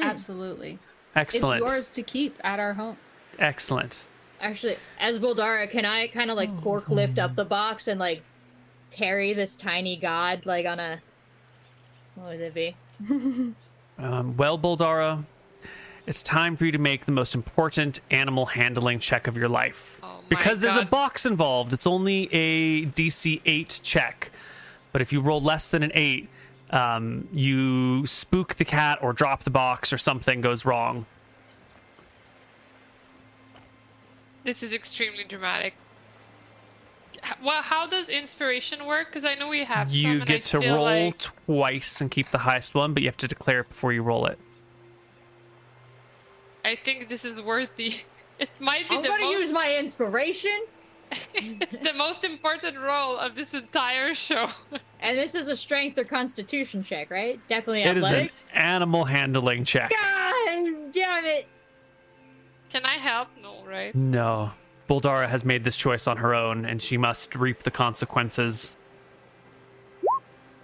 Absolutely. 0.00 0.78
Excellent. 1.16 1.62
It's 1.62 1.72
yours 1.72 1.90
to 1.90 2.02
keep 2.02 2.38
at 2.44 2.60
our 2.60 2.72
home. 2.74 2.96
Excellent. 3.38 4.08
Actually, 4.42 4.76
as 4.98 5.18
Boldara, 5.18 5.70
can 5.70 5.86
I 5.86 6.08
kind 6.08 6.30
of 6.30 6.36
like 6.36 6.50
forklift 6.50 7.18
up 7.18 7.36
the 7.36 7.44
box 7.44 7.88
and 7.88 7.98
like 7.98 8.22
carry 8.90 9.32
this 9.32 9.56
tiny 9.56 9.96
god 9.96 10.44
like 10.44 10.66
on 10.66 10.78
a 10.78 11.00
what 12.16 12.30
would 12.30 12.40
it 12.40 12.54
be? 12.54 12.76
Um, 13.98 14.36
well, 14.36 14.58
Boldara, 14.58 15.22
it's 16.06 16.22
time 16.22 16.56
for 16.56 16.64
you 16.64 16.72
to 16.72 16.78
make 16.78 17.04
the 17.04 17.12
most 17.12 17.34
important 17.34 18.00
animal 18.10 18.46
handling 18.46 18.98
check 18.98 19.26
of 19.28 19.36
your 19.36 19.48
life. 19.48 20.00
Oh 20.02 20.16
my 20.16 20.28
because 20.28 20.60
there's 20.60 20.76
a 20.76 20.84
box 20.84 21.26
involved. 21.26 21.72
It's 21.72 21.86
only 21.86 22.28
a 22.32 22.86
DC 22.86 23.40
8 23.44 23.80
check. 23.84 24.32
But 24.90 25.02
if 25.02 25.12
you 25.12 25.20
roll 25.20 25.40
less 25.40 25.70
than 25.70 25.82
an 25.82 25.92
8, 25.94 26.28
um, 26.70 27.28
you 27.32 28.06
spook 28.06 28.54
the 28.54 28.64
cat 28.64 28.98
or 29.02 29.12
drop 29.12 29.44
the 29.44 29.50
box 29.50 29.92
or 29.92 29.98
something 29.98 30.40
goes 30.40 30.64
wrong. 30.64 31.06
This 34.44 34.62
is 34.62 34.72
extremely 34.72 35.24
dramatic. 35.24 35.74
Well, 37.42 37.62
how 37.62 37.86
does 37.86 38.08
inspiration 38.08 38.84
work? 38.86 39.08
Because 39.08 39.24
I 39.24 39.34
know 39.34 39.48
we 39.48 39.64
have 39.64 39.90
some, 39.90 40.00
You 40.00 40.10
and 40.12 40.22
I 40.22 40.24
get 40.24 40.44
to 40.46 40.60
feel 40.60 40.76
roll 40.76 40.84
like- 40.84 41.18
twice 41.18 42.00
and 42.00 42.10
keep 42.10 42.28
the 42.30 42.38
highest 42.38 42.74
one, 42.74 42.94
but 42.94 43.02
you 43.02 43.08
have 43.08 43.16
to 43.18 43.28
declare 43.28 43.60
it 43.60 43.68
before 43.68 43.92
you 43.92 44.02
roll 44.02 44.26
it. 44.26 44.38
I 46.64 46.76
think 46.76 47.08
this 47.08 47.24
is 47.24 47.40
worthy. 47.42 47.94
It 48.38 48.48
might 48.58 48.88
be 48.88 48.96
I'm 48.96 49.02
the 49.02 49.08
gonna 49.08 49.24
most. 49.26 49.38
use 49.38 49.52
my 49.52 49.76
inspiration, 49.78 50.64
it's 51.34 51.78
the 51.78 51.92
most 51.92 52.24
important 52.24 52.76
role 52.76 53.16
of 53.16 53.36
this 53.36 53.54
entire 53.54 54.14
show. 54.14 54.48
and 55.00 55.16
this 55.16 55.36
is 55.36 55.46
a 55.46 55.54
strength 55.54 55.96
or 55.96 56.02
constitution 56.02 56.82
check, 56.82 57.10
right? 57.12 57.38
Definitely 57.48 57.84
athletics. 57.84 58.48
It 58.48 58.50
is 58.50 58.56
an 58.56 58.62
animal 58.62 59.04
handling 59.04 59.64
check. 59.64 59.90
God 59.90 60.92
damn 60.92 61.24
it! 61.26 61.46
Can 62.72 62.86
I 62.86 62.94
help? 62.94 63.28
No, 63.42 63.62
right? 63.66 63.94
No. 63.94 64.50
Boldara 64.88 65.28
has 65.28 65.44
made 65.44 65.62
this 65.62 65.76
choice 65.76 66.06
on 66.06 66.16
her 66.16 66.34
own, 66.34 66.64
and 66.64 66.80
she 66.80 66.96
must 66.96 67.34
reap 67.34 67.64
the 67.64 67.70
consequences. 67.70 68.74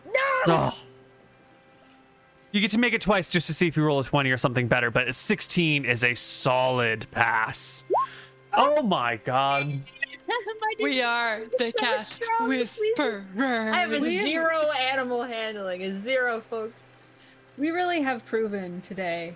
No! 0.07 0.15
Oh. 0.47 0.79
You 2.51 2.63
get 2.63 2.71
to 2.71 2.79
make 2.79 2.95
it 2.95 3.03
twice 3.03 3.29
just 3.29 3.47
to 3.49 3.53
see 3.53 3.69
if 3.69 3.77
you 3.77 3.85
roll 3.85 3.99
a 3.99 4.05
20 4.05 4.31
or 4.31 4.39
something 4.39 4.69
better, 4.69 4.91
but 4.91 5.15
16 5.15 5.85
is 5.85 6.03
a 6.03 6.15
solid 6.15 7.07
pass. 7.11 7.85
Oh 8.55 8.83
my 8.83 9.17
god. 9.17 9.67
We 10.81 11.01
are 11.01 11.41
the 11.59 11.73
so 11.75 11.81
cat 11.81 12.01
strong, 12.01 12.49
whisperer. 12.49 13.25
I 13.73 13.81
have 13.81 13.93
a 13.93 14.01
zero 14.01 14.71
animal 14.79 15.23
handling, 15.23 15.83
a 15.83 15.93
zero, 15.93 16.43
folks. 16.43 16.97
We 17.57 17.71
really 17.71 18.03
have 18.03 18.27
proven 18.27 18.83
today 18.83 19.35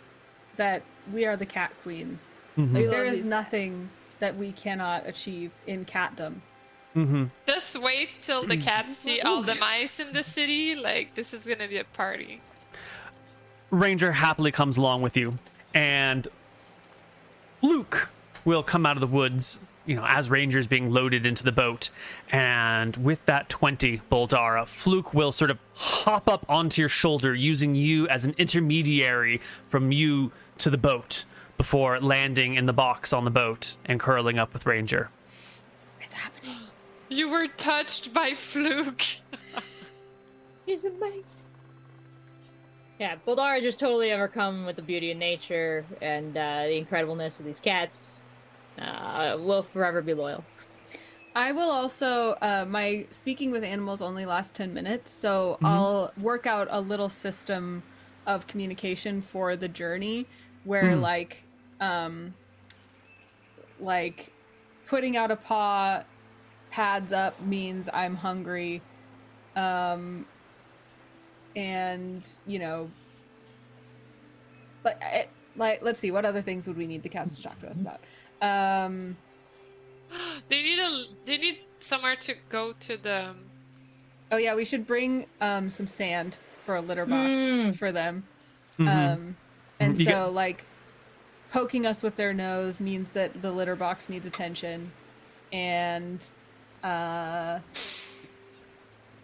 that 0.57 0.83
we 1.13 1.25
are 1.25 1.37
the 1.37 1.47
cat 1.47 1.73
queens. 1.83 2.39
Mhm. 2.57 2.75
Like, 2.75 2.91
there 2.91 3.05
is 3.05 3.25
nothing 3.25 3.91
that 4.19 4.37
we 4.37 4.53
cannot 4.53 5.07
achieve 5.07 5.51
in 5.67 5.85
catdom. 5.85 6.43
Mm-hmm. 6.95 7.25
Just 7.47 7.81
wait 7.81 8.11
till 8.21 8.47
the 8.47 8.57
cats 8.57 8.97
see 8.99 9.21
all 9.23 9.43
the 9.43 9.55
mice 9.55 9.99
in 9.99 10.13
the 10.13 10.23
city. 10.23 10.75
Like 10.75 11.15
this 11.15 11.33
is 11.33 11.47
gonna 11.47 11.67
be 11.69 11.79
a 11.79 11.85
party. 11.85 12.41
Ranger 13.71 14.13
happily 14.13 14.53
comes 14.53 14.77
along 14.77 15.01
with 15.01 15.17
you, 15.17 15.39
and 15.75 16.29
Fluke 17.61 18.11
will 18.45 18.63
come 18.63 18.85
out 18.85 18.97
of 18.97 19.01
the 19.01 19.07
woods, 19.07 19.59
you 19.87 19.97
know, 19.97 20.05
as 20.07 20.29
Ranger 20.29 20.59
is 20.59 20.67
being 20.67 20.91
loaded 20.91 21.25
into 21.25 21.45
the 21.45 21.53
boat. 21.53 21.89
And 22.31 22.95
with 22.99 23.25
that 23.25 23.49
20, 23.49 24.03
Boldara, 24.11 24.67
Fluke 24.67 25.15
will 25.15 25.33
sort 25.33 25.51
of 25.51 25.59
hop 25.75 26.29
up 26.29 26.45
onto 26.49 26.83
your 26.83 26.91
shoulder, 26.91 27.35
using 27.35 27.75
you 27.75 28.07
as 28.09 28.27
an 28.27 28.35
intermediary 28.37 29.41
from 29.69 29.93
you 29.93 30.31
to 30.59 30.69
the 30.69 30.77
boat 30.77 31.25
before 31.63 32.01
landing 32.01 32.57
in 32.57 32.67
the 32.67 32.73
box 32.73 33.13
on 33.13 33.25
the 33.25 33.31
boat 33.31 33.77
and 33.85 34.01
curling 34.01 34.37
up 34.37 34.53
with 34.53 34.67
Ranger. 34.67 35.09
It's 36.01 36.13
happening. 36.13 36.57
You 37.09 37.29
were 37.29 37.47
touched 37.47 38.13
by 38.13 38.35
fluke. 38.35 39.05
He's 40.67 40.85
amazing. 40.85 41.47
Yeah, 42.99 43.15
Boldara 43.25 43.63
just 43.63 43.79
totally 43.79 44.11
overcome 44.11 44.67
with 44.67 44.75
the 44.75 44.83
beauty 44.83 45.13
of 45.13 45.19
nature 45.19 45.85
and 46.01 46.37
uh, 46.37 46.65
the 46.65 46.85
incredibleness 46.85 47.39
of 47.39 47.47
these 47.47 47.61
cats. 47.61 48.25
Uh, 48.77 49.37
will 49.39 49.63
forever 49.63 50.03
be 50.03 50.15
loyal. 50.15 50.45
I 51.37 51.53
will 51.53 51.71
also 51.71 52.33
uh, 52.43 52.65
my 52.67 53.07
speaking 53.11 53.53
with 53.53 53.63
animals 53.63 54.03
only 54.03 54.27
lasts 54.27 54.51
10 54.59 54.75
minutes, 54.75 55.13
so 55.13 55.59
I'll 55.63 56.11
work 56.21 56.45
out 56.45 56.67
a 56.73 56.81
little 56.81 57.09
system 57.09 57.85
of 58.27 58.49
communication 58.49 59.23
for 59.23 59.55
the 59.55 59.69
journey 59.69 60.27
where 60.65 60.97
like 60.97 61.45
um 61.83 62.33
like 63.81 64.31
putting 64.87 65.17
out 65.17 65.31
a 65.31 65.37
paw 65.37 66.03
pads 66.71 67.13
up 67.13 67.41
means 67.43 67.89
I'm 67.93 68.15
hungry 68.17 68.81
um 69.57 70.25
and 71.57 72.27
you 72.47 72.59
know 72.59 72.91
like 74.85 75.03
I- 75.03 75.29
like 75.57 75.83
let's 75.83 75.99
see 76.01 76.11
what 76.11 76.25
other 76.25 76.41
things 76.41 76.67
would 76.67 76.77
we 76.79 76.87
need 76.87 77.03
the 77.03 77.09
cats 77.09 77.37
to 77.37 77.43
talk 77.43 77.59
to 77.61 77.69
us 77.69 77.81
about 77.81 78.01
um 78.41 79.17
they 80.49 80.63
need 80.63 80.79
a. 80.79 81.05
They 81.27 81.39
need 81.39 81.59
somewhere 81.79 82.17
to 82.17 82.35
go 82.51 82.75
to 82.81 82.97
the. 82.99 83.35
Oh 84.31 84.37
yeah, 84.37 84.55
we 84.55 84.65
should 84.65 84.87
bring 84.87 85.25
um 85.41 85.71
some 85.71 85.87
sand 85.87 86.37
for 86.65 86.77
a 86.77 86.81
litter 86.83 87.07
box 87.07 87.41
Mm. 87.41 87.77
for 87.77 87.93
them. 87.93 88.25
Mhm. 88.79 88.89
Um 89.15 89.37
and 89.81 89.99
You 89.99 90.05
so 90.05 90.11
get- 90.11 90.27
like 90.35 90.65
poking 91.53 91.85
us 91.87 92.03
with 92.03 92.17
their 92.17 92.33
nose 92.33 92.81
means 92.81 93.11
that 93.11 93.43
the 93.43 93.53
litter 93.53 93.77
box 93.77 94.09
needs 94.09 94.27
attention 94.27 94.91
and 95.53 96.31
uh 96.83 97.59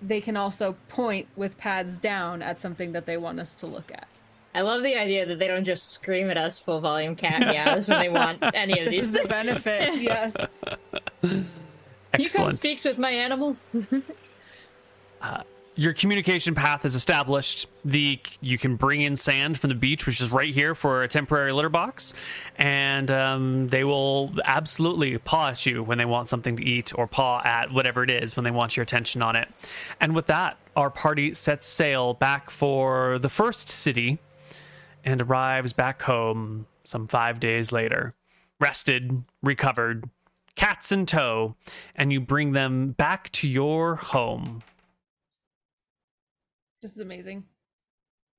they 0.02 0.20
can 0.20 0.36
also 0.36 0.76
point 0.88 1.26
with 1.36 1.56
pads 1.59 1.96
down 1.96 2.42
at 2.42 2.59
something 2.59 2.92
that 2.92 3.06
they 3.06 3.16
want 3.16 3.40
us 3.40 3.55
to 3.56 3.66
look 3.66 3.90
at. 3.92 4.06
I 4.55 4.60
love 4.60 4.82
the 4.84 4.94
idea 4.96 5.26
that 5.26 5.38
they 5.40 5.48
don't 5.48 5.64
just 5.64 5.88
scream 5.90 6.30
at 6.30 6.36
us 6.36 6.60
full 6.60 6.80
volume 6.80 7.16
cat 7.16 7.40
meows 7.40 7.88
when 7.88 7.98
they 7.98 8.09
want 8.09 8.38
any 8.55 8.78
of 8.78 8.84
This 8.86 8.94
these. 8.94 9.05
is 9.06 9.12
the 9.12 9.26
benefit. 9.26 9.96
yes. 10.00 10.34
Excellent. 10.36 11.24
You 11.24 11.38
come 12.12 12.20
Excellent. 12.20 12.52
speaks 12.55 12.84
with 12.84 12.98
my 12.98 13.10
animals. 13.10 13.86
your 15.78 15.92
communication 15.92 16.56
path 16.56 16.84
is 16.84 16.96
established. 16.96 17.68
The 17.84 18.18
you 18.40 18.59
can 18.59 18.74
bring 18.74 19.02
in 19.02 19.14
sand 19.14 19.60
from 19.60 19.68
the 19.68 19.76
beach, 19.76 20.06
which 20.06 20.20
is 20.20 20.32
right 20.32 20.52
here 20.52 20.74
for 20.74 21.05
a 21.05 21.09
temporary 21.09 21.52
litter 21.52 21.68
box, 21.68 22.14
and 22.56 23.09
um, 23.12 23.68
they 23.68 23.84
will 23.84 24.34
absolutely 24.44 25.16
paw 25.18 25.50
at 25.50 25.64
you 25.66 25.84
when 25.84 25.96
they 25.96 26.05
want 26.05 26.28
something 26.28 26.56
to 26.56 26.64
eat, 26.64 26.92
or 26.98 27.06
paw 27.06 27.40
at 27.44 27.72
whatever 27.72 28.02
it 28.02 28.10
is 28.10 28.36
when 28.36 28.42
they 28.42 28.50
want 28.50 28.76
your 28.76 28.82
attention 28.82 29.22
on 29.22 29.36
it. 29.36 29.48
And 30.00 30.16
with 30.16 30.26
that, 30.26 30.59
our 30.74 30.90
party 30.90 31.32
sets 31.34 31.68
sail 31.68 32.12
back 32.12 32.50
for 32.50 33.20
the 33.20 33.28
first 33.28 33.70
city, 33.70 34.18
and 35.05 35.22
arrives 35.22 35.72
back 35.72 36.02
home 36.02 36.66
some 36.82 37.06
five 37.06 37.38
days 37.38 37.70
later, 37.70 38.14
rested, 38.59 39.22
recovered, 39.44 40.10
cats 40.56 40.90
in 40.90 41.06
tow, 41.06 41.55
and 41.94 42.12
you 42.12 42.20
bring 42.20 42.50
them 42.50 42.90
back 42.90 43.30
to 43.30 43.46
your 43.46 43.94
home. 43.94 44.64
This 46.80 46.92
is 46.92 46.98
amazing. 46.98 47.44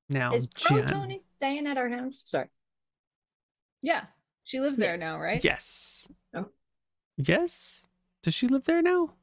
Now, 0.10 0.34
is 0.34 0.48
Jen. 0.48 0.88
Tony 0.88 1.20
staying 1.20 1.68
at 1.68 1.78
our 1.78 1.90
house? 1.90 2.24
Sorry. 2.26 2.48
Yeah. 3.82 4.06
She 4.44 4.60
lives 4.60 4.78
there 4.78 4.98
now, 4.98 5.20
right? 5.20 5.44
Yes. 5.44 6.08
Oh. 6.34 6.46
Yes. 7.18 7.86
Does 8.24 8.34
she 8.34 8.48
live 8.48 8.66
there 8.66 8.82
now? 8.82 9.14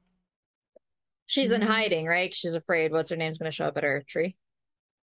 She's 1.26 1.50
in 1.52 1.62
Mm. 1.62 1.66
hiding, 1.66 2.06
right? 2.06 2.32
She's 2.32 2.54
afraid 2.54 2.92
what's 2.92 3.10
her 3.10 3.16
name's 3.16 3.38
gonna 3.38 3.50
show 3.50 3.66
up 3.66 3.76
at 3.76 3.82
her 3.82 4.04
tree. 4.06 4.36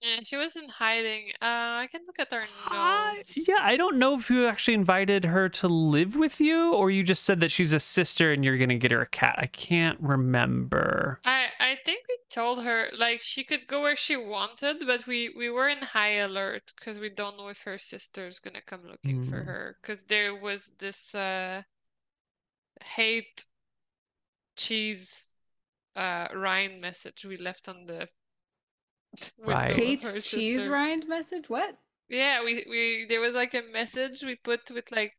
Yeah, 0.03 0.20
she 0.23 0.37
was 0.37 0.57
in 0.57 0.69
hiding. 0.69 1.31
Uh, 1.43 1.85
I 1.85 1.89
can 1.91 2.03
look 2.07 2.19
at 2.19 2.32
our 2.32 2.47
I- 2.66 3.15
notes. 3.16 3.37
yeah, 3.49 3.59
I 3.61 3.77
don't 3.77 3.99
know 3.99 4.15
if 4.16 4.31
you 4.31 4.47
actually 4.47 4.74
invited 4.74 5.27
her 5.27 5.49
to 5.51 5.69
live 5.69 6.16
with 6.16 6.41
you 6.41 6.73
or 6.73 6.91
you 6.91 7.03
just 7.03 7.23
said 7.24 7.41
that 7.41 7.51
she's 7.51 7.73
a 7.74 7.81
sister 7.81 8.32
and 8.32 8.43
you're 8.45 8.57
going 8.57 8.70
to 8.70 8.78
get 8.78 8.93
her 8.93 9.03
a 9.03 9.07
cat. 9.07 9.35
I 9.39 9.47
can't 9.47 9.99
remember. 10.01 11.20
I 11.24 11.49
I 11.59 11.70
think 11.70 11.70
we 11.70 11.70
told 12.31 12.65
her 12.65 12.90
like 12.97 13.20
she 13.20 13.44
could 13.44 13.66
go 13.66 13.82
where 13.82 13.97
she 13.97 14.16
wanted, 14.16 14.86
but 14.86 15.07
we 15.07 15.28
we 15.36 15.51
were 15.51 15.69
in 15.69 15.82
high 15.82 16.12
alert 16.16 16.73
because 16.77 16.98
we 17.01 17.11
don't 17.11 17.36
know 17.36 17.48
if 17.48 17.62
her 17.65 17.78
sister's 17.78 18.39
gonna 18.39 18.62
come 18.62 18.86
looking 18.86 19.20
for 19.20 19.43
Mm. 19.43 19.44
her 19.44 19.77
because 19.82 20.05
there 20.05 20.35
was 20.35 20.73
this 20.78 21.15
uh 21.15 21.62
hate 22.85 23.47
cheese 24.57 25.27
uh 25.97 26.28
rind 26.35 26.81
message 26.81 27.24
we 27.24 27.36
left 27.36 27.69
on 27.69 27.86
the 27.86 28.09
window 29.39 29.74
Right. 29.77 30.02
Hate 30.02 30.15
cheese 30.20 30.66
sister. 30.66 30.69
rind 30.69 31.09
message? 31.09 31.48
What? 31.48 31.78
Yeah, 32.09 32.44
we 32.44 32.66
we 32.69 33.07
there 33.09 33.20
was 33.20 33.35
like 33.35 33.55
a 33.55 33.62
message 33.62 34.23
we 34.23 34.36
put 34.36 34.70
with 34.70 34.90
like 34.93 35.16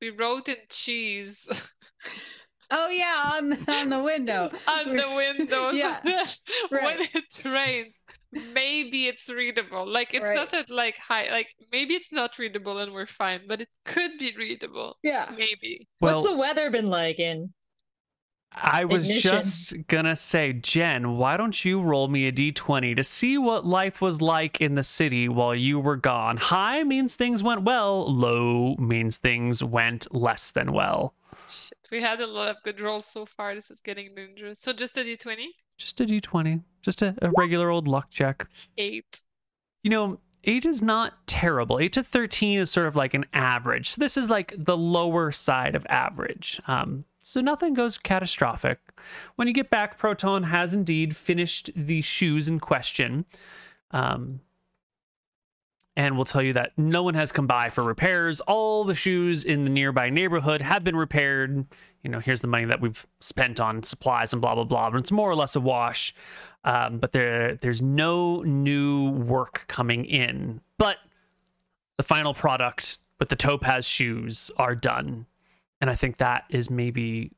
we 0.00 0.10
wrote 0.10 0.48
in 0.48 0.58
cheese 0.68 1.48
Oh 2.74 2.88
yeah, 2.88 3.32
on 3.34 3.52
on 3.68 3.88
the 3.90 4.02
window. 4.02 4.50
on 4.66 4.96
the 4.96 5.08
window 5.14 5.70
Yeah. 5.82 6.00
when 6.70 6.82
Right. 6.82 7.10
it 7.14 7.44
rains. 7.44 8.02
maybe 8.32 9.06
it's 9.08 9.28
readable. 9.28 9.86
Like 9.86 10.14
it's 10.14 10.24
Right. 10.24 10.34
not 10.36 10.54
at 10.54 10.70
like 10.70 10.96
high. 10.96 11.30
Like 11.30 11.54
maybe 11.70 11.94
it's 11.94 12.10
not 12.12 12.38
readable 12.38 12.78
and 12.78 12.92
we're 12.92 13.06
fine, 13.06 13.42
but 13.46 13.60
it 13.60 13.68
could 13.84 14.18
be 14.18 14.34
readable. 14.36 14.96
Yeah. 15.02 15.30
Maybe. 15.36 15.86
What's 15.98 16.22
the 16.22 16.34
weather 16.34 16.70
been 16.70 16.88
like 16.90 17.18
in? 17.20 17.52
I 18.54 18.84
was 18.84 19.04
Ignition. 19.08 19.30
just 19.32 19.86
gonna 19.88 20.14
say, 20.16 20.52
Jen, 20.52 21.16
why 21.16 21.36
don't 21.38 21.64
you 21.64 21.80
roll 21.80 22.08
me 22.08 22.26
a 22.28 22.32
d20 22.32 22.94
to 22.96 23.02
see 23.02 23.38
what 23.38 23.64
life 23.66 24.00
was 24.02 24.20
like 24.20 24.60
in 24.60 24.74
the 24.74 24.82
city 24.82 25.28
while 25.28 25.54
you 25.54 25.80
were 25.80 25.96
gone? 25.96 26.36
High 26.36 26.84
means 26.84 27.16
things 27.16 27.42
went 27.42 27.62
well, 27.64 28.12
low 28.12 28.76
means 28.76 29.18
things 29.18 29.62
went 29.64 30.06
less 30.14 30.50
than 30.50 30.72
well. 30.72 31.14
We 31.92 32.00
had 32.00 32.20
a 32.20 32.26
lot 32.26 32.50
of 32.50 32.62
good 32.62 32.80
rolls 32.80 33.06
so 33.06 33.26
far. 33.26 33.54
This 33.54 33.70
is 33.70 33.80
getting 33.80 34.14
dangerous. 34.16 34.58
So 34.58 34.72
just 34.72 34.96
a 34.96 35.02
d20, 35.02 35.44
Just 35.76 36.00
a 36.00 36.04
d20, 36.04 36.62
just 36.80 37.02
a, 37.02 37.14
a 37.22 37.30
regular 37.36 37.70
old 37.70 37.86
luck 37.86 38.10
check. 38.10 38.48
eight. 38.78 39.20
You 39.82 39.90
know, 39.90 40.20
8 40.44 40.64
is 40.64 40.82
not 40.82 41.26
terrible. 41.26 41.78
8 41.78 41.92
to 41.92 42.02
13 42.02 42.60
is 42.60 42.70
sort 42.70 42.86
of 42.86 42.96
like 42.96 43.14
an 43.14 43.26
average. 43.32 43.90
So 43.90 44.00
this 44.00 44.16
is 44.16 44.30
like 44.30 44.54
the 44.56 44.76
lower 44.76 45.30
side 45.32 45.74
of 45.74 45.86
average. 45.88 46.60
Um, 46.66 47.04
so 47.20 47.40
nothing 47.40 47.74
goes 47.74 47.98
catastrophic. 47.98 48.78
When 49.36 49.46
you 49.46 49.54
get 49.54 49.70
back, 49.70 49.98
Proton 49.98 50.44
has 50.44 50.74
indeed 50.74 51.16
finished 51.16 51.70
the 51.76 52.00
shoes 52.02 52.48
in 52.48 52.58
question. 52.58 53.24
Um, 53.90 54.40
and 55.96 56.16
we'll 56.16 56.24
tell 56.24 56.42
you 56.42 56.54
that 56.54 56.72
no 56.76 57.02
one 57.02 57.14
has 57.14 57.32
come 57.32 57.46
by 57.46 57.68
for 57.68 57.84
repairs. 57.84 58.40
All 58.40 58.84
the 58.84 58.94
shoes 58.94 59.44
in 59.44 59.64
the 59.64 59.70
nearby 59.70 60.08
neighborhood 60.08 60.62
have 60.62 60.84
been 60.84 60.96
repaired. 60.96 61.66
You 62.02 62.10
know, 62.10 62.18
here's 62.18 62.40
the 62.40 62.48
money 62.48 62.64
that 62.64 62.80
we've 62.80 63.06
spent 63.20 63.60
on 63.60 63.82
supplies 63.82 64.32
and 64.32 64.40
blah 64.40 64.54
blah 64.54 64.64
blah. 64.64 64.90
But 64.90 64.98
it's 64.98 65.12
more 65.12 65.30
or 65.30 65.34
less 65.34 65.54
a 65.54 65.60
wash. 65.60 66.14
Um, 66.64 66.98
but 66.98 67.12
there, 67.12 67.56
there's 67.56 67.82
no 67.82 68.42
new 68.42 69.10
work 69.10 69.64
coming 69.66 70.04
in. 70.04 70.60
But 70.78 70.98
the 71.96 72.04
final 72.04 72.34
product 72.34 72.98
with 73.18 73.28
the 73.28 73.36
topaz 73.36 73.84
shoes 73.84 74.50
are 74.56 74.74
done, 74.74 75.26
and 75.80 75.90
I 75.90 75.94
think 75.94 76.18
that 76.18 76.44
is 76.48 76.70
maybe 76.70 77.32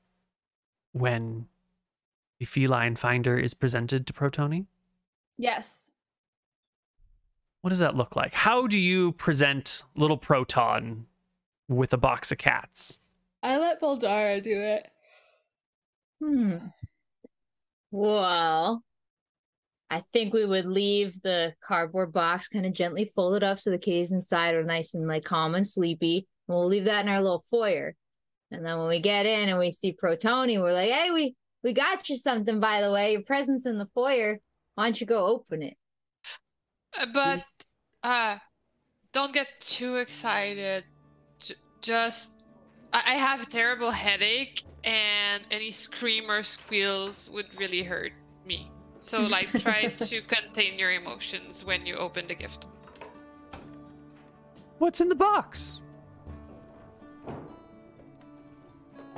when 0.93 1.47
the 2.39 2.45
feline 2.45 2.97
finder 2.97 3.39
is 3.39 3.55
presented 3.55 4.07
to 4.07 4.13
Protoni. 4.13 4.67
Yes. 5.39 5.91
What 7.65 7.71
does 7.71 7.79
that 7.79 7.97
look 7.97 8.15
like? 8.15 8.35
How 8.35 8.67
do 8.67 8.79
you 8.79 9.13
present 9.13 9.85
little 9.97 10.19
Proton 10.19 11.07
with 11.67 11.95
a 11.95 11.97
box 11.97 12.31
of 12.31 12.37
cats? 12.37 13.01
I 13.43 13.57
let 13.57 13.81
Boldara 13.81 14.43
do 14.43 14.61
it. 14.61 14.87
Hmm. 16.23 16.57
Well, 17.91 18.85
I 19.89 20.03
think 20.13 20.35
we 20.35 20.45
would 20.45 20.67
leave 20.67 21.23
the 21.23 21.55
cardboard 21.67 22.13
box 22.13 22.49
kind 22.49 22.67
of 22.67 22.75
gently 22.75 23.07
folded 23.07 23.43
up 23.43 23.59
so 23.59 23.71
the 23.71 23.79
kitties 23.79 24.13
inside 24.13 24.55
are 24.55 24.63
nice 24.63 24.93
and 24.93 25.09
like 25.09 25.25
calm 25.25 25.55
and 25.55 25.67
sleepy. 25.67 26.27
And 26.47 26.59
we'll 26.59 26.67
leave 26.67 26.85
that 26.85 27.07
in 27.07 27.11
our 27.11 27.23
little 27.23 27.45
foyer. 27.51 27.95
And 28.51 28.63
then 28.63 28.77
when 28.77 28.89
we 28.89 29.01
get 29.01 29.25
in 29.25 29.49
and 29.49 29.59
we 29.59 29.71
see 29.71 29.95
Protoni, 29.95 30.61
we're 30.61 30.75
like, 30.75 30.91
hey, 30.91 31.13
we 31.13 31.35
we 31.63 31.73
got 31.73 32.11
you 32.11 32.19
something, 32.19 32.61
by 32.61 32.83
the 32.83 32.93
way. 32.93 33.13
Your 33.13 33.23
present's 33.23 33.65
in 33.65 33.79
the 33.79 33.89
foyer. 33.95 34.39
Why 34.75 34.85
don't 34.85 35.01
you 35.01 35.07
go 35.07 35.25
open 35.29 35.63
it? 35.63 35.79
Uh, 36.97 37.07
But 37.13 37.45
uh, 38.05 38.39
don't 39.13 39.33
get 39.33 39.49
too 39.61 39.97
excited. 39.97 40.85
J- 41.41 41.55
just, 41.81 42.45
I-, 42.93 43.03
I 43.07 43.15
have 43.17 43.43
a 43.43 43.47
terrible 43.47 43.91
headache, 43.91 44.63
and 44.85 45.43
any 45.51 45.73
scream 45.73 46.31
or 46.31 46.43
squeals 46.43 47.31
would 47.33 47.47
really 47.59 47.83
hurt 47.83 48.13
me. 48.47 48.71
So, 49.01 49.23
like, 49.23 49.49
try 49.59 49.89
to 49.89 50.23
contain 50.23 50.79
your 50.79 50.93
emotions 50.93 51.65
when 51.65 51.87
you 51.87 51.97
open 51.97 52.29
the 52.29 52.35
gift. 52.35 52.67
What's 54.79 55.01
in 55.01 55.09
the 55.09 55.15
box? 55.15 55.81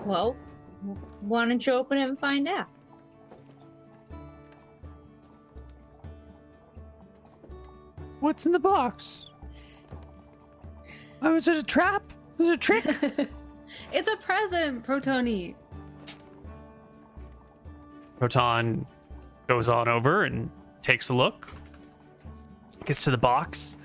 Well, 0.04 0.36
why 1.20 1.46
don't 1.46 1.66
you 1.66 1.72
open 1.72 1.98
it 1.98 2.08
and 2.08 2.18
find 2.18 2.46
out? 2.46 2.68
What's 8.20 8.46
in 8.46 8.52
the 8.52 8.58
box? 8.58 9.30
Oh, 11.22 11.36
is 11.36 11.48
it 11.48 11.56
a 11.56 11.62
trap? 11.62 12.02
Is 12.38 12.48
it 12.48 12.54
a 12.54 12.58
trick? 12.58 12.84
it's 13.92 14.08
a 14.08 14.16
present, 14.16 14.84
Protoni. 14.84 15.54
Proton 18.18 18.86
goes 19.46 19.68
on 19.68 19.88
over 19.88 20.24
and 20.24 20.50
takes 20.82 21.08
a 21.10 21.14
look, 21.14 21.52
gets 22.84 23.04
to 23.04 23.10
the 23.10 23.18
box, 23.18 23.76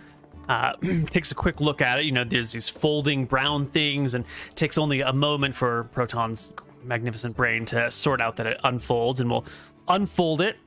uh, 0.50 0.74
takes 1.10 1.32
a 1.32 1.36
quick 1.36 1.60
look 1.60 1.82
at 1.82 2.00
it. 2.00 2.06
You 2.06 2.12
know, 2.12 2.24
there's 2.24 2.52
these 2.52 2.70
folding 2.70 3.26
brown 3.26 3.68
things, 3.68 4.14
and 4.14 4.26
takes 4.56 4.78
only 4.78 5.02
a 5.02 5.14
moment 5.14 5.56
for 5.56 5.86
Proton's 5.92 6.54
magnificent 6.84 7.36
brain 7.36 7.66
to 7.66 7.92
sort 7.92 8.22
out 8.22 8.36
that 8.38 8.48
it 8.48 8.60
unfolds, 8.64 9.20
and 9.20 9.30
will 9.30 9.46
unfold 9.88 10.42
it. 10.42 10.58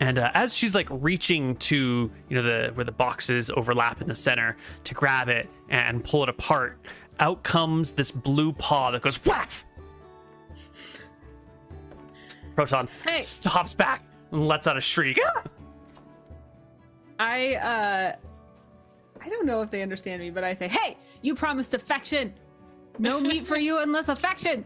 And 0.00 0.18
uh, 0.18 0.30
as 0.34 0.54
she's 0.54 0.74
like 0.74 0.88
reaching 0.90 1.56
to, 1.56 2.10
you 2.28 2.36
know, 2.36 2.42
the 2.42 2.72
where 2.74 2.84
the 2.84 2.92
boxes 2.92 3.50
overlap 3.50 4.00
in 4.00 4.08
the 4.08 4.14
center 4.14 4.56
to 4.84 4.94
grab 4.94 5.28
it 5.28 5.48
and 5.70 6.04
pull 6.04 6.22
it 6.22 6.28
apart, 6.28 6.78
out 7.20 7.42
comes 7.42 7.92
this 7.92 8.10
blue 8.10 8.52
paw 8.52 8.90
that 8.92 9.02
goes 9.02 9.16
whaff. 9.24 9.64
Proton 12.54 12.88
Hey. 13.04 13.22
stops 13.22 13.74
back 13.74 14.02
and 14.32 14.46
lets 14.46 14.66
out 14.66 14.76
a 14.76 14.80
shriek. 14.80 15.18
Ah! 15.24 15.42
I 17.18 17.54
uh 17.56 18.16
I 19.20 19.28
don't 19.28 19.46
know 19.46 19.62
if 19.62 19.70
they 19.70 19.82
understand 19.82 20.22
me, 20.22 20.30
but 20.30 20.44
I 20.44 20.54
say, 20.54 20.68
"Hey, 20.68 20.96
you 21.22 21.34
promised 21.34 21.74
affection. 21.74 22.32
No 23.00 23.20
meat 23.20 23.46
for 23.46 23.56
you 23.56 23.78
unless 23.80 24.08
affection." 24.08 24.64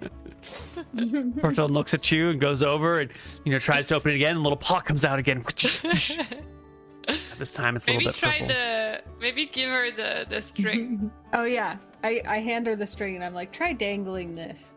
Proton 1.40 1.73
looks 1.73 1.94
at 1.94 2.10
you 2.12 2.31
and 2.31 2.40
goes 2.40 2.62
over 2.62 3.01
and 3.01 3.10
you 3.44 3.52
know 3.52 3.59
tries 3.59 3.86
to 3.89 3.94
open 3.97 4.12
it 4.12 4.16
again. 4.16 4.32
And 4.36 4.43
little 4.43 4.56
paw 4.56 4.81
comes 4.81 5.05
out 5.05 5.19
again. 5.19 5.44
this 7.39 7.52
time 7.52 7.77
it's 7.77 7.89
a 7.89 7.93
Maybe 7.93 8.05
little 8.06 8.12
bit 8.12 8.14
try 8.19 8.32
purple. 8.40 8.48
the, 8.48 9.02
maybe 9.20 9.47
give 9.47 9.70
her 9.70 9.90
the 9.90 10.27
the 10.28 10.40
string. 10.43 11.10
Oh 11.32 11.44
yeah. 11.44 11.77
I 12.05 12.20
I 12.27 12.39
hand 12.39 12.66
her 12.66 12.77
the 12.77 12.86
string 12.86 13.14
and 13.16 13.24
I'm 13.24 13.32
like, 13.35 13.52
"Try 13.52 13.73
dangling 13.73 14.35
this." 14.35 14.74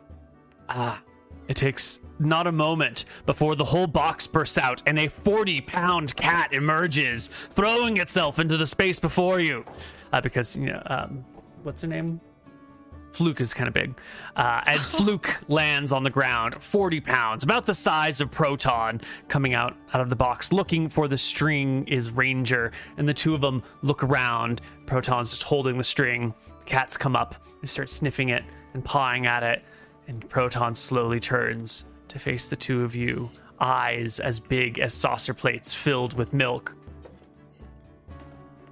Ah, 0.69 1.01
it 1.47 1.55
takes 1.55 1.99
not 2.19 2.47
a 2.47 2.51
moment 2.51 3.05
before 3.25 3.55
the 3.55 3.65
whole 3.65 3.87
box 3.87 4.25
bursts 4.25 4.57
out 4.57 4.81
and 4.85 4.97
a 4.99 5.07
40 5.07 5.61
pound 5.61 6.15
cat 6.15 6.53
emerges, 6.53 7.27
throwing 7.27 7.97
itself 7.97 8.39
into 8.39 8.57
the 8.57 8.65
space 8.65 8.99
before 8.99 9.39
you. 9.39 9.65
Uh, 10.13 10.21
because, 10.21 10.55
you 10.55 10.67
know, 10.67 10.81
um, 10.85 11.25
what's 11.63 11.81
her 11.81 11.87
name? 11.89 12.21
Fluke 13.15 13.39
is 13.39 13.53
kind 13.53 13.67
of 13.67 13.73
big. 13.73 13.97
Uh, 14.35 14.61
and 14.65 14.81
Fluke 14.95 15.41
lands 15.47 15.91
on 15.91 16.03
the 16.03 16.09
ground, 16.09 16.61
40 16.61 16.99
pounds, 16.99 17.43
about 17.43 17.65
the 17.65 17.73
size 17.73 18.19
of 18.19 18.29
Proton, 18.29 18.99
coming 19.29 19.53
out, 19.53 19.75
out 19.93 20.01
of 20.01 20.09
the 20.09 20.15
box. 20.15 20.51
Looking 20.51 20.89
for 20.89 21.07
the 21.07 21.17
string 21.17 21.87
is 21.87 22.11
Ranger, 22.11 22.71
and 22.97 23.07
the 23.07 23.13
two 23.13 23.33
of 23.33 23.41
them 23.41 23.63
look 23.83 24.03
around. 24.03 24.61
Proton's 24.85 25.29
just 25.29 25.43
holding 25.43 25.77
the 25.77 25.83
string. 25.83 26.33
The 26.59 26.65
cats 26.65 26.97
come 26.97 27.15
up 27.15 27.35
and 27.61 27.69
start 27.69 27.89
sniffing 27.89 28.29
it 28.29 28.43
and 28.73 28.83
pawing 28.83 29.25
at 29.25 29.43
it. 29.43 29.63
And 30.07 30.27
Proton 30.29 30.75
slowly 30.75 31.19
turns 31.19 31.85
to 32.09 32.19
face 32.19 32.49
the 32.49 32.55
two 32.55 32.83
of 32.83 32.95
you, 32.95 33.29
eyes 33.59 34.19
as 34.19 34.39
big 34.39 34.79
as 34.79 34.93
saucer 34.93 35.33
plates 35.33 35.73
filled 35.73 36.17
with 36.17 36.33
milk. 36.33 36.75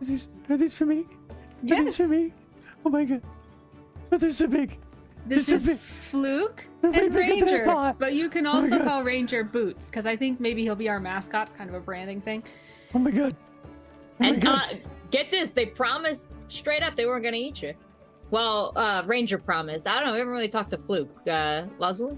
Are 0.01 0.05
these, 0.05 0.29
are 0.49 0.57
these 0.57 0.75
for 0.75 0.85
me? 0.85 1.05
Are 1.71 1.83
these 1.83 1.95
for 1.95 2.07
me? 2.07 2.33
Oh 2.85 2.89
my 2.89 3.05
god. 3.05 3.21
But 4.13 4.21
they're 4.21 4.29
so 4.29 4.45
big. 4.45 4.77
This 5.25 5.47
They're 5.47 5.55
is 5.55 5.63
so 5.65 5.71
big. 5.71 5.79
Fluke 5.79 6.67
They're 6.83 6.91
and 7.05 7.11
bigger 7.11 7.45
than 7.47 7.65
I 7.65 7.73
Ranger, 7.87 7.95
but 7.97 8.13
you 8.13 8.29
can 8.29 8.45
Oh 8.45 8.51
also 8.51 8.69
God. 8.77 8.83
call 8.83 9.03
Ranger 9.03 9.43
Boots 9.43 9.87
because 9.87 10.05
I 10.05 10.15
think 10.15 10.39
maybe 10.39 10.61
he'll 10.61 10.75
be 10.75 10.87
our 10.87 10.99
mascot. 10.99 11.47
It's 11.49 11.57
kind 11.57 11.67
of 11.67 11.75
a 11.75 11.79
branding 11.79 12.21
thing. 12.21 12.43
Oh 12.93 12.99
my 12.99 13.09
god. 13.09 13.35
Oh 13.65 13.67
my 14.19 14.27
And 14.27 14.39
god. 14.39 14.61
uh, 14.71 14.75
get 15.09 15.31
this, 15.31 15.49
they 15.49 15.65
promised 15.65 16.29
straight 16.47 16.83
up 16.83 16.95
they 16.95 17.07
weren't 17.07 17.23
gonna 17.23 17.37
eat 17.37 17.63
you. 17.63 17.73
Well, 18.29 18.71
uh, 18.75 19.01
Ranger 19.07 19.39
promised. 19.39 19.87
I 19.87 19.95
don't 19.95 20.05
know. 20.05 20.13
We 20.13 20.19
haven't 20.19 20.33
really 20.35 20.47
talked 20.47 20.69
to 20.69 20.77
Fluke. 20.77 21.09
Uh, 21.27 21.63
Leslie? 21.79 22.15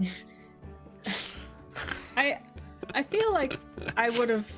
I 2.16 2.40
I 2.94 3.02
feel 3.02 3.30
like 3.34 3.58
I 3.98 4.08
would 4.08 4.30
have. 4.30 4.50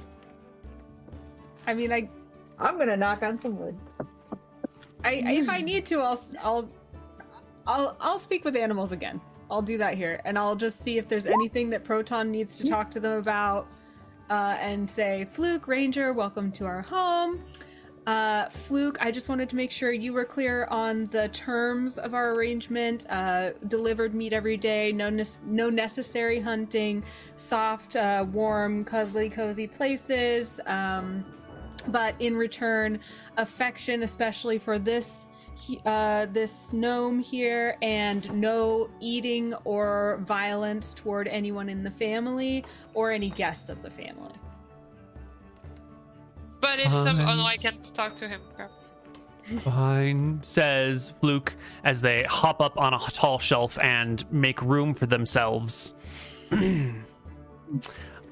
I 1.67 1.75
mean, 1.75 1.91
I, 1.93 2.09
I'm 2.61 2.79
gonna 2.79 2.97
knock 2.97 3.25
on 3.25 3.41
some 3.41 3.59
wood. 3.59 3.77
I 5.05 5.13
if 5.27 5.49
I 5.49 5.61
need 5.61 5.85
to, 5.87 6.01
I'll 6.01 6.13
s- 6.15 6.35
I'll 6.43 6.69
I'll 7.67 7.97
I'll 8.01 8.19
speak 8.19 8.45
with 8.45 8.57
animals 8.57 8.93
again. 8.93 9.21
I'll 9.51 9.63
do 9.63 9.79
that 9.79 9.95
here, 9.95 10.21
and 10.25 10.39
I'll 10.39 10.57
just 10.57 10.81
see 10.81 10.99
if 10.99 11.09
there's 11.09 11.27
anything 11.27 11.71
that 11.71 11.85
Proton 11.85 12.31
needs 12.31 12.59
to 12.59 12.65
talk 12.65 12.91
to 12.93 13.01
them 13.01 13.19
about, 13.19 13.69
uh, 14.31 14.57
and 14.61 14.89
say, 14.91 15.27
"Fluke 15.31 15.69
Ranger, 15.69 16.13
welcome 16.13 16.51
to 16.53 16.67
our 16.67 16.83
home. 16.83 17.45
Uh, 18.07 18.49
Fluke, 18.49 18.97
I 19.01 19.11
just 19.11 19.29
wanted 19.29 19.49
to 19.51 19.57
make 19.57 19.73
sure 19.73 19.91
you 19.91 20.13
were 20.13 20.25
clear 20.25 20.67
on 20.67 21.07
the 21.09 21.27
terms 21.29 21.99
of 21.99 22.15
our 22.15 22.35
arrangement. 22.35 23.05
Uh, 23.11 23.51
delivered 23.67 24.15
meat 24.15 24.33
every 24.33 24.57
day, 24.57 24.93
no, 24.93 25.11
ne- 25.11 25.25
no 25.45 25.69
necessary 25.71 26.39
hunting, 26.39 27.03
soft, 27.35 27.97
uh, 27.97 28.25
warm, 28.33 28.85
cuddly, 28.85 29.29
cozy 29.29 29.67
places. 29.67 30.61
Um, 30.67 31.25
but 31.89 32.15
in 32.21 32.37
return, 32.37 33.01
affection, 33.39 34.05
especially 34.05 34.59
for 34.59 34.79
this 34.79 35.27
uh, 35.85 36.27
this 36.27 36.73
gnome 36.73 37.19
here, 37.19 37.77
and 37.83 38.33
no 38.33 38.91
eating 39.01 39.55
or 39.65 40.21
violence 40.27 40.95
toward 40.95 41.29
anyone 41.29 41.69
in 41.69 41.83
the 41.83 41.91
family 41.91 42.65
or 42.95 43.11
any 43.11 43.31
guests 43.31 43.69
of 43.69 43.83
the 43.83 43.91
family. 43.91 44.33
But 46.61 46.79
if 46.79 46.93
some, 46.93 47.21
oh 47.21 47.37
no, 47.37 47.45
I 47.45 47.57
can't 47.57 47.83
talk 47.95 48.15
to 48.17 48.29
him. 48.29 48.41
Crap. 48.55 48.71
Fine, 49.43 50.41
says 50.43 51.15
Fluke 51.21 51.55
as 51.85 52.01
they 52.01 52.25
hop 52.25 52.61
up 52.61 52.77
on 52.79 52.95
a 52.95 52.99
tall 52.99 53.39
shelf 53.39 53.79
and 53.81 54.31
make 54.33 54.61
room 54.61 54.93
for 54.93 55.07
themselves. 55.07 55.95
um, 56.51 57.05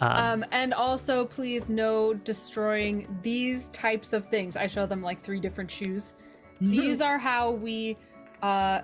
Um, 0.01 0.44
and 0.51 0.74
also, 0.74 1.24
please 1.24 1.68
no 1.68 2.14
destroying 2.14 3.16
these 3.22 3.68
types 3.68 4.12
of 4.12 4.26
things. 4.26 4.56
I 4.56 4.66
show 4.66 4.86
them 4.86 5.02
like 5.02 5.22
three 5.22 5.38
different 5.38 5.70
shoes. 5.70 6.14
These 6.70 7.01
are 7.01 7.19
how 7.19 7.51
we 7.53 7.97
uh, 8.43 8.81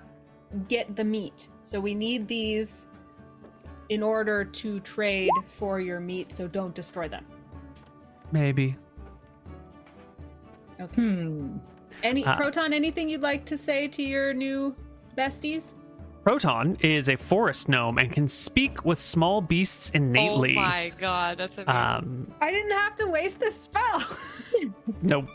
get 0.67 0.95
the 0.95 1.03
meat. 1.03 1.49
So 1.61 1.79
we 1.79 1.93
need 1.95 2.27
these 2.27 2.87
in 3.89 4.01
order 4.03 4.43
to 4.45 4.79
trade 4.81 5.29
for 5.45 5.79
your 5.79 5.99
meat. 5.99 6.31
So 6.31 6.47
don't 6.47 6.73
destroy 6.75 7.07
them. 7.07 7.25
maybe. 8.31 8.75
Okay. 10.79 11.01
Hmm. 11.01 11.57
Any 12.01 12.25
Uh, 12.25 12.35
Proton? 12.37 12.73
Anything 12.73 13.09
you'd 13.09 13.21
like 13.21 13.45
to 13.45 13.57
say 13.57 13.87
to 13.89 14.01
your 14.01 14.33
new 14.33 14.75
besties? 15.17 15.73
Proton 16.23 16.77
is 16.81 17.09
a 17.09 17.15
forest 17.17 17.67
gnome 17.67 17.97
and 17.97 18.11
can 18.11 18.27
speak 18.27 18.85
with 18.85 18.99
small 18.99 19.41
beasts 19.41 19.89
innately. 19.89 20.55
Oh 20.57 20.61
my 20.61 20.91
god, 20.97 21.37
that's 21.39 21.57
amazing. 21.57 21.75
um, 21.75 22.33
I 22.41 22.51
didn't 22.51 22.71
have 22.71 22.95
to 22.97 23.07
waste 23.07 23.39
this 23.39 23.59
spell. 23.61 24.03
nope. 25.01 25.27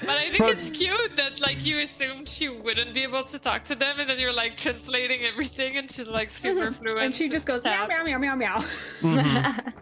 But 0.00 0.10
I 0.10 0.22
think 0.24 0.36
Pro- 0.36 0.48
it's 0.48 0.70
cute 0.70 1.16
that 1.16 1.40
like 1.40 1.64
you 1.64 1.80
assumed 1.80 2.28
she 2.28 2.48
wouldn't 2.48 2.94
be 2.94 3.02
able 3.02 3.24
to 3.24 3.38
talk 3.38 3.64
to 3.64 3.74
them, 3.74 4.00
and 4.00 4.08
then 4.08 4.18
you're 4.18 4.32
like 4.32 4.56
translating 4.56 5.22
everything, 5.22 5.76
and 5.76 5.90
she's 5.90 6.08
like 6.08 6.30
super 6.30 6.72
fluent. 6.72 7.00
and 7.02 7.16
she 7.16 7.28
just 7.28 7.46
goes 7.46 7.62
meow 7.64 7.86
Tab. 7.86 8.06
meow 8.06 8.18
meow 8.18 8.18
meow 8.18 8.34
meow. 8.36 8.64
Mhm. 9.00 9.72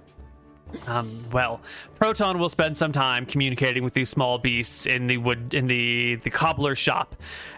Um, 0.88 1.22
well, 1.32 1.60
Proton 1.96 2.38
will 2.38 2.48
spend 2.48 2.74
some 2.74 2.92
time 2.92 3.26
communicating 3.26 3.84
with 3.84 3.92
these 3.92 4.08
small 4.08 4.38
beasts 4.38 4.86
in 4.86 5.06
the 5.06 5.18
wood 5.18 5.52
in 5.52 5.66
the 5.66 6.14
the 6.16 6.30
cobbler 6.30 6.74
shop, 6.74 7.14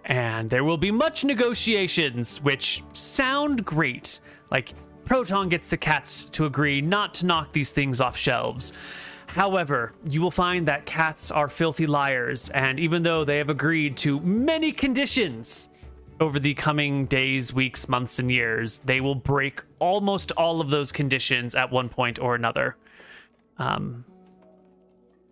and 0.06 0.50
there 0.50 0.64
will 0.64 0.76
be 0.76 0.90
much 0.90 1.24
negotiations, 1.24 2.42
which 2.42 2.82
sound 2.92 3.64
great. 3.64 4.18
Like 4.50 4.74
Proton 5.04 5.48
gets 5.48 5.70
the 5.70 5.76
cats 5.76 6.24
to 6.30 6.46
agree 6.46 6.80
not 6.80 7.14
to 7.14 7.26
knock 7.26 7.52
these 7.52 7.70
things 7.70 8.00
off 8.00 8.16
shelves. 8.16 8.72
However, 9.34 9.92
you 10.08 10.22
will 10.22 10.30
find 10.30 10.68
that 10.68 10.86
cats 10.86 11.32
are 11.32 11.48
filthy 11.48 11.88
liars, 11.88 12.50
and 12.50 12.78
even 12.78 13.02
though 13.02 13.24
they 13.24 13.38
have 13.38 13.50
agreed 13.50 13.96
to 13.96 14.20
many 14.20 14.70
conditions 14.70 15.70
over 16.20 16.38
the 16.38 16.54
coming 16.54 17.06
days, 17.06 17.52
weeks, 17.52 17.88
months, 17.88 18.20
and 18.20 18.30
years, 18.30 18.78
they 18.78 19.00
will 19.00 19.16
break 19.16 19.60
almost 19.80 20.30
all 20.36 20.60
of 20.60 20.70
those 20.70 20.92
conditions 20.92 21.56
at 21.56 21.68
one 21.68 21.88
point 21.88 22.20
or 22.20 22.36
another. 22.36 22.76
Um, 23.58 24.04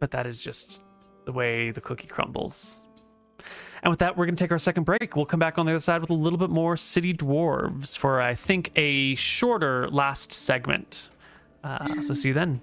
but 0.01 0.11
that 0.11 0.27
is 0.27 0.41
just 0.41 0.81
the 1.25 1.31
way 1.31 1.71
the 1.71 1.81
cookie 1.81 2.09
crumbles. 2.09 2.85
And 3.85 3.91
with 3.91 4.01
that, 4.01 4.17
we're 4.17 4.27
going 4.27 4.35
to 4.35 4.45
take 4.45 4.51
our 4.51 4.59
second 4.59 4.83
break. 4.83 5.15
We'll 5.15 5.27
come 5.27 5.39
back 5.39 5.59
on 5.59 5.67
the 5.67 5.73
other 5.73 5.79
side 5.79 6.01
with 6.01 6.11
a 6.11 6.15
little 6.15 6.41
bit 6.41 6.51
more 6.51 6.77
City 6.77 7.15
Dwarves 7.15 7.97
for, 7.97 8.21
I 8.21 8.35
think, 8.35 8.73
a 8.75 9.15
shorter 9.15 9.89
last 9.91 10.33
segment. 10.33 11.11
Uh, 11.63 12.01
so 12.01 12.15
see 12.15 12.29
you 12.31 12.35
then. 12.35 12.61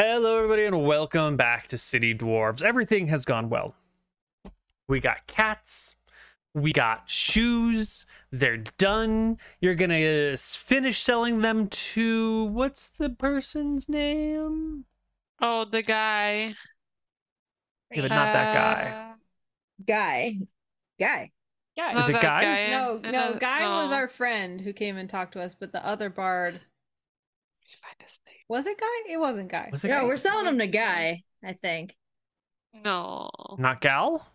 Hello, 0.00 0.36
everybody, 0.36 0.64
and 0.64 0.86
welcome 0.86 1.36
back 1.36 1.66
to 1.66 1.76
City 1.76 2.14
Dwarves. 2.14 2.62
Everything 2.62 3.08
has 3.08 3.24
gone 3.24 3.48
well. 3.48 3.74
We 4.86 5.00
got 5.00 5.26
cats, 5.26 5.96
we 6.54 6.72
got 6.72 7.08
shoes, 7.08 8.06
they're 8.30 8.58
done. 8.58 9.38
You're 9.60 9.74
gonna 9.74 10.34
uh, 10.34 10.36
finish 10.36 11.00
selling 11.00 11.40
them 11.40 11.66
to 11.66 12.44
what's 12.44 12.90
the 12.90 13.10
person's 13.10 13.88
name? 13.88 14.84
Oh, 15.40 15.64
the 15.64 15.82
guy. 15.82 16.54
Yeah, 17.90 18.02
but 18.02 18.10
not 18.10 18.32
that 18.32 18.54
guy. 18.54 18.90
Uh, 18.90 19.14
Guy. 19.84 20.34
Guy. 21.00 21.30
Guy. 21.76 21.92
not 21.92 22.04
Is 22.04 22.08
it 22.10 22.12
that 22.12 22.22
Guy? 22.22 22.70
No, 22.70 23.00
no, 23.02 23.30
then- 23.32 23.38
Guy 23.40 23.66
was 23.66 23.90
oh. 23.90 23.96
our 23.96 24.06
friend 24.06 24.60
who 24.60 24.72
came 24.72 24.96
and 24.96 25.10
talked 25.10 25.32
to 25.32 25.42
us, 25.42 25.56
but 25.56 25.72
the 25.72 25.84
other 25.84 26.08
bard 26.08 26.60
Find 27.82 27.96
his 28.00 28.20
name. 28.26 28.36
was 28.48 28.66
it 28.66 28.78
Guy? 28.78 29.12
It 29.12 29.18
wasn't 29.18 29.50
Guy. 29.50 29.68
Was 29.70 29.84
it 29.84 29.88
No, 29.88 30.00
Guy? 30.00 30.04
we're 30.06 30.16
selling 30.16 30.46
him 30.46 30.58
to 30.58 30.66
Guy, 30.66 31.22
I 31.44 31.52
think. 31.52 31.94
No. 32.84 33.28
not 33.58 33.80
Gal? 33.80 34.26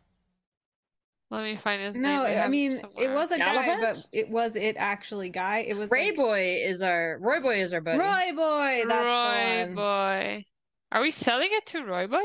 Let 1.32 1.44
me 1.44 1.56
find 1.56 1.82
his 1.82 1.96
name. 1.96 2.04
no, 2.04 2.26
I 2.26 2.30
have 2.32 2.52
mean 2.52 2.74
it 2.98 3.10
was 3.10 3.32
a 3.32 3.40
guy, 3.40 3.80
but 3.80 4.06
it 4.12 4.30
was 4.30 4.56
it 4.56 4.76
actually 4.78 5.30
Guy? 5.30 5.60
It 5.68 5.76
was 5.76 5.90
Ray 5.90 6.08
like, 6.10 6.16
Boy 6.16 6.58
is 6.64 6.84
our 6.84 7.18
Roy 7.20 7.40
Boy 7.40 7.62
is 7.62 7.74
our 7.74 7.82
buddy. 7.82 7.98
Roy 7.98 8.32
Boy. 8.36 8.84
That's 8.88 9.04
Roy 9.04 9.64
the 9.64 9.66
one. 9.66 9.76
Boy. 9.76 10.46
Are 10.92 11.02
we 11.02 11.10
selling 11.10 11.50
it 11.52 11.66
to 11.68 11.84
Roy 11.84 12.06
Boy? 12.06 12.24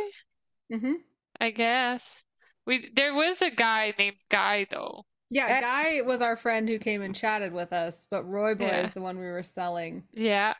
hmm 0.71 0.93
I 1.41 1.51
guess. 1.51 2.23
We 2.67 2.91
there 2.95 3.15
was 3.15 3.41
a 3.41 3.51
guy 3.51 3.95
named 3.99 4.17
Guy 4.29 4.67
though. 4.71 5.07
Yeah, 5.31 5.47
Eh. 5.47 5.61
Guy 5.61 6.03
was 6.07 6.21
our 6.21 6.37
friend 6.37 6.69
who 6.69 6.79
came 6.79 7.01
and 7.01 7.15
chatted 7.15 7.53
with 7.53 7.73
us, 7.73 8.07
but 8.11 8.25
Roy 8.25 8.55
Boy 8.55 8.67
Yeah. 8.67 8.85
is 8.85 8.93
the 8.93 9.01
one 9.01 9.19
we 9.19 9.27
were 9.27 9.43
selling 9.43 10.05
Yeah. 10.13 10.53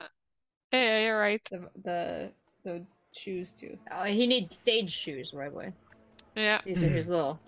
Yeah, 0.73 1.05
you're 1.05 1.19
right. 1.19 1.41
the 1.51 1.69
the 1.83 2.33
the 2.65 2.85
shoes 3.13 3.53
too. 3.53 3.79
Oh, 3.91 4.05
he 4.05 4.27
needs 4.27 4.55
stage 4.55 4.91
shoes, 4.91 5.33
Roy 5.33 5.51
Boy. 5.51 5.73
Yeah. 6.37 6.61
These 6.65 6.85
are 6.85 6.89
his 6.89 7.09
little. 7.11 7.39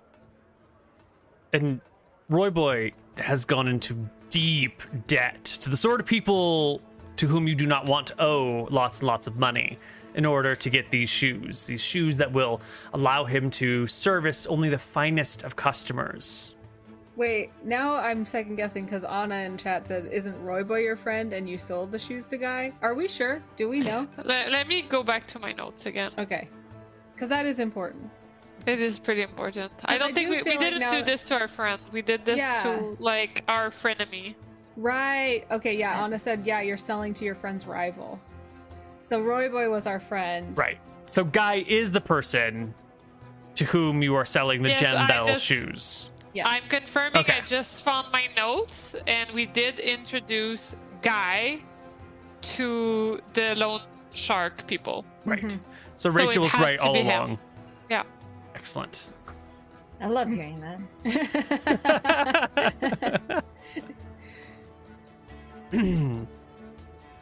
And 1.52 1.80
Roy 2.28 2.51
Boy 2.51 2.92
has 3.18 3.44
gone 3.44 3.68
into 3.68 3.97
deep 4.28 4.82
debt 5.06 5.44
to 5.44 5.68
the 5.68 5.76
sort 5.76 6.01
of 6.01 6.06
people 6.06 6.80
to 7.16 7.26
whom 7.26 7.47
you 7.47 7.55
do 7.55 7.66
not 7.66 7.86
want 7.86 8.06
to 8.09 8.22
owe 8.22 8.66
lots 8.70 9.01
and 9.01 9.09
lots 9.09 9.26
of 9.26 9.36
money 9.36 9.78
in 10.14 10.24
order 10.24 10.55
to 10.56 10.70
get 10.70 10.90
these 10.90 11.10
shoes. 11.10 11.66
These 11.66 11.82
shoes 11.82 12.16
that 12.16 12.32
will 12.32 12.60
allow 12.94 13.24
him 13.24 13.51
to 13.51 13.86
service 13.86 14.47
only 14.47 14.68
the 14.68 14.78
finest 14.78 15.42
of 15.42 15.56
customers. 15.56 16.55
Wait, 17.16 17.51
now 17.65 17.97
I'm 17.97 18.24
second 18.24 18.57
guessing 18.57 18.85
because 18.85 19.05
Anna 19.05 19.37
in 19.37 19.59
chat 19.59 19.87
said, 19.87 20.07
"Isn't 20.11 20.41
Roy 20.43 20.62
Boy 20.65 20.81
your 20.82 20.97
friend?" 20.97 21.32
And 21.32 21.49
you 21.51 21.59
sold 21.59 21.93
the 21.93 21.99
shoes 21.99 22.24
to 22.27 22.37
Guy. 22.39 22.73
Are 22.82 22.95
we 22.95 23.09
sure? 23.09 23.43
Do 23.57 23.69
we 23.69 23.81
know? 23.81 24.07
Let, 24.24 24.51
let 24.51 24.69
me 24.69 24.82
go 24.82 25.03
back 25.03 25.27
to 25.28 25.39
my 25.39 25.53
notes 25.53 25.87
again. 25.87 26.12
Okay, 26.19 26.49
because 27.15 27.28
that 27.28 27.47
is 27.47 27.59
important. 27.59 28.09
It 28.66 28.81
is 28.81 28.99
pretty 28.99 29.23
important. 29.23 29.73
I 29.87 29.99
don't 29.99 30.12
I 30.12 30.15
think 30.15 30.28
do 30.28 30.37
we, 30.37 30.43
we 30.43 30.51
like 30.51 30.61
didn't 30.61 30.81
now- 30.81 30.93
do 30.93 31.03
this 31.03 31.23
to 31.24 31.39
our 31.39 31.49
friend. 31.49 31.81
We 31.93 32.01
did 32.03 32.24
this 32.24 32.39
Yeah. 32.39 32.62
to 32.62 32.97
like 33.01 33.43
our 33.49 33.70
frenemy. 33.70 34.35
Right. 34.77 35.45
Okay. 35.51 35.77
Yeah. 35.77 36.03
Anna 36.03 36.19
said, 36.19 36.47
"Yeah, 36.47 36.61
you're 36.62 36.77
selling 36.78 37.12
to 37.15 37.24
your 37.24 37.35
friend's 37.35 37.66
rival." 37.66 38.20
So 39.03 39.20
Roy 39.20 39.49
Boy 39.49 39.69
was 39.69 39.87
our 39.87 39.99
friend. 40.01 40.57
Right. 40.57 40.78
So 41.07 41.24
Guy 41.24 41.65
is 41.69 41.91
the 41.91 42.01
person 42.01 42.73
to 43.57 43.65
whom 43.65 44.01
you 44.01 44.15
are 44.15 44.24
selling 44.24 44.62
the 44.62 44.69
Yes, 44.70 44.81
gem 44.81 45.07
bell 45.09 45.27
just- 45.27 45.45
shoes. 45.45 46.11
Yes. 46.32 46.47
I'm 46.48 46.62
confirming 46.69 47.19
Okay. 47.19 47.39
I 47.43 47.47
just 47.47 47.82
found 47.82 48.12
my 48.12 48.28
notes 48.36 48.94
and 49.07 49.31
we 49.32 49.47
did 49.47 49.78
introduce 49.81 50.77
Guy 51.02 51.59
to 52.43 53.20
the 53.32 53.55
loan 53.57 53.81
shark 54.15 54.66
people. 54.66 55.05
Right. 55.24 55.43
Mhm. 55.43 55.51
So 55.97 56.09
So 56.09 56.11
Rachel 56.11 56.43
was 56.44 56.55
right 56.59 56.78
to 56.78 56.85
all 56.86 56.93
be 56.94 57.01
him. 57.01 57.23
along. 57.23 57.39
Yeah. 57.90 58.05
Excellent. 58.55 59.09
I 60.01 60.07
love 60.07 60.28
hearing 60.28 60.61
that. 61.02 63.44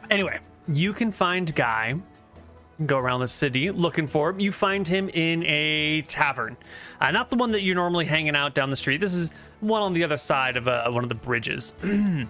anyway, 0.09 0.39
you 0.67 0.93
can 0.93 1.11
find 1.11 1.53
Guy. 1.55 1.95
Go 2.85 2.97
around 2.97 3.19
the 3.19 3.27
city 3.27 3.71
looking 3.71 4.07
for 4.07 4.29
him. 4.29 4.39
You 4.39 4.51
find 4.51 4.87
him 4.87 5.09
in 5.09 5.43
a 5.45 6.01
tavern, 6.03 6.55
uh, 7.01 7.11
not 7.11 7.29
the 7.29 7.35
one 7.35 7.51
that 7.51 7.61
you're 7.61 7.75
normally 7.75 8.05
hanging 8.05 8.35
out 8.35 8.53
down 8.53 8.69
the 8.69 8.75
street. 8.75 9.01
This 9.01 9.13
is 9.13 9.31
one 9.59 9.81
on 9.81 9.93
the 9.93 10.03
other 10.03 10.17
side 10.17 10.55
of 10.55 10.67
uh, 10.67 10.89
one 10.89 11.03
of 11.03 11.09
the 11.09 11.15
bridges, 11.15 11.73
and 11.83 12.27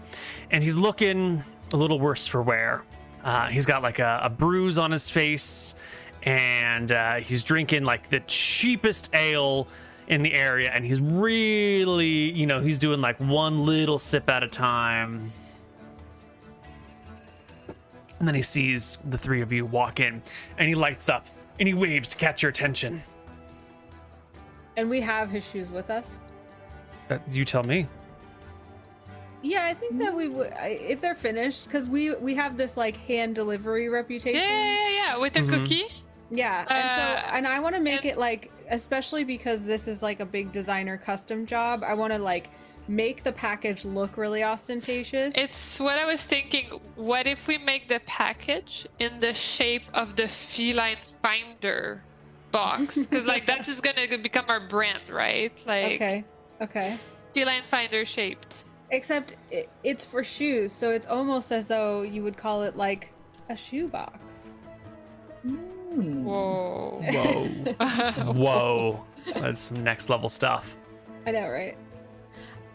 he's 0.52 0.78
looking 0.78 1.44
a 1.74 1.78
little 1.78 2.00
worse 2.00 2.26
for 2.26 2.42
wear. 2.42 2.84
Uh, 3.24 3.48
he's 3.48 3.66
got 3.66 3.84
like 3.84 4.00
a, 4.00 4.22
a 4.24 4.30
bruise 4.30 4.78
on 4.80 4.90
his 4.92 5.10
face, 5.10 5.76
and 6.24 6.92
uh, 6.92 7.16
he's 7.16 7.44
drinking 7.44 7.84
like 7.84 8.10
the 8.10 8.20
cheapest 8.22 9.10
ale 9.14 9.68
in 10.08 10.24
the 10.24 10.34
area, 10.34 10.72
and 10.74 10.84
he's 10.84 11.00
really, 11.00 12.32
you 12.32 12.48
know, 12.48 12.60
he's 12.60 12.80
doing 12.80 13.02
like 13.02 13.20
one 13.20 13.66
little 13.66 14.00
sip 14.00 14.28
at 14.30 14.44
a 14.44 14.48
time. 14.48 15.32
And 18.20 18.28
then 18.28 18.36
he 18.36 18.42
sees 18.42 18.98
the 19.10 19.18
three 19.18 19.42
of 19.42 19.52
you 19.52 19.66
walk 19.66 20.00
in 20.00 20.22
and 20.58 20.68
he 20.68 20.76
lights 20.76 21.10
up. 21.10 21.26
and 21.60 21.68
he 21.68 21.74
waves 21.74 22.08
to 22.08 22.16
catch 22.16 22.42
your 22.42 22.50
attention? 22.52 23.04
And 24.78 24.90
we 24.90 25.02
have 25.02 25.30
his 25.30 25.46
shoes 25.46 25.70
with 25.70 25.90
us. 25.90 26.22
That 27.10 27.22
you 27.30 27.44
tell 27.44 27.64
me. 27.64 27.86
Yeah, 29.42 29.66
I 29.66 29.74
think 29.74 29.98
that 30.00 30.14
we 30.16 30.30
would 30.30 30.54
if 30.62 31.02
they're 31.02 31.16
finished 31.16 31.66
because 31.66 31.88
we 31.88 32.14
we 32.16 32.34
have 32.36 32.56
this 32.58 32.78
like 32.78 32.96
hand 32.96 33.36
delivery 33.36 33.90
reputation. 33.90 34.40
yeah, 34.42 34.48
yeah, 34.50 34.90
yeah, 34.90 35.18
with 35.18 35.36
a 35.36 35.40
Mhm. 35.42 35.50
cookie. 35.50 35.86
Yeah, 36.30 36.60
and 36.60 36.68
so 36.68 37.28
Uh, 37.28 37.36
and 37.36 37.46
I 37.48 37.60
want 37.60 37.76
to 37.76 37.82
make 37.82 38.06
and- 38.06 38.12
it 38.14 38.18
like 38.18 38.52
especially 38.70 39.26
because 39.26 39.66
this 39.66 39.86
is 39.88 40.02
like 40.02 40.22
a 40.22 40.26
big 40.26 40.54
designer 40.54 40.98
custom 40.98 41.46
job. 41.46 41.84
I 41.84 41.94
want 41.94 42.14
to 42.14 42.20
like 42.20 42.50
make 42.90 43.24
the 43.24 43.32
package 43.32 43.86
look 43.86 44.18
really 44.18 44.44
ostentatious. 44.44 45.34
It's 45.38 45.80
what 45.80 46.00
I 46.00 46.06
was 46.06 46.26
thinking. 46.26 46.66
What 46.96 47.28
if 47.28 47.48
we 47.48 47.58
make 47.60 47.88
the 47.88 48.02
package 48.06 48.88
in 48.98 49.20
the 49.20 49.34
shape 49.34 49.84
of 49.94 50.16
the 50.16 50.28
feline 50.28 50.98
finder 51.22 52.04
box? 52.52 52.98
Because 53.10 53.28
like 53.28 53.46
that 53.46 53.62
is 53.62 53.68
just 53.68 53.84
gonna 53.84 54.18
become 54.18 54.46
our 54.50 54.60
brand, 54.60 55.04
right? 55.10 55.54
Like 55.68 56.02
okay. 56.02 56.24
Okay. 56.62 56.98
feline 57.34 57.64
finder 57.64 58.06
shaped. 58.06 58.66
Except 58.92 59.36
it, 59.52 59.70
it's 59.84 60.04
for 60.04 60.24
shoes, 60.24 60.72
so 60.72 60.90
it's 60.90 61.06
almost 61.06 61.52
as 61.52 61.68
though 61.68 62.02
you 62.02 62.24
would 62.24 62.38
call 62.38 62.64
it 62.64 62.76
like 62.76 63.14
a 63.50 63.56
shoe 63.56 63.88
box. 63.88 64.50
Hmm. 65.44 66.24
Whoa. 66.24 67.04
Whoa. 67.08 68.34
Whoa. 68.34 69.06
That's 69.36 69.60
some 69.62 69.84
next 69.84 70.10
level 70.10 70.28
stuff. 70.28 70.76
I 71.28 71.32
know, 71.32 71.50
right? 71.50 71.78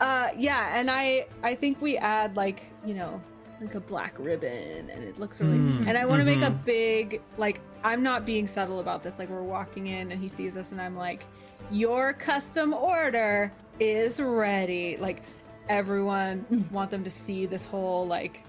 Uh 0.00 0.28
yeah, 0.36 0.78
and 0.78 0.90
I 0.90 1.26
I 1.42 1.54
think 1.54 1.80
we 1.80 1.96
add 1.98 2.36
like, 2.36 2.64
you 2.84 2.94
know, 2.94 3.20
like 3.60 3.74
a 3.74 3.80
black 3.80 4.18
ribbon 4.18 4.90
and 4.90 5.04
it 5.04 5.18
looks 5.18 5.40
really 5.40 5.58
Mm, 5.58 5.86
and 5.88 5.96
I 5.96 6.04
want 6.04 6.20
to 6.20 6.26
make 6.26 6.42
a 6.42 6.50
mhm. 6.50 6.64
big 6.64 7.22
like 7.38 7.60
I'm 7.82 8.02
not 8.02 8.24
being 8.26 8.46
subtle 8.46 8.80
about 8.80 9.02
this. 9.02 9.18
Like 9.18 9.28
we're 9.28 9.42
walking 9.42 9.86
in 9.88 10.10
and 10.12 10.20
he 10.20 10.28
sees 10.28 10.56
us 10.56 10.72
and 10.72 10.80
I'm 10.80 10.96
like, 10.96 11.24
"Your 11.70 12.12
custom 12.12 12.74
order 12.74 13.52
is 13.78 14.20
ready." 14.20 14.96
Like 14.96 15.22
everyone 15.68 16.66
want 16.72 16.90
them 16.90 17.04
to 17.04 17.10
see 17.10 17.46
this 17.46 17.64
whole 17.64 18.06
like 18.06 18.44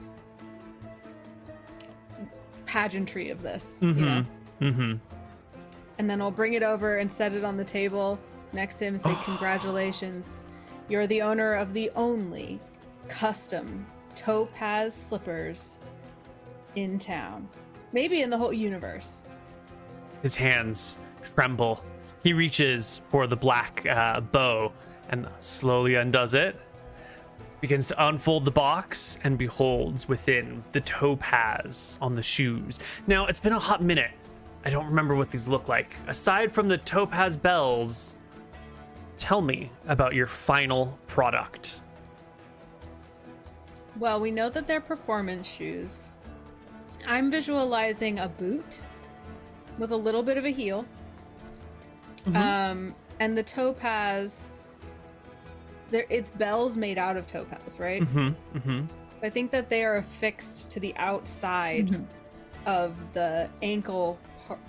pageantry 2.66 3.30
of 3.30 3.42
this, 3.42 3.80
you 3.82 3.94
know. 3.94 4.26
Mm-hmm. 4.62 4.66
Mm-hmm. 4.66 4.94
and 6.00 6.10
then 6.10 6.22
I'll 6.22 6.32
bring 6.32 6.54
it 6.54 6.64
over 6.64 6.98
and 6.98 7.12
set 7.12 7.34
it 7.34 7.44
on 7.44 7.58
the 7.58 7.64
table 7.64 8.18
next 8.54 8.76
to 8.76 8.86
him 8.86 8.96
and 8.96 9.04
say, 9.04 9.16
Congratulations, 9.24 10.40
you're 10.88 11.08
the 11.08 11.22
owner 11.22 11.54
of 11.54 11.74
the 11.74 11.90
only 11.96 12.60
custom 13.08 13.86
topaz 14.14 14.94
slippers 14.94 15.80
in 16.76 17.00
town. 17.00 17.48
Maybe 17.92 18.22
in 18.22 18.30
the 18.30 18.38
whole 18.38 18.54
universe. 18.54 19.24
His 20.22 20.36
hands 20.36 20.98
tremble. 21.22 21.84
He 22.24 22.34
reaches 22.34 23.02
for 23.10 23.28
the 23.28 23.36
black 23.36 23.86
uh, 23.86 24.22
bow 24.22 24.72
and 25.10 25.28
slowly 25.40 25.96
undoes 25.96 26.34
it. 26.34 26.60
Begins 27.62 27.88
to 27.88 28.08
unfold 28.08 28.46
the 28.46 28.52
box 28.52 29.18
and 29.24 29.38
beholds 29.38 30.08
within 30.08 30.64
the 30.72 30.82
topaz 30.82 31.98
on 32.02 32.14
the 32.14 32.22
shoes. 32.22 32.80
Now, 33.08 33.28
it's 33.28 33.40
been 33.40 33.54
a 33.54 33.60
hot 33.60 33.82
minute. 33.82 34.12
I 34.66 34.70
don't 34.70 34.86
remember 34.86 35.16
what 35.16 35.30
these 35.30 35.48
look 35.48 35.70
like. 35.70 35.96
Aside 36.08 36.52
from 36.52 36.68
the 36.68 36.78
topaz 36.80 37.38
bells, 37.38 38.15
tell 39.18 39.42
me 39.42 39.70
about 39.88 40.14
your 40.14 40.28
final 40.28 40.98
product. 41.08 41.80
Well, 43.98 44.20
we 44.20 44.32
know 44.32 44.50
that 44.50 44.68
they're 44.68 44.82
performance 44.82 45.48
shoes. 45.48 46.12
I'm 47.08 47.32
visualizing 47.32 48.20
a 48.20 48.28
boot 48.28 48.82
with 49.78 49.92
a 49.92 49.96
little 49.98 50.24
bit 50.24 50.38
of 50.38 50.46
a 50.46 50.50
heel. 50.50 50.86
Um, 52.34 52.96
and 53.20 53.38
the 53.38 53.44
topaz, 53.44 54.52
there 55.92 56.06
it's 56.10 56.32
bells 56.32 56.76
made 56.76 56.98
out 56.98 57.16
of 57.18 57.28
topaz, 57.28 57.80
right? 57.80 58.02
Mm-hmm. 58.02 58.58
Mm-hmm. 58.58 58.86
So 59.14 59.28
I 59.28 59.30
think 59.30 59.52
that 59.52 59.70
they 59.70 59.86
are 59.86 59.98
affixed 59.98 60.70
to 60.72 60.80
the 60.80 60.94
outside 60.98 61.90
Mhm. 61.90 62.06
of 62.66 62.98
the 63.14 63.48
ankle 63.62 64.18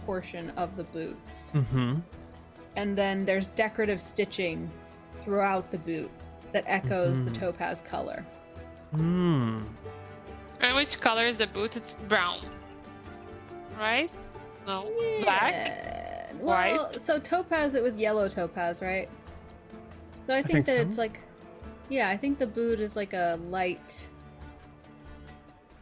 portion 0.04 0.50
of 0.50 0.76
the 0.76 0.84
boots. 0.84 1.50
Mm-hmm. 2.76 2.88
And 2.88 2.96
then 2.96 3.24
there's 3.24 3.48
decorative 3.50 4.00
stitching 4.00 4.70
throughout 5.20 5.70
the 5.70 5.78
boot 5.78 6.10
that 6.52 6.64
echoes 6.66 7.22
the 7.24 7.30
Mhm. 7.30 7.38
topaz 7.38 7.82
color. 7.82 8.24
Mm. 8.94 9.64
And 10.60 10.76
which 10.76 11.00
color 11.00 11.26
is 11.26 11.38
the 11.38 11.46
boot? 11.46 11.76
It's 11.76 11.96
brown. 12.08 12.40
Right? 13.78 14.10
No. 14.66 14.90
Black? 15.22 15.52
Yeah. 15.52 16.32
Well, 16.40 16.84
White? 16.86 16.94
so 16.94 17.18
topaz, 17.18 17.74
it 17.74 17.82
was 17.82 17.94
yellow 17.96 18.28
topaz, 18.28 18.80
right? 18.82 19.08
So 20.26 20.34
I 20.34 20.42
think, 20.42 20.46
think 20.46 20.66
that 20.66 20.74
so. 20.76 20.80
it's 20.82 20.98
like, 20.98 21.20
yeah, 21.88 22.08
I 22.08 22.16
think 22.16 22.38
the 22.38 22.46
boot 22.46 22.80
is 22.80 22.96
like 22.96 23.12
a 23.12 23.38
light, 23.48 24.08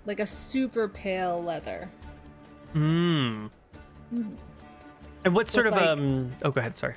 like 0.06 0.20
a 0.20 0.26
super 0.26 0.88
pale 0.88 1.42
leather. 1.42 1.88
Mm. 2.74 3.50
Mm. 4.12 4.36
And 5.24 5.34
what 5.34 5.48
sort 5.48 5.66
of 5.66 5.74
like- 5.74 5.86
um? 5.88 6.32
Oh, 6.42 6.50
go 6.50 6.60
ahead. 6.60 6.76
Sorry. 6.76 6.94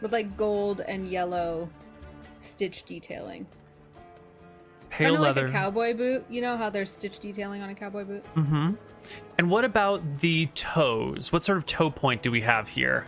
with 0.00 0.12
like 0.12 0.36
gold 0.36 0.80
and 0.82 1.06
yellow 1.08 1.68
stitch 2.38 2.82
detailing. 2.84 3.46
Pale 4.90 5.06
Kind 5.06 5.16
of 5.16 5.20
leather. 5.22 5.40
like 5.42 5.50
a 5.50 5.52
cowboy 5.52 5.94
boot. 5.94 6.24
You 6.28 6.40
know 6.42 6.56
how 6.56 6.68
there's 6.70 6.90
stitch 6.92 7.18
detailing 7.18 7.62
on 7.62 7.70
a 7.70 7.74
cowboy 7.74 8.04
boot? 8.04 8.24
Mm-hmm. 8.34 8.72
And 9.38 9.50
what 9.50 9.64
about 9.64 10.02
the 10.20 10.46
toes? 10.54 11.32
What 11.32 11.42
sort 11.42 11.58
of 11.58 11.66
toe 11.66 11.90
point 11.90 12.22
do 12.22 12.30
we 12.30 12.40
have 12.42 12.68
here? 12.68 13.06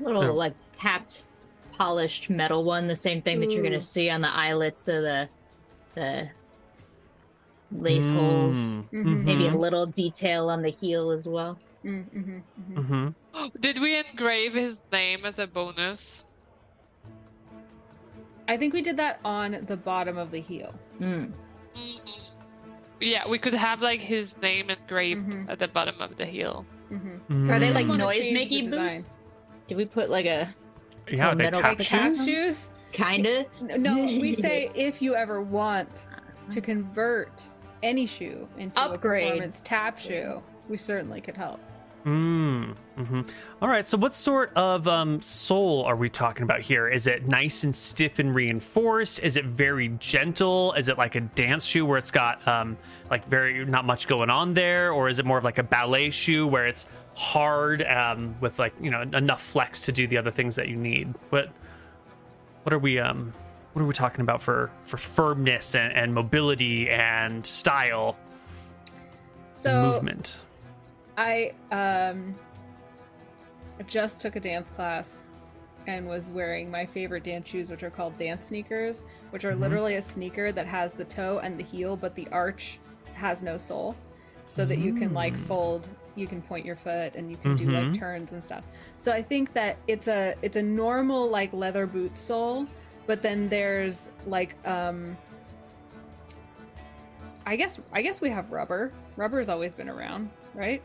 little 0.00 0.22
Yeah. 0.22 0.30
like 0.30 0.54
capped, 0.76 1.24
polished 1.72 2.30
metal 2.30 2.64
one, 2.64 2.86
the 2.88 2.96
same 2.96 3.22
thing 3.22 3.40
that 3.40 3.50
you're 3.52 3.62
gonna 3.62 3.80
see 3.80 4.10
on 4.10 4.20
the 4.20 4.28
eyelets 4.34 4.86
of 4.88 5.02
the 5.02 5.28
the 5.94 6.28
lace 7.74 8.10
holes. 8.10 8.80
Mhm. 8.92 9.24
Maybe 9.24 9.48
a 9.48 9.54
little 9.56 9.86
detail 9.86 10.48
on 10.48 10.62
the 10.62 10.70
heel 10.70 11.10
as 11.10 11.28
well. 11.28 11.58
Mm, 11.84 12.04
mhm, 12.14 12.42
mhm. 12.72 12.74
Mm-hmm. 13.34 13.48
Did 13.60 13.80
we 13.80 13.96
engrave 13.98 14.54
his 14.54 14.82
name 14.92 15.24
as 15.24 15.38
a 15.38 15.46
bonus? 15.46 16.28
I 18.48 18.56
think 18.56 18.74
we 18.74 18.82
did 18.82 18.96
that 18.98 19.20
on 19.24 19.64
the 19.66 19.76
bottom 19.76 20.18
of 20.18 20.30
the 20.30 20.38
heel. 20.40 20.74
Mm. 21.00 21.32
Yeah, 23.00 23.26
we 23.28 23.38
could 23.38 23.54
have 23.54 23.82
like 23.82 24.00
his 24.00 24.36
name 24.38 24.70
engraved 24.70 25.36
at 25.48 25.58
the 25.58 25.68
bottom 25.68 26.00
of 26.00 26.16
the 26.16 26.26
heel. 26.26 26.64
Are 26.92 27.58
they 27.58 27.70
Mm. 27.70 27.74
like 27.74 27.86
noise 27.86 28.30
making 28.32 28.70
boots? 28.70 29.24
Did 29.68 29.76
we 29.76 29.84
put 29.86 30.10
like 30.10 30.26
a 30.26 30.54
Yeah, 31.10 31.28
are 31.30 31.34
they 31.34 31.44
metal 31.44 31.60
tap 31.62 31.78
like 31.78 31.88
Tap 31.88 32.14
shoes? 32.14 32.26
shoes? 32.28 32.70
kinda? 32.92 33.44
No, 33.78 33.94
we 33.96 34.32
say 34.46 34.70
if 34.74 35.02
you 35.02 35.14
ever 35.16 35.40
want 35.42 36.06
to 36.50 36.60
convert 36.60 37.48
any 37.84 38.06
shoe 38.06 38.48
into 38.58 38.80
Upgrade. 38.80 39.24
a 39.24 39.30
performance 39.30 39.62
tap 39.62 39.98
shoe, 39.98 40.42
we 40.68 40.76
certainly 40.76 41.20
could 41.20 41.36
help. 41.36 41.60
Mm. 42.04 42.76
hmm 42.96 43.22
All 43.62 43.68
right. 43.68 43.86
So, 43.86 43.96
what 43.96 44.12
sort 44.12 44.52
of 44.56 44.86
um, 44.86 45.22
sole 45.22 45.84
are 45.84 45.96
we 45.96 46.10
talking 46.10 46.42
about 46.42 46.60
here? 46.60 46.88
Is 46.88 47.06
it 47.06 47.26
nice 47.28 47.64
and 47.64 47.74
stiff 47.74 48.18
and 48.18 48.34
reinforced? 48.34 49.22
Is 49.22 49.38
it 49.38 49.46
very 49.46 49.88
gentle? 49.98 50.74
Is 50.74 50.90
it 50.90 50.98
like 50.98 51.14
a 51.14 51.22
dance 51.22 51.64
shoe 51.64 51.86
where 51.86 51.96
it's 51.96 52.10
got 52.10 52.46
um, 52.46 52.76
like 53.10 53.24
very 53.26 53.64
not 53.64 53.86
much 53.86 54.06
going 54.06 54.28
on 54.28 54.52
there, 54.52 54.92
or 54.92 55.08
is 55.08 55.18
it 55.18 55.24
more 55.24 55.38
of 55.38 55.44
like 55.44 55.56
a 55.56 55.62
ballet 55.62 56.10
shoe 56.10 56.46
where 56.46 56.66
it's 56.66 56.88
hard 57.14 57.82
um, 57.82 58.34
with 58.40 58.58
like 58.58 58.74
you 58.82 58.90
know 58.90 59.00
enough 59.00 59.42
flex 59.42 59.80
to 59.82 59.92
do 59.92 60.06
the 60.06 60.18
other 60.18 60.30
things 60.30 60.56
that 60.56 60.68
you 60.68 60.76
need? 60.76 61.14
What 61.30 61.52
what 62.64 62.74
are 62.74 62.78
we 62.78 62.98
um 62.98 63.32
what 63.74 63.82
are 63.82 63.86
we 63.86 63.92
talking 63.92 64.20
about 64.22 64.40
for 64.40 64.70
for 64.84 64.96
firmness 64.96 65.74
and, 65.74 65.92
and 65.92 66.14
mobility 66.14 66.88
and 66.88 67.44
style 67.44 68.16
and 68.86 69.52
So 69.52 69.82
movement? 69.92 70.40
I 71.18 71.52
um 71.72 72.34
just 73.88 74.20
took 74.20 74.36
a 74.36 74.40
dance 74.40 74.70
class 74.70 75.30
and 75.88 76.06
was 76.06 76.28
wearing 76.30 76.70
my 76.70 76.86
favorite 76.86 77.24
dance 77.24 77.50
shoes, 77.50 77.68
which 77.68 77.82
are 77.82 77.90
called 77.90 78.16
dance 78.16 78.46
sneakers, 78.46 79.04
which 79.30 79.44
are 79.44 79.52
Mhm. 79.52 79.58
literally 79.60 79.94
a 79.96 80.02
sneaker 80.02 80.50
that 80.52 80.66
has 80.66 80.94
the 80.94 81.04
toe 81.04 81.40
and 81.42 81.58
the 81.58 81.64
heel, 81.64 81.96
but 81.96 82.14
the 82.14 82.26
arch 82.30 82.78
has 83.14 83.42
no 83.42 83.58
sole. 83.58 83.94
So 84.46 84.64
that 84.66 84.78
you 84.78 84.92
can 84.92 85.12
like 85.14 85.34
Mm. 85.34 85.46
fold, 85.46 85.88
you 86.14 86.26
can 86.26 86.40
point 86.42 86.64
your 86.66 86.76
foot 86.76 87.14
and 87.16 87.30
you 87.30 87.36
can 87.36 87.56
do 87.56 87.66
like 87.66 87.86
Mhm. 87.86 87.98
turns 87.98 88.32
and 88.32 88.44
stuff. 88.44 88.62
So 88.98 89.10
I 89.10 89.20
think 89.20 89.52
that 89.54 89.78
it's 89.88 90.06
a 90.06 90.34
it's 90.42 90.56
a 90.56 90.62
normal 90.62 91.28
like 91.28 91.52
leather 91.52 91.86
boot 91.86 92.16
sole, 92.16 92.66
but 93.06 93.22
then 93.22 93.48
there's 93.48 94.08
like 94.26 94.56
um 94.66 95.16
I 97.46 97.56
guess 97.56 97.78
I 97.92 98.02
guess 98.02 98.20
we 98.20 98.30
have 98.30 98.50
rubber. 98.52 98.92
Rubber 99.16 99.38
has 99.38 99.48
always 99.48 99.74
been 99.74 99.88
around, 99.88 100.30
right? 100.54 100.82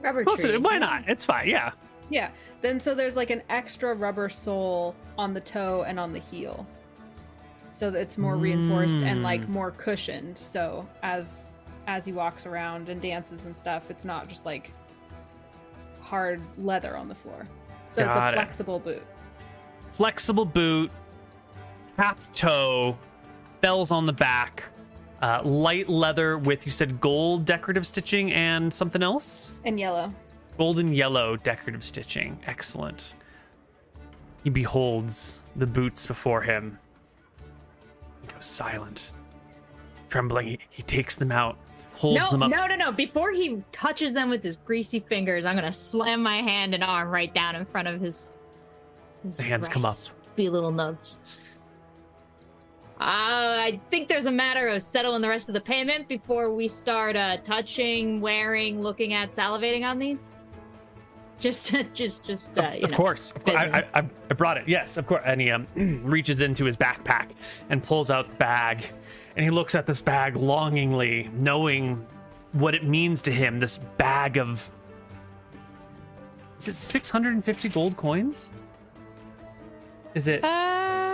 Rubber 0.00 0.24
tree. 0.24 0.36
so 0.36 0.60
why 0.60 0.78
not? 0.78 1.04
It's 1.08 1.24
fine. 1.24 1.48
Yeah. 1.48 1.72
Yeah. 2.10 2.30
Then 2.60 2.78
so 2.78 2.94
there's 2.94 3.16
like 3.16 3.30
an 3.30 3.42
extra 3.48 3.94
rubber 3.94 4.28
sole 4.28 4.94
on 5.18 5.34
the 5.34 5.40
toe 5.40 5.84
and 5.86 5.98
on 5.98 6.12
the 6.12 6.20
heel. 6.20 6.66
So 7.70 7.90
that 7.90 8.00
it's 8.00 8.16
more 8.18 8.36
reinforced 8.36 9.02
and 9.02 9.22
like 9.22 9.42
Mm. 9.42 9.48
more 9.48 9.70
cushioned. 9.72 10.38
So 10.38 10.86
as 11.02 11.48
as 11.88 12.04
he 12.04 12.12
walks 12.12 12.46
around 12.46 12.88
and 12.88 13.00
dances 13.00 13.44
and 13.44 13.56
stuff. 13.56 13.90
It's 13.90 14.04
not 14.04 14.28
just 14.28 14.44
like 14.46 14.72
hard 16.00 16.40
leather 16.58 16.96
on 16.96 17.08
the 17.08 17.14
floor. 17.14 17.46
So 17.90 18.02
it's 18.04 18.14
Got 18.14 18.28
a 18.28 18.32
it. 18.32 18.34
flexible 18.34 18.78
boot. 18.78 19.02
Flexible 19.92 20.44
boot, 20.44 20.90
cap 21.96 22.18
toe, 22.32 22.96
bells 23.60 23.90
on 23.90 24.06
the 24.06 24.12
back, 24.12 24.64
uh, 25.22 25.40
light 25.44 25.88
leather 25.88 26.38
with 26.38 26.66
you 26.66 26.72
said 26.72 27.00
gold 27.00 27.44
decorative 27.44 27.86
stitching 27.86 28.32
and 28.32 28.72
something 28.72 29.02
else. 29.02 29.58
And 29.64 29.80
yellow. 29.80 30.12
Golden 30.58 30.92
yellow 30.92 31.36
decorative 31.36 31.84
stitching. 31.84 32.38
Excellent. 32.46 33.14
He 34.44 34.50
beholds 34.50 35.42
the 35.56 35.66
boots 35.66 36.06
before 36.06 36.40
him. 36.42 36.78
He 38.22 38.28
goes 38.28 38.46
silent. 38.46 39.12
Trembling, 40.08 40.46
he, 40.46 40.58
he 40.70 40.82
takes 40.82 41.16
them 41.16 41.32
out, 41.32 41.58
holds 41.94 42.20
No, 42.20 42.30
them 42.30 42.42
up. 42.44 42.50
no, 42.50 42.66
no, 42.66 42.76
no. 42.76 42.92
Before 42.92 43.32
he 43.32 43.62
touches 43.72 44.14
them 44.14 44.28
with 44.30 44.42
his 44.42 44.56
greasy 44.56 45.00
fingers, 45.00 45.44
I'm 45.44 45.56
gonna 45.56 45.72
slam 45.72 46.22
my 46.22 46.36
hand 46.36 46.74
and 46.74 46.84
arm 46.84 47.08
right 47.08 47.32
down 47.34 47.56
in 47.56 47.64
front 47.64 47.88
of 47.88 48.00
his. 48.00 48.34
his 49.24 49.38
The 49.38 49.42
hands 49.42 49.66
come 49.68 49.84
up. 49.84 49.96
Be 50.36 50.48
little 50.48 50.70
nubs. 50.70 51.18
Uh, 52.98 53.60
I 53.68 53.80
think 53.90 54.08
there's 54.08 54.24
a 54.24 54.32
matter 54.32 54.68
of 54.68 54.82
settling 54.82 55.20
the 55.20 55.28
rest 55.28 55.48
of 55.48 55.54
the 55.54 55.60
payment 55.60 56.08
before 56.08 56.54
we 56.54 56.66
start 56.66 57.14
uh, 57.14 57.36
touching, 57.44 58.22
wearing, 58.22 58.80
looking 58.80 59.12
at, 59.12 59.28
salivating 59.28 59.84
on 59.84 59.98
these. 59.98 60.40
Just, 61.38 61.74
just, 61.94 62.24
just. 62.24 62.56
Uh, 62.56 62.72
you 62.74 62.84
of 62.84 62.90
know. 62.92 62.96
course, 62.96 63.32
of 63.32 63.44
course. 63.44 63.56
I, 63.58 63.82
I. 63.94 64.00
I, 64.00 64.08
I 64.30 64.34
brought 64.34 64.56
it. 64.56 64.66
Yes, 64.66 64.96
of 64.96 65.06
course. 65.06 65.22
And 65.26 65.40
he 65.40 65.50
um, 65.50 65.66
reaches 66.04 66.40
into 66.40 66.64
his 66.64 66.76
backpack 66.76 67.28
and 67.68 67.82
pulls 67.82 68.10
out 68.10 68.30
the 68.30 68.36
bag, 68.36 68.86
and 69.36 69.44
he 69.44 69.50
looks 69.50 69.74
at 69.74 69.86
this 69.86 70.00
bag 70.00 70.34
longingly, 70.36 71.28
knowing 71.34 72.04
what 72.52 72.74
it 72.74 72.84
means 72.84 73.20
to 73.22 73.30
him. 73.30 73.60
This 73.60 73.76
bag 73.76 74.38
of 74.38 74.70
is 76.58 76.68
it 76.68 76.76
650 76.76 77.68
gold 77.68 77.96
coins? 77.96 78.52
Is 80.14 80.28
it? 80.28 80.42
Uh, 80.42 81.05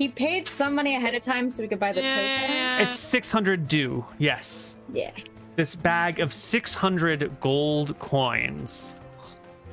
He 0.00 0.08
paid 0.08 0.48
some 0.48 0.74
money 0.74 0.96
ahead 0.96 1.14
of 1.14 1.20
time 1.20 1.50
so 1.50 1.62
we 1.62 1.68
could 1.68 1.78
buy 1.78 1.92
the 1.92 2.00
Yeah, 2.00 2.20
yeah, 2.22 2.68
tokens. 2.78 2.88
It's 2.88 2.98
600 2.98 3.68
due. 3.68 4.02
Yes. 4.16 4.78
Yeah. 4.94 5.10
This 5.56 5.76
bag 5.76 6.20
of 6.20 6.32
600 6.32 7.38
gold 7.38 7.98
coins, 7.98 8.98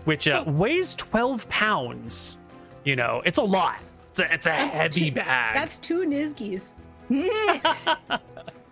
which 0.03 0.27
uh, 0.27 0.43
weighs 0.45 0.95
12 0.95 1.47
pounds. 1.47 2.35
You 2.83 2.97
know, 2.97 3.21
it's 3.23 3.37
a 3.37 3.41
lot. 3.41 3.77
It's 4.09 4.19
a, 4.19 4.33
it's 4.33 4.47
a 4.47 4.51
heavy 4.51 5.11
bag. 5.11 5.55
That's 5.55 5.79
two 5.79 6.01
Nizgis. 6.01 6.73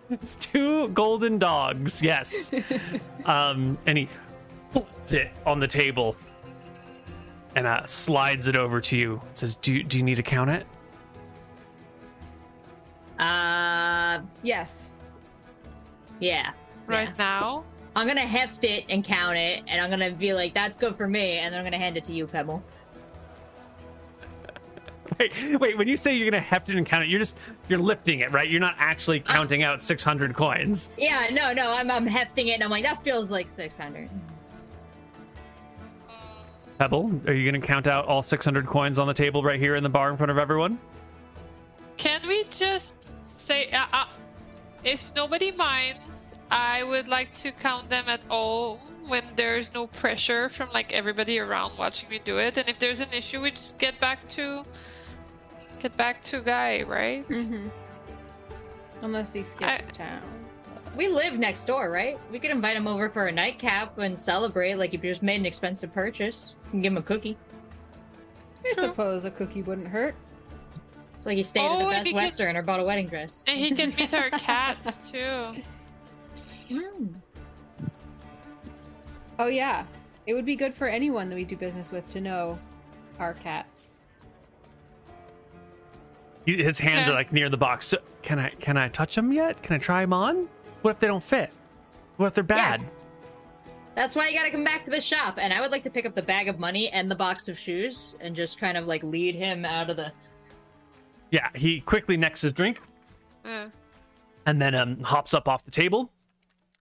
It's 0.08 0.36
two 0.36 0.86
golden 0.90 1.36
dogs, 1.36 2.00
yes. 2.00 2.52
um, 3.24 3.76
and 3.86 3.98
he 3.98 4.08
puts 4.70 5.10
it 5.10 5.32
on 5.44 5.58
the 5.58 5.66
table 5.66 6.14
and 7.56 7.66
uh, 7.66 7.84
slides 7.86 8.46
it 8.46 8.54
over 8.54 8.80
to 8.82 8.96
you. 8.96 9.20
It 9.30 9.38
says, 9.38 9.56
"Do 9.56 9.82
do 9.82 9.98
you 9.98 10.04
need 10.04 10.14
to 10.14 10.22
count 10.22 10.50
it?" 10.50 10.64
Uh, 13.18 14.20
Yes. 14.42 14.90
yeah. 16.20 16.52
right 16.86 17.08
yeah. 17.08 17.14
now. 17.18 17.64
I'm 17.94 18.06
gonna 18.06 18.20
heft 18.20 18.64
it 18.64 18.84
and 18.90 19.02
count 19.02 19.38
it, 19.38 19.62
and 19.66 19.80
I'm 19.80 19.88
gonna 19.88 20.10
be 20.10 20.34
like, 20.34 20.52
"That's 20.52 20.76
good 20.76 20.96
for 20.96 21.08
me," 21.08 21.38
and 21.38 21.50
then 21.52 21.58
I'm 21.58 21.64
gonna 21.64 21.78
hand 21.78 21.96
it 21.96 22.04
to 22.04 22.12
you, 22.12 22.26
Pebble. 22.26 22.62
Wait, 25.18 25.58
wait. 25.58 25.78
When 25.78 25.88
you 25.88 25.96
say 25.96 26.12
you're 26.14 26.30
gonna 26.30 26.42
heft 26.42 26.68
it 26.68 26.76
and 26.76 26.84
count 26.84 27.04
it, 27.04 27.08
you're 27.08 27.18
just 27.20 27.38
you're 27.68 27.78
lifting 27.78 28.20
it, 28.20 28.32
right? 28.32 28.50
You're 28.50 28.60
not 28.60 28.74
actually 28.78 29.20
counting 29.20 29.62
out 29.62 29.80
600 29.80 30.34
coins. 30.34 30.90
Yeah, 30.98 31.28
no, 31.32 31.54
no, 31.54 31.70
I'm, 31.70 31.90
I'm 31.90 32.06
hefting 32.06 32.48
it, 32.48 32.52
and 32.54 32.62
I'm 32.64 32.68
like, 32.70 32.84
that 32.84 33.02
feels 33.02 33.30
like 33.30 33.48
600. 33.48 34.10
Pebble, 36.78 37.18
are 37.26 37.32
you 37.32 37.50
gonna 37.50 37.64
count 37.64 37.86
out 37.86 38.04
all 38.06 38.22
600 38.22 38.66
coins 38.66 38.98
on 38.98 39.06
the 39.06 39.14
table 39.14 39.42
right 39.42 39.58
here 39.58 39.76
in 39.76 39.82
the 39.82 39.88
bar 39.88 40.10
in 40.10 40.18
front 40.18 40.30
of 40.30 40.36
everyone? 40.36 40.78
Can 41.96 42.20
we 42.28 42.44
just 42.50 42.96
say, 43.26 43.70
uh, 43.70 43.86
uh, 43.92 44.06
if 44.84 45.12
nobody 45.14 45.50
minds, 45.50 46.34
I 46.50 46.84
would 46.84 47.08
like 47.08 47.34
to 47.34 47.52
count 47.52 47.90
them 47.90 48.04
at 48.08 48.24
all 48.30 48.80
when 49.06 49.24
there's 49.36 49.72
no 49.74 49.86
pressure 49.86 50.48
from 50.48 50.68
like 50.72 50.92
everybody 50.92 51.38
around 51.38 51.78
watching 51.78 52.08
me 52.08 52.20
do 52.24 52.38
it, 52.38 52.56
and 52.56 52.68
if 52.68 52.78
there's 52.78 53.00
an 53.00 53.12
issue, 53.12 53.40
we 53.40 53.50
just 53.50 53.78
get 53.78 53.98
back 54.00 54.26
to 54.30 54.64
get 55.80 55.96
back 55.96 56.22
to 56.24 56.40
Guy, 56.40 56.82
right? 56.82 57.28
Mm-hmm. 57.28 57.68
Unless 59.02 59.32
he 59.32 59.42
skips 59.42 59.88
I- 59.88 59.92
town. 59.92 60.22
We 60.96 61.08
live 61.08 61.38
next 61.38 61.66
door, 61.66 61.90
right? 61.90 62.18
We 62.32 62.38
could 62.38 62.50
invite 62.50 62.74
him 62.74 62.88
over 62.88 63.10
for 63.10 63.26
a 63.26 63.32
nightcap 63.32 63.98
and 63.98 64.18
celebrate 64.18 64.76
like 64.76 64.94
if 64.94 65.04
you 65.04 65.10
just 65.10 65.22
made 65.22 65.38
an 65.38 65.44
expensive 65.44 65.92
purchase. 65.92 66.54
You 66.64 66.70
can 66.70 66.80
give 66.80 66.92
him 66.92 66.96
a 66.96 67.02
cookie. 67.02 67.36
I 68.64 68.72
suppose 68.72 69.26
a 69.26 69.30
cookie 69.30 69.62
wouldn't 69.62 69.88
hurt. 69.88 70.14
It's 71.26 71.28
like 71.28 71.38
you 71.38 71.42
stayed 71.44 71.66
at 71.66 71.72
Oh, 71.72 71.78
the 71.78 71.90
Best 71.90 72.06
he 72.06 72.12
could- 72.12 72.18
Western 72.22 72.56
or 72.56 72.62
bought 72.62 72.78
a 72.78 72.84
wedding 72.84 73.08
dress. 73.08 73.44
And 73.48 73.58
he 73.58 73.72
can 73.72 73.92
meet 73.96 74.14
our 74.14 74.30
cats 74.38 75.10
too. 75.10 75.54
Mm. 76.70 77.14
Oh 79.40 79.48
yeah. 79.48 79.84
It 80.28 80.34
would 80.34 80.44
be 80.44 80.54
good 80.54 80.72
for 80.72 80.86
anyone 80.86 81.28
that 81.28 81.34
we 81.34 81.44
do 81.44 81.56
business 81.56 81.90
with 81.90 82.06
to 82.10 82.20
know 82.20 82.56
our 83.18 83.34
cats. 83.34 83.98
You- 86.44 86.62
His 86.62 86.78
hands 86.78 87.08
Yeah. 87.08 87.12
are 87.12 87.16
like 87.16 87.32
near 87.32 87.48
the 87.48 87.56
box. 87.56 87.86
So, 87.86 87.98
can 88.22 88.38
I 88.38 88.50
can 88.50 88.76
I 88.76 88.86
touch 88.88 89.16
them 89.16 89.32
yet? 89.32 89.60
Can 89.64 89.74
I 89.74 89.78
try 89.78 90.02
them 90.02 90.12
on? 90.12 90.48
What 90.82 90.92
if 90.92 91.00
they 91.00 91.08
don't 91.08 91.24
fit? 91.24 91.50
What 92.18 92.26
if 92.26 92.34
they're 92.34 92.44
bad? 92.44 92.82
Yeah. 92.82 92.88
That's 93.96 94.14
why 94.14 94.28
you 94.28 94.38
gotta 94.38 94.50
come 94.52 94.62
back 94.62 94.84
to 94.84 94.92
the 94.92 95.00
shop. 95.00 95.40
And 95.40 95.52
I 95.52 95.60
would 95.60 95.72
like 95.72 95.82
to 95.82 95.90
pick 95.90 96.06
up 96.06 96.14
the 96.14 96.22
bag 96.22 96.46
of 96.48 96.60
money 96.60 96.88
and 96.90 97.10
the 97.10 97.16
box 97.16 97.48
of 97.48 97.58
shoes 97.58 98.14
and 98.20 98.36
just 98.36 98.60
kind 98.60 98.76
of 98.76 98.86
like 98.86 99.02
lead 99.02 99.34
him 99.34 99.64
out 99.64 99.90
of 99.90 99.96
the. 99.96 100.12
Yeah, 101.36 101.50
he 101.54 101.80
quickly 101.82 102.16
necks 102.16 102.40
his 102.40 102.54
drink 102.54 102.80
Uh, 103.44 103.66
and 104.46 104.62
then 104.62 104.74
um, 104.74 105.00
hops 105.02 105.34
up 105.34 105.48
off 105.48 105.64
the 105.66 105.70
table, 105.70 106.10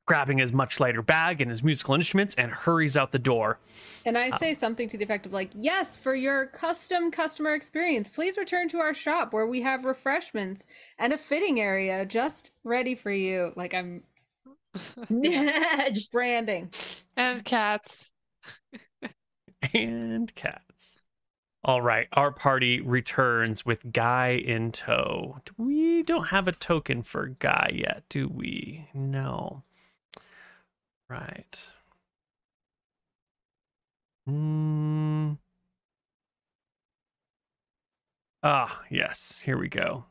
grabbing 0.05 0.37
his 0.37 0.53
much 0.53 0.79
lighter 0.79 1.01
bag 1.01 1.41
and 1.41 1.51
his 1.51 1.61
musical 1.61 1.93
instruments, 1.93 2.35
and 2.35 2.49
hurries 2.51 2.95
out 2.95 3.11
the 3.11 3.19
door. 3.19 3.59
And 4.05 4.17
I 4.17 4.29
say 4.37 4.53
something 4.53 4.87
to 4.87 4.97
the 4.97 5.03
effect 5.03 5.25
of 5.25 5.33
like, 5.33 5.51
"Yes, 5.53 5.97
for 5.97 6.15
your 6.15 6.45
custom 6.45 7.11
customer 7.11 7.53
experience, 7.53 8.09
please 8.09 8.37
return 8.37 8.69
to 8.69 8.77
our 8.77 8.93
shop 8.93 9.33
where 9.33 9.45
we 9.47 9.61
have 9.61 9.83
refreshments 9.83 10.67
and 10.99 11.11
a 11.11 11.17
fitting 11.17 11.59
area 11.59 12.05
just 12.05 12.51
ready 12.63 12.95
for 12.95 13.11
you." 13.11 13.51
Like 13.57 13.73
I'm 13.73 14.03
yeah, 15.09 15.89
just 15.89 16.13
branding. 16.13 16.71
and 17.17 17.43
cats. 17.43 18.09
And 19.73 20.33
cats. 20.35 20.64
All 21.65 21.81
right, 21.81 22.07
our 22.13 22.29
party 22.31 22.79
returns 22.79 23.65
with 23.65 23.91
Guy 23.91 24.33
in 24.33 24.71
tow. 24.71 25.41
We 25.57 26.03
don't 26.03 26.27
have 26.27 26.47
a 26.47 26.51
token 26.51 27.01
for 27.01 27.29
Guy 27.39 27.71
yet, 27.73 28.03
do 28.07 28.27
we? 28.27 28.87
No. 28.93 29.63
Right. 31.09 31.71
Hmm. 34.27 35.33
Ah, 38.43 38.83
yes. 38.91 39.41
Here 39.43 39.57
we 39.57 39.67
go. 39.67 40.05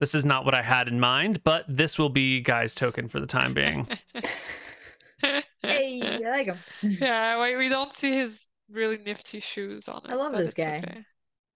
This 0.00 0.14
is 0.14 0.26
not 0.26 0.44
what 0.44 0.54
I 0.54 0.60
had 0.60 0.86
in 0.86 1.00
mind, 1.00 1.42
but 1.44 1.64
this 1.66 1.98
will 1.98 2.10
be 2.10 2.42
Guy's 2.42 2.74
token 2.74 3.08
for 3.08 3.20
the 3.20 3.26
time 3.26 3.54
being. 3.54 3.88
hey, 5.62 6.02
I 6.02 6.18
like 6.18 6.46
him. 6.46 6.58
yeah, 6.82 7.40
wait, 7.40 7.56
we 7.56 7.70
don't 7.70 7.94
see 7.94 8.12
his 8.12 8.48
really 8.70 8.98
nifty 8.98 9.40
shoes 9.40 9.88
on 9.88 10.02
it. 10.04 10.10
I 10.10 10.14
love 10.14 10.32
this 10.32 10.50
it's 10.50 10.54
guy. 10.54 10.78
okay. 10.78 11.04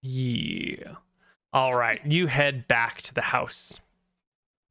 Yeah. 0.01 0.95
All 1.53 1.73
right. 1.73 2.05
You 2.05 2.27
head 2.27 2.67
back 2.67 3.01
to 3.03 3.13
the 3.13 3.21
house 3.21 3.79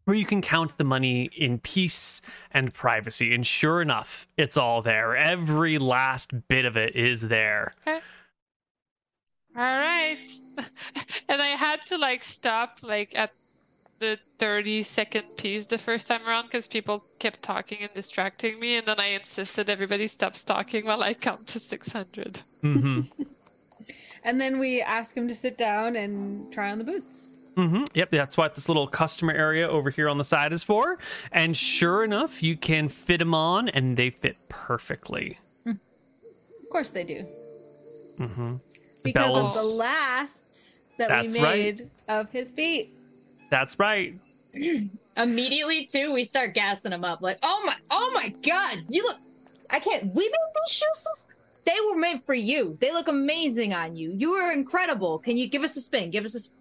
where 0.06 0.16
you 0.16 0.24
can 0.24 0.40
count 0.40 0.78
the 0.78 0.84
money 0.84 1.28
in 1.36 1.58
peace 1.58 2.22
and 2.52 2.72
privacy. 2.72 3.34
And 3.34 3.44
sure 3.44 3.82
enough, 3.82 4.28
it's 4.36 4.56
all 4.56 4.80
there. 4.80 5.16
Every 5.16 5.78
last 5.78 6.48
bit 6.48 6.64
of 6.64 6.76
it 6.76 6.94
is 6.94 7.22
there. 7.22 7.72
Okay. 7.86 8.00
All 9.56 9.62
right. 9.62 10.18
and 11.28 11.42
I 11.42 11.48
had 11.48 11.84
to 11.86 11.98
like 11.98 12.22
stop 12.22 12.78
like 12.82 13.16
at 13.16 13.32
the 13.98 14.18
30 14.38 14.82
second 14.82 15.24
piece 15.36 15.66
the 15.66 15.78
first 15.78 16.08
time 16.08 16.26
around 16.26 16.44
because 16.44 16.66
people 16.66 17.04
kept 17.18 17.42
talking 17.42 17.78
and 17.80 17.92
distracting 17.94 18.58
me. 18.60 18.76
And 18.76 18.86
then 18.86 19.00
I 19.00 19.08
insisted 19.08 19.68
everybody 19.70 20.06
stops 20.08 20.42
talking 20.42 20.84
while 20.84 21.02
I 21.02 21.14
count 21.14 21.46
to 21.48 21.60
600. 21.60 22.40
hmm 22.62 23.00
And 24.24 24.40
then 24.40 24.58
we 24.58 24.82
ask 24.82 25.16
him 25.16 25.28
to 25.28 25.34
sit 25.34 25.56
down 25.56 25.94
and 25.94 26.52
try 26.52 26.72
on 26.72 26.78
the 26.78 26.84
boots. 26.84 27.28
hmm 27.54 27.84
Yep, 27.94 28.10
that's 28.10 28.36
what 28.36 28.54
this 28.56 28.68
little 28.68 28.88
customer 28.88 29.32
area 29.32 29.68
over 29.68 29.88
here 29.88 30.08
on 30.08 30.18
the 30.18 30.24
side 30.24 30.52
is 30.52 30.64
for. 30.64 30.98
And 31.30 31.56
sure 31.56 32.02
enough, 32.02 32.42
you 32.42 32.56
can 32.56 32.88
fit 32.88 33.18
them 33.18 33.34
on, 33.34 33.68
and 33.68 33.96
they 33.96 34.10
fit 34.10 34.36
perfectly. 34.48 35.38
Of 35.64 36.70
course 36.70 36.90
they 36.90 37.04
do. 37.04 37.24
hmm 38.18 38.54
Because 39.04 39.56
of 39.58 39.68
the 39.70 39.76
lasts 39.76 40.80
that 40.98 41.08
That's 41.08 41.32
we 41.32 41.40
right. 41.40 41.78
made 41.78 41.88
of 42.08 42.28
his 42.30 42.50
feet. 42.50 42.90
That's 43.50 43.78
right. 43.78 44.14
Immediately 45.16 45.84
too, 45.86 46.12
we 46.12 46.24
start 46.24 46.54
gassing 46.54 46.90
them 46.90 47.04
up. 47.04 47.22
Like, 47.22 47.38
oh 47.42 47.62
my, 47.64 47.74
oh 47.90 48.10
my 48.14 48.28
god, 48.44 48.78
you 48.88 49.02
look. 49.04 49.16
I 49.70 49.80
can't. 49.80 50.14
We 50.14 50.24
made 50.28 50.38
these 50.66 50.74
shoes. 50.76 51.26
They 51.64 51.76
were 51.90 51.96
meant 51.96 52.24
for 52.24 52.34
you. 52.34 52.76
They 52.80 52.92
look 52.92 53.08
amazing 53.08 53.74
on 53.74 53.96
you. 53.96 54.12
You 54.12 54.32
are 54.32 54.52
incredible. 54.52 55.18
Can 55.18 55.36
you 55.36 55.48
give 55.48 55.62
us 55.62 55.76
a 55.76 55.80
spin? 55.80 56.10
Give 56.10 56.24
us 56.24 56.34
a. 56.34 56.40
Sp- 56.40 56.52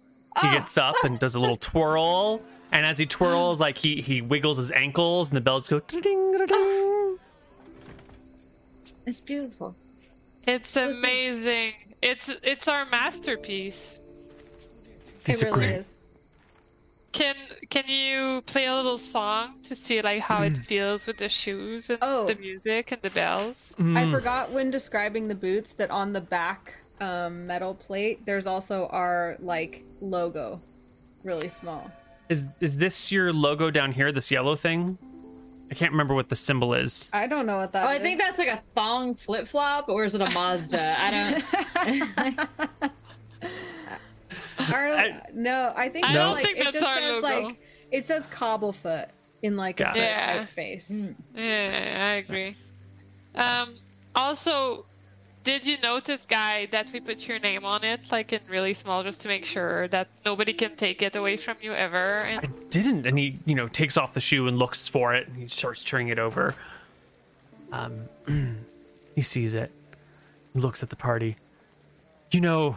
He 0.42 0.48
Oh, 0.48 0.52
gets 0.52 0.76
up 0.76 0.96
and 1.04 1.18
does 1.18 1.34
a 1.34 1.40
little 1.40 1.56
twirl, 1.60 2.42
and 2.72 2.84
as 2.84 2.98
he 2.98 3.06
mm. 3.06 3.10
twirls, 3.10 3.60
like 3.60 3.78
he 3.78 4.00
he 4.00 4.20
wiggles 4.22 4.56
his 4.56 4.70
ankles, 4.72 5.28
and 5.28 5.36
the 5.36 5.40
bells 5.40 5.68
go 5.68 5.80
ding 5.80 6.00
ding. 6.02 7.18
It's 9.06 9.20
beautiful. 9.20 9.74
It's 10.46 10.76
amazing. 10.76 11.74
It's 12.02 12.28
it's 12.42 12.68
our 12.68 12.84
masterpiece. 12.86 14.00
These 15.24 15.42
it 15.42 15.46
really 15.46 15.58
great. 15.58 15.70
is. 15.76 15.95
Can 17.16 17.34
can 17.70 17.84
you 17.88 18.42
play 18.44 18.66
a 18.66 18.74
little 18.74 18.98
song 18.98 19.54
to 19.64 19.74
see 19.74 20.02
like 20.02 20.20
how 20.20 20.42
it 20.42 20.58
feels 20.58 21.06
with 21.06 21.16
the 21.16 21.30
shoes 21.30 21.88
and 21.88 21.98
Oh. 22.02 22.26
the 22.26 22.34
music 22.34 22.92
and 22.92 23.00
the 23.00 23.08
bells? 23.08 23.74
I 23.78 23.82
Mm. 24.04 24.10
forgot 24.10 24.50
when 24.50 24.70
describing 24.70 25.26
the 25.28 25.34
boots 25.34 25.72
that 25.74 25.90
on 25.90 26.12
the 26.12 26.20
back 26.20 26.74
um, 27.00 27.46
metal 27.46 27.74
plate, 27.74 28.24
there's 28.26 28.46
also 28.46 28.86
our 28.88 29.36
like 29.40 29.82
logo, 30.02 30.60
really 31.24 31.48
small. 31.48 31.90
Is 32.28 32.48
is 32.60 32.76
this 32.76 33.10
your 33.10 33.32
logo 33.32 33.70
down 33.70 33.92
here? 33.92 34.12
This 34.12 34.30
yellow 34.30 34.54
thing? 34.54 34.98
I 35.70 35.74
can't 35.74 35.92
remember 35.92 36.14
what 36.14 36.28
the 36.28 36.36
symbol 36.36 36.74
is. 36.74 37.08
I 37.14 37.26
don't 37.26 37.46
know 37.46 37.56
what 37.56 37.72
that 37.72 37.86
Oh, 37.86 37.90
is. 37.90 37.98
I 37.98 38.02
think 38.02 38.20
that's 38.20 38.38
like 38.38 38.48
a 38.48 38.62
thong 38.74 39.14
flip 39.14 39.46
flop, 39.48 39.88
or 39.88 40.04
is 40.04 40.14
it 40.14 40.20
a 40.20 40.30
Mazda? 40.30 40.96
I 40.98 41.08
don't. 41.10 42.40
Our, 44.58 44.88
I- 44.88 45.20
no, 45.34 45.72
I 45.76 45.88
think 45.88 46.06
I 46.06 46.12
don't 46.14 46.32
like, 46.32 46.44
think 46.44 46.58
it 46.58 46.64
that's 46.64 46.74
just 46.74 46.86
our 46.86 46.98
says 46.98 47.22
logo. 47.22 47.46
like 47.48 47.56
it 47.92 48.04
says 48.06 48.26
cobblefoot 48.30 49.08
in 49.42 49.56
like 49.56 49.80
a 49.80 49.84
Got 49.84 49.94
bird 49.94 50.02
it. 50.02 50.06
Yeah. 50.06 50.44
typeface. 50.44 50.90
Mm. 50.92 51.14
Yeah, 51.34 52.06
I 52.06 52.10
agree. 52.14 52.54
Um, 53.34 53.74
also, 54.14 54.86
did 55.44 55.64
you 55.66 55.76
notice, 55.82 56.26
guy, 56.26 56.66
that 56.72 56.90
we 56.92 56.98
put 57.00 57.28
your 57.28 57.38
name 57.38 57.64
on 57.64 57.84
it, 57.84 58.00
like 58.10 58.32
in 58.32 58.40
really 58.48 58.74
small, 58.74 59.02
just 59.04 59.20
to 59.22 59.28
make 59.28 59.44
sure 59.44 59.86
that 59.88 60.08
nobody 60.24 60.52
can 60.52 60.74
take 60.74 61.02
it 61.02 61.14
away 61.14 61.36
from 61.36 61.56
you 61.60 61.72
ever? 61.72 62.22
I 62.26 62.40
didn't. 62.70 63.06
And 63.06 63.16
he, 63.18 63.38
you 63.44 63.54
know, 63.54 63.68
takes 63.68 63.96
off 63.96 64.14
the 64.14 64.20
shoe 64.20 64.48
and 64.48 64.58
looks 64.58 64.88
for 64.88 65.14
it. 65.14 65.28
And 65.28 65.36
he 65.36 65.48
starts 65.48 65.84
turning 65.84 66.08
it 66.08 66.18
over. 66.18 66.54
Um, 67.70 68.02
he 69.14 69.22
sees 69.22 69.54
it. 69.54 69.70
He 70.54 70.58
looks 70.60 70.82
at 70.82 70.88
the 70.90 70.96
party. 70.96 71.36
You 72.32 72.40
know, 72.40 72.74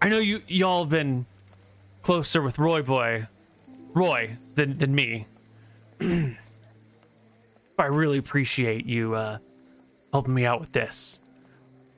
I 0.00 0.08
know 0.08 0.18
you 0.18 0.42
y'all 0.46 0.84
have 0.84 0.90
been 0.90 1.26
closer 2.02 2.40
with 2.40 2.58
Roy 2.58 2.82
Boy, 2.82 3.26
Roy 3.94 4.36
than 4.54 4.78
than 4.78 4.94
me. 4.94 5.26
I 7.78 7.84
really 7.86 8.18
appreciate 8.18 8.86
you 8.86 9.14
uh, 9.14 9.38
helping 10.12 10.34
me 10.34 10.44
out 10.44 10.60
with 10.60 10.72
this. 10.72 11.20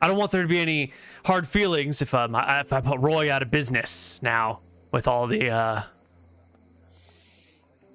I 0.03 0.09
don't 0.09 0.17
want 0.17 0.31
there 0.31 0.43
to 0.43 0.49
be 0.49 0.59
any 0.59 0.93
hard 1.25 1.47
feelings 1.47 2.01
if 2.01 2.15
um, 2.15 2.35
I, 2.35 2.61
if 2.61 2.73
I 2.73 2.81
put 2.81 3.01
Roy 3.01 3.31
out 3.31 3.43
of 3.43 3.51
business 3.51 4.23
now 4.23 4.61
with 4.93 5.07
all 5.07 5.27
the 5.27 5.51
uh, 5.51 5.83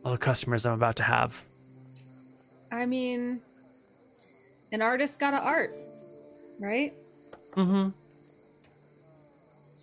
all 0.03 0.11
the 0.11 0.17
customers 0.17 0.65
I'm 0.65 0.73
about 0.73 0.97
to 0.97 1.03
have. 1.03 1.41
I 2.71 2.85
mean, 2.85 3.41
an 4.71 4.81
artist 4.81 5.19
got 5.19 5.31
to 5.31 5.39
art, 5.39 5.73
right? 6.59 6.93
Mm-hmm. 7.55 7.89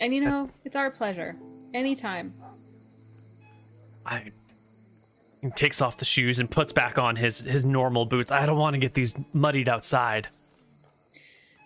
And 0.02 0.12
you 0.12 0.20
know, 0.20 0.50
it's 0.64 0.74
our 0.74 0.90
pleasure. 0.90 1.36
Anytime. 1.72 2.34
I 4.04 4.32
he 5.40 5.50
takes 5.50 5.80
off 5.80 5.96
the 5.96 6.04
shoes 6.04 6.40
and 6.40 6.50
puts 6.50 6.72
back 6.72 6.98
on 6.98 7.14
his 7.14 7.38
his 7.38 7.64
normal 7.64 8.04
boots. 8.04 8.32
I 8.32 8.44
don't 8.44 8.58
want 8.58 8.74
to 8.74 8.80
get 8.80 8.94
these 8.94 9.14
muddied 9.32 9.68
outside. 9.68 10.26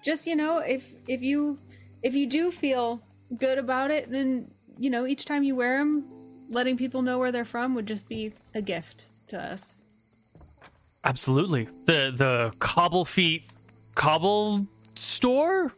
Just 0.04 0.26
you 0.26 0.36
know, 0.36 0.58
if 0.58 0.86
if 1.08 1.22
you 1.22 1.58
if 2.02 2.14
you 2.14 2.26
do 2.26 2.50
feel 2.50 3.00
good 3.38 3.56
about 3.56 3.90
it, 3.90 4.10
then 4.10 4.50
you 4.78 4.90
know, 4.90 5.06
each 5.06 5.24
time 5.24 5.42
you 5.42 5.56
wear 5.56 5.78
them, 5.78 6.04
letting 6.50 6.76
people 6.76 7.00
know 7.00 7.18
where 7.18 7.32
they're 7.32 7.46
from 7.46 7.74
would 7.74 7.86
just 7.86 8.06
be 8.06 8.34
a 8.54 8.60
gift 8.60 9.06
to 9.28 9.42
us. 9.42 9.82
Absolutely. 11.04 11.68
The 11.86 12.12
the 12.14 12.52
cobble 12.58 13.06
feet 13.06 13.44
cobble 13.94 14.66
store? 14.94 15.72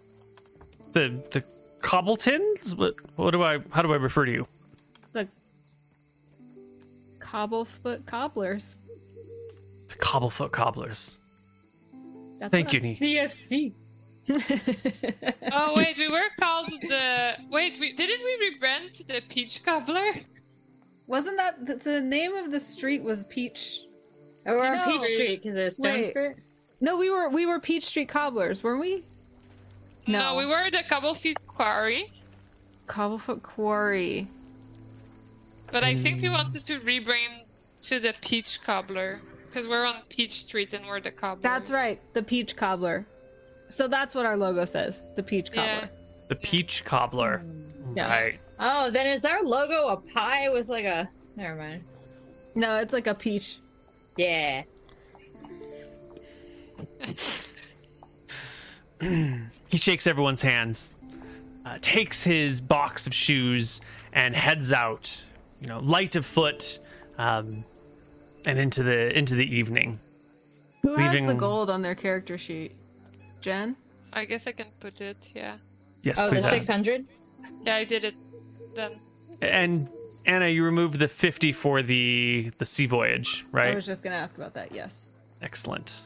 The 0.92 1.22
the 1.30 1.44
cobbletons? 1.80 2.74
What 2.74 2.94
what 3.16 3.30
do 3.32 3.42
I 3.42 3.58
how 3.70 3.82
do 3.82 3.92
I 3.92 3.96
refer 3.96 4.24
to 4.24 4.32
you? 4.32 4.46
The 5.12 5.28
cobblefoot 7.20 8.06
cobblers. 8.06 8.76
The 9.88 9.96
cobblefoot 9.96 10.52
cobblers. 10.52 11.16
That's 12.38 12.52
Thank 12.52 12.72
you, 12.72 12.78
us. 12.78 12.82
Nee. 13.00 13.16
CFC. 13.16 13.72
oh 15.52 15.74
wait, 15.74 15.96
we 15.96 16.08
were 16.08 16.28
called 16.38 16.68
the 16.68 17.36
wait. 17.50 17.78
We 17.80 17.94
didn't 17.94 18.22
we 18.24 18.50
rebrand 18.50 18.92
to 18.94 19.06
the 19.06 19.22
Peach 19.28 19.62
Cobbler? 19.64 20.12
Wasn't 21.06 21.38
that 21.38 21.64
the, 21.64 21.76
the 21.76 22.00
name 22.02 22.34
of 22.34 22.50
the 22.50 22.60
street 22.60 23.02
was 23.02 23.24
Peach? 23.24 23.80
Or 24.44 24.56
we're 24.58 24.74
No. 24.74 24.84
Peach 24.84 25.00
Street 25.00 25.42
because 25.42 25.56
it's 25.56 25.76
stone 25.78 26.34
No, 26.80 26.98
we 26.98 27.10
were 27.10 27.30
we 27.30 27.46
were 27.46 27.58
Peach 27.58 27.86
Street 27.86 28.08
cobblers, 28.08 28.62
weren't 28.62 28.80
we? 28.80 29.02
No. 30.06 30.36
we 30.36 30.46
were 30.46 30.70
the 30.70 30.82
Cobble 30.88 31.14
Feet 31.14 31.36
Quarry, 31.58 32.12
Cobblefoot 32.86 33.42
Quarry. 33.42 34.28
but 35.72 35.82
I 35.82 35.96
think 35.96 36.22
we 36.22 36.28
hmm. 36.28 36.34
wanted 36.34 36.64
to 36.66 36.78
rebrand 36.78 37.42
to 37.82 37.98
the 37.98 38.14
Peach 38.20 38.62
Cobbler 38.62 39.20
because 39.48 39.66
we're 39.66 39.84
on 39.84 39.96
Peach 40.08 40.42
Street 40.42 40.72
and 40.72 40.86
we're 40.86 41.00
the 41.00 41.10
cobbler. 41.10 41.42
That's 41.42 41.72
right, 41.72 41.98
the 42.14 42.22
Peach 42.22 42.54
Cobbler. 42.54 43.04
So 43.70 43.88
that's 43.88 44.14
what 44.14 44.24
our 44.24 44.36
logo 44.36 44.66
says, 44.66 45.02
the 45.16 45.22
Peach 45.24 45.48
Yeah. 45.52 45.80
Cobbler. 45.80 45.90
The 46.28 46.36
peach 46.36 46.84
cobbler. 46.84 47.38
Hmm. 47.38 47.96
Yeah. 47.96 48.08
Right. 48.08 48.38
Oh, 48.60 48.90
then 48.90 49.08
is 49.08 49.24
our 49.24 49.42
logo 49.42 49.88
a 49.88 49.96
pie 49.96 50.50
with 50.50 50.68
like 50.68 50.84
a? 50.84 51.08
Never 51.34 51.56
mind. 51.56 51.82
No, 52.54 52.76
it's 52.76 52.92
like 52.92 53.08
a 53.08 53.14
peach. 53.14 53.56
Yeah. 54.16 54.62
He 59.68 59.76
shakes 59.76 60.06
everyone's 60.06 60.42
hands, 60.42 60.94
uh, 61.68 61.78
takes 61.80 62.22
his 62.22 62.60
box 62.60 63.06
of 63.06 63.14
shoes, 63.14 63.80
and 64.12 64.34
heads 64.34 64.72
out. 64.72 65.24
You 65.60 65.66
know, 65.66 65.80
light 65.80 66.16
of 66.16 66.24
foot, 66.24 66.78
um, 67.18 67.64
and 68.46 68.58
into 68.58 68.82
the 68.82 69.16
into 69.16 69.34
the 69.34 69.46
evening. 69.56 69.98
Who 70.82 70.94
has 70.94 71.26
the 71.26 71.34
gold 71.34 71.68
on 71.70 71.82
their 71.82 71.94
character 71.96 72.38
sheet? 72.38 72.72
Jen? 73.40 73.76
I 74.12 74.24
guess 74.24 74.46
I 74.46 74.52
can 74.52 74.66
put 74.80 75.00
it. 75.00 75.16
Yeah, 75.34 75.56
Yes, 76.02 76.18
Oh, 76.18 76.26
the 76.26 76.36
please. 76.36 76.44
Anna. 76.44 76.52
six 76.52 76.68
hundred. 76.68 77.04
yeah, 77.64 77.76
I 77.76 77.84
did 77.84 78.04
it. 78.04 78.14
Then 78.74 78.92
And 79.42 79.88
Anna, 80.26 80.46
you 80.48 80.64
removed 80.64 80.98
the 80.98 81.08
fifty 81.08 81.52
for 81.52 81.82
the 81.82 82.50
the 82.58 82.64
sea 82.64 82.86
voyage, 82.86 83.44
right? 83.52 83.72
I 83.72 83.74
was 83.74 83.84
just 83.86 84.02
gonna 84.02 84.16
ask 84.16 84.36
about 84.36 84.54
that, 84.54 84.72
yes. 84.72 85.08
Excellent. 85.42 86.04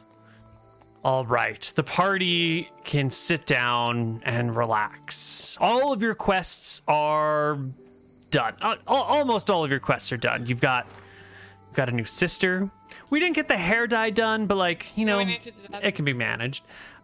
All 1.03 1.25
right. 1.25 1.71
The 1.75 1.83
party 1.83 2.69
can 2.85 3.09
sit 3.09 3.45
down 3.45 4.21
and 4.25 4.55
relax. 4.55 5.57
All 5.59 5.91
of 5.91 6.01
your 6.01 6.15
quests 6.15 6.81
are 6.87 7.57
done. 8.31 8.55
Uh, 8.61 8.75
almost 8.87 9.49
all 9.49 9.65
of 9.65 9.71
your 9.71 9.81
quests 9.81 10.11
are 10.13 10.17
done. 10.17 10.45
You've 10.45 10.61
got 10.61 10.87
you've 11.67 11.75
got 11.75 11.89
a 11.89 11.91
new 11.91 12.05
sister. 12.05 12.69
We 13.09 13.19
didn't 13.19 13.35
get 13.35 13.49
the 13.49 13.57
hair 13.57 13.85
dye 13.85 14.11
done, 14.11 14.45
but 14.45 14.55
like, 14.55 14.97
you 14.97 15.05
know, 15.05 15.17
we 15.17 15.25
need 15.25 15.41
to 15.41 15.51
do 15.51 15.67
that. 15.69 15.83
it 15.83 15.91
can 15.95 16.05
be 16.05 16.13
managed. 16.13 16.63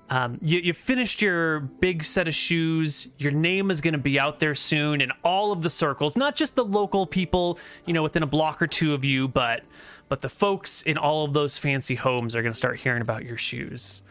Um, 0.09 0.39
you, 0.41 0.59
you 0.59 0.73
finished 0.73 1.21
your 1.21 1.59
big 1.59 2.03
set 2.03 2.27
of 2.27 2.33
shoes. 2.33 3.09
Your 3.19 3.31
name 3.31 3.69
is 3.69 3.79
going 3.79 3.93
to 3.93 3.99
be 3.99 4.19
out 4.19 4.39
there 4.39 4.55
soon 4.55 5.01
in 5.01 5.11
all 5.23 5.51
of 5.51 5.61
the 5.61 5.69
circles, 5.69 6.15
not 6.15 6.35
just 6.35 6.55
the 6.55 6.65
local 6.65 7.05
people, 7.05 7.59
you 7.85 7.93
know, 7.93 8.01
within 8.01 8.23
a 8.23 8.27
block 8.27 8.61
or 8.61 8.65
two 8.65 8.93
of 8.93 9.05
you, 9.05 9.27
but 9.27 9.63
but 10.09 10.21
the 10.21 10.29
folks 10.29 10.81
in 10.81 10.97
all 10.97 11.23
of 11.23 11.33
those 11.33 11.57
fancy 11.57 11.95
homes 11.95 12.35
are 12.35 12.41
going 12.41 12.51
to 12.51 12.57
start 12.57 12.77
hearing 12.77 13.01
about 13.01 13.23
your 13.23 13.37
shoes. 13.37 14.01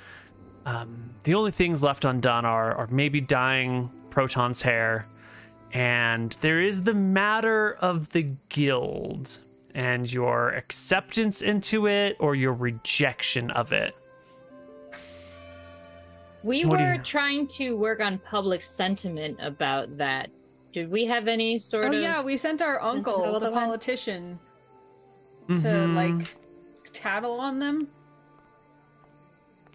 Um, 0.65 1.11
the 1.25 1.35
only 1.35 1.51
things 1.51 1.83
left 1.83 2.05
undone 2.05 2.45
are, 2.45 2.75
are 2.75 2.87
maybe 2.91 3.21
dyeing 3.21 3.91
Proton's 4.11 4.63
hair, 4.63 5.07
and 5.73 6.33
there 6.41 6.61
is 6.63 6.83
the 6.83 6.95
matter 6.95 7.77
of 7.81 8.11
the 8.11 8.23
guild 8.49 9.41
and 9.75 10.11
your 10.11 10.51
acceptance 10.51 11.43
into 11.43 11.87
it 11.87 12.17
or 12.21 12.35
your 12.35 12.53
rejection 12.53 13.51
of 13.53 13.73
it. 13.73 13.95
We 16.43 16.65
What 16.65 16.81
were 16.81 16.95
you- 16.95 17.03
trying 17.03 17.49
to 17.49 17.77
work 17.77 18.01
on 18.01 18.19
public 18.19 18.63
sentiment 18.63 19.39
about 19.41 19.97
that. 19.99 20.31
Did 20.73 20.91
we 20.91 21.05
have 21.07 21.29
any 21.29 21.59
sort 21.59 21.85
Oh 21.85 21.89
of? 21.89 21.95
Oh 21.95 21.99
yeah, 21.99 22.23
we 22.23 22.37
sent 22.37 22.63
our 22.63 22.81
uncle, 22.81 23.25
another 23.25 23.47
the 23.47 23.53
one? 23.53 23.65
Politician, 25.49 25.89
to 25.89 25.95
like 25.95 26.37
tattle 26.93 27.41
on 27.41 27.59
them. 27.59 27.89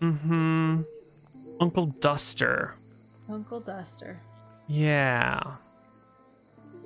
Mm-hmm. 0.02 0.82
Uncle 1.60 1.88
Duster. 2.02 2.76
Uncle 3.30 3.60
Duster. 3.60 4.20
Yeah. 4.68 5.42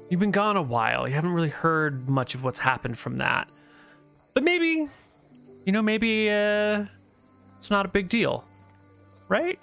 You've 0.09 0.19
been 0.19 0.31
gone 0.31 0.55
a 0.55 0.61
while. 0.61 1.07
You 1.07 1.15
haven't 1.15 1.33
really 1.33 1.49
heard 1.49 2.07
much 2.07 2.35
of 2.35 2.43
what's 2.43 2.59
happened 2.59 2.97
from 2.97 3.17
that. 3.17 3.47
But 4.33 4.43
maybe, 4.43 4.87
you 5.65 5.71
know, 5.71 5.81
maybe 5.81 6.29
uh, 6.29 6.85
it's 7.57 7.69
not 7.69 7.85
a 7.85 7.89
big 7.89 8.07
deal, 8.07 8.45
right? 9.27 9.59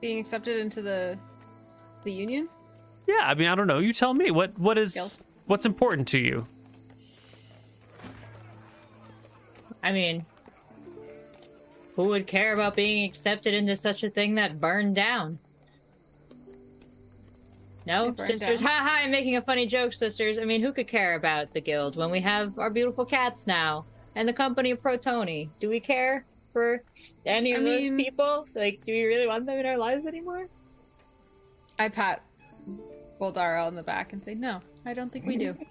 Being 0.00 0.18
accepted 0.18 0.58
into 0.58 0.82
the 0.82 1.16
the 2.04 2.12
union? 2.12 2.48
Yeah, 3.06 3.20
I 3.22 3.34
mean, 3.34 3.48
I 3.48 3.54
don't 3.54 3.66
know. 3.66 3.78
You 3.78 3.92
tell 3.92 4.12
me. 4.12 4.30
What 4.30 4.58
what 4.58 4.76
is 4.76 4.94
Guild. 4.94 5.20
what's 5.46 5.66
important 5.66 6.08
to 6.08 6.18
you? 6.18 6.46
I 9.84 9.92
mean, 9.92 10.24
who 11.94 12.08
would 12.08 12.26
care 12.26 12.54
about 12.54 12.74
being 12.74 13.08
accepted 13.08 13.52
into 13.52 13.76
such 13.76 14.02
a 14.02 14.08
thing 14.08 14.34
that 14.36 14.58
burned 14.58 14.96
down? 14.96 15.38
No, 17.86 18.14
sisters. 18.14 18.60
down. 18.60 18.68
Ha 18.70 18.86
ha! 18.88 19.00
I'm 19.04 19.10
making 19.10 19.36
a 19.36 19.42
funny 19.42 19.66
joke, 19.66 19.92
sisters. 19.92 20.38
I 20.38 20.46
mean, 20.46 20.62
who 20.62 20.72
could 20.72 20.88
care 20.88 21.16
about 21.16 21.52
the 21.52 21.60
guild 21.60 21.96
when 21.96 22.10
we 22.10 22.18
have 22.20 22.58
our 22.58 22.70
beautiful 22.70 23.04
cats 23.04 23.46
now 23.46 23.84
and 24.16 24.26
the 24.26 24.32
company 24.32 24.70
of 24.70 24.80
Protoni? 24.82 25.50
Do 25.60 25.68
we 25.68 25.80
care 25.80 26.24
for 26.50 26.80
any 27.26 27.52
of 27.52 27.60
I 27.60 27.64
those 27.64 27.80
mean- 27.82 27.96
people? 27.98 28.46
Like, 28.54 28.80
do 28.86 28.92
we 28.92 29.04
really 29.04 29.26
want 29.26 29.44
them 29.44 29.58
in 29.58 29.66
our 29.66 29.76
lives 29.76 30.06
anymore? 30.06 30.46
I 31.78 31.90
pat 31.90 32.22
Boldara 33.20 33.66
on 33.66 33.74
the 33.74 33.82
back 33.82 34.14
and 34.14 34.24
say, 34.24 34.34
"No, 34.34 34.62
I 34.86 34.94
don't 34.94 35.12
think 35.12 35.26
we 35.26 35.36
do." 35.36 35.54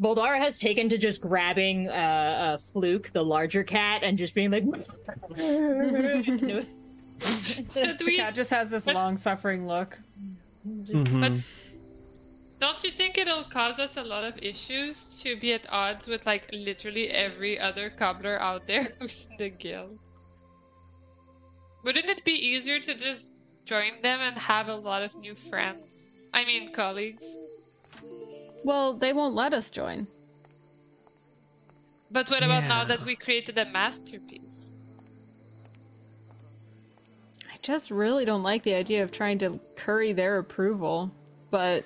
Boldara 0.00 0.38
has 0.38 0.58
taken 0.58 0.88
to 0.88 0.98
just 0.98 1.20
grabbing 1.20 1.88
uh, 1.88 1.92
uh, 1.92 2.58
Fluke, 2.58 3.10
the 3.12 3.24
larger 3.24 3.62
cat, 3.64 4.02
and 4.02 4.18
just 4.18 4.34
being 4.34 4.50
like. 4.50 4.64
Should 7.72 7.98
The 7.98 8.04
we? 8.04 8.16
cat 8.16 8.34
just 8.34 8.50
has 8.50 8.68
this 8.68 8.86
long-suffering 8.86 9.66
look. 9.66 9.98
Just- 10.86 11.04
Mhm. 11.06 11.20
But 11.20 11.32
don't 12.60 12.82
you 12.84 12.90
think 12.90 13.18
it'll 13.18 13.44
cause 13.44 13.78
us 13.78 13.96
a 13.96 14.02
lot 14.02 14.24
of 14.24 14.36
issues 14.42 15.20
to 15.22 15.36
be 15.36 15.52
at 15.52 15.62
odds 15.70 16.08
with 16.08 16.26
like 16.26 16.48
literally 16.52 17.08
every 17.10 17.58
other 17.58 17.90
cobbler 17.90 18.40
out 18.40 18.66
there 18.66 18.92
who's 18.98 19.26
in 19.30 19.36
the 19.38 19.50
guild? 19.50 19.98
Wouldn't 21.84 22.06
it 22.06 22.24
be 22.24 22.32
easier 22.32 22.80
to 22.80 22.94
just 22.94 23.30
join 23.64 24.00
them 24.02 24.20
and 24.20 24.36
have 24.36 24.68
a 24.68 24.74
lot 24.74 25.02
of 25.02 25.14
new 25.14 25.34
friends? 25.34 26.10
I 26.32 26.44
mean, 26.44 26.72
colleagues. 26.72 27.24
Well, 28.64 28.94
they 28.94 29.12
won't 29.12 29.34
let 29.34 29.52
us 29.52 29.70
join. 29.70 30.06
But 32.10 32.30
what 32.30 32.42
about 32.42 32.64
now 32.64 32.84
that 32.84 33.02
we 33.02 33.14
created 33.14 33.58
a 33.58 33.66
masterpiece? 33.66 34.72
I 37.52 37.56
just 37.60 37.90
really 37.90 38.24
don't 38.24 38.42
like 38.42 38.62
the 38.62 38.74
idea 38.74 39.02
of 39.02 39.12
trying 39.12 39.38
to 39.40 39.60
curry 39.76 40.12
their 40.12 40.38
approval. 40.38 41.10
But 41.50 41.84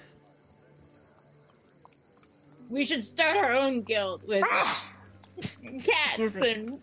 We 2.71 2.85
should 2.85 3.03
start 3.03 3.37
our 3.37 3.53
own 3.53 3.83
guild 3.83 4.27
with 4.29 4.45
ah! 4.47 4.85
cats 5.83 6.37
and 6.37 6.79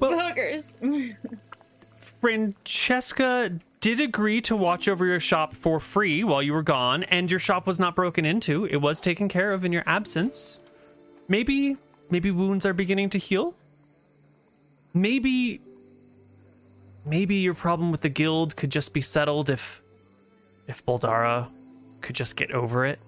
Well- 0.00 0.18
hookers. 0.18 0.76
Francesca 2.20 3.60
did 3.80 4.00
agree 4.00 4.40
to 4.42 4.56
watch 4.56 4.88
over 4.88 5.06
your 5.06 5.20
shop 5.20 5.54
for 5.54 5.80
free 5.80 6.24
while 6.24 6.42
you 6.42 6.52
were 6.52 6.62
gone, 6.62 7.04
and 7.04 7.30
your 7.30 7.40
shop 7.40 7.66
was 7.66 7.78
not 7.78 7.94
broken 7.94 8.24
into. 8.24 8.64
It 8.66 8.76
was 8.76 9.00
taken 9.00 9.28
care 9.28 9.52
of 9.52 9.64
in 9.64 9.72
your 9.72 9.84
absence. 9.86 10.60
Maybe, 11.28 11.76
maybe 12.10 12.30
wounds 12.30 12.66
are 12.66 12.72
beginning 12.72 13.10
to 13.10 13.18
heal. 13.18 13.54
Maybe, 14.94 15.60
maybe 17.04 17.36
your 17.36 17.54
problem 17.54 17.90
with 17.92 18.00
the 18.00 18.08
guild 18.08 18.56
could 18.56 18.70
just 18.70 18.94
be 18.94 19.00
settled 19.00 19.50
if, 19.50 19.82
if 20.66 20.84
Boldara 20.84 21.48
could 22.00 22.16
just 22.16 22.36
get 22.36 22.50
over 22.52 22.86
it. 22.86 22.98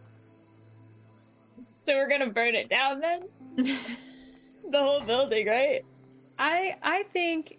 So 1.86 1.94
we're 1.96 2.08
gonna 2.08 2.26
burn 2.26 2.54
it 2.54 2.68
down 2.68 3.00
then? 3.00 3.22
the 3.56 4.78
whole 4.78 5.00
building, 5.00 5.46
right? 5.46 5.80
I 6.38 6.76
I 6.82 7.04
think 7.04 7.56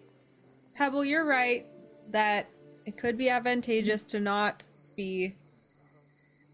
Pebble, 0.76 1.04
you're 1.04 1.24
right 1.24 1.66
that 2.12 2.46
it 2.86 2.96
could 2.96 3.16
be 3.16 3.28
advantageous 3.28 4.02
to 4.04 4.20
not 4.20 4.66
be 4.96 5.34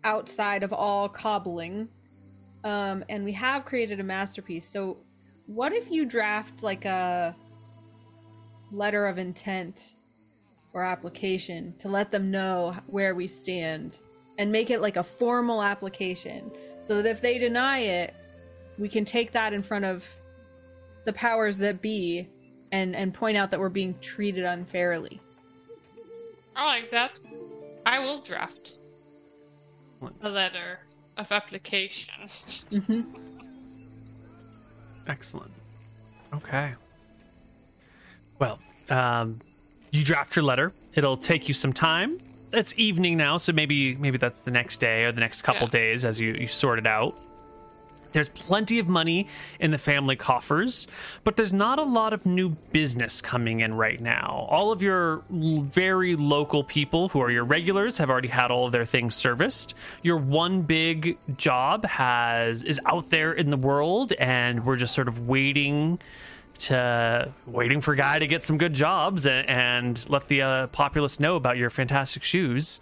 outside 0.04 0.62
of 0.62 0.72
all 0.72 1.08
cobbling. 1.08 1.88
Um, 2.64 3.04
and 3.08 3.24
we 3.24 3.32
have 3.32 3.64
created 3.64 4.00
a 4.00 4.04
masterpiece. 4.04 4.68
So 4.68 4.96
what 5.46 5.72
if 5.72 5.90
you 5.90 6.04
draft 6.04 6.62
like 6.62 6.84
a 6.84 7.34
letter 8.72 9.06
of 9.06 9.18
intent 9.18 9.94
or 10.72 10.82
application 10.82 11.72
to 11.78 11.88
let 11.88 12.10
them 12.10 12.30
know 12.30 12.74
where 12.88 13.14
we 13.14 13.26
stand 13.26 13.98
and 14.38 14.50
make 14.52 14.70
it 14.70 14.80
like 14.80 14.96
a 14.96 15.02
formal 15.02 15.62
application 15.62 16.50
so 16.82 17.00
that 17.00 17.08
if 17.08 17.22
they 17.22 17.38
deny 17.38 17.78
it, 17.78 18.14
we 18.78 18.88
can 18.88 19.04
take 19.04 19.32
that 19.32 19.52
in 19.52 19.62
front 19.62 19.84
of 19.84 20.08
the 21.04 21.12
powers 21.12 21.56
that 21.58 21.80
be 21.80 22.26
and 22.72 22.96
and 22.96 23.14
point 23.14 23.36
out 23.36 23.50
that 23.50 23.60
we're 23.60 23.68
being 23.68 23.94
treated 24.00 24.44
unfairly. 24.44 25.20
I 26.56 26.64
like 26.66 26.90
that. 26.90 27.18
I 27.84 27.98
will 28.00 28.18
draft 28.18 28.72
What? 30.00 30.12
a 30.22 30.28
letter 30.30 30.80
of 31.16 31.30
application. 31.30 32.14
Mm-hmm. 32.26 33.02
Excellent. 35.06 35.52
Okay. 36.34 36.72
Well, 38.38 38.58
um, 38.90 39.40
you 39.92 40.02
draft 40.02 40.34
your 40.36 40.44
letter. 40.44 40.72
It'll 40.94 41.16
take 41.16 41.46
you 41.48 41.54
some 41.54 41.72
time. 41.72 42.18
It's 42.52 42.76
evening 42.78 43.16
now, 43.16 43.36
so 43.38 43.52
maybe 43.52 43.96
maybe 43.96 44.18
that's 44.18 44.40
the 44.40 44.50
next 44.50 44.78
day 44.78 45.04
or 45.04 45.12
the 45.12 45.20
next 45.20 45.42
couple 45.42 45.64
Yeah. 45.64 45.70
days 45.70 46.04
as 46.04 46.20
you, 46.20 46.32
you 46.34 46.46
sort 46.46 46.78
it 46.78 46.86
out. 46.86 47.14
There's 48.12 48.28
plenty 48.28 48.78
of 48.78 48.88
money 48.88 49.28
in 49.60 49.70
the 49.70 49.78
family 49.78 50.16
coffers, 50.16 50.88
but 51.24 51.36
there's 51.36 51.52
not 51.52 51.78
a 51.78 51.82
lot 51.82 52.12
of 52.12 52.26
new 52.26 52.50
business 52.72 53.20
coming 53.20 53.60
in 53.60 53.74
right 53.74 54.00
now. 54.00 54.46
All 54.50 54.72
of 54.72 54.82
your 54.82 55.22
very 55.30 56.16
local 56.16 56.64
people 56.64 57.08
who 57.08 57.20
are 57.20 57.30
your 57.30 57.44
regulars 57.44 57.98
have 57.98 58.10
already 58.10 58.28
had 58.28 58.50
all 58.50 58.66
of 58.66 58.72
their 58.72 58.84
things 58.84 59.14
serviced. 59.14 59.74
Your 60.02 60.16
one 60.16 60.62
big 60.62 61.18
job 61.36 61.84
has 61.84 62.62
is 62.62 62.80
out 62.86 63.10
there 63.10 63.32
in 63.32 63.50
the 63.50 63.56
world 63.56 64.12
and 64.14 64.64
we're 64.64 64.76
just 64.76 64.94
sort 64.94 65.08
of 65.08 65.28
waiting 65.28 65.98
to 66.58 67.30
waiting 67.46 67.80
for 67.80 67.94
guy 67.94 68.18
to 68.18 68.26
get 68.26 68.42
some 68.42 68.58
good 68.58 68.74
jobs 68.74 69.26
and, 69.26 69.48
and 69.48 70.08
let 70.08 70.28
the 70.28 70.42
uh, 70.42 70.66
populace 70.68 71.20
know 71.20 71.36
about 71.36 71.56
your 71.56 71.70
fantastic 71.70 72.22
shoes. 72.22 72.80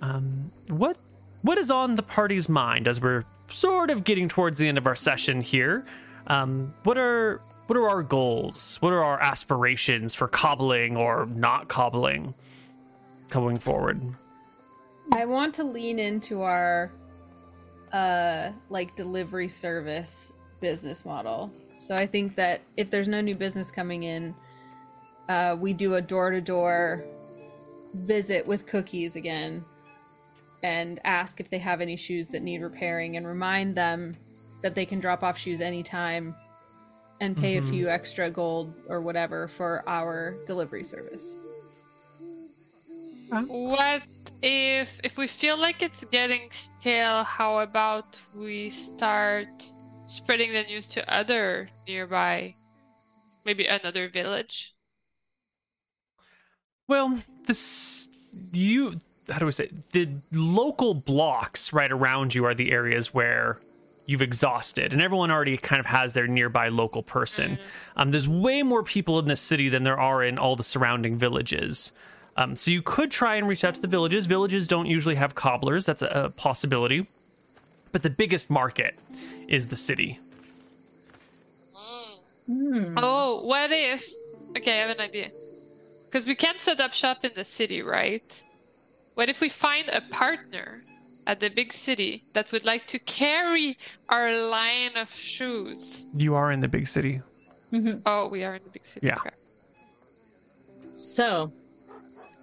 Um, 0.00 0.50
what 0.68 0.96
what 1.42 1.58
is 1.58 1.70
on 1.70 1.96
the 1.96 2.02
party's 2.02 2.48
mind 2.48 2.88
as 2.88 3.00
we're 3.00 3.24
sort 3.52 3.90
of 3.90 4.04
getting 4.04 4.28
towards 4.28 4.58
the 4.58 4.68
end 4.68 4.78
of 4.78 4.86
our 4.86 4.96
session 4.96 5.40
here? 5.40 5.84
Um, 6.26 6.72
what 6.84 6.98
are 6.98 7.40
what 7.66 7.76
are 7.76 7.88
our 7.88 8.02
goals? 8.02 8.76
What 8.80 8.92
are 8.92 9.02
our 9.02 9.20
aspirations 9.20 10.14
for 10.14 10.28
cobbling 10.28 10.96
or 10.96 11.26
not 11.26 11.68
cobbling 11.68 12.34
going 13.30 13.58
forward? 13.58 14.00
I 15.12 15.24
want 15.24 15.54
to 15.56 15.64
lean 15.64 15.98
into 15.98 16.42
our 16.42 16.90
uh 17.92 18.50
like 18.70 18.96
delivery 18.96 19.48
service 19.48 20.32
business 20.60 21.04
model. 21.04 21.52
So 21.74 21.94
I 21.94 22.06
think 22.06 22.34
that 22.36 22.62
if 22.76 22.90
there's 22.90 23.08
no 23.08 23.20
new 23.20 23.34
business 23.34 23.70
coming 23.70 24.04
in, 24.04 24.34
uh 25.28 25.56
we 25.58 25.72
do 25.72 25.96
a 25.96 26.00
door-to-door 26.00 27.04
visit 27.94 28.46
with 28.46 28.66
cookies 28.66 29.16
again 29.16 29.64
and 30.62 31.00
ask 31.04 31.40
if 31.40 31.50
they 31.50 31.58
have 31.58 31.80
any 31.80 31.96
shoes 31.96 32.28
that 32.28 32.42
need 32.42 32.62
repairing 32.62 33.16
and 33.16 33.26
remind 33.26 33.76
them 33.76 34.16
that 34.62 34.74
they 34.74 34.86
can 34.86 35.00
drop 35.00 35.22
off 35.22 35.38
shoes 35.38 35.60
anytime 35.60 36.34
and 37.20 37.36
pay 37.36 37.56
Mhm. 37.56 37.58
a 37.58 37.62
few 37.62 37.88
extra 37.88 38.30
gold 38.30 38.74
or 38.88 39.00
whatever 39.00 39.48
for 39.48 39.84
our 39.88 40.36
delivery 40.46 40.84
service. 40.84 41.36
What 43.46 44.02
if 44.42 44.98
if 45.04 45.16
we 45.16 45.26
feel 45.28 45.56
like 45.56 45.82
it's 45.82 46.04
getting 46.04 46.50
stale, 46.50 47.24
how 47.24 47.58
about 47.60 48.20
we 48.34 48.68
start 48.70 49.70
spreading 50.06 50.52
the 50.52 50.64
news 50.64 50.88
to 50.88 51.08
other 51.12 51.70
nearby 51.86 52.56
maybe 53.44 53.66
another 53.66 54.08
village? 54.08 54.74
Well, 56.88 57.22
this 57.46 58.08
you 58.52 58.98
how 59.28 59.38
do 59.38 59.46
we 59.46 59.52
say 59.52 59.64
it? 59.64 59.92
the 59.92 60.08
local 60.32 60.94
blocks 60.94 61.72
right 61.72 61.92
around 61.92 62.34
you 62.34 62.44
are 62.44 62.54
the 62.54 62.72
areas 62.72 63.14
where 63.14 63.58
you've 64.06 64.22
exhausted 64.22 64.92
and 64.92 65.00
everyone 65.00 65.30
already 65.30 65.56
kind 65.56 65.80
of 65.80 65.86
has 65.86 66.12
their 66.12 66.26
nearby 66.26 66.68
local 66.68 67.02
person 67.02 67.58
um, 67.96 68.10
there's 68.10 68.28
way 68.28 68.62
more 68.62 68.82
people 68.82 69.18
in 69.18 69.26
this 69.26 69.40
city 69.40 69.68
than 69.68 69.84
there 69.84 69.98
are 69.98 70.22
in 70.22 70.38
all 70.38 70.56
the 70.56 70.64
surrounding 70.64 71.16
villages 71.16 71.92
um, 72.36 72.56
so 72.56 72.70
you 72.70 72.82
could 72.82 73.10
try 73.10 73.36
and 73.36 73.46
reach 73.46 73.62
out 73.64 73.74
to 73.74 73.80
the 73.80 73.86
villages 73.86 74.26
villages 74.26 74.66
don't 74.66 74.86
usually 74.86 75.14
have 75.14 75.34
cobblers 75.34 75.86
that's 75.86 76.02
a, 76.02 76.06
a 76.06 76.30
possibility 76.30 77.06
but 77.92 78.02
the 78.02 78.10
biggest 78.10 78.50
market 78.50 78.98
is 79.48 79.68
the 79.68 79.76
city 79.76 80.18
Hmm. 82.44 82.98
Oh, 82.98 83.44
what 83.44 83.70
if 83.70 84.04
Okay, 84.56 84.72
I 84.72 84.86
have 84.86 84.90
an 84.90 85.00
idea. 85.00 85.30
Because 86.06 86.26
we 86.26 86.34
can't 86.34 86.60
set 86.60 86.80
up 86.80 86.92
shop 86.92 87.24
in 87.24 87.32
the 87.34 87.44
city, 87.44 87.82
right? 87.82 88.42
What 89.14 89.28
if 89.28 89.40
we 89.40 89.48
find 89.48 89.88
a 89.88 90.00
partner 90.10 90.82
at 91.26 91.40
the 91.40 91.50
big 91.50 91.72
city 91.72 92.24
that 92.32 92.50
would 92.52 92.64
like 92.64 92.86
to 92.88 92.98
carry 92.98 93.78
our 94.08 94.34
line 94.34 94.96
of 94.96 95.10
shoes? 95.12 96.06
You 96.14 96.34
are 96.34 96.52
in 96.52 96.60
the 96.60 96.68
big 96.68 96.88
city. 96.88 97.20
Mm-hmm. 97.72 98.00
Oh, 98.06 98.28
we 98.28 98.44
are 98.44 98.56
in 98.56 98.62
the 98.64 98.70
big 98.70 98.84
city. 98.86 99.06
Yeah. 99.06 99.16
crap. 99.16 99.34
So, 100.94 101.50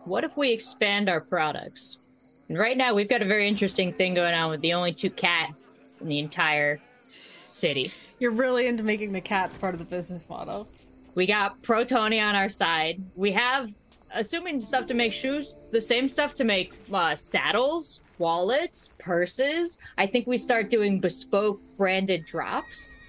what 0.06 0.24
if 0.24 0.36
we 0.36 0.52
expand 0.52 1.08
our 1.10 1.22
products? 1.22 2.00
And 2.48 2.58
right 2.58 2.76
now, 2.76 2.96
we've 2.96 3.10
got 3.10 3.22
a 3.22 3.26
very 3.26 3.48
interesting 3.48 3.94
thing 3.94 4.16
going 4.16 4.34
on 4.34 4.50
with 4.50 4.62
the 4.62 4.74
only 4.74 4.92
two 4.92 5.12
cats 5.12 5.98
in 6.02 6.08
the 6.08 6.18
entire 6.18 6.80
city. 7.06 7.92
You're 8.20 8.32
really 8.32 8.68
into 8.68 8.84
making 8.84 9.12
the 9.12 9.22
cats 9.22 9.56
part 9.56 9.76
of 9.76 9.80
the 9.80 9.86
business 9.86 10.28
model. 10.28 10.68
We 11.16 11.26
got 11.26 11.62
Protoni 11.62 12.22
on 12.22 12.36
our 12.36 12.50
side. 12.50 13.02
We 13.16 13.32
have, 13.34 13.72
assuming 14.14 14.62
stuff 14.62 14.88
to 14.88 14.94
make 14.94 15.14
shoes, 15.14 15.56
the 15.72 15.82
same 15.82 16.10
stuff 16.10 16.36
to 16.36 16.44
make 16.44 16.74
uh, 16.94 17.16
saddles, 17.16 18.00
wallets, 18.18 18.94
purses. 19.00 19.78
I 19.98 20.06
think 20.08 20.28
we 20.28 20.38
start 20.38 20.70
doing 20.70 21.00
bespoke 21.00 21.60
branded 21.78 22.26
drops. 22.26 23.00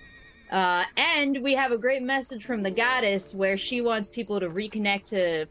Uh, 0.50 0.84
and 0.96 1.42
we 1.42 1.54
have 1.54 1.70
a 1.70 1.78
great 1.78 2.02
message 2.02 2.44
from 2.44 2.62
the 2.62 2.70
goddess 2.70 3.34
where 3.34 3.56
she 3.56 3.80
wants 3.80 4.08
people 4.08 4.40
to 4.40 4.48
reconnect 4.48 5.06
to 5.06 5.46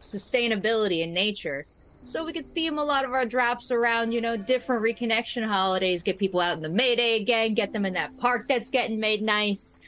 sustainability 0.00 1.02
and 1.02 1.12
nature. 1.12 1.66
So 2.04 2.24
we 2.24 2.32
could 2.32 2.46
theme 2.54 2.78
a 2.78 2.84
lot 2.84 3.04
of 3.04 3.12
our 3.12 3.26
drops 3.26 3.70
around, 3.70 4.12
you 4.12 4.22
know, 4.22 4.36
different 4.36 4.82
reconnection 4.82 5.46
holidays, 5.46 6.02
get 6.02 6.16
people 6.16 6.40
out 6.40 6.56
in 6.56 6.62
the 6.62 6.68
May 6.68 6.96
Day 6.96 7.20
again, 7.20 7.52
get 7.52 7.72
them 7.72 7.84
in 7.84 7.92
that 7.94 8.18
park 8.18 8.48
that's 8.48 8.70
getting 8.70 8.98
made 8.98 9.20
nice. 9.20 9.78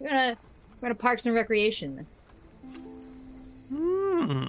We're 0.00 0.08
gonna 0.08 0.36
we're 0.80 0.88
gonna 0.88 0.94
parks 0.96 1.26
and 1.26 1.34
recreation 1.34 1.96
this. 1.96 2.29
Hmm. 3.70 4.46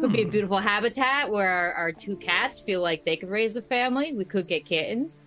Could 0.00 0.12
be 0.12 0.22
a 0.22 0.26
beautiful 0.28 0.58
habitat 0.58 1.30
where 1.30 1.48
our, 1.50 1.72
our 1.72 1.92
two 1.92 2.16
cats 2.16 2.60
feel 2.60 2.82
like 2.82 3.04
they 3.04 3.16
could 3.16 3.30
raise 3.30 3.56
a 3.56 3.62
family. 3.62 4.12
We 4.12 4.24
could 4.26 4.46
get 4.46 4.66
kittens. 4.66 5.22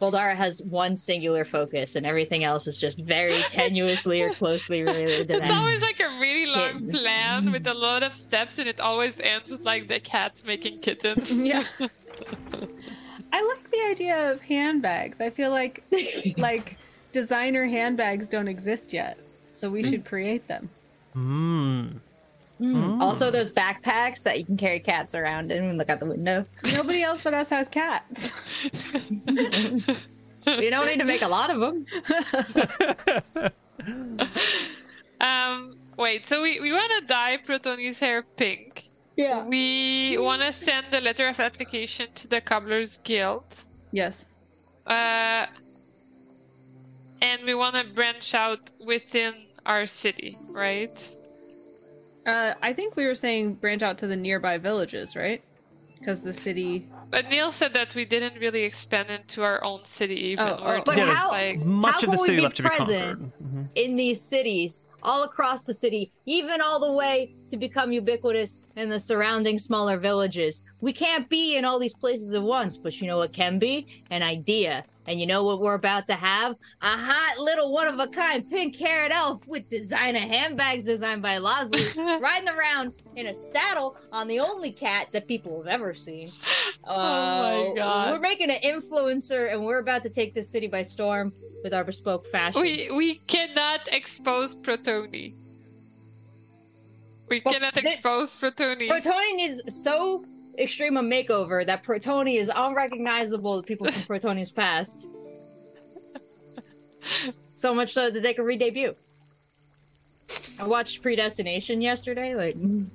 Boldara 0.00 0.34
has 0.34 0.60
one 0.62 0.96
singular 0.96 1.44
focus, 1.44 1.94
and 1.94 2.04
everything 2.04 2.42
else 2.42 2.66
is 2.66 2.76
just 2.76 2.98
very 2.98 3.34
tenuously 3.42 4.20
or 4.28 4.34
closely 4.34 4.82
related 4.82 5.28
to 5.28 5.34
It's 5.36 5.46
that. 5.46 5.56
always 5.56 5.80
like 5.80 6.00
a 6.00 6.08
really 6.18 6.46
long 6.46 6.72
Kittens. 6.80 7.02
plan 7.02 7.52
with 7.52 7.66
a 7.68 7.74
lot 7.74 8.02
of 8.02 8.12
steps, 8.12 8.58
and 8.58 8.68
it 8.68 8.80
always 8.80 9.20
ends 9.20 9.52
with 9.52 9.60
like 9.64 9.86
the 9.86 10.00
cats 10.00 10.44
making 10.44 10.80
kittens. 10.80 11.32
Yeah. 11.38 11.62
I 13.34 13.42
like 13.42 13.70
the 13.70 13.80
idea 13.90 14.32
of 14.32 14.40
handbags. 14.42 15.20
I 15.20 15.30
feel 15.30 15.50
like 15.50 15.82
like 16.36 16.76
designer 17.12 17.64
handbags 17.64 18.28
don't 18.28 18.48
exist 18.48 18.92
yet, 18.92 19.18
so 19.50 19.70
we 19.70 19.82
should 19.84 20.04
create 20.04 20.46
them. 20.48 20.68
Hmm. 21.12 21.88
Mm. 22.60 23.00
Also, 23.00 23.30
those 23.30 23.52
backpacks 23.52 24.22
that 24.22 24.38
you 24.38 24.44
can 24.44 24.56
carry 24.56 24.78
cats 24.78 25.14
around 25.14 25.50
in 25.50 25.64
and 25.64 25.78
look 25.78 25.90
out 25.90 25.98
the 25.98 26.06
window. 26.06 26.46
Nobody 26.64 27.02
else 27.02 27.20
but 27.22 27.34
us 27.34 27.50
has 27.50 27.68
cats. 27.68 28.32
You 30.44 30.70
don't 30.70 30.86
need 30.86 30.98
to 30.98 31.04
make 31.04 31.22
a 31.22 31.28
lot 31.28 31.50
of 31.50 31.60
them. 31.60 31.86
Um, 35.22 35.76
wait. 35.96 36.26
So 36.26 36.42
we, 36.42 36.60
we 36.60 36.72
want 36.72 36.92
to 37.00 37.06
dye 37.06 37.38
Protoni's 37.38 38.00
hair 38.00 38.22
pink. 38.22 38.88
Yeah. 39.16 39.46
We 39.46 40.18
want 40.18 40.42
to 40.42 40.52
send 40.52 40.86
a 40.92 41.00
letter 41.00 41.28
of 41.28 41.38
application 41.38 42.08
to 42.16 42.26
the 42.26 42.40
Cobblers 42.40 42.98
Guild. 42.98 43.44
Yes. 43.92 44.24
Uh, 44.86 45.46
and 47.20 47.42
we 47.46 47.54
want 47.54 47.76
to 47.76 47.84
branch 47.94 48.34
out 48.34 48.72
within 48.84 49.34
our 49.66 49.86
city, 49.86 50.36
right? 50.50 51.10
Uh, 52.26 52.54
I 52.62 52.72
think 52.72 52.96
we 52.96 53.06
were 53.06 53.14
saying 53.14 53.54
branch 53.54 53.82
out 53.82 53.98
to 53.98 54.06
the 54.06 54.16
nearby 54.16 54.58
villages, 54.58 55.16
right? 55.16 55.42
Because 55.98 56.22
the 56.22 56.32
city. 56.34 56.86
But 57.10 57.28
Neil 57.30 57.52
said 57.52 57.74
that 57.74 57.94
we 57.94 58.04
didn't 58.04 58.40
really 58.40 58.62
expand 58.64 59.08
into 59.10 59.42
our 59.44 59.62
own 59.62 59.84
city. 59.84 60.16
Even 60.32 60.48
Oh, 60.48 60.58
we're 60.64 60.78
oh. 60.78 60.82
But 60.84 60.96
just 60.96 61.08
Yeah, 61.10 61.14
how- 61.14 61.30
like 61.30 61.58
Much 61.60 62.00
How 62.04 62.06
of 62.06 62.10
the 62.12 62.18
city 62.18 62.36
be 62.36 62.42
left 62.42 62.56
to 62.56 62.62
be 62.64 62.68
present? 62.68 63.18
conquered. 63.18 63.32
Mhm. 63.42 63.68
in 63.76 63.96
these 63.96 64.20
cities, 64.20 64.86
all 65.02 65.22
across 65.22 65.64
the 65.64 65.74
city, 65.74 66.10
even 66.26 66.60
all 66.60 66.80
the 66.80 66.90
way 66.92 67.30
to 67.50 67.56
become 67.56 67.92
ubiquitous 67.92 68.62
in 68.76 68.88
the 68.88 68.98
surrounding 69.00 69.58
smaller 69.58 69.96
villages. 69.96 70.62
We 70.80 70.92
can't 70.92 71.28
be 71.28 71.56
in 71.56 71.64
all 71.64 71.78
these 71.78 71.94
places 71.94 72.34
at 72.34 72.42
once, 72.42 72.76
but 72.76 73.00
you 73.00 73.06
know 73.06 73.18
what 73.18 73.32
can 73.32 73.58
be? 73.58 73.86
An 74.10 74.22
idea. 74.22 74.84
And 75.08 75.18
you 75.20 75.26
know 75.26 75.42
what 75.42 75.60
we're 75.60 75.74
about 75.74 76.06
to 76.06 76.14
have? 76.14 76.56
A 76.80 76.96
hot 76.96 77.38
little 77.38 77.72
one 77.72 77.88
of 77.88 77.98
a 77.98 78.06
kind 78.06 78.48
pink 78.48 78.76
haired 78.76 79.10
elf 79.10 79.44
with 79.48 79.68
designer 79.68 80.20
handbags 80.20 80.84
designed 80.84 81.22
by 81.22 81.38
Lazuli 81.38 81.84
riding 82.20 82.48
around 82.48 82.92
in 83.16 83.26
a 83.26 83.34
saddle 83.34 83.96
on 84.12 84.28
the 84.28 84.38
only 84.38 84.70
cat 84.70 85.08
that 85.12 85.26
people 85.26 85.58
have 85.58 85.66
ever 85.66 85.92
seen. 85.92 86.30
Oh 86.84 86.96
my 86.96 87.66
Uh, 87.66 87.74
God. 87.74 88.10
We're 88.12 88.20
making 88.20 88.50
an 88.50 88.60
influencer 88.62 89.50
and 89.52 89.64
we're 89.64 89.80
about 89.80 90.04
to 90.04 90.08
take 90.10 90.34
this 90.34 90.48
city 90.48 90.68
by 90.68 90.82
storm 90.82 91.32
with 91.64 91.74
our 91.74 91.82
bespoke 91.82 92.24
fashion. 92.28 92.60
we 92.62 92.88
we 92.92 93.16
cannot 93.26 93.88
expose 93.90 94.54
Protoni. 94.54 95.34
We 97.28 97.42
Well, 97.44 97.54
cannot 97.54 97.76
expose 97.76 98.36
Protoni. 98.36 98.88
Protoni 98.88 99.46
is 99.46 99.62
so 99.82 100.24
extreme 100.58 100.96
a 100.96 101.02
makeover 101.02 101.64
that 101.66 101.82
Protoni 101.82 102.38
is 102.38 102.50
unrecognizable 102.54 103.62
to 103.62 103.66
people 103.66 103.90
from 103.90 104.02
Protoni's 104.18 104.50
past. 104.50 105.08
So 107.48 107.74
much 107.74 107.92
so 107.92 108.10
that 108.10 108.22
they 108.22 108.34
can 108.34 108.44
re-debut. 108.44 108.94
I 110.58 110.64
watched 110.64 111.02
Predestination 111.02 111.80
yesterday. 111.80 112.34
Like, 112.34 112.54
mm. 112.54 112.86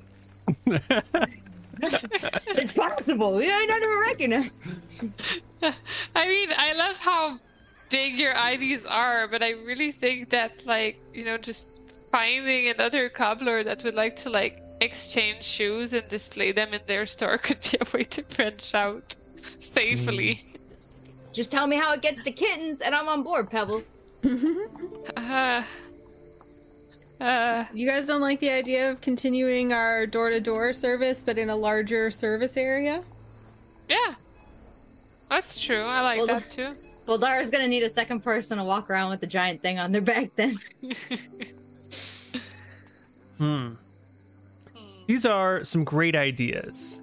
it's 1.81 2.73
possible. 2.73 3.41
Yeah, 3.41 3.51
I 3.53 3.65
never 3.65 3.99
recognize. 3.99 4.49
I 6.15 6.27
mean, 6.27 6.49
I 6.55 6.73
love 6.73 6.97
how 6.97 7.39
big 7.89 8.15
your 8.15 8.33
IDs 8.33 8.85
are, 8.85 9.27
but 9.27 9.43
I 9.43 9.51
really 9.51 9.91
think 9.91 10.29
that, 10.29 10.65
like, 10.65 10.99
you 11.13 11.25
know, 11.25 11.37
just 11.37 11.69
finding 12.11 12.69
another 12.69 13.09
cobbler 13.09 13.63
that 13.63 13.83
would 13.83 13.95
like 13.95 14.15
to, 14.17 14.29
like, 14.29 14.61
exchange 14.81 15.43
shoes 15.43 15.93
and 15.93 16.07
display 16.09 16.51
them 16.51 16.73
in 16.73 16.81
their 16.87 17.05
store 17.05 17.37
could 17.37 17.61
be 17.61 17.77
a 17.79 17.85
way 17.97 18.03
to 18.05 18.23
branch 18.23 18.73
out 18.75 19.15
safely. 19.59 20.43
Just 21.33 21.51
tell 21.51 21.67
me 21.67 21.75
how 21.75 21.93
it 21.93 22.01
gets 22.01 22.21
to 22.23 22.31
kittens, 22.31 22.81
and 22.81 22.95
I'm 22.95 23.07
on 23.09 23.23
board, 23.23 23.49
Pebble. 23.49 23.83
Uh, 25.15 25.63
uh, 27.21 27.65
You 27.73 27.87
guys 27.87 28.05
don't 28.07 28.21
like 28.21 28.39
the 28.39 28.49
idea 28.51 28.91
of 28.91 29.01
continuing 29.01 29.73
our 29.73 30.05
door 30.05 30.29
to 30.29 30.39
door 30.39 30.73
service, 30.73 31.23
but 31.23 31.37
in 31.37 31.49
a 31.49 31.55
larger 31.55 32.11
service 32.11 32.57
area? 32.57 33.03
yeah. 33.89 34.15
That's 35.29 35.59
true. 35.59 35.81
I 35.83 36.01
like 36.01 36.17
Well, 36.19 36.27
that 36.27 36.49
too. 36.51 36.75
Well, 37.05 37.17
Dara's 37.17 37.49
gonna 37.51 37.67
need 37.67 37.83
a 37.83 37.89
second 37.89 38.21
person 38.23 38.57
to 38.59 38.63
walk 38.63 38.89
around 38.89 39.09
with 39.09 39.21
the 39.21 39.27
giant 39.27 39.61
thing 39.61 39.77
on 39.79 39.91
their 39.91 40.01
back 40.01 40.31
then. 40.35 40.55
Hmm. 43.37 43.73
These 45.07 45.25
are 45.25 45.63
some 45.63 45.83
great 45.85 46.15
ideas. 46.15 47.01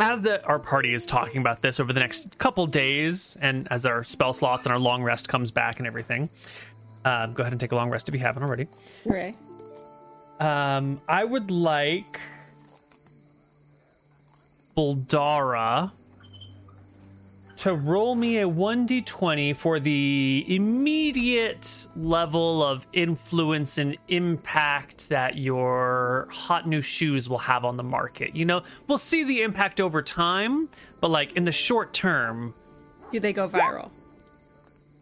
As 0.00 0.22
the, 0.22 0.42
our 0.44 0.58
party 0.58 0.94
is 0.94 1.04
talking 1.04 1.40
about 1.40 1.60
this 1.60 1.78
over 1.80 1.92
the 1.92 2.00
next 2.00 2.38
couple 2.38 2.66
days, 2.66 3.36
and 3.40 3.68
as 3.70 3.84
our 3.86 4.04
spell 4.04 4.32
slots 4.32 4.66
and 4.66 4.72
our 4.72 4.78
long 4.78 5.02
rest 5.02 5.28
comes 5.28 5.50
back 5.50 5.78
and 5.78 5.86
everything, 5.86 6.30
um, 7.04 7.34
go 7.34 7.42
ahead 7.42 7.52
and 7.52 7.60
take 7.60 7.72
a 7.72 7.76
long 7.76 7.90
rest 7.90 8.08
if 8.08 8.14
you 8.14 8.20
haven't 8.20 8.42
already. 8.42 8.68
Hooray. 9.04 9.34
Um, 10.38 11.00
I 11.08 11.24
would 11.24 11.50
like 11.50 12.20
Boldara 14.76 15.90
to 17.62 17.74
roll 17.74 18.16
me 18.16 18.38
a 18.38 18.44
1d20 18.48 19.54
for 19.54 19.78
the 19.78 20.44
immediate 20.48 21.86
level 21.94 22.60
of 22.60 22.84
influence 22.92 23.78
and 23.78 23.96
impact 24.08 25.08
that 25.08 25.36
your 25.36 26.26
hot 26.28 26.66
new 26.66 26.80
shoes 26.82 27.28
will 27.28 27.38
have 27.38 27.64
on 27.64 27.76
the 27.76 27.82
market. 27.84 28.34
You 28.34 28.46
know, 28.46 28.62
we'll 28.88 28.98
see 28.98 29.22
the 29.22 29.42
impact 29.42 29.80
over 29.80 30.02
time, 30.02 30.68
but 31.00 31.12
like 31.12 31.36
in 31.36 31.44
the 31.44 31.52
short 31.52 31.92
term, 31.92 32.52
Do 33.12 33.20
they 33.20 33.32
go 33.32 33.48
viral? 33.48 33.92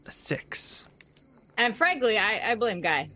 a 0.07 0.11
six. 0.11 0.85
and 1.57 1.75
frankly, 1.75 2.19
I, 2.19 2.51
I 2.53 2.55
blame 2.57 2.83
Guy. 2.83 3.09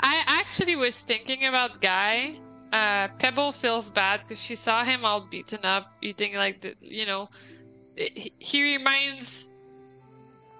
I 0.00 0.24
actually 0.26 0.74
was 0.74 0.98
thinking 0.98 1.44
about 1.46 1.80
Guy. 1.80 2.38
Uh, 2.76 3.08
Pebble 3.18 3.52
feels 3.52 3.88
bad 3.88 4.20
because 4.20 4.38
she 4.38 4.54
saw 4.54 4.84
him 4.84 5.04
all 5.08 5.22
beaten 5.22 5.64
up, 5.64 5.84
eating 6.02 6.34
like 6.34 6.60
the, 6.60 6.74
you 6.80 7.06
know, 7.06 7.30
he, 7.96 8.30
he 8.38 8.76
reminds 8.76 9.50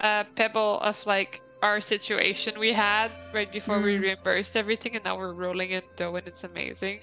uh, 0.01 0.25
Pebble 0.35 0.81
of 0.81 1.05
like 1.05 1.43
our 1.63 1.79
situation 1.81 2.59
we 2.59 2.73
had 2.73 3.11
right 3.35 3.53
before 3.53 3.81
we 3.83 3.99
reimbursed 3.99 4.57
everything, 4.57 4.97
and 4.97 5.05
now 5.05 5.19
we're 5.19 5.35
rolling 5.35 5.73
in 5.73 5.83
dough, 5.97 6.17
and 6.17 6.27
it's 6.27 6.45
amazing. 6.45 7.01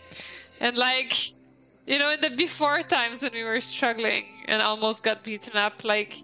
And 0.60 0.77
like, 0.77 1.14
you 1.85 1.99
know, 1.99 2.10
in 2.10 2.19
the 2.19 2.31
before 2.31 2.81
times 2.81 3.22
when 3.22 3.34
we 3.34 3.44
were 3.44 3.61
struggling 3.61 4.26
and 4.48 4.64
almost 4.64 5.03
got 5.03 5.23
beaten 5.23 5.56
up, 5.56 5.84
like, 5.84 6.15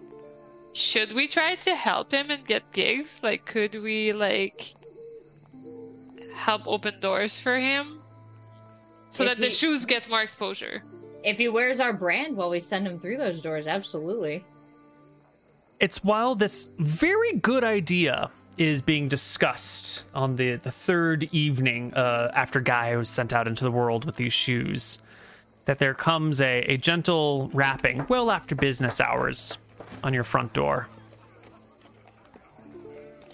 should 0.72 1.12
we 1.12 1.28
try 1.28 1.54
to 1.66 1.76
help 1.76 2.10
him 2.10 2.28
and 2.30 2.44
get 2.44 2.64
gigs? 2.72 3.20
Like, 3.22 3.46
could 3.46 3.74
we 3.76 4.12
like? 4.12 4.74
help 6.40 6.66
open 6.66 6.98
doors 7.00 7.38
for 7.38 7.58
him. 7.58 7.99
So 9.10 9.24
If 9.24 9.30
that 9.30 9.40
the 9.40 9.50
shoes 9.50 9.84
get 9.86 10.08
more 10.08 10.22
exposure. 10.22 10.82
If 11.24 11.38
he 11.38 11.48
wears 11.48 11.80
our 11.80 11.92
brand 11.92 12.36
while 12.36 12.50
we 12.50 12.60
send 12.60 12.86
him 12.86 12.98
through 12.98 13.18
those 13.18 13.42
doors, 13.42 13.66
absolutely. 13.66 14.44
It's 15.80 16.02
while 16.04 16.34
this 16.34 16.68
very 16.78 17.34
good 17.34 17.64
idea 17.64 18.30
is 18.58 18.82
being 18.82 19.08
discussed 19.08 20.04
on 20.14 20.36
the, 20.36 20.56
the 20.56 20.70
third 20.70 21.28
evening 21.32 21.92
uh, 21.94 22.30
after 22.34 22.60
Guy 22.60 22.96
was 22.96 23.08
sent 23.08 23.32
out 23.32 23.46
into 23.46 23.64
the 23.64 23.70
world 23.70 24.04
with 24.04 24.16
these 24.16 24.32
shoes 24.32 24.98
that 25.64 25.78
there 25.78 25.94
comes 25.94 26.40
a, 26.40 26.62
a 26.62 26.76
gentle 26.76 27.50
rapping 27.52 28.04
well 28.08 28.30
after 28.30 28.54
business 28.54 29.00
hours 29.00 29.56
on 30.02 30.12
your 30.12 30.24
front 30.24 30.52
door. 30.52 30.88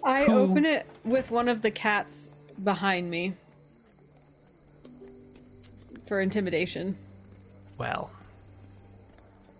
I 0.05 0.24
Who- 0.24 0.39
open 0.39 0.65
it 0.65 0.86
with 1.05 1.31
one 1.31 1.48
of 1.48 1.62
the 1.62 1.70
cats 1.70 2.31
behind 2.62 3.11
me 3.11 3.35
for 6.06 6.20
intimidation. 6.20 6.96
Well, 7.78 8.10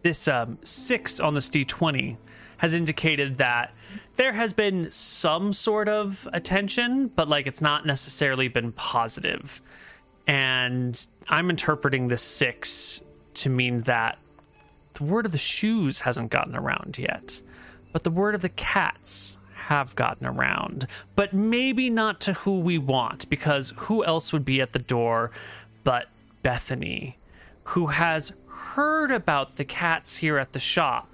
this 0.03 0.29
um, 0.29 0.59
six 0.63 1.21
on 1.21 1.35
this 1.35 1.51
d20 1.51 2.17
has 2.59 2.75
indicated 2.75 3.39
that 3.39 3.73
there 4.17 4.33
has 4.33 4.53
been 4.53 4.91
some 4.91 5.53
sort 5.53 5.89
of 5.89 6.27
attention, 6.33 7.09
but 7.09 7.29
like 7.29 7.47
it's 7.47 7.61
not 7.61 7.85
necessarily 7.85 8.49
been 8.49 8.73
positive. 8.73 9.61
And 10.27 11.07
I'm 11.29 11.51
interpreting 11.51 12.09
this 12.09 12.23
six 12.23 13.03
to 13.35 13.51
mean 13.51 13.83
that 13.83 14.19
the 14.95 15.05
word 15.05 15.27
of 15.27 15.33
the 15.33 15.39
shoes 15.39 16.01
hasn't 16.01 16.31
gotten 16.31 16.57
around 16.57 16.97
yet, 16.99 17.41
but 17.93 18.03
the 18.03 18.11
word 18.11 18.35
of 18.35 18.41
the 18.41 18.49
cats 18.51 19.37
have 19.55 19.95
gotten 19.97 20.27
around, 20.27 20.87
but 21.17 21.33
maybe 21.35 21.91
not 21.91 22.21
to 22.23 22.33
who 22.33 22.61
we 22.61 22.79
want, 22.79 23.29
because 23.29 23.75
who 23.77 24.05
else 24.05 24.33
would 24.33 24.45
be 24.45 24.61
at 24.61 24.73
the 24.73 24.79
door 24.79 25.33
but 25.87 26.09
Bethany, 26.47 27.17
who 27.65 27.87
has 27.87 28.33
heard 28.47 29.11
about 29.11 29.57
the 29.57 29.65
cats 29.65 30.17
here 30.17 30.39
at 30.39 30.53
the 30.53 30.61
shop 30.61 31.09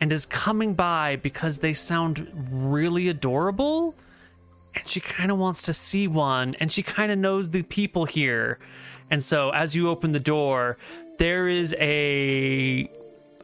and 0.00 0.12
is 0.12 0.26
coming 0.26 0.74
by 0.74 1.14
because 1.14 1.60
they 1.60 1.72
sound 1.72 2.28
really 2.50 3.06
adorable. 3.08 3.94
And 4.74 4.88
she 4.88 4.98
kind 4.98 5.30
of 5.30 5.38
wants 5.38 5.62
to 5.62 5.72
see 5.72 6.08
one, 6.08 6.56
and 6.58 6.72
she 6.72 6.82
kind 6.82 7.12
of 7.12 7.18
knows 7.18 7.50
the 7.50 7.62
people 7.62 8.04
here. 8.04 8.58
And 9.12 9.22
so, 9.22 9.50
as 9.50 9.76
you 9.76 9.88
open 9.90 10.10
the 10.10 10.18
door, 10.18 10.76
there 11.18 11.48
is 11.48 11.72
a, 11.78 12.90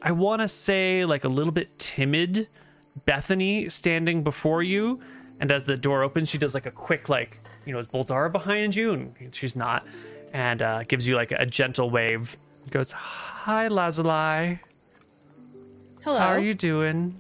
I 0.03 0.11
want 0.11 0.43
to 0.43 0.49
say, 0.49 1.05
like 1.05 1.23
a 1.23 1.29
little 1.29 1.53
bit 1.53 1.79
timid 1.79 2.49
Bethany 3.07 3.69
standing 3.69 4.25
before 4.25 4.65
you. 4.65 5.01
And 5.39 5.53
as 5.53 5.65
the 5.65 5.77
door 5.77 6.03
opens, 6.03 6.29
she 6.29 6.39
does 6.39 6.55
like 6.55 6.67
a 6.67 6.73
quick, 6.73 7.09
like, 7.09 7.39
you 7.67 7.73
know, 7.73 7.79
is 7.79 7.87
Boldara 7.87 8.33
behind 8.33 8.75
you? 8.75 8.95
And 8.95 9.33
she's 9.33 9.55
not. 9.55 9.87
And 10.35 10.61
uh, 10.63 10.83
gives 10.83 11.07
you 11.07 11.15
like 11.15 11.31
a 11.31 11.47
gentle 11.47 11.89
wave. 11.91 12.37
Goes, 12.71 12.91
Hi, 12.93 13.69
Lazuli. 13.69 14.59
Hello. 16.03 16.19
How 16.19 16.29
are 16.31 16.41
you 16.41 16.53
doing? 16.55 17.15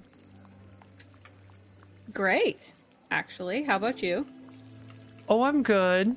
Great, 2.12 2.74
actually. 3.12 3.62
How 3.62 3.76
about 3.76 4.02
you? 4.02 4.26
Oh, 5.28 5.42
I'm 5.42 5.62
good. 5.62 6.16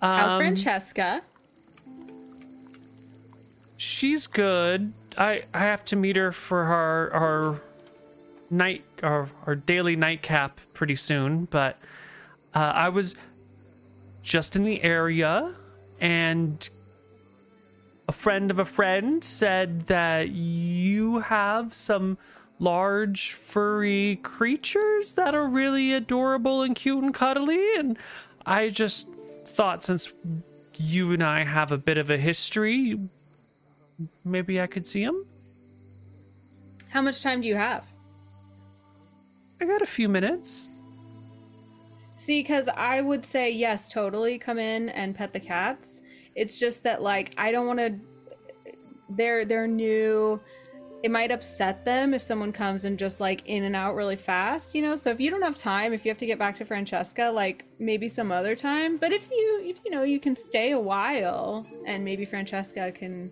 How's 0.00 0.32
Um, 0.32 0.38
Francesca? 0.38 1.20
She's 3.76 4.26
good. 4.26 4.92
I 5.18 5.42
I 5.52 5.60
have 5.60 5.84
to 5.86 5.96
meet 5.96 6.16
her 6.16 6.32
for 6.32 6.62
our 6.62 7.10
our 7.12 7.62
night 8.50 8.84
our 9.02 9.28
our 9.46 9.54
daily 9.54 9.96
nightcap 9.96 10.58
pretty 10.72 10.96
soon, 10.96 11.44
but 11.46 11.78
uh, 12.54 12.72
I 12.74 12.88
was 12.88 13.14
just 14.22 14.56
in 14.56 14.64
the 14.64 14.82
area 14.82 15.54
and 16.00 16.68
a 18.08 18.12
friend 18.12 18.50
of 18.50 18.58
a 18.58 18.64
friend 18.64 19.24
said 19.24 19.86
that 19.86 20.28
you 20.30 21.20
have 21.20 21.74
some 21.74 22.18
large 22.60 23.32
furry 23.32 24.16
creatures 24.22 25.14
that 25.14 25.34
are 25.34 25.46
really 25.46 25.92
adorable 25.92 26.62
and 26.62 26.76
cute 26.76 27.02
and 27.02 27.14
cuddly 27.14 27.76
and 27.76 27.98
I 28.46 28.68
just 28.68 29.08
thought 29.46 29.82
since 29.84 30.12
you 30.76 31.12
and 31.12 31.22
I 31.22 31.44
have 31.44 31.72
a 31.72 31.78
bit 31.78 31.98
of 31.98 32.10
a 32.10 32.16
history 32.16 32.98
maybe 34.24 34.60
I 34.60 34.66
could 34.66 34.86
see 34.86 35.04
them. 35.04 35.24
How 36.90 37.02
much 37.02 37.22
time 37.22 37.40
do 37.40 37.48
you 37.48 37.56
have? 37.56 37.84
I 39.60 39.64
got 39.64 39.82
a 39.82 39.86
few 39.86 40.08
minutes. 40.08 40.70
See, 42.24 42.40
because 42.40 42.68
I 42.74 43.02
would 43.02 43.22
say 43.22 43.50
yes, 43.50 43.86
totally 43.86 44.38
come 44.38 44.58
in 44.58 44.88
and 44.88 45.14
pet 45.14 45.34
the 45.34 45.40
cats. 45.40 46.00
It's 46.34 46.58
just 46.58 46.82
that 46.84 47.02
like 47.02 47.34
I 47.36 47.52
don't 47.52 47.66
want 47.66 47.80
to. 47.80 47.94
They're 49.10 49.44
they're 49.44 49.66
new. 49.66 50.40
It 51.02 51.10
might 51.10 51.30
upset 51.30 51.84
them 51.84 52.14
if 52.14 52.22
someone 52.22 52.50
comes 52.50 52.86
and 52.86 52.98
just 52.98 53.20
like 53.20 53.46
in 53.46 53.64
and 53.64 53.76
out 53.76 53.94
really 53.94 54.16
fast, 54.16 54.74
you 54.74 54.80
know. 54.80 54.96
So 54.96 55.10
if 55.10 55.20
you 55.20 55.30
don't 55.30 55.42
have 55.42 55.58
time, 55.58 55.92
if 55.92 56.06
you 56.06 56.10
have 56.10 56.16
to 56.16 56.24
get 56.24 56.38
back 56.38 56.56
to 56.56 56.64
Francesca, 56.64 57.30
like 57.30 57.66
maybe 57.78 58.08
some 58.08 58.32
other 58.32 58.56
time. 58.56 58.96
But 58.96 59.12
if 59.12 59.30
you 59.30 59.60
if 59.62 59.84
you 59.84 59.90
know 59.90 60.04
you 60.04 60.18
can 60.18 60.34
stay 60.34 60.70
a 60.70 60.80
while 60.80 61.66
and 61.86 62.06
maybe 62.06 62.24
Francesca 62.24 62.90
can, 62.90 63.30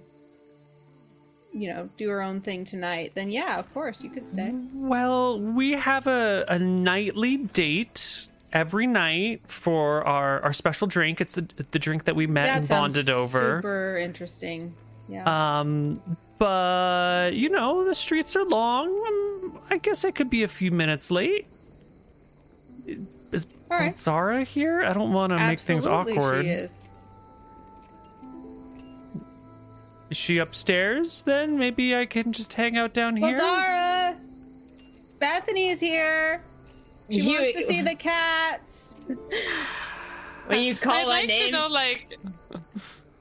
you 1.55 1.73
know, 1.73 1.89
do 1.97 2.11
her 2.11 2.21
own 2.21 2.43
thing 2.43 2.67
tonight, 2.67 3.13
then 3.15 3.31
yeah, 3.31 3.59
of 3.59 3.73
course 3.73 4.03
you 4.03 4.11
could 4.11 4.27
stay. 4.27 4.53
Well, 4.75 5.41
we 5.41 5.73
have 5.73 6.07
a, 6.07 6.45
a 6.49 6.59
nightly 6.59 7.39
date 7.39 8.29
every 8.53 8.87
night 8.87 9.43
for 9.47 10.07
our, 10.07 10.41
our 10.43 10.53
special 10.53 10.87
drink. 10.87 11.21
It's 11.21 11.35
the, 11.35 11.49
the 11.71 11.79
drink 11.79 12.05
that 12.05 12.17
we 12.17 12.27
met 12.27 12.45
That 12.45 12.59
and 12.59 12.69
bonded 12.69 13.09
over. 13.09 13.59
Super 13.59 13.99
interesting. 13.99 14.75
Yeah. 15.09 15.61
Um, 15.61 16.01
but 16.39 17.35
you 17.35 17.49
know 17.49 17.85
the 17.85 17.95
streets 17.95 18.35
are 18.37 18.45
long. 18.45 18.89
Um, 18.89 19.59
I 19.71 19.79
guess 19.79 20.05
I 20.05 20.11
could 20.11 20.31
be 20.31 20.43
a 20.43 20.49
few 20.49 20.71
minutes 20.71 21.11
late. 21.11 21.47
Is 23.33 23.47
right. 23.71 23.99
Zara 23.99 24.45
here? 24.45 24.83
I 24.83 24.93
don't 24.93 25.13
want 25.13 25.31
to 25.31 25.39
make 25.39 25.61
things 25.61 25.87
awkward. 25.87 26.45
She 26.45 26.51
is. 26.51 26.89
Is 30.11 30.17
she 30.17 30.39
upstairs? 30.39 31.23
Then 31.23 31.59
maybe 31.59 31.97
I 31.97 32.05
can 32.05 32.33
just 32.33 32.53
hang 32.53 32.77
out 32.77 32.93
down 32.93 33.19
Well, 33.19 33.31
here. 33.31 33.39
Dara, 33.39 34.17
Bethany 35.21 35.69
is 35.69 35.81
here. 35.81 36.43
She 37.13 37.21
You- 37.21 37.39
wants 37.39 37.53
to 37.59 37.63
see 37.63 37.81
the 37.93 37.95
cats. 37.95 38.95
When 40.47 40.63
you 40.63 40.75
call 40.75 40.95
I'd 40.95 41.03
my 41.03 41.09
like 41.09 41.29
name, 41.29 41.47
to 41.47 41.51
know, 41.53 41.69
like, 41.69 42.19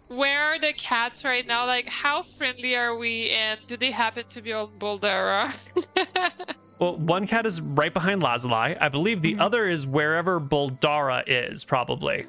where 0.07 0.41
are 0.41 0.59
the 0.59 0.73
cats 0.73 1.23
right 1.23 1.45
now? 1.45 1.65
Like, 1.65 1.87
how 1.87 2.23
friendly 2.23 2.75
are 2.75 2.95
we? 2.97 3.29
And 3.29 3.59
do 3.67 3.77
they 3.77 3.91
happen 3.91 4.23
to 4.29 4.41
be 4.41 4.53
on 4.53 4.69
Boldara? 4.79 5.53
Well, 6.79 6.95
one 6.95 7.27
cat 7.27 7.45
is 7.45 7.61
right 7.61 7.93
behind 7.93 8.23
Lazuli. 8.23 8.75
I 8.75 8.89
believe 8.89 9.21
the 9.21 9.37
other 9.37 9.69
is 9.69 9.85
wherever 9.85 10.39
Boldara 10.41 11.23
is, 11.27 11.63
probably. 11.63 12.25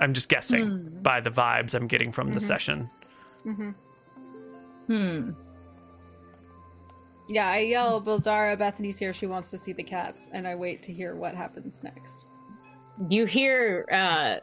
I'm 0.00 0.14
just 0.14 0.28
guessing 0.28 0.98
by 1.00 1.20
the 1.20 1.30
vibes 1.30 1.72
I'm 1.76 1.86
getting 1.86 2.10
from 2.10 2.32
the 2.32 2.40
session. 2.40 2.90
hmm 3.44 3.70
hmm. 4.88 5.30
Yeah, 7.28 7.48
I 7.48 7.58
yell, 7.58 8.00
Boldara, 8.00 8.56
Bethany's 8.56 8.98
here. 8.98 9.12
She 9.12 9.26
wants 9.26 9.50
to 9.50 9.58
see 9.58 9.72
the 9.72 9.82
cats, 9.82 10.28
and 10.32 10.46
I 10.46 10.54
wait 10.54 10.82
to 10.84 10.92
hear 10.92 11.16
what 11.16 11.34
happens 11.34 11.82
next. 11.82 12.26
You 13.08 13.26
hear 13.26 13.84
uh, 13.90 14.36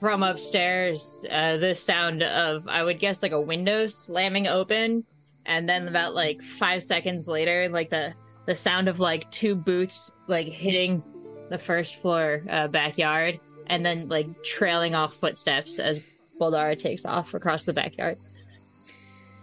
from 0.00 0.22
upstairs 0.22 1.24
uh, 1.30 1.56
the 1.56 1.74
sound 1.74 2.22
of, 2.22 2.66
I 2.66 2.82
would 2.82 2.98
guess, 2.98 3.22
like 3.22 3.32
a 3.32 3.40
window 3.40 3.86
slamming 3.86 4.48
open, 4.48 5.04
and 5.46 5.68
then 5.68 5.86
about 5.86 6.14
like 6.14 6.42
five 6.42 6.82
seconds 6.82 7.28
later, 7.28 7.68
like 7.68 7.90
the 7.90 8.12
the 8.46 8.54
sound 8.54 8.86
of 8.86 9.00
like 9.00 9.28
two 9.32 9.56
boots 9.56 10.12
like 10.28 10.46
hitting 10.46 11.02
the 11.48 11.58
first 11.58 11.96
floor 11.96 12.42
uh, 12.50 12.66
backyard, 12.68 13.38
and 13.68 13.86
then 13.86 14.08
like 14.08 14.26
trailing 14.44 14.94
off 14.94 15.14
footsteps 15.14 15.78
as 15.78 16.04
Boldara 16.40 16.78
takes 16.78 17.06
off 17.06 17.34
across 17.34 17.64
the 17.64 17.72
backyard. 17.72 18.18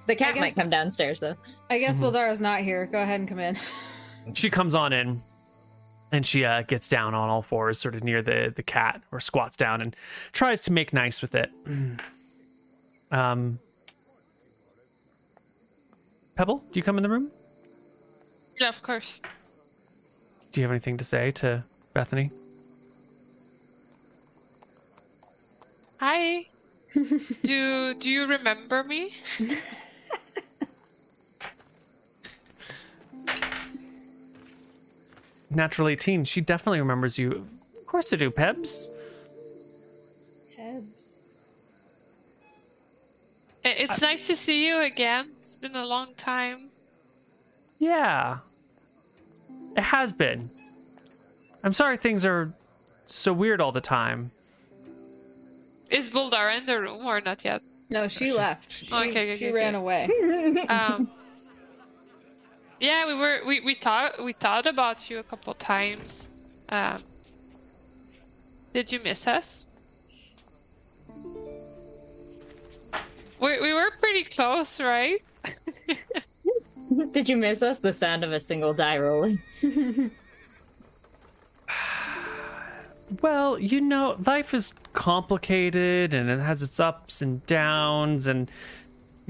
The 0.08 0.16
cat 0.16 0.34
guess- 0.36 0.42
might 0.42 0.56
come 0.56 0.70
downstairs 0.70 1.20
though. 1.20 1.36
I 1.70 1.80
guess 1.80 1.98
Mhm. 1.98 2.02
Boldara's 2.12 2.40
not 2.40 2.60
here. 2.62 2.86
Go 2.86 3.02
ahead 3.02 3.20
and 3.20 3.30
come 3.30 3.40
in. 3.40 3.58
She 4.36 4.50
comes 4.50 4.74
on 4.74 4.94
in 4.94 5.22
and 6.14 6.26
she 6.26 6.46
uh, 6.46 6.62
gets 6.62 6.88
down 6.88 7.14
on 7.14 7.28
all 7.30 7.42
fours, 7.42 7.78
sort 7.78 7.94
of 7.94 8.06
near 8.06 8.22
the, 8.22 8.54
the 8.56 8.64
cat, 8.64 9.02
or 9.12 9.20
squats 9.20 9.58
down 9.58 9.82
and 9.82 9.94
tries 10.32 10.62
to 10.62 10.72
make 10.72 10.94
nice 10.94 11.22
with 11.22 11.36
it. 11.36 11.52
Um, 13.12 13.60
Pebble, 16.36 16.64
do 16.72 16.80
you 16.80 16.84
come 16.84 16.96
in 16.98 17.04
the 17.04 17.10
room? 17.10 17.30
yeah, 18.60 18.70
of 18.70 18.82
course. 18.82 19.22
Do 20.52 20.62
you 20.62 20.64
have 20.64 20.72
anything 20.72 20.98
to 20.98 21.04
say 21.04 21.30
to 21.32 21.64
Bethany? 21.94 22.32
Hi. 26.00 26.46
do 27.44 27.94
Do 27.96 28.10
you 28.10 28.26
remember 28.26 28.84
me? 28.84 29.14
Natural 35.56 35.88
18, 35.90 36.26
she 36.26 36.42
definitely 36.42 36.80
remembers 36.80 37.18
you. 37.20 37.46
Of 37.80 37.86
course 37.86 38.12
I 38.14 38.18
do, 38.18 38.32
Pebs. 38.32 38.90
Hebs. 40.60 41.20
I- 43.66 43.70
it's 43.70 44.02
nice 44.02 44.28
to 44.28 44.36
see 44.36 44.66
you 44.68 44.80
again. 44.82 45.30
It's 45.42 45.58
been 45.58 45.76
a 45.76 45.86
long 45.86 46.14
time. 46.16 46.70
Yeah. 47.80 48.40
It 49.78 49.84
has 49.84 50.12
been. 50.12 50.50
I'm 51.64 51.74
sorry 51.74 51.98
things 51.98 52.26
are 52.26 52.52
so 53.06 53.32
weird 53.34 53.62
all 53.62 53.72
the 53.72 53.82
time. 53.82 54.32
Is 55.90 56.10
Boldara 56.10 56.58
in 56.58 56.66
the 56.66 56.80
room 56.80 57.06
or 57.06 57.22
not 57.22 57.46
yet? 57.46 57.62
No, 57.90 58.08
she 58.08 58.34
left. 58.34 58.72
She, 58.72 58.88
Okay, 58.88 59.08
okay, 59.10 59.38
she 59.38 59.48
okay, 59.48 59.52
ran 59.54 59.76
okay. 59.76 59.82
away. 59.82 60.66
Um, 60.70 61.10
yeah, 62.84 63.08
we 63.08 63.16
were 63.16 63.40
we, 63.46 63.60
we 63.62 63.76
thought 63.76 64.24
we 64.24 64.34
thought 64.34 64.68
about 64.68 65.10
you 65.10 65.20
a 65.20 65.24
couple 65.24 65.54
times. 65.54 66.28
Um, 66.70 66.98
did 68.74 68.92
you 68.92 69.00
miss 69.00 69.28
us? 69.28 69.66
We 73.40 73.60
we 73.60 73.74
were 73.74 73.92
pretty 74.00 74.26
close, 74.26 74.80
right? 74.80 75.22
Did 77.12 77.28
you 77.28 77.38
miss 77.38 77.64
us? 77.64 77.80
The 77.80 77.92
sound 77.92 78.24
of 78.24 78.32
a 78.32 78.40
single 78.40 78.74
die 78.74 79.00
rolling. 79.00 79.42
Well, 83.22 83.60
you 83.60 83.80
know, 83.82 84.16
life 84.26 84.54
is 84.54 84.74
complicated 84.94 86.14
and 86.14 86.30
it 86.30 86.40
has 86.40 86.64
its 86.64 86.80
ups 86.80 87.22
and 87.22 87.46
downs, 87.46 88.28
and 88.28 88.50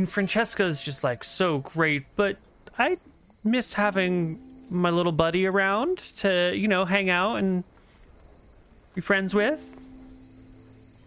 Francesca 0.06 0.64
is 0.66 0.84
just 0.84 1.04
like 1.04 1.24
so 1.24 1.60
great, 1.60 2.04
but 2.16 2.38
I 2.78 2.98
miss 3.44 3.74
having 3.74 4.40
my 4.70 4.90
little 4.90 5.12
buddy 5.12 5.46
around 5.46 5.98
to, 6.18 6.54
you 6.56 6.68
know, 6.68 6.86
hang 6.86 7.10
out 7.10 7.36
and 7.38 7.64
be 8.96 9.02
friends 9.02 9.34
with. 9.36 9.80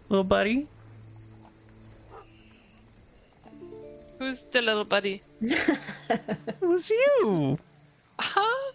Little 0.09 0.23
buddy. 0.23 0.67
Who's 4.19 4.41
the 4.43 4.61
little 4.61 4.85
buddy? 4.85 5.21
It 6.09 6.61
was 6.61 6.89
you. 6.89 7.59
Huh? 8.17 8.71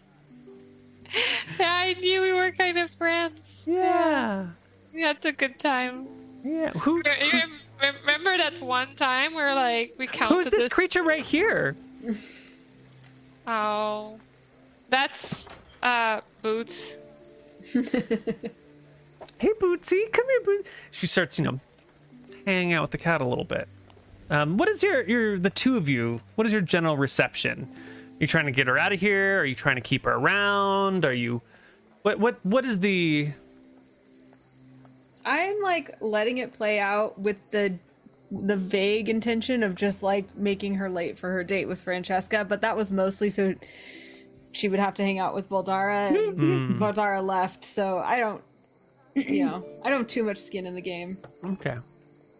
yeah, 1.59 1.73
I 1.87 1.95
knew 1.99 2.21
we 2.21 2.33
were 2.33 2.51
kind 2.53 2.79
of 2.79 2.91
friends. 2.91 3.63
Yeah. 3.67 4.47
We 4.93 5.01
had 5.01 5.25
a 5.25 5.33
good 5.33 5.59
time. 5.59 6.07
Yeah. 6.45 6.71
Who, 6.71 6.97
You 6.99 7.03
you 7.25 7.31
who's, 7.41 7.49
remember 8.05 8.37
that 8.37 8.61
one 8.61 8.95
time 8.97 9.33
where 9.35 9.55
like 9.55 9.95
we 9.99 10.07
counted 10.07 10.35
who's 10.35 10.51
this 10.51 10.65
the- 10.65 10.71
creature 10.71 11.03
right 11.03 11.25
here? 11.25 11.75
Oh, 13.47 14.19
that's 14.89 15.49
uh 15.83 16.21
Boots. 16.43 16.97
Hey, 19.43 19.51
Bootsy, 19.61 20.13
come 20.13 20.25
here, 20.29 20.41
Boots. 20.45 20.71
She 20.93 21.09
starts, 21.09 21.37
you 21.37 21.45
know, 21.45 21.59
hanging 22.47 22.75
out 22.75 22.83
with 22.83 22.93
the 22.93 22.99
cat 22.99 23.21
a 23.21 23.25
little 23.25 23.43
bit. 23.43 23.67
Um, 24.31 24.57
what 24.57 24.69
is 24.69 24.85
your, 24.85 25.03
your, 25.03 25.37
the 25.37 25.51
two 25.51 25.77
of 25.77 25.89
you, 25.89 26.21
what 26.37 26.47
is 26.47 26.53
your 26.53 26.61
general 26.61 26.97
reception? 26.97 27.63
Are 27.63 28.21
you 28.21 28.29
trying 28.29 28.47
to 28.47 28.53
get 28.53 28.69
her 28.69 28.79
out 28.79 28.93
of 28.93 29.01
here? 29.01 29.41
Are 29.41 29.45
you 29.45 29.57
trying 29.57 29.75
to 29.75 29.81
keep 29.83 30.05
her 30.05 30.13
around? 30.13 31.05
Are 31.05 31.13
you, 31.13 31.43
what, 32.03 32.21
what, 32.21 32.37
what 32.45 32.65
is 32.65 32.79
the, 32.79 33.31
I'm 35.25 35.61
like 35.61 35.97
letting 36.01 36.39
it 36.39 36.53
play 36.53 36.79
out 36.79 37.19
with 37.19 37.51
the 37.51 37.75
the 38.41 38.57
vague 38.57 39.09
intention 39.09 39.63
of 39.63 39.75
just 39.75 40.03
like 40.03 40.35
making 40.37 40.75
her 40.77 40.89
late 40.89 41.19
for 41.19 41.31
her 41.31 41.45
date 41.45 41.67
with 41.67 41.81
Francesca, 41.83 42.45
but 42.45 42.61
that 42.63 42.77
was 42.77 42.91
mostly 42.91 43.31
so 43.31 43.55
she 44.53 44.69
would 44.69 44.81
have 44.81 44.95
to 44.95 45.03
hang 45.03 45.19
out 45.19 45.35
with 45.35 45.49
Boldara 45.49 46.09
and 46.09 46.79
Boldara 46.81 47.23
left, 47.23 47.65
so 47.65 47.99
I 47.99 48.19
don't 48.19 48.43
you 49.15 49.45
know, 49.45 49.65
I 49.85 49.91
don't 49.91 50.01
have 50.01 50.07
too 50.07 50.23
much 50.23 50.39
skin 50.39 50.67
in 50.67 50.75
the 50.75 50.81
game. 50.81 51.19
okay. 51.45 51.77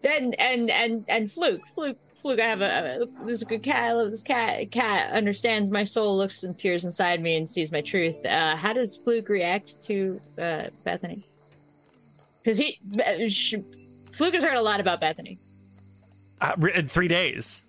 And 0.03 0.37
and 0.39 0.69
and 0.69 1.05
and 1.07 1.31
Fluke, 1.31 1.65
Fluke, 1.67 1.97
Fluke. 2.21 2.39
I 2.41 2.45
have 2.45 2.61
a, 2.61 3.03
a 3.03 3.25
this 3.25 3.35
is 3.35 3.41
a 3.43 3.45
good 3.45 3.63
cat. 3.63 3.83
I 3.83 3.93
love 3.93 4.11
this 4.11 4.21
cat. 4.23 4.69
Cat 4.69 5.13
understands 5.13 5.71
my 5.71 5.85
soul, 5.85 6.17
looks 6.17 6.43
and 6.43 6.57
peers 6.57 6.83
inside 6.83 7.21
me, 7.21 7.37
and 7.37 7.49
sees 7.49 7.71
my 7.71 7.79
truth. 7.79 8.25
Uh, 8.25 8.57
how 8.57 8.73
does 8.73 8.97
Fluke 8.97 9.29
react 9.29 9.81
to 9.83 10.19
uh, 10.37 10.65
Bethany? 10.83 11.23
Because 12.43 12.57
he, 12.57 12.79
uh, 12.99 13.29
sh- 13.29 13.55
Fluke 14.11 14.33
has 14.33 14.43
heard 14.43 14.57
a 14.57 14.61
lot 14.61 14.81
about 14.81 14.99
Bethany. 14.99 15.39
Uh, 16.43 16.67
in 16.75 16.89
three 16.89 17.07
days. 17.07 17.61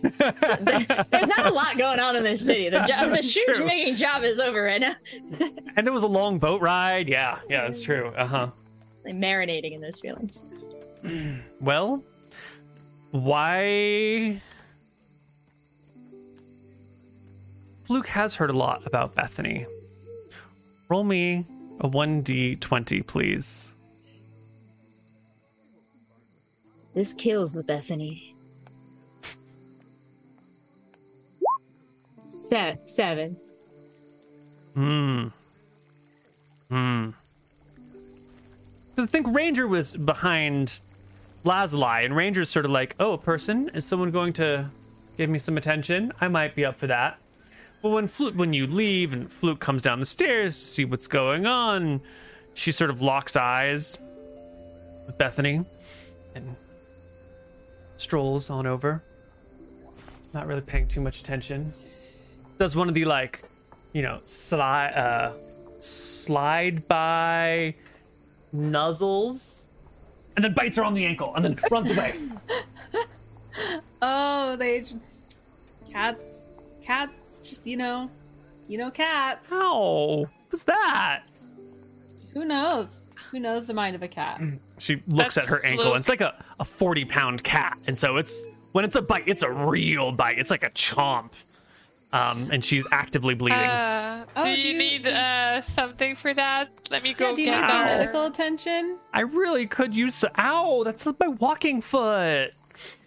There's 0.00 0.40
not 0.40 1.44
a 1.44 1.52
lot 1.52 1.76
going 1.76 2.00
on 2.00 2.16
in 2.16 2.24
this 2.24 2.46
city. 2.46 2.70
The 2.70 2.80
job, 2.80 3.14
the 3.14 3.22
shoe 3.22 3.66
making 3.66 3.96
job 3.96 4.22
is 4.22 4.40
over 4.40 4.62
right 4.62 4.80
now. 4.80 4.94
And 5.76 5.86
it 5.86 5.92
was 5.92 6.02
a 6.02 6.08
long 6.08 6.38
boat 6.38 6.62
ride. 6.62 7.08
Yeah, 7.08 7.38
yeah, 7.48 7.62
that's 7.62 7.82
true. 7.82 8.08
Uh 8.16 8.26
huh. 8.26 8.48
I'm 9.06 9.20
marinating 9.20 9.72
in 9.72 9.80
those 9.82 10.00
feelings. 10.00 10.42
Well, 11.60 12.02
why? 13.10 14.40
Fluke 17.84 18.08
has 18.08 18.34
heard 18.34 18.50
a 18.50 18.56
lot 18.56 18.86
about 18.86 19.14
Bethany. 19.14 19.66
Roll 20.88 21.04
me 21.04 21.44
a 21.80 21.88
1d20, 21.88 23.06
please. 23.06 23.72
This 26.94 27.12
kills 27.12 27.52
the 27.52 27.62
Bethany. 27.62 28.34
Se- 32.28 32.78
seven. 32.84 33.36
Hmm. 34.74 35.28
Hmm. 36.68 37.10
Because 38.90 39.08
I 39.08 39.10
think 39.10 39.28
Ranger 39.34 39.68
was 39.68 39.96
behind 39.96 40.80
Lazuli, 41.44 42.04
and 42.04 42.14
Ranger's 42.14 42.48
sort 42.48 42.64
of 42.64 42.70
like, 42.70 42.96
oh, 43.00 43.12
a 43.12 43.18
person? 43.18 43.70
Is 43.74 43.84
someone 43.84 44.10
going 44.10 44.32
to 44.34 44.68
give 45.16 45.30
me 45.30 45.38
some 45.38 45.56
attention? 45.56 46.12
I 46.20 46.28
might 46.28 46.54
be 46.54 46.64
up 46.64 46.76
for 46.76 46.88
that. 46.88 47.18
But 47.82 47.90
when 47.90 48.08
Fluke, 48.08 48.34
when 48.34 48.52
you 48.52 48.66
leave 48.66 49.12
and 49.12 49.32
Fluke 49.32 49.60
comes 49.60 49.80
down 49.80 50.00
the 50.00 50.06
stairs 50.06 50.56
to 50.56 50.64
see 50.64 50.84
what's 50.84 51.06
going 51.06 51.46
on, 51.46 52.00
she 52.54 52.72
sort 52.72 52.90
of 52.90 53.00
locks 53.00 53.36
eyes 53.36 53.96
with 55.06 55.16
Bethany 55.16 55.64
and 56.34 56.56
strolls 58.00 58.50
on 58.50 58.66
over. 58.66 59.02
Not 60.32 60.46
really 60.46 60.60
paying 60.60 60.88
too 60.88 61.00
much 61.00 61.20
attention. 61.20 61.72
Does 62.58 62.76
one 62.76 62.88
of 62.88 62.94
the 62.94 63.04
like, 63.04 63.42
you 63.92 64.02
know, 64.02 64.20
slide 64.24 64.92
uh 64.92 65.32
slide 65.80 66.86
by 66.88 67.74
nuzzles 68.54 69.62
and 70.36 70.44
then 70.44 70.52
bites 70.52 70.76
her 70.76 70.84
on 70.84 70.94
the 70.94 71.04
ankle 71.04 71.34
and 71.34 71.44
then 71.44 71.58
runs 71.70 71.90
away. 71.90 72.18
Oh, 74.02 74.56
they 74.56 74.84
cats 75.92 76.44
cats 76.84 77.40
just 77.44 77.66
you 77.66 77.76
know, 77.76 78.10
you 78.68 78.78
know 78.78 78.90
cats. 78.90 79.48
How 79.50 80.26
was 80.50 80.64
that? 80.64 81.22
Who 82.32 82.44
knows? 82.44 83.06
Who 83.30 83.38
knows 83.38 83.66
the 83.66 83.74
mind 83.74 83.94
of 83.96 84.02
a 84.02 84.08
cat? 84.08 84.40
She 84.80 84.96
looks 85.06 85.36
That's 85.36 85.46
at 85.46 85.50
her 85.50 85.64
ankle. 85.64 85.84
Fluke. 85.84 85.94
And 85.96 86.00
it's 86.02 86.08
like 86.08 86.20
a, 86.20 86.34
a 86.58 86.64
40 86.64 87.04
pound 87.04 87.44
cat. 87.44 87.78
And 87.86 87.96
so 87.96 88.16
it's 88.16 88.44
when 88.72 88.84
it's 88.84 88.96
a 88.96 89.02
bite, 89.02 89.24
it's 89.26 89.42
a 89.42 89.50
real 89.50 90.10
bite. 90.12 90.38
It's 90.38 90.50
like 90.50 90.64
a 90.64 90.70
chomp. 90.70 91.30
Um, 92.12 92.48
and 92.50 92.64
she's 92.64 92.84
actively 92.90 93.34
bleeding. 93.34 93.58
Uh, 93.60 94.24
Oh, 94.34 94.44
do 94.44 94.54
do 94.54 94.60
you 94.60 94.72
you- 94.72 94.78
need 94.78 95.06
uh 95.06 95.60
something 95.60 96.16
for 96.16 96.34
that? 96.34 96.68
Let 96.90 97.02
me 97.04 97.14
go 97.14 97.28
Yeah, 97.30 97.34
do 97.36 97.42
you 97.42 97.50
get 97.50 97.60
need 97.60 97.68
some 97.70 97.84
medical 97.84 98.26
attention? 98.26 98.98
I 99.14 99.20
really 99.20 99.66
could 99.66 99.96
use. 99.96 100.24
Ow, 100.38 100.82
that's 100.84 101.06
my 101.06 101.28
walking 101.28 101.80
foot. 101.80 102.52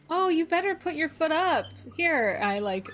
Oh, 0.10 0.30
you 0.30 0.45
better 0.45 0.76
put 0.76 0.95
your 0.95 1.10
foot 1.10 1.32
up. 1.32 1.66
Here, 1.98 2.40
I 2.41 2.60
like 2.60 2.90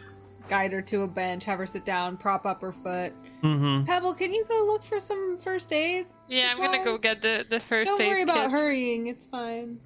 guide 0.50 0.74
her 0.74 0.82
to 0.82 1.04
a 1.04 1.08
bench, 1.08 1.46
have 1.46 1.60
her 1.60 1.68
sit 1.68 1.86
down, 1.86 2.18
prop 2.18 2.46
up 2.46 2.60
her 2.62 2.72
foot. 2.72 3.14
Mm-hmm. 3.44 3.86
Pebble, 3.86 4.14
can 4.14 4.34
you 4.34 4.44
go 4.50 4.66
look 4.66 4.84
for 4.84 5.00
some 5.00 5.38
first 5.38 5.72
aid? 5.72 6.08
Yeah, 6.28 6.52
I'm 6.52 6.58
gonna 6.58 6.84
go 6.84 6.98
get 6.98 7.22
the 7.22 7.46
the 7.50 7.58
1st 7.58 7.86
Don't 7.86 8.02
aid 8.02 8.08
worry 8.08 8.22
about 8.24 8.50
kit. 8.50 8.52
hurrying. 8.52 9.08
It's 9.08 9.26
fine. 9.26 9.80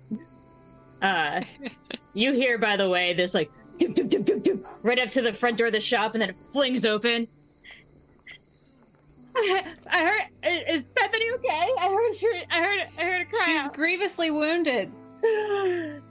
Uh, 1.01 1.41
you 2.13 2.33
hear, 2.33 2.57
by 2.57 2.77
the 2.77 2.89
way, 2.89 3.13
this 3.13 3.33
like 3.33 3.51
doop, 3.77 3.93
doop, 3.93 4.09
doop, 4.09 4.23
doop, 4.23 4.41
doop, 4.43 4.65
right 4.81 4.99
up 4.99 5.11
to 5.11 5.21
the 5.21 5.33
front 5.33 5.57
door 5.57 5.67
of 5.67 5.73
the 5.73 5.81
shop, 5.81 6.13
and 6.13 6.21
then 6.21 6.29
it 6.29 6.35
flings 6.51 6.85
open. 6.85 7.27
I, 9.35 9.65
I 9.91 10.05
heard. 10.05 10.21
Is, 10.43 10.77
is 10.77 10.81
Bethany 10.81 11.31
okay? 11.35 11.69
I 11.79 11.89
heard. 11.89 12.15
Her, 12.21 12.45
I 12.51 12.63
heard. 12.63 12.87
I 12.97 13.03
heard 13.03 13.21
a 13.21 13.25
cry. 13.25 13.45
She's 13.45 13.67
out. 13.67 13.73
grievously 13.73 14.31
wounded. 14.31 14.91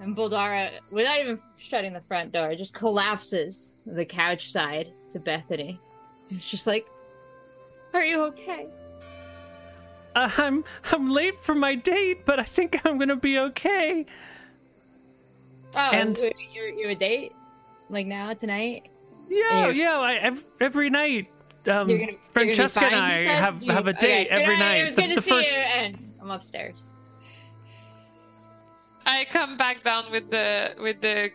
and 0.00 0.16
Boldara, 0.16 0.70
without 0.90 1.20
even 1.20 1.40
shutting 1.58 1.92
the 1.92 2.00
front 2.00 2.32
door, 2.32 2.54
just 2.54 2.74
collapses 2.74 3.76
the 3.86 4.04
couch 4.04 4.50
side 4.50 4.90
to 5.12 5.18
Bethany. 5.20 5.78
It's 6.30 6.46
just 6.48 6.66
like, 6.66 6.86
"Are 7.92 8.04
you 8.04 8.22
okay?" 8.24 8.66
Uh, 10.16 10.30
I'm 10.38 10.64
I'm 10.92 11.10
late 11.10 11.38
for 11.40 11.54
my 11.54 11.74
date, 11.74 12.24
but 12.26 12.38
I 12.38 12.44
think 12.44 12.80
I'm 12.84 12.98
gonna 12.98 13.16
be 13.16 13.38
okay. 13.38 14.06
Oh, 15.76 15.90
And- 15.92 16.16
you're 16.52 16.68
you 16.68 16.88
a 16.90 16.94
date? 16.94 17.32
Like 17.90 18.06
now 18.06 18.32
tonight? 18.32 18.88
Yeah, 19.28 19.70
yeah. 19.70 19.98
I, 19.98 20.14
ev- 20.16 20.44
every 20.60 20.88
night, 20.90 21.26
um, 21.66 21.88
gonna, 21.88 22.12
Francesca 22.32 22.84
and 22.84 22.94
I 22.94 22.98
fine, 23.10 23.20
you 23.20 23.26
said? 23.26 23.44
have 23.44 23.62
You- 23.62 23.72
have 23.72 23.86
a 23.88 23.92
date 23.92 24.24
good 24.28 24.32
every 24.34 24.54
night, 24.54 24.58
night. 24.58 24.74
It 24.76 24.84
was 24.86 24.96
The- 24.96 25.02
good 25.02 25.08
to 25.10 25.14
the 25.16 25.22
see 25.22 25.30
first- 25.30 25.60
I'm 26.22 26.30
upstairs. 26.30 26.90
I 29.06 29.24
come 29.26 29.56
back 29.56 29.84
down 29.84 30.10
with 30.10 30.30
the 30.30 30.74
with 30.80 31.00
the 31.00 31.30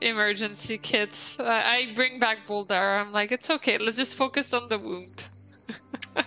emergency 0.00 0.78
kit. 0.78 1.36
I 1.38 1.92
bring 1.94 2.18
back 2.18 2.46
Boldar. 2.46 3.00
I'm 3.00 3.12
like, 3.12 3.32
it's 3.32 3.48
okay. 3.50 3.78
Let's 3.78 3.96
just 3.96 4.14
focus 4.14 4.52
on 4.52 4.68
the 4.68 4.78
wound. 4.78 5.24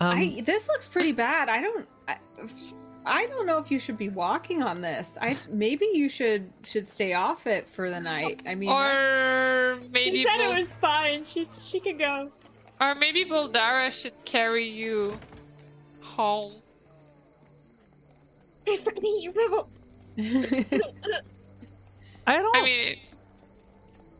Um, 0.00 0.16
I, 0.16 0.42
this 0.46 0.68
looks 0.68 0.86
pretty 0.86 1.10
bad. 1.10 1.48
I 1.48 1.60
don't. 1.60 1.84
I, 2.06 2.18
I 3.04 3.26
don't 3.26 3.46
know 3.46 3.58
if 3.58 3.68
you 3.68 3.80
should 3.80 3.98
be 3.98 4.08
walking 4.10 4.62
on 4.62 4.80
this. 4.80 5.18
I 5.20 5.36
maybe 5.50 5.88
you 5.92 6.08
should 6.08 6.52
should 6.62 6.86
stay 6.86 7.14
off 7.14 7.48
it 7.48 7.66
for 7.68 7.90
the 7.90 7.98
night. 7.98 8.40
I 8.46 8.54
mean, 8.54 8.68
Or 8.70 9.76
maybe 9.90 10.18
She 10.18 10.24
maybe 10.24 10.24
said 10.24 10.36
Bol- 10.38 10.52
it 10.52 10.60
was 10.60 10.74
fine. 10.76 11.24
She's 11.24 11.60
she 11.66 11.80
can 11.80 11.98
go. 11.98 12.30
or 12.80 12.94
maybe 12.94 13.24
Boldara 13.24 13.90
should 13.90 14.14
carry 14.24 14.68
you 14.68 15.18
home. 16.00 16.52
I 18.68 18.78
don't. 22.26 22.56
I 22.56 22.62
mean, 22.64 22.96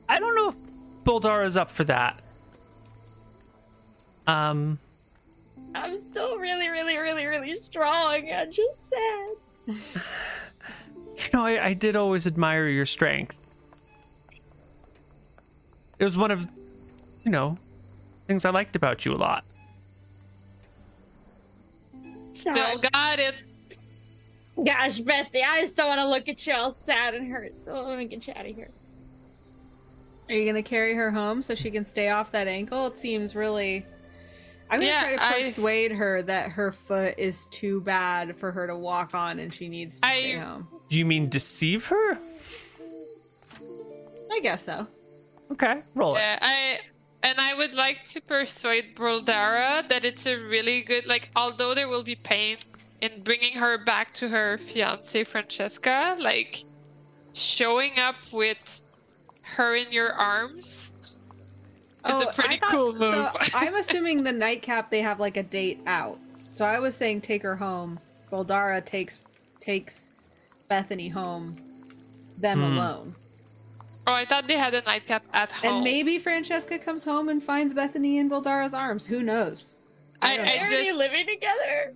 I 0.09 0.19
don't 0.19 0.35
know 0.37 0.49
if 0.51 0.57
Boldara 1.05 1.45
is 1.47 1.57
up 1.57 1.71
for 1.71 1.85
that. 1.85 2.21
Um, 4.27 4.79
I'm 5.75 5.99
still 5.99 6.39
really, 6.39 6.69
really, 6.69 6.99
really, 6.99 7.27
really 7.27 7.55
strong. 7.55 8.31
I'm 8.31 8.53
just 8.53 8.91
sad. 8.91 9.29
you 9.67 9.75
know, 11.33 11.45
I, 11.45 11.67
I 11.67 11.73
did 11.73 11.97
always 11.97 12.27
admire 12.27 12.69
your 12.69 12.87
strength. 12.87 13.37
It 15.99 16.05
was 16.05 16.17
one 16.17 16.31
of, 16.31 16.47
you 17.25 17.31
know, 17.33 17.59
things 18.27 18.45
I 18.45 18.51
liked 18.51 18.77
about 18.77 19.05
you 19.05 19.15
a 19.15 19.17
lot. 19.17 19.45
still 22.35 22.79
got 22.93 23.19
it. 23.19 23.35
Gosh, 24.65 24.99
Bethy, 25.01 25.43
I 25.47 25.61
just 25.61 25.77
don't 25.77 25.89
want 25.89 26.01
to 26.01 26.09
look 26.09 26.29
at 26.29 26.47
you 26.47 26.53
all 26.55 26.71
sad 26.71 27.15
and 27.15 27.29
hurt. 27.31 27.57
So 27.57 27.81
let 27.83 27.97
me 27.99 28.07
get 28.07 28.27
you 28.27 28.33
out 28.37 28.47
of 28.47 28.55
here. 28.55 28.71
Are 30.29 30.35
you 30.35 30.45
gonna 30.45 30.63
carry 30.63 30.95
her 30.95 31.11
home 31.11 31.41
so 31.43 31.55
she 31.55 31.71
can 31.71 31.85
stay 31.87 32.11
off 32.11 32.33
that 32.33 32.47
ankle? 32.49 32.87
It 32.89 32.99
seems 32.99 33.35
really. 33.35 33.87
I'm 34.71 34.81
gonna 34.81 34.91
Yeah, 34.93 35.01
try 35.03 35.17
to 35.17 35.23
I- 35.23 35.43
persuade 35.45 35.93
her 35.93 36.21
that 36.23 36.51
her 36.51 36.73
foot 36.73 37.15
is 37.17 37.47
too 37.47 37.81
bad 37.83 38.37
for 38.37 38.53
her 38.53 38.67
to 38.67 38.77
walk 38.77 39.15
on 39.15 39.39
and 39.39 39.55
she 39.55 39.69
needs 39.69 40.01
to 40.01 40.07
I- 40.07 40.19
stay 40.21 40.33
home. 40.37 40.69
Do 40.91 40.99
you 40.99 41.07
mean 41.07 41.29
deceive 41.31 41.87
her? 41.87 42.19
I 44.31 44.41
guess 44.43 44.65
so. 44.65 44.87
Okay, 45.53 45.81
roll 45.95 46.17
it. 46.17 46.19
Yeah, 46.19 46.39
I 46.43 46.81
and 47.23 47.41
I 47.41 47.55
would 47.55 47.73
like 47.75 48.05
to 48.11 48.21
persuade 48.21 48.95
Boldara 48.97 49.89
that 49.89 50.05
it's 50.05 50.27
a 50.27 50.37
really 50.37 50.83
good 50.83 51.07
like 51.07 51.31
although 51.35 51.75
there 51.75 51.89
will 51.89 52.03
be 52.03 52.17
pain 52.17 52.59
in 53.01 53.23
bringing 53.23 53.55
her 53.55 53.79
back 53.79 54.13
to 54.15 54.29
her 54.29 54.59
fiance 54.59 55.25
Francesca, 55.25 56.17
like 56.21 56.65
showing 57.35 57.99
up 57.99 58.17
with 58.33 58.83
her 59.43 59.75
in 59.75 59.91
your 59.93 60.13
arms 60.13 60.93
is 62.07 62.23
a 62.23 62.27
pretty 62.35 62.55
I 62.55 62.59
thought- 62.59 62.71
cool 62.71 62.93
move. 62.93 63.15
So 63.31 63.31
I'm 63.55 63.75
assuming 63.75 64.23
the 64.23 64.33
nightcap 64.33 64.91
they 64.91 65.03
have 65.03 65.21
like 65.21 65.37
a 65.37 65.43
date 65.43 65.81
out. 65.87 66.19
So 66.51 66.65
I 66.65 66.79
was 66.79 66.95
saying 66.97 67.21
take 67.23 67.43
her 67.43 67.57
home. 67.57 67.99
Boldara 68.31 68.85
takes 68.85 69.21
takes 69.61 70.09
Bethany 70.69 71.09
home, 71.09 71.57
them 72.39 72.59
Hmm. 72.61 72.65
alone. 72.77 73.15
oh, 74.07 74.13
I 74.13 74.25
thought 74.25 74.47
they 74.47 74.57
had 74.57 74.75
a 74.75 74.83
nightcap 74.83 75.23
at 75.35 75.53
home. 75.53 75.75
And 75.77 75.85
maybe 75.85 76.19
Francesca 76.19 76.79
comes 76.79 77.05
home 77.05 77.29
and 77.29 77.43
finds 77.43 77.73
Bethany 77.75 78.19
in 78.19 78.29
Boldara's 78.31 78.75
arms. 78.75 79.05
Who 79.07 79.23
knows? 79.23 79.77
I, 80.23 80.37
don't 80.37 80.47
I 80.47 80.51
They're 80.57 80.67
already 80.67 80.93
living 80.93 81.27
together. 81.27 81.93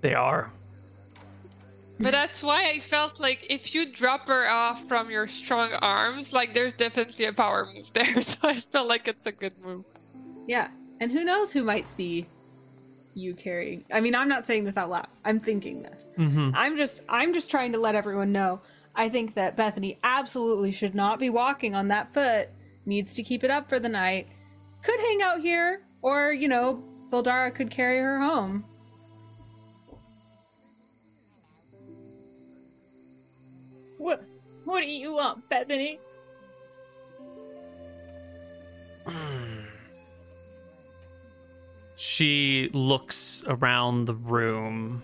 They 0.00 0.14
are. 0.14 0.50
But 2.00 2.12
that's 2.12 2.42
why 2.42 2.70
I 2.72 2.78
felt 2.78 3.18
like 3.18 3.46
if 3.50 3.74
you 3.74 3.92
drop 3.92 4.28
her 4.28 4.48
off 4.48 4.86
from 4.86 5.10
your 5.10 5.26
strong 5.26 5.72
arms, 5.72 6.32
like 6.32 6.54
there's 6.54 6.74
definitely 6.74 7.24
a 7.24 7.32
power 7.32 7.66
move 7.74 7.92
there. 7.92 8.22
So 8.22 8.36
I 8.48 8.54
felt 8.54 8.86
like 8.86 9.08
it's 9.08 9.26
a 9.26 9.32
good 9.32 9.52
move. 9.64 9.84
Yeah. 10.46 10.68
And 11.00 11.10
who 11.10 11.24
knows 11.24 11.52
who 11.52 11.64
might 11.64 11.86
see 11.86 12.26
you 13.14 13.34
carrying. 13.34 13.84
I 13.92 14.00
mean, 14.00 14.14
I'm 14.14 14.28
not 14.28 14.46
saying 14.46 14.64
this 14.64 14.76
out 14.76 14.90
loud. 14.90 15.08
I'm 15.24 15.40
thinking 15.40 15.82
this. 15.82 16.04
Mm-hmm. 16.16 16.50
I'm 16.54 16.76
just 16.76 17.02
I'm 17.08 17.34
just 17.34 17.50
trying 17.50 17.72
to 17.72 17.78
let 17.78 17.94
everyone 17.94 18.32
know. 18.32 18.60
I 18.94 19.08
think 19.08 19.34
that 19.34 19.56
Bethany 19.56 19.98
absolutely 20.04 20.72
should 20.72 20.94
not 20.94 21.18
be 21.18 21.30
walking 21.30 21.74
on 21.74 21.88
that 21.88 22.12
foot. 22.12 22.48
Needs 22.86 23.14
to 23.14 23.22
keep 23.22 23.44
it 23.44 23.50
up 23.50 23.68
for 23.68 23.78
the 23.78 23.88
night. 23.88 24.28
Could 24.82 24.98
hang 25.00 25.22
out 25.22 25.40
here, 25.40 25.80
or 26.02 26.32
you 26.32 26.48
know, 26.48 26.82
Boldara 27.10 27.54
could 27.54 27.70
carry 27.70 27.98
her 27.98 28.20
home. 28.20 28.64
What? 34.68 34.82
Do 34.82 34.86
you 34.86 35.14
want, 35.14 35.48
Bethany? 35.48 35.98
She 41.96 42.70
looks 42.72 43.42
around 43.48 44.04
the 44.04 44.14
room. 44.14 45.02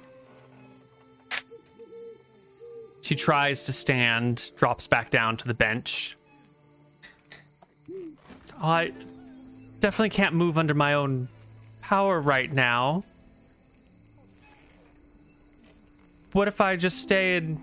She 3.02 3.17
tries 3.17 3.65
to 3.65 3.73
stand, 3.73 4.52
drops 4.57 4.86
back 4.86 5.10
down 5.10 5.36
to 5.39 5.44
the 5.44 5.55
bench. 5.55 6.17
I 8.62 8.93
definitely 9.81 10.10
can't 10.10 10.36
move 10.36 10.57
under 10.57 10.75
my 10.75 10.94
own 10.94 11.26
power 11.83 12.20
right 12.20 12.52
now. 12.52 13.02
What 16.31 16.47
if 16.47 16.60
I 16.60 16.76
just 16.76 17.01
stay 17.01 17.39
and 17.39 17.60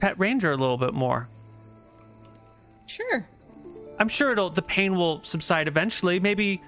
pet 0.00 0.18
Ranger 0.18 0.52
a 0.52 0.56
little 0.56 0.78
bit 0.78 0.94
more? 0.94 1.28
Sure. 2.86 3.24
I'm 3.98 4.08
sure 4.08 4.32
it'll 4.32 4.50
the 4.50 4.62
pain 4.62 4.96
will 4.96 5.22
subside 5.22 5.68
eventually. 5.68 6.18
Maybe 6.18 6.60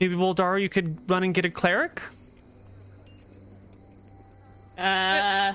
maybe 0.00 0.14
Boldara, 0.14 0.60
you 0.60 0.68
could 0.68 1.08
run 1.08 1.22
and 1.22 1.32
get 1.32 1.44
a 1.44 1.50
cleric? 1.50 2.02
Uh, 4.76 5.54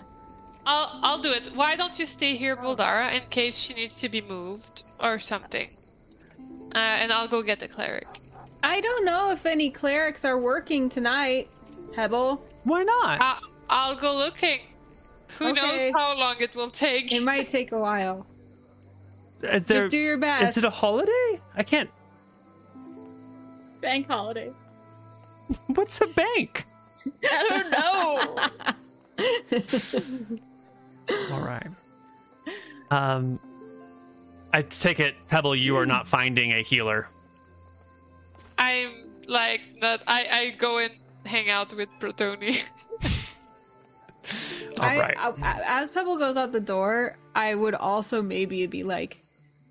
I'll 0.65 0.99
I'll 1.03 1.21
do 1.21 1.31
it. 1.31 1.51
Why 1.53 1.75
don't 1.75 1.99
you 1.99 2.05
stay 2.05 2.35
here, 2.35 2.55
Boldara, 2.55 3.13
in 3.13 3.21
case 3.29 3.55
she 3.55 3.73
needs 3.73 3.97
to 3.99 4.09
be 4.09 4.21
moved 4.21 4.83
or 4.99 5.19
something? 5.19 5.69
Uh, 6.73 6.77
and 6.77 7.11
I'll 7.11 7.27
go 7.27 7.43
get 7.43 7.59
the 7.59 7.67
cleric. 7.67 8.07
I 8.63 8.79
don't 8.79 9.05
know 9.05 9.31
if 9.31 9.45
any 9.45 9.69
clerics 9.69 10.23
are 10.23 10.37
working 10.37 10.87
tonight, 10.87 11.49
Hebel. 11.95 12.41
Why 12.63 12.83
not? 12.83 13.19
I'll, 13.19 13.39
I'll 13.69 13.95
go 13.95 14.15
looking. 14.15 14.59
Who 15.39 15.47
Okay. 15.49 15.61
knows 15.61 15.91
how 15.95 16.15
long 16.17 16.35
it 16.39 16.55
will 16.55 16.69
take? 16.69 17.11
It 17.11 17.23
might 17.23 17.49
take 17.49 17.71
a 17.71 17.79
while. 17.79 18.25
Is 19.41 19.65
there- 19.65 19.79
Just 19.81 19.91
do 19.91 19.97
your 19.97 20.17
best. 20.17 20.43
Is 20.51 20.57
it 20.57 20.63
a 20.65 20.69
holiday? 20.69 21.39
I 21.55 21.63
can't. 21.63 21.89
bank 23.81 24.07
holiday. 24.07 24.51
What's 25.67 25.99
a 26.01 26.07
bank? 26.07 26.65
I 27.23 27.47
don't 27.49 27.71
know. 27.71 28.37
All 31.35 31.41
right. 31.41 31.67
Um, 32.91 33.39
I 34.53 34.61
take 34.61 34.99
it, 34.99 35.15
Pebble, 35.29 35.55
you 35.55 35.75
are 35.77 35.85
not 35.87 36.07
finding 36.07 36.51
a 36.53 36.61
healer. 36.61 37.07
I'm 38.59 38.91
like 39.27 39.61
that. 39.81 40.03
I 40.07 40.27
I 40.31 40.49
go 40.59 40.77
and 40.77 40.93
hang 41.25 41.49
out 41.49 41.73
with 41.73 41.89
Protoni. 41.99 42.61
All 44.77 44.83
I- 44.83 44.99
right. 44.99 45.17
I- 45.17 45.61
as 45.65 45.91
Pebble 45.91 46.17
goes 46.17 46.37
out 46.37 46.51
the 46.51 46.59
door, 46.59 47.17
I 47.35 47.55
would 47.55 47.75
also 47.75 48.21
maybe 48.21 48.65
be 48.67 48.83
like, 48.83 49.17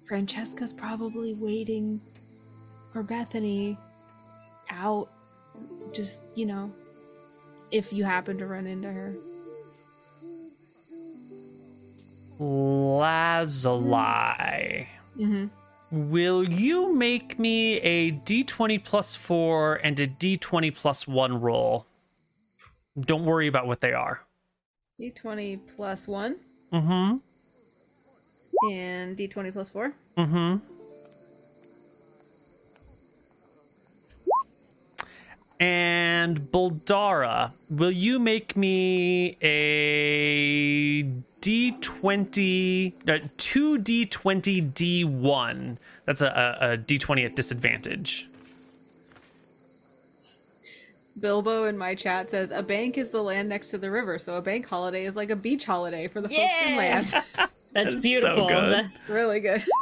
Francesca's 0.06 0.72
probably 0.72 1.34
waiting 1.34 2.00
for 2.92 3.02
Bethany 3.02 3.76
out. 4.70 5.08
Just, 5.92 6.22
you 6.34 6.46
know, 6.46 6.72
if 7.70 7.92
you 7.92 8.04
happen 8.04 8.38
to 8.38 8.46
run 8.46 8.66
into 8.66 8.90
her. 8.90 9.14
Lazuli. 13.40 14.88
Mm-hmm. 15.18 15.46
Will 15.92 16.48
you 16.48 16.94
make 16.94 17.38
me 17.38 17.78
a 17.78 18.12
d20 18.12 18.82
plus 18.84 19.16
4 19.16 19.76
and 19.76 19.98
a 20.00 20.06
d20 20.06 20.74
plus 20.74 21.06
1 21.06 21.40
roll? 21.40 21.84
Don't 22.98 23.24
worry 23.24 23.48
about 23.48 23.66
what 23.66 23.80
they 23.80 23.92
are. 23.92 24.20
D20 25.00 25.60
plus 25.76 26.06
1 26.06 26.36
Mm 26.72 26.82
hmm. 26.82 27.16
and 28.70 29.16
D20 29.16 29.52
plus 29.52 29.70
4. 29.70 29.92
hmm. 30.16 30.20
Mm 30.20 30.28
hmm. 30.28 30.56
And 35.58 36.40
Boldara, 36.52 37.52
will 37.68 37.90
you 37.90 38.18
make 38.18 38.56
me 38.56 39.36
a 39.42 41.02
d20, 41.42 42.92
uh, 43.02 43.18
2d20 43.36 44.72
d1? 44.72 45.76
That's 46.06 46.22
a, 46.22 46.56
a, 46.60 46.72
a 46.72 46.78
d20 46.78 47.26
at 47.26 47.36
disadvantage. 47.36 48.29
Bilbo 51.20 51.64
in 51.64 51.76
my 51.76 51.94
chat 51.94 52.30
says 52.30 52.50
a 52.50 52.62
bank 52.62 52.96
is 52.98 53.10
the 53.10 53.22
land 53.22 53.48
next 53.48 53.70
to 53.70 53.78
the 53.78 53.90
river, 53.90 54.18
so 54.18 54.34
a 54.36 54.42
bank 54.42 54.66
holiday 54.66 55.04
is 55.04 55.16
like 55.16 55.30
a 55.30 55.36
beach 55.36 55.64
holiday 55.64 56.08
for 56.08 56.20
the 56.20 56.28
folks 56.28 56.40
Yeah. 56.40 56.68
inland. 56.70 57.06
That's 57.36 57.52
That's 57.72 57.94
so 57.94 58.00
beautiful. 58.00 58.48
good. 58.48 58.90
really 59.08 59.40
good. 59.40 59.64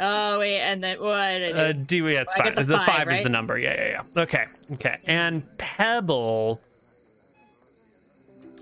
Oh 0.00 0.38
wait, 0.38 0.60
and 0.60 0.80
then 0.80 1.00
what? 1.00 1.38
did 1.38 1.56
I 1.58 1.60
Uh, 1.70 1.72
do? 1.72 1.78
Dewey, 1.84 2.14
that's 2.14 2.32
I 2.36 2.38
fine. 2.38 2.46
get 2.46 2.56
The, 2.58 2.62
the 2.62 2.76
five, 2.76 2.86
five, 2.86 3.10
is 3.10 3.20
the 3.20 3.28
number. 3.28 3.58
Yeah, 3.58 3.74
yeah, 3.74 4.02
yeah. 4.14 4.22
Okay, 4.22 4.44
okay. 4.74 4.96
And 5.06 5.42
Pebble. 5.58 6.60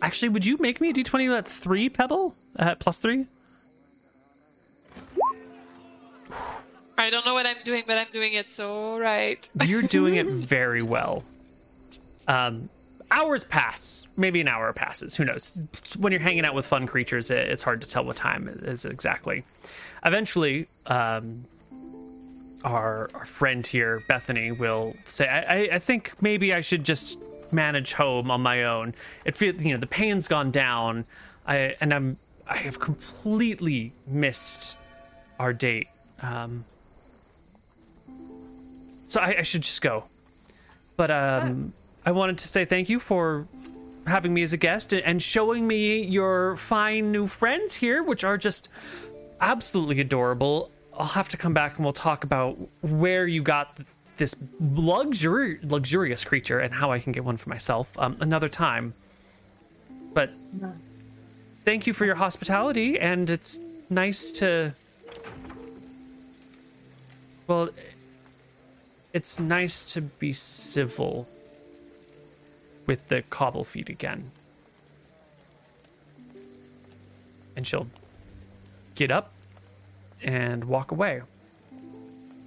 Actually, 0.00 0.30
would 0.30 0.46
you 0.46 0.56
make 0.60 0.80
me 0.80 0.88
a 0.88 0.92
d20 0.94 1.36
at 1.36 1.46
three, 1.46 1.90
Pebble? 1.90 2.34
Uh, 2.58 2.74
plus 2.76 3.00
three? 3.00 3.26
I 6.96 7.10
don't 7.10 7.26
know 7.26 7.34
what 7.34 7.44
I'm 7.44 7.56
doing, 7.64 7.84
but 7.86 7.98
I'm 7.98 8.06
doing 8.14 8.32
it 8.32 8.48
so 8.50 8.98
right. 8.98 9.46
You're 9.62 9.82
doing 9.82 10.14
it 10.14 10.26
very 10.28 10.80
well. 10.82 11.22
Um, 12.28 12.68
hours 13.10 13.44
pass. 13.44 14.06
Maybe 14.16 14.40
an 14.40 14.48
hour 14.48 14.72
passes. 14.72 15.16
Who 15.16 15.24
knows? 15.24 15.60
When 15.98 16.12
you're 16.12 16.20
hanging 16.20 16.44
out 16.44 16.54
with 16.54 16.66
fun 16.66 16.86
creatures, 16.86 17.30
it, 17.30 17.48
it's 17.48 17.62
hard 17.62 17.80
to 17.82 17.88
tell 17.88 18.04
what 18.04 18.16
time 18.16 18.48
is 18.48 18.84
exactly. 18.84 19.44
Eventually, 20.04 20.68
um, 20.86 21.44
our 22.64 23.10
our 23.14 23.26
friend 23.26 23.66
here, 23.66 24.02
Bethany, 24.08 24.52
will 24.52 24.94
say, 25.04 25.28
I, 25.28 25.40
I, 25.40 25.68
"I 25.74 25.78
think 25.78 26.20
maybe 26.20 26.52
I 26.52 26.60
should 26.60 26.84
just 26.84 27.18
manage 27.52 27.92
home 27.92 28.30
on 28.30 28.40
my 28.40 28.64
own. 28.64 28.94
It 29.24 29.36
feels, 29.36 29.64
you 29.64 29.72
know, 29.72 29.78
the 29.78 29.86
pain's 29.86 30.28
gone 30.28 30.50
down. 30.50 31.04
I 31.46 31.76
and 31.80 31.92
I'm 31.94 32.16
I 32.48 32.56
have 32.58 32.78
completely 32.80 33.92
missed 34.06 34.78
our 35.38 35.52
date. 35.52 35.88
Um, 36.22 36.64
so 39.08 39.20
I, 39.20 39.38
I 39.38 39.42
should 39.42 39.62
just 39.62 39.82
go. 39.82 40.04
But 40.96 41.10
um, 41.10 41.72
I 42.06 42.12
wanted 42.12 42.38
to 42.38 42.48
say 42.48 42.64
thank 42.64 42.88
you 42.88 43.00
for 43.00 43.48
having 44.06 44.32
me 44.32 44.42
as 44.42 44.52
a 44.52 44.56
guest 44.56 44.94
and- 44.94 45.20
showing 45.20 45.66
me 45.66 46.04
your 46.04 46.56
fine 46.56 47.10
new 47.10 47.26
friends 47.26 47.74
here, 47.74 48.04
which 48.04 48.22
are 48.22 48.38
just 48.38 48.68
absolutely 49.40 50.00
adorable. 50.00 50.70
I'll 50.96 51.06
have 51.06 51.28
to 51.30 51.36
come 51.36 51.52
back 51.52 51.76
and 51.76 51.84
we'll 51.84 51.92
talk 51.92 52.22
about 52.22 52.56
where 52.80 53.26
you 53.26 53.42
got 53.42 53.76
this 54.18 54.36
luxury 54.60 55.58
luxurious 55.62 56.24
creature 56.24 56.60
and 56.60 56.72
how 56.72 56.92
I 56.92 57.00
can 57.00 57.12
get 57.12 57.24
one 57.24 57.36
for 57.36 57.50
myself 57.50 57.90
um, 57.98 58.16
another 58.20 58.48
time. 58.48 58.94
But 60.14 60.30
thank 61.64 61.86
you 61.86 61.92
for 61.92 62.06
your 62.06 62.14
hospitality, 62.14 62.98
and 62.98 63.28
it's 63.28 63.58
nice 63.90 64.30
to. 64.32 64.74
Well, 67.46 67.68
it's 69.12 69.38
nice 69.38 69.84
to 69.92 70.00
be 70.00 70.32
civil 70.32 71.28
with 72.86 73.08
the 73.08 73.22
cobble 73.22 73.64
feet 73.64 73.88
again. 73.88 74.30
And 77.56 77.66
she'll 77.66 77.88
get 78.94 79.10
up 79.10 79.32
and 80.22 80.64
walk 80.64 80.90
away, 80.92 81.22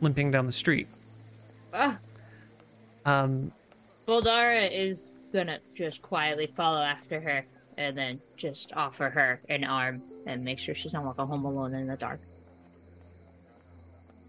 limping 0.01 0.32
down 0.32 0.45
the 0.45 0.51
street. 0.51 0.88
Ah, 1.74 1.98
Um, 3.06 3.51
Boldara 4.08 4.69
is 4.72 5.11
gonna 5.34 5.59
just 5.76 6.01
quietly 6.01 6.48
follow 6.48 6.82
after 6.82 7.19
her 7.19 7.45
and 7.77 7.95
then 7.98 8.19
just 8.38 8.74
offer 8.74 9.09
her 9.09 9.40
an 9.50 9.64
arm 9.64 10.01
and 10.26 10.43
make 10.43 10.59
sure 10.59 10.76
she's 10.76 10.93
not 10.93 11.03
walking 11.06 11.26
home 11.26 11.45
alone 11.45 11.74
in 11.74 11.88
the 11.88 11.95
dark. 11.95 12.19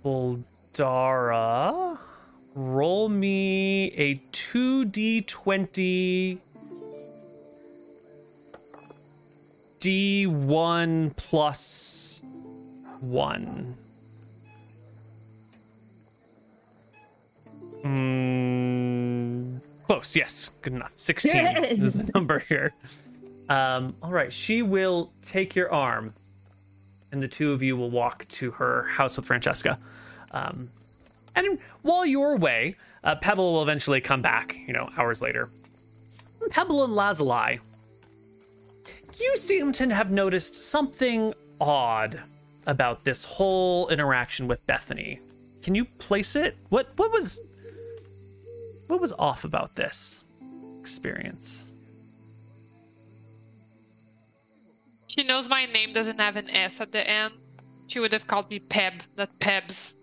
Boldara, 0.05 1.99
roll 2.55 3.09
me 3.09 3.87
a 3.97 4.17
2d20 4.33 6.39
d1 9.81 11.17
plus 11.17 12.20
1. 13.01 13.75
Mm, 17.85 19.61
close, 19.87 20.15
yes. 20.15 20.51
Good 20.62 20.75
enough. 20.75 20.93
16 20.97 21.33
Yes. 21.45 21.79
is 21.81 21.95
the 21.95 22.11
number 22.15 22.41
here. 22.41 22.73
Um, 23.49 23.95
all 24.03 24.11
right, 24.11 24.33
she 24.33 24.62
will 24.62 25.11
take 25.23 25.57
your 25.57 25.73
arm, 25.73 26.12
and 27.11 27.23
the 27.23 27.29
two 27.29 27.53
of 27.53 27.62
you 27.62 27.77
will 27.77 27.91
walk 27.91 28.27
to 28.29 28.51
her 28.53 28.85
house 28.85 29.17
with 29.17 29.27
Francesca. 29.27 29.79
Um, 30.33 30.69
and 31.47 31.59
while 31.83 32.05
you're 32.07 32.33
away, 32.33 32.77
uh, 33.05 33.17
Pebble 33.17 33.52
will 33.52 33.62
eventually 33.62 34.01
come 34.01 34.23
back, 34.23 34.57
you 34.67 34.73
know, 34.73 34.91
hours 34.97 35.23
later. 35.23 35.49
Pebble 36.51 36.85
and 36.85 36.94
Lazuli, 36.94 37.60
you 39.20 39.36
seem 39.36 39.73
to 39.73 39.94
have 39.94 40.10
noticed 40.10 40.55
something 40.55 41.33
odd 41.60 42.20
about 42.67 43.05
this 43.05 43.25
whole 43.25 43.89
interaction 43.89 44.49
with 44.49 44.67
Bethany. 44.67 45.20
Can 45.62 45.75
you 45.75 45.85
place 45.85 46.36
it? 46.36 46.57
What 46.70 46.89
what 46.97 47.12
was 47.12 47.41
what 48.86 49.01
was 49.01 49.12
off 49.12 49.44
about 49.44 49.77
this 49.77 50.25
experience? 50.81 51.70
She 55.07 55.25
knows 55.25 55.49
my 55.49 55.67
name 55.67 55.93
doesn't 55.93 56.20
have 56.20 56.36
an 56.36 56.49
S 56.51 56.81
at 56.81 56.93
the 56.93 57.09
end. 57.09 57.35
She 57.89 57.99
would 57.99 58.12
have 58.12 58.27
called 58.27 58.49
me 58.51 58.60
Peb, 58.60 58.93
not 59.19 59.28
Pebs. 59.41 59.94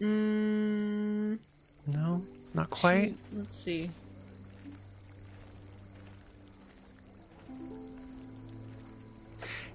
Mm, 0.00 1.38
No, 1.92 2.22
not 2.54 2.70
quite. 2.70 3.14
let's 3.34 3.58
see. 3.58 3.90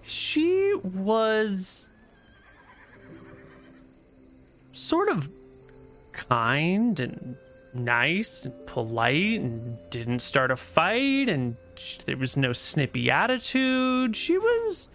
she 0.04 0.74
was 0.84 1.90
sort 4.72 5.10
of 5.10 5.30
kind 6.12 7.00
and 7.00 7.36
nice 7.74 8.46
and 8.46 8.68
polite 8.68 9.40
and 9.40 9.78
didn't 9.90 10.20
start 10.20 10.52
a 10.52 10.56
fight 10.56 11.30
and 11.30 11.56
there 12.06 12.18
was 12.18 12.36
no 12.36 12.52
snippy 12.52 13.10
attitude 13.10 14.16
she 14.16 14.38
was 14.38 14.90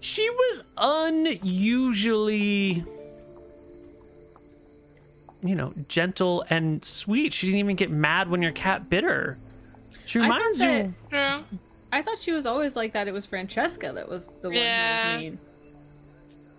she 0.00 0.28
was 0.30 0.62
unusually 0.76 2.84
you 5.42 5.54
know 5.54 5.72
gentle 5.88 6.44
and 6.50 6.84
sweet 6.84 7.32
she 7.32 7.46
didn't 7.46 7.60
even 7.60 7.76
get 7.76 7.90
mad 7.90 8.28
when 8.28 8.42
your 8.42 8.52
cat 8.52 8.90
bit 8.90 9.04
her 9.04 9.38
she 10.04 10.18
reminds 10.18 10.58
that- 10.58 10.86
you 10.86 10.94
True. 11.10 11.44
I 11.92 12.02
thought 12.02 12.18
she 12.18 12.32
was 12.32 12.44
always 12.44 12.76
like 12.76 12.92
that. 12.92 13.08
It 13.08 13.12
was 13.12 13.24
Francesca 13.24 13.92
that 13.94 14.08
was 14.10 14.26
the 14.42 14.48
one 14.50 14.58
Yeah. 14.58 15.08
who 15.08 15.14
was 15.14 15.22
mean. 15.22 15.38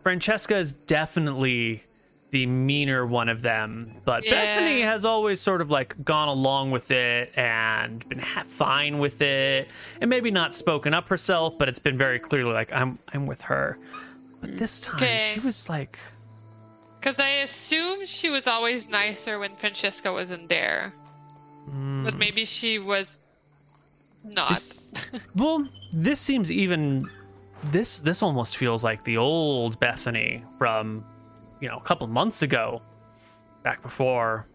Francesca 0.01 0.57
is 0.57 0.71
definitely 0.71 1.83
the 2.31 2.45
meaner 2.45 3.05
one 3.07 3.27
of 3.29 3.41
them, 3.41 3.91
but 4.05 4.23
Yeah. 4.25 4.31
Bethany 4.31 4.81
has 4.81 5.03
always 5.05 5.39
sort 5.41 5.61
of 5.61 5.71
like 5.71 5.95
gone 6.05 6.27
along 6.27 6.69
with 6.71 6.91
it 6.91 7.31
and 7.35 8.07
been 8.07 8.19
ha- 8.19 8.43
fine 8.45 8.99
with 8.99 9.21
it, 9.21 9.67
and 9.99 10.09
maybe 10.09 10.29
not 10.31 10.53
spoken 10.53 10.93
up 10.93 11.07
herself, 11.07 11.57
but 11.57 11.67
it's 11.67 11.79
been 11.79 11.97
very 11.97 12.19
clearly 12.19 12.53
like 12.53 12.71
I'm 12.71 12.99
I'm 13.13 13.25
with 13.25 13.41
her. 13.41 13.77
But 14.41 14.57
this 14.57 14.81
time 14.81 14.97
Okay. 14.97 15.31
she 15.33 15.39
was 15.39 15.67
like, 15.69 15.97
Because 16.99 17.19
I 17.19 17.29
assume 17.43 18.05
she 18.05 18.29
was 18.29 18.45
always 18.47 18.87
nicer 18.89 19.39
when 19.39 19.55
Francesca 19.55 20.11
wasn't 20.13 20.49
there. 20.49 20.93
Hmm. 21.65 22.03
But 22.05 22.17
maybe 22.17 22.45
she 22.45 22.77
was 22.79 23.25
not. 24.23 24.49
This- 24.49 24.93
well, 25.35 25.67
this 25.91 26.19
seems 26.19 26.51
even 26.51 27.09
this 27.71 28.01
this 28.01 28.21
almost 28.23 28.55
feels 28.57 28.83
like 28.83 29.03
the 29.03 29.17
old 29.17 29.79
Bethany 29.79 30.43
from 30.57 31.03
you 31.59 31.67
know 31.67 31.77
a 31.77 31.81
couple 31.81 32.07
months 32.07 32.41
ago, 32.41 32.81
back 33.63 33.81
before 33.81 34.45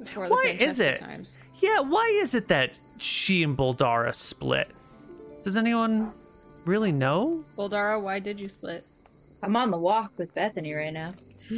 Before 0.00 0.28
Why 0.28 0.56
is 0.58 0.80
it? 0.80 0.98
times. 0.98 1.36
Yeah, 1.60 1.80
why 1.80 2.06
is 2.20 2.34
it 2.34 2.48
that 2.48 2.72
she 2.98 3.42
and 3.42 3.56
Boldara 3.56 4.14
split? 4.14 4.70
Does 5.44 5.56
anyone 5.56 6.12
really 6.64 6.92
know? 6.92 7.44
Boldara, 7.56 8.00
why 8.00 8.18
did 8.18 8.40
you 8.40 8.48
split? 8.48 8.84
I'm 9.42 9.56
on 9.56 9.70
the 9.70 9.78
walk 9.78 10.12
with 10.18 10.34
Bethany 10.34 10.74
right 10.74 10.92
now. 10.92 11.14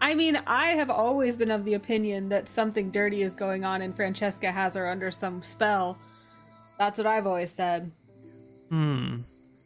I 0.00 0.14
mean, 0.14 0.38
I 0.46 0.68
have 0.68 0.90
always 0.90 1.36
been 1.36 1.50
of 1.50 1.64
the 1.64 1.74
opinion 1.74 2.28
that 2.28 2.48
something 2.48 2.90
dirty 2.90 3.22
is 3.22 3.34
going 3.34 3.64
on 3.64 3.82
and 3.82 3.94
Francesca 3.94 4.50
has 4.52 4.74
her 4.74 4.88
under 4.88 5.10
some 5.10 5.40
spell. 5.40 5.96
That's 6.78 6.98
what 6.98 7.06
I've 7.06 7.26
always 7.26 7.50
said. 7.50 7.90
Hmm. 8.68 9.18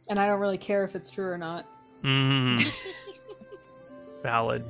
And 0.07 0.19
I 0.19 0.25
don't 0.27 0.39
really 0.39 0.57
care 0.57 0.83
if 0.83 0.95
it's 0.95 1.11
true 1.11 1.29
or 1.29 1.37
not. 1.37 1.65
Hmm. 2.01 2.57
Valid. 4.23 4.63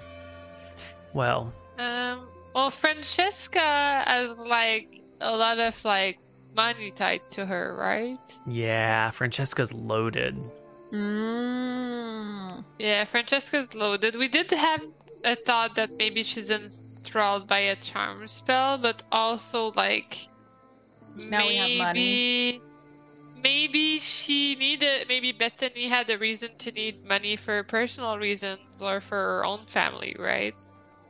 Well, 1.14 1.52
Um, 1.78 2.28
well, 2.54 2.72
Francesca 2.72 3.60
has 3.60 4.38
like 4.40 4.88
a 5.20 5.36
lot 5.36 5.60
of 5.60 5.84
like 5.86 6.18
money 6.56 6.92
tied 6.92 7.22
to 7.32 7.46
her, 7.46 7.76
right? 7.78 8.20
yeah, 8.48 9.10
Francesca's 9.12 9.74
loaded. 9.74 10.38
Mm. 10.92 12.64
Yeah, 12.80 13.06
Francesca's 13.06 13.74
loaded. 13.76 14.16
We 14.16 14.28
did 14.28 14.52
have 14.52 14.82
a 15.24 15.36
thought 15.36 15.76
that 15.76 15.92
maybe 15.98 16.24
she's 16.24 16.50
enthralled 16.50 17.48
by 17.48 17.60
a 17.60 17.76
charm 17.78 18.28
spell, 18.28 18.78
but 18.78 19.04
also 19.12 19.72
like 19.76 20.28
Now 21.16 21.48
we 21.48 21.56
have 21.58 21.70
money. 21.78 22.00
maybe 22.00 22.62
maybe 23.44 24.00
she 24.00 24.56
needed 24.56 25.08
maybe 25.08 25.32
Bethany 25.32 25.88
had 25.88 26.10
a 26.10 26.18
reason 26.18 26.50
to 26.60 26.72
need 26.72 27.06
money 27.06 27.36
for 27.36 27.64
personal 27.64 28.18
reasons 28.18 28.82
or 28.82 29.02
for 29.02 29.16
her 29.16 29.46
own 29.46 29.66
family, 29.66 30.16
right? 30.18 30.56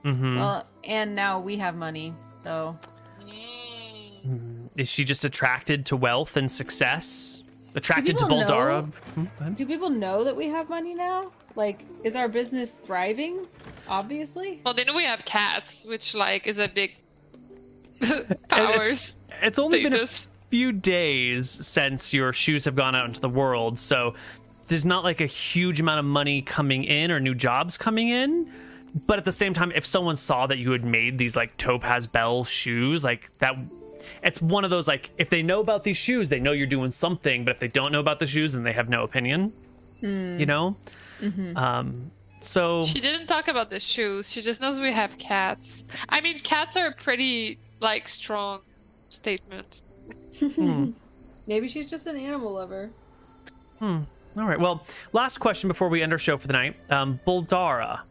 Mm-hmm. 0.04 0.38
Well, 0.38 0.66
and 0.84 1.16
now 1.16 1.40
we 1.40 1.58
have 1.58 1.76
money, 1.76 2.14
so 2.34 2.76
Mm. 4.28 4.70
Is 4.78 4.90
she 4.90 5.04
just 5.04 5.26
attracted 5.26 5.86
to 5.88 5.96
wealth 5.96 6.38
and 6.38 6.52
success? 6.52 7.44
Attracted 7.76 8.18
to 8.18 8.26
people 8.26 8.44
Boldara? 8.44 8.86
know? 9.16 9.24
Hmm, 9.24 9.54
do 9.54 9.66
people 9.66 9.90
know 9.90 10.24
that 10.24 10.36
we 10.36 10.48
have 10.48 10.70
money 10.70 10.94
now? 10.94 11.32
Like, 11.56 11.86
is 12.04 12.16
our 12.16 12.28
business 12.28 12.72
thriving? 12.72 13.46
Obviously. 13.88 14.62
Well, 14.64 14.74
they 14.74 14.84
know 14.84 14.96
we 14.96 15.06
have 15.06 15.26
cats, 15.26 15.86
which 15.86 16.14
like 16.14 16.48
is 16.48 16.58
a 16.58 16.68
big 16.68 16.96
powers. 18.50 19.16
It's 19.42 19.58
only 19.58 19.84
been 19.84 19.94
a 19.94 20.08
status. 20.08 20.28
Few 20.52 20.72
days 20.74 21.50
since 21.50 22.14
your 22.14 22.34
shoes 22.34 22.66
have 22.66 22.76
gone 22.76 22.94
out 22.94 23.06
into 23.06 23.22
the 23.22 23.30
world, 23.30 23.80
so 23.80 24.14
there's 24.68 24.86
not 24.86 25.04
like 25.04 25.22
a 25.22 25.26
huge 25.26 25.80
amount 25.80 26.00
of 26.00 26.06
money 26.06 26.42
coming 26.42 26.84
in 26.84 27.10
or 27.10 27.20
new 27.20 27.34
jobs 27.34 27.78
coming 27.78 28.10
in. 28.10 28.52
But 29.08 29.18
at 29.18 29.24
the 29.24 29.32
same 29.32 29.54
time, 29.54 29.72
if 29.74 29.86
someone 29.86 30.18
saw 30.18 30.48
that 30.48 30.58
you 30.58 30.72
had 30.72 30.84
made 30.84 31.18
these 31.18 31.38
like 31.38 31.56
Topaz 31.58 32.06
Bell 32.06 32.44
shoes, 32.44 33.04
like 33.04 33.32
that, 33.40 33.56
it's 34.22 34.42
one 34.42 34.66
of 34.66 34.70
those 34.70 34.88
like 34.88 35.10
if 35.18 35.30
they 35.30 35.42
know 35.42 35.62
about 35.62 35.84
these 35.86 35.98
shoes, 35.98 36.28
they 36.28 36.40
know 36.42 36.52
you're 36.52 36.68
doing 36.68 36.92
something. 36.92 37.46
But 37.46 37.52
if 37.52 37.60
they 37.60 37.70
don't 37.70 37.94
know 37.94 38.02
about 38.02 38.20
the 38.20 38.26
shoes, 38.26 38.52
then 38.52 38.64
they 38.64 38.74
have 38.74 38.90
no 38.90 39.04
opinion. 39.04 39.54
You 40.40 40.46
know. 40.46 40.76
Um. 41.56 42.12
So 42.42 42.84
She 42.86 43.00
didn't 43.00 43.28
talk 43.28 43.48
about 43.48 43.70
the 43.70 43.80
shoes. 43.80 44.30
She 44.30 44.42
just 44.42 44.60
knows 44.62 44.80
we 44.80 44.92
have 44.92 45.18
cats. 45.18 45.86
I 46.10 46.20
mean, 46.22 46.40
cats 46.40 46.76
are 46.76 46.88
a 46.88 46.92
pretty 46.92 47.60
like 47.80 48.10
strong 48.10 48.60
statement. 49.10 49.82
Hmm. 50.40 50.92
Maybe 51.48 51.68
she's 51.68 51.90
just 51.90 52.08
an 52.08 52.18
animal 52.18 52.54
lover. 52.54 52.90
Hmm. 53.80 54.00
All 54.38 54.46
right. 54.46 54.60
Well, 54.60 54.86
last 55.12 55.40
question 55.40 55.68
before 55.68 55.90
we 55.90 56.02
end 56.02 56.14
our 56.14 56.18
show 56.18 56.38
for 56.38 56.48
the 56.48 56.54
night. 56.54 56.76
Um, 56.90 57.20
Boldara. 57.26 58.02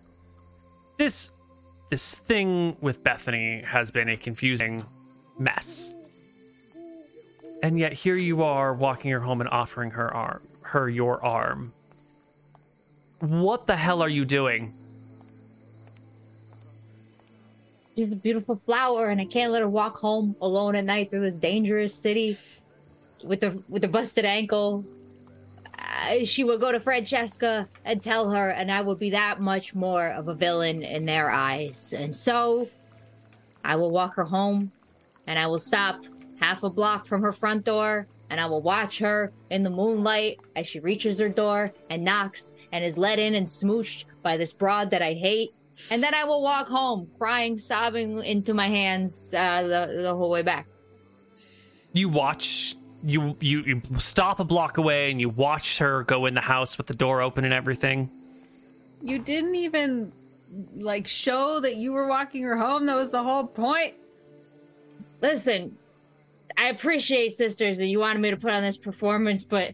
This 0.99 1.31
this 1.91 2.19
thing 2.21 2.77
with 2.81 3.03
Bethany 3.03 3.63
has 3.63 3.91
been 3.91 4.11
a 4.11 4.17
confusing 4.17 4.85
mess. 5.39 5.95
And 7.63 7.79
yet 7.79 7.93
here 7.93 8.17
you 8.17 8.43
are 8.43 8.75
walking 8.75 9.11
her 9.11 9.21
home 9.21 9.41
and 9.41 9.51
offering 9.51 9.91
her 9.91 10.13
arm 10.13 10.43
her 10.63 10.89
your 10.89 11.23
arm. 11.25 11.73
What 13.19 13.67
the 13.67 13.77
hell 13.77 14.03
are 14.03 14.09
you 14.09 14.25
doing? 14.25 14.73
She's 18.01 18.13
a 18.13 18.17
beautiful 18.17 18.57
flower, 18.57 19.11
and 19.11 19.21
I 19.21 19.27
can't 19.27 19.53
let 19.53 19.61
her 19.61 19.69
walk 19.69 19.99
home 19.99 20.35
alone 20.41 20.75
at 20.75 20.87
night 20.87 21.11
through 21.11 21.21
this 21.21 21.37
dangerous 21.37 21.95
city 21.95 22.39
with 23.23 23.41
the 23.41 23.63
with 23.69 23.83
the 23.83 23.89
busted 23.89 24.25
ankle. 24.25 24.87
She 26.25 26.43
would 26.43 26.61
go 26.61 26.73
to 26.73 26.81
Francesca 26.81 27.69
and 27.85 28.01
tell 28.01 28.31
her, 28.31 28.49
and 28.49 28.73
I 28.73 28.81
would 28.81 28.99
be 28.99 29.11
that 29.11 29.43
much 29.43 29.75
more 29.75 30.07
of 30.07 30.29
a 30.29 30.35
villain 30.35 30.83
in 30.83 31.05
their 31.05 31.29
eyes. 31.29 31.93
And 31.93 32.17
so, 32.17 32.71
I 33.63 33.77
will 33.77 33.91
walk 33.91 34.15
her 34.15 34.25
home, 34.25 34.73
and 35.27 35.39
I 35.39 35.47
will 35.47 35.59
stop 35.59 36.03
half 36.41 36.63
a 36.63 36.71
block 36.71 37.05
from 37.05 37.21
her 37.21 37.33
front 37.33 37.67
door, 37.67 38.07
and 38.31 38.41
I 38.41 38.47
will 38.47 38.63
watch 38.63 38.99
her 39.01 39.31
in 39.51 39.63
the 39.63 39.69
moonlight 39.69 40.39
as 40.57 40.67
she 40.67 40.81
reaches 40.81 41.19
her 41.19 41.29
door 41.29 41.71
and 41.91 42.03
knocks 42.03 42.55
and 42.73 42.83
is 42.83 42.97
let 42.97 43.19
in 43.19 43.35
and 43.35 43.47
smooched 43.47 44.05
by 44.23 44.39
this 44.39 44.55
broad 44.55 44.89
that 44.93 45.03
I 45.03 45.13
hate. 45.13 45.51
And 45.91 46.03
then 46.03 46.15
I 46.15 46.25
will 46.25 46.43
walk 46.43 46.69
home, 46.69 47.09
crying, 47.19 47.59
sobbing 47.59 48.23
into 48.25 48.55
my 48.55 48.69
hands 48.69 49.35
uh, 49.35 49.63
the, 49.63 50.03
the 50.03 50.15
whole 50.15 50.31
way 50.31 50.43
back. 50.43 50.67
You 51.93 52.09
watch 52.09 52.77
you, 53.03 53.35
you 53.41 53.63
you 53.63 53.83
stop 53.99 54.41
a 54.41 54.45
block 54.45 54.79
away 54.79 55.11
and 55.11 55.21
you 55.21 55.31
watch 55.31 55.79
her 55.79 56.05
go 56.05 56.27
in 56.27 56.35
the 56.35 56.41
house 56.41 56.77
with 56.77 56.87
the 56.87 56.95
door 56.95 57.23
open 57.23 57.45
and 57.45 57.55
everything. 57.55 58.11
You 59.01 59.19
didn't 59.19 59.55
even 59.55 60.13
like 60.75 61.07
show 61.07 61.61
that 61.61 61.77
you 61.77 61.93
were 61.93 62.07
walking 62.07 62.43
her 62.43 62.57
home. 62.57 62.87
That 62.87 62.97
was 62.97 63.11
the 63.11 63.23
whole 63.23 63.47
point. 63.47 63.95
Listen, 65.23 65.77
I 66.57 66.69
appreciate, 66.69 67.33
sisters, 67.33 67.79
that 67.79 67.87
you 67.87 68.01
wanted 68.01 68.21
me 68.21 68.31
to 68.31 68.37
put 68.37 68.53
on 68.53 68.63
this 68.63 68.77
performance, 68.77 69.45
but 69.45 69.73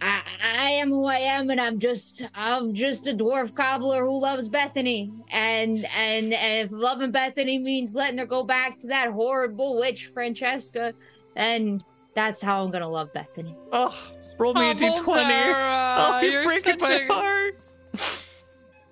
I, 0.00 0.22
I 0.42 0.70
am 0.72 0.90
who 0.90 1.04
I 1.06 1.16
am, 1.18 1.48
and 1.50 1.60
I'm 1.60 1.78
just 1.78 2.22
I'm 2.34 2.74
just 2.74 3.06
a 3.06 3.12
dwarf 3.12 3.54
cobbler 3.54 4.04
who 4.04 4.20
loves 4.20 4.48
Bethany, 4.48 5.10
and 5.30 5.84
and, 5.96 6.32
and 6.34 6.70
if 6.70 6.72
loving 6.72 7.10
Bethany 7.10 7.58
means 7.58 7.94
letting 7.94 8.18
her 8.18 8.26
go 8.26 8.42
back 8.44 8.78
to 8.80 8.86
that 8.88 9.10
horrible 9.10 9.78
witch 9.78 10.06
Francesca, 10.06 10.92
then 11.34 11.82
that's 12.14 12.42
how 12.42 12.62
I'm 12.64 12.70
gonna 12.70 12.88
love 12.88 13.12
Bethany. 13.14 13.54
Oh, 13.72 13.96
roll 14.38 14.54
me 14.54 14.66
a 14.66 14.70
Oh, 14.70 14.74
d20. 14.74 14.96
Boldara, 15.04 15.96
Oh, 15.98 16.20
you're, 16.20 16.32
you're 16.32 16.44
breaking 16.44 16.76
my 16.80 16.92
a- 16.94 17.06
heart. 17.06 17.54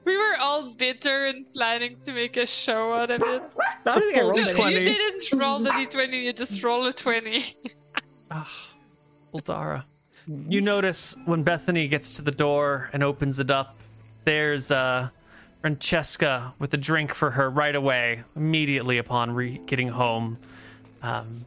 We 0.06 0.16
were 0.18 0.36
all 0.38 0.74
bitter 0.74 1.26
and 1.26 1.46
planning 1.54 1.96
to 2.02 2.12
make 2.12 2.36
a 2.36 2.44
show 2.46 2.92
out 2.92 3.10
of 3.10 3.22
it. 3.22 3.42
I 3.86 3.90
don't 3.90 4.00
think 4.02 4.16
I 4.18 4.20
rolled 4.20 4.36
You, 4.36 4.42
it. 4.44 4.54
D20. 4.54 4.72
you 4.80 4.84
didn't 4.84 5.38
roll 5.40 5.58
the 5.60 5.70
d20, 5.70 6.22
you 6.24 6.32
just 6.34 6.62
roll 6.62 6.86
a 6.86 6.92
20. 6.92 7.44
Ah, 8.30 8.70
Boldara. 9.32 9.84
You 10.26 10.62
notice 10.62 11.16
when 11.26 11.42
Bethany 11.42 11.86
gets 11.86 12.14
to 12.14 12.22
the 12.22 12.30
door 12.30 12.88
and 12.94 13.02
opens 13.02 13.38
it 13.40 13.50
up, 13.50 13.76
there's 14.24 14.72
uh, 14.72 15.10
Francesca 15.60 16.54
with 16.58 16.72
a 16.72 16.78
drink 16.78 17.12
for 17.12 17.30
her 17.30 17.50
right 17.50 17.74
away, 17.74 18.22
immediately 18.34 18.98
upon 18.98 19.32
re- 19.32 19.60
getting 19.66 19.88
home. 19.88 20.38
Um, 21.02 21.44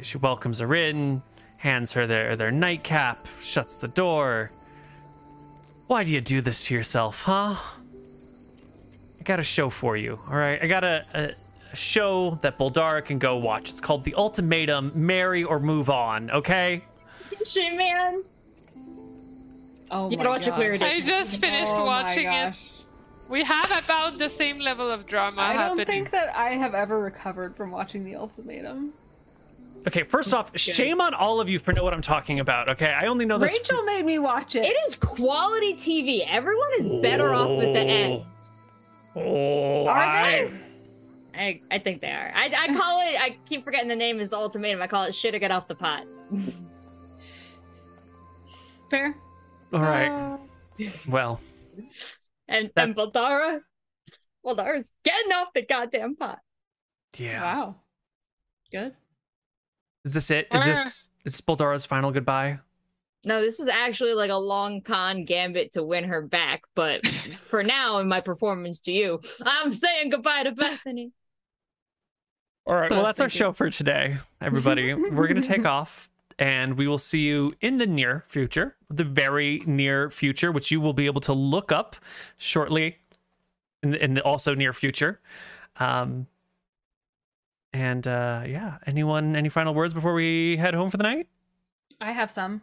she 0.00 0.16
welcomes 0.16 0.60
her 0.60 0.74
in, 0.74 1.22
hands 1.58 1.92
her 1.92 2.06
their, 2.06 2.36
their 2.36 2.50
nightcap, 2.50 3.26
shuts 3.42 3.76
the 3.76 3.88
door. 3.88 4.50
Why 5.86 6.02
do 6.02 6.12
you 6.12 6.22
do 6.22 6.40
this 6.40 6.64
to 6.66 6.74
yourself, 6.74 7.22
huh? 7.22 7.56
I 9.20 9.22
got 9.24 9.40
a 9.40 9.42
show 9.42 9.68
for 9.68 9.96
you, 9.98 10.18
all 10.26 10.36
right? 10.36 10.58
I 10.62 10.66
got 10.66 10.84
a, 10.84 11.04
a, 11.12 11.32
a 11.70 11.76
show 11.76 12.38
that 12.40 12.56
Boldara 12.58 13.04
can 13.04 13.18
go 13.18 13.36
watch. 13.36 13.68
It's 13.68 13.80
called 13.80 14.04
The 14.04 14.14
Ultimatum 14.14 14.92
Marry 14.94 15.44
or 15.44 15.60
Move 15.60 15.90
On, 15.90 16.30
okay? 16.30 16.82
Shit, 17.46 17.76
man. 17.76 18.22
Oh 19.90 20.10
You 20.10 20.16
my 20.16 20.24
gotta 20.24 20.28
watch 20.30 20.46
a 20.48 20.50
gosh. 20.50 20.82
I 20.82 21.00
just 21.00 21.36
oh 21.36 21.38
finished 21.38 21.72
Oh 21.74 21.84
watching 21.84 22.26
it. 22.32 22.54
We 23.28 23.42
have 23.44 23.84
about 23.84 24.18
the 24.18 24.28
same 24.30 24.58
level 24.58 24.88
of 24.90 25.06
drama 25.06 25.42
I 25.42 25.52
don't 25.52 25.60
happening. 25.78 25.86
think 25.86 26.10
that 26.10 26.34
I 26.36 26.50
have 26.50 26.74
ever 26.74 27.00
recovered 27.00 27.56
from 27.56 27.70
watching 27.72 28.04
The 28.04 28.16
Ultimatum. 28.16 28.92
Okay, 29.86 30.02
first 30.02 30.32
off, 30.34 30.52
This 30.52 30.62
is 30.68 30.76
good. 30.76 30.82
shame 30.84 31.00
on 31.00 31.14
all 31.14 31.40
of 31.40 31.48
you 31.48 31.58
for 31.60 31.72
know 31.72 31.84
what 31.84 31.94
I'm 31.94 32.02
talking 32.02 32.40
about. 32.40 32.68
Okay, 32.70 32.92
I 32.92 33.06
only 33.06 33.24
know 33.24 33.38
this. 33.38 33.52
Rachel 33.52 33.82
made 33.84 34.04
me 34.04 34.18
watch 34.18 34.54
it. 34.56 34.64
It 34.64 34.76
is 34.88 34.96
quality 34.96 35.74
TV. 35.74 36.24
Everyone 36.28 36.68
is 36.78 36.88
better 37.02 37.32
off 37.32 37.50
at 37.62 37.72
the 37.72 37.80
end. 37.80 38.22
Oh, 39.14 39.20
oh, 39.20 39.86
Are 39.86 39.96
I, 39.98 40.50
they? 41.32 41.40
I, 41.40 41.60
I 41.70 41.78
think 41.78 42.00
they 42.00 42.10
are. 42.10 42.32
I, 42.34 42.46
I 42.58 42.66
call 42.76 43.00
it. 43.00 43.20
I 43.20 43.36
keep 43.48 43.64
forgetting 43.64 43.88
the 43.88 43.96
name 43.96 44.18
is 44.20 44.30
the 44.30 44.36
ultimatum. 44.36 44.82
I 44.82 44.86
call 44.88 45.04
it 45.04 45.14
shit 45.14 45.34
or 45.34 45.38
get 45.38 45.50
off 45.52 45.68
the 45.68 45.74
pot. 45.76 46.04
Fair. 48.90 49.14
all 49.72 49.82
right. 49.82 50.08
Uh, 50.08 50.38
well, 51.08 51.40
And 52.48 52.70
That- 52.74 52.84
and 52.88 52.96
Boldara, 52.96 53.60
Boldara's 54.44 54.90
getting 55.04 55.32
off 55.32 55.48
the 55.54 55.62
goddamn 55.62 56.16
pot. 56.16 56.38
yeah. 57.18 57.42
Wow. 57.42 57.76
Good. 58.70 58.94
Is 60.04 60.14
this 60.14 60.30
it? 60.30 60.48
Is 60.52 60.62
uh. 60.62 60.66
this 60.66 60.86
is 60.86 61.10
this 61.24 61.40
Boldara's 61.40 61.84
final 61.86 62.10
goodbye? 62.12 62.60
No, 63.24 63.40
this 63.40 63.58
is 63.58 63.66
actually 63.66 64.14
like 64.14 64.30
a 64.30 64.36
long 64.36 64.82
con 64.82 65.24
gambit 65.24 65.72
to 65.72 65.82
win 65.82 66.04
her 66.04 66.22
back. 66.22 66.62
But 66.76 67.04
for 67.40 67.64
now, 67.64 67.98
in 67.98 68.06
my 68.08 68.20
performance 68.20 68.80
to 68.82 68.92
you, 68.92 69.20
I'm 69.42 69.72
saying 69.72 70.10
goodbye 70.10 70.44
to 70.44 70.52
Bethany. 70.52 71.10
All 72.66 72.74
right. 72.76 72.90
Well, 72.90 73.04
that's 73.04 73.20
our 73.20 73.28
show 73.28 73.52
for 73.52 73.70
today, 73.70 74.18
everybody. 74.40 74.94
We're 74.94 75.26
gonna 75.28 75.40
take 75.42 75.64
off, 75.66 76.08
and 76.38 76.76
we 76.76 76.86
will 76.86 76.98
see 76.98 77.20
you 77.20 77.54
in 77.60 77.78
the 77.78 77.86
near 77.86 78.24
future, 78.26 78.76
the 78.90 79.04
very 79.04 79.62
near 79.66 80.10
future, 80.10 80.52
which 80.52 80.70
you 80.70 80.80
will 80.80 80.92
be 80.92 81.06
able 81.06 81.20
to 81.22 81.32
look 81.32 81.72
up 81.72 81.96
shortly, 82.36 82.98
in 83.82 83.90
the, 83.90 84.04
in 84.04 84.14
the 84.14 84.22
also 84.22 84.54
near 84.54 84.72
future. 84.72 85.20
Um, 85.78 86.26
and 87.72 88.06
uh, 88.06 88.42
yeah, 88.46 88.78
anyone, 88.86 89.36
any 89.36 89.48
final 89.48 89.74
words 89.74 89.94
before 89.94 90.14
we 90.14 90.56
head 90.56 90.74
home 90.74 90.90
for 90.90 90.96
the 90.96 91.02
night? 91.02 91.28
I 92.00 92.12
have 92.12 92.30
some. 92.30 92.62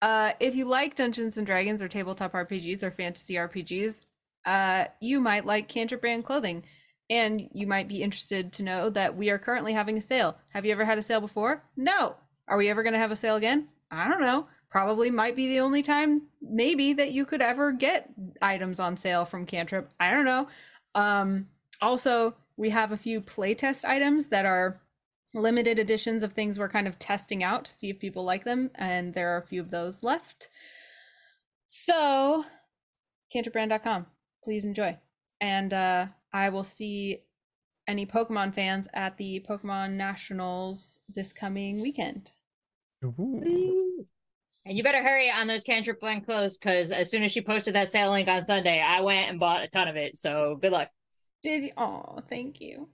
Uh, 0.00 0.32
if 0.40 0.54
you 0.54 0.64
like 0.64 0.94
Dungeons 0.94 1.38
and 1.38 1.46
Dragons 1.46 1.82
or 1.82 1.88
tabletop 1.88 2.32
RPGs 2.32 2.82
or 2.82 2.90
fantasy 2.90 3.34
RPGs, 3.34 4.02
uh, 4.44 4.86
you 5.00 5.20
might 5.20 5.44
like 5.44 5.68
Cantrip 5.68 6.00
Brand 6.00 6.24
clothing, 6.24 6.64
and 7.10 7.48
you 7.52 7.66
might 7.66 7.88
be 7.88 8.02
interested 8.02 8.52
to 8.54 8.62
know 8.62 8.88
that 8.90 9.16
we 9.16 9.30
are 9.30 9.38
currently 9.38 9.72
having 9.72 9.98
a 9.98 10.00
sale. 10.00 10.38
Have 10.50 10.64
you 10.64 10.72
ever 10.72 10.84
had 10.84 10.98
a 10.98 11.02
sale 11.02 11.20
before? 11.20 11.64
No. 11.76 12.16
Are 12.48 12.56
we 12.56 12.68
ever 12.68 12.82
going 12.82 12.94
to 12.94 12.98
have 12.98 13.12
a 13.12 13.16
sale 13.16 13.36
again? 13.36 13.68
I 13.90 14.08
don't 14.08 14.20
know. 14.20 14.48
probably 14.70 15.10
might 15.10 15.36
be 15.36 15.48
the 15.48 15.60
only 15.60 15.82
time 15.82 16.22
maybe 16.42 16.92
that 16.94 17.12
you 17.12 17.24
could 17.24 17.40
ever 17.40 17.72
get 17.72 18.10
items 18.42 18.78
on 18.78 18.96
sale 18.96 19.24
from 19.24 19.46
Cantrip. 19.46 19.90
I 19.98 20.10
don't 20.10 20.24
know. 20.26 20.48
Um 20.94 21.48
also 21.80 22.34
we 22.56 22.70
have 22.70 22.92
a 22.92 22.96
few 22.96 23.20
playtest 23.20 23.84
items 23.84 24.28
that 24.28 24.44
are 24.44 24.80
limited 25.32 25.78
editions 25.78 26.22
of 26.22 26.32
things 26.32 26.58
we're 26.58 26.68
kind 26.68 26.88
of 26.88 26.98
testing 26.98 27.42
out 27.42 27.64
to 27.64 27.72
see 27.72 27.88
if 27.90 27.98
people 27.98 28.24
like 28.24 28.44
them 28.44 28.70
and 28.74 29.14
there 29.14 29.30
are 29.34 29.38
a 29.38 29.46
few 29.46 29.60
of 29.60 29.70
those 29.70 30.02
left. 30.02 30.48
So 31.66 32.44
cantripbrand.com. 33.34 34.06
Please 34.44 34.64
enjoy. 34.64 34.98
And 35.40 35.72
uh 35.72 36.06
I 36.32 36.50
will 36.50 36.64
see 36.64 37.22
any 37.86 38.04
Pokemon 38.04 38.54
fans 38.54 38.86
at 38.92 39.16
the 39.16 39.44
Pokemon 39.48 39.92
Nationals 39.92 41.00
this 41.08 41.32
coming 41.32 41.80
weekend. 41.80 42.32
Ooh. 43.04 44.06
And 44.66 44.76
you 44.76 44.82
better 44.82 45.02
hurry 45.02 45.30
on 45.30 45.46
those 45.46 45.62
cantrip 45.62 45.98
blank 46.00 46.26
clothes 46.26 46.58
because 46.58 46.92
as 46.92 47.10
soon 47.10 47.22
as 47.22 47.32
she 47.32 47.40
posted 47.40 47.74
that 47.74 47.90
sale 47.90 48.10
link 48.10 48.28
on 48.28 48.42
Sunday, 48.42 48.80
I 48.80 49.00
went 49.00 49.30
and 49.30 49.40
bought 49.40 49.62
a 49.62 49.68
ton 49.68 49.88
of 49.88 49.96
it. 49.96 50.16
So 50.16 50.58
good 50.60 50.72
luck. 50.72 50.88
Did 51.42 51.62
you? 51.62 51.70
Oh, 51.78 52.18
thank 52.28 52.60
you. 52.60 52.88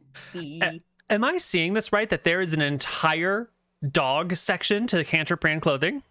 Am 1.11 1.25
I 1.25 1.37
seeing 1.39 1.73
this 1.73 1.93
right? 1.93 2.09
That 2.09 2.23
there 2.25 2.41
is 2.41 2.53
an 2.53 2.61
entire 2.63 3.51
dog 3.91 4.37
section 4.37 4.87
to 4.87 4.97
the 4.97 5.05
Cantrip 5.05 5.41
brand 5.41 5.63
clothing? 5.63 6.03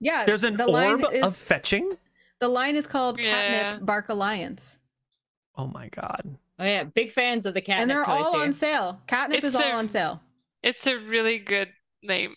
Yeah, 0.00 0.24
There's 0.24 0.44
an 0.44 0.56
the 0.56 0.66
line 0.66 1.02
orb 1.02 1.12
is 1.12 1.24
of 1.24 1.36
fetching? 1.36 1.90
the 2.38 2.48
line 2.48 2.76
is 2.76 2.86
called 2.86 3.18
Catnip 3.18 3.84
Bark 3.84 4.08
Alliance, 4.10 4.78
Oh 5.56 5.66
my 5.66 5.88
god. 5.88 6.36
Oh 6.60 6.64
yeah, 6.64 6.84
big 6.84 7.10
fans 7.10 7.46
of 7.46 7.54
the 7.54 7.60
cat. 7.60 7.80
and 7.80 7.90
they're 7.90 8.04
all 8.04 8.32
here. 8.32 8.40
on 8.42 8.52
sale. 8.52 9.00
Catnip 9.08 9.42
is 9.42 9.54
It's 9.54 9.64
all 9.64 9.72
on 9.72 9.88
sale. 9.88 10.20
It's 10.62 10.86
a 10.86 10.96
really 10.98 11.38
good 11.38 11.70
name. 12.02 12.36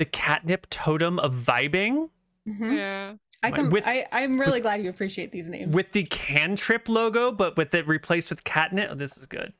The 0.00 0.04
catnip 0.06 0.66
totem 0.70 1.18
of 1.20 1.34
vibing 1.34 2.08
Mhm. 2.48 2.74
Yeah. 2.76 3.14
I 3.42 3.50
can. 3.50 3.68
With- 3.70 3.84
I, 3.86 4.06
I'm 4.12 4.40
really 4.40 4.60
glad 4.60 4.82
you 4.82 4.90
appreciate 4.90 5.30
these 5.30 5.48
names. 5.48 5.74
with 5.74 5.92
the 5.92 6.04
cantrip 6.04 6.88
logo, 6.88 7.30
but 7.30 7.56
with 7.56 7.74
it 7.74 7.86
replaced 7.86 8.28
with 8.30 8.42
catnip. 8.44 8.88
Oh, 8.90 8.94
this 8.94 9.16
is 9.16 9.26
good. 9.26 9.52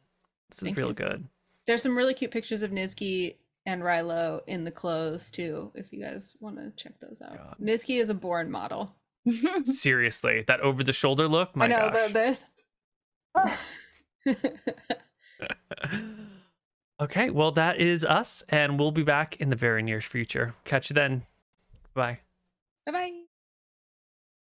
This 0.50 0.62
is 0.62 0.76
real 0.76 0.88
you. 0.88 0.94
good. 0.94 1.26
There's 1.66 1.82
some 1.82 1.96
really 1.96 2.14
cute 2.14 2.30
pictures 2.30 2.62
of 2.62 2.70
Nizki 2.72 3.36
and 3.66 3.82
Rilo 3.82 4.40
in 4.46 4.64
the 4.64 4.70
clothes 4.70 5.30
too. 5.30 5.70
If 5.74 5.92
you 5.92 6.02
guys 6.02 6.34
want 6.40 6.56
to 6.56 6.70
check 6.82 6.98
those 7.00 7.20
out, 7.22 7.36
God. 7.36 7.56
Nizki 7.62 8.00
is 8.00 8.08
a 8.10 8.14
born 8.14 8.50
model. 8.50 8.94
Seriously, 9.64 10.42
that 10.46 10.60
over 10.60 10.82
the 10.82 10.92
shoulder 10.94 11.28
look. 11.28 11.54
My 11.54 11.66
I 11.66 11.68
know 11.68 11.90
gosh. 11.90 12.12
the, 12.12 12.40
this. 14.24 14.36
okay, 17.00 17.30
well 17.30 17.52
that 17.52 17.78
is 17.78 18.04
us, 18.04 18.42
and 18.48 18.78
we'll 18.78 18.92
be 18.92 19.02
back 19.02 19.40
in 19.40 19.50
the 19.50 19.56
very 19.56 19.82
near 19.82 20.00
future. 20.00 20.54
Catch 20.64 20.90
you 20.90 20.94
then. 20.94 21.26
Bye. 21.94 22.20
bye 22.86 22.92
bye. 22.92 23.29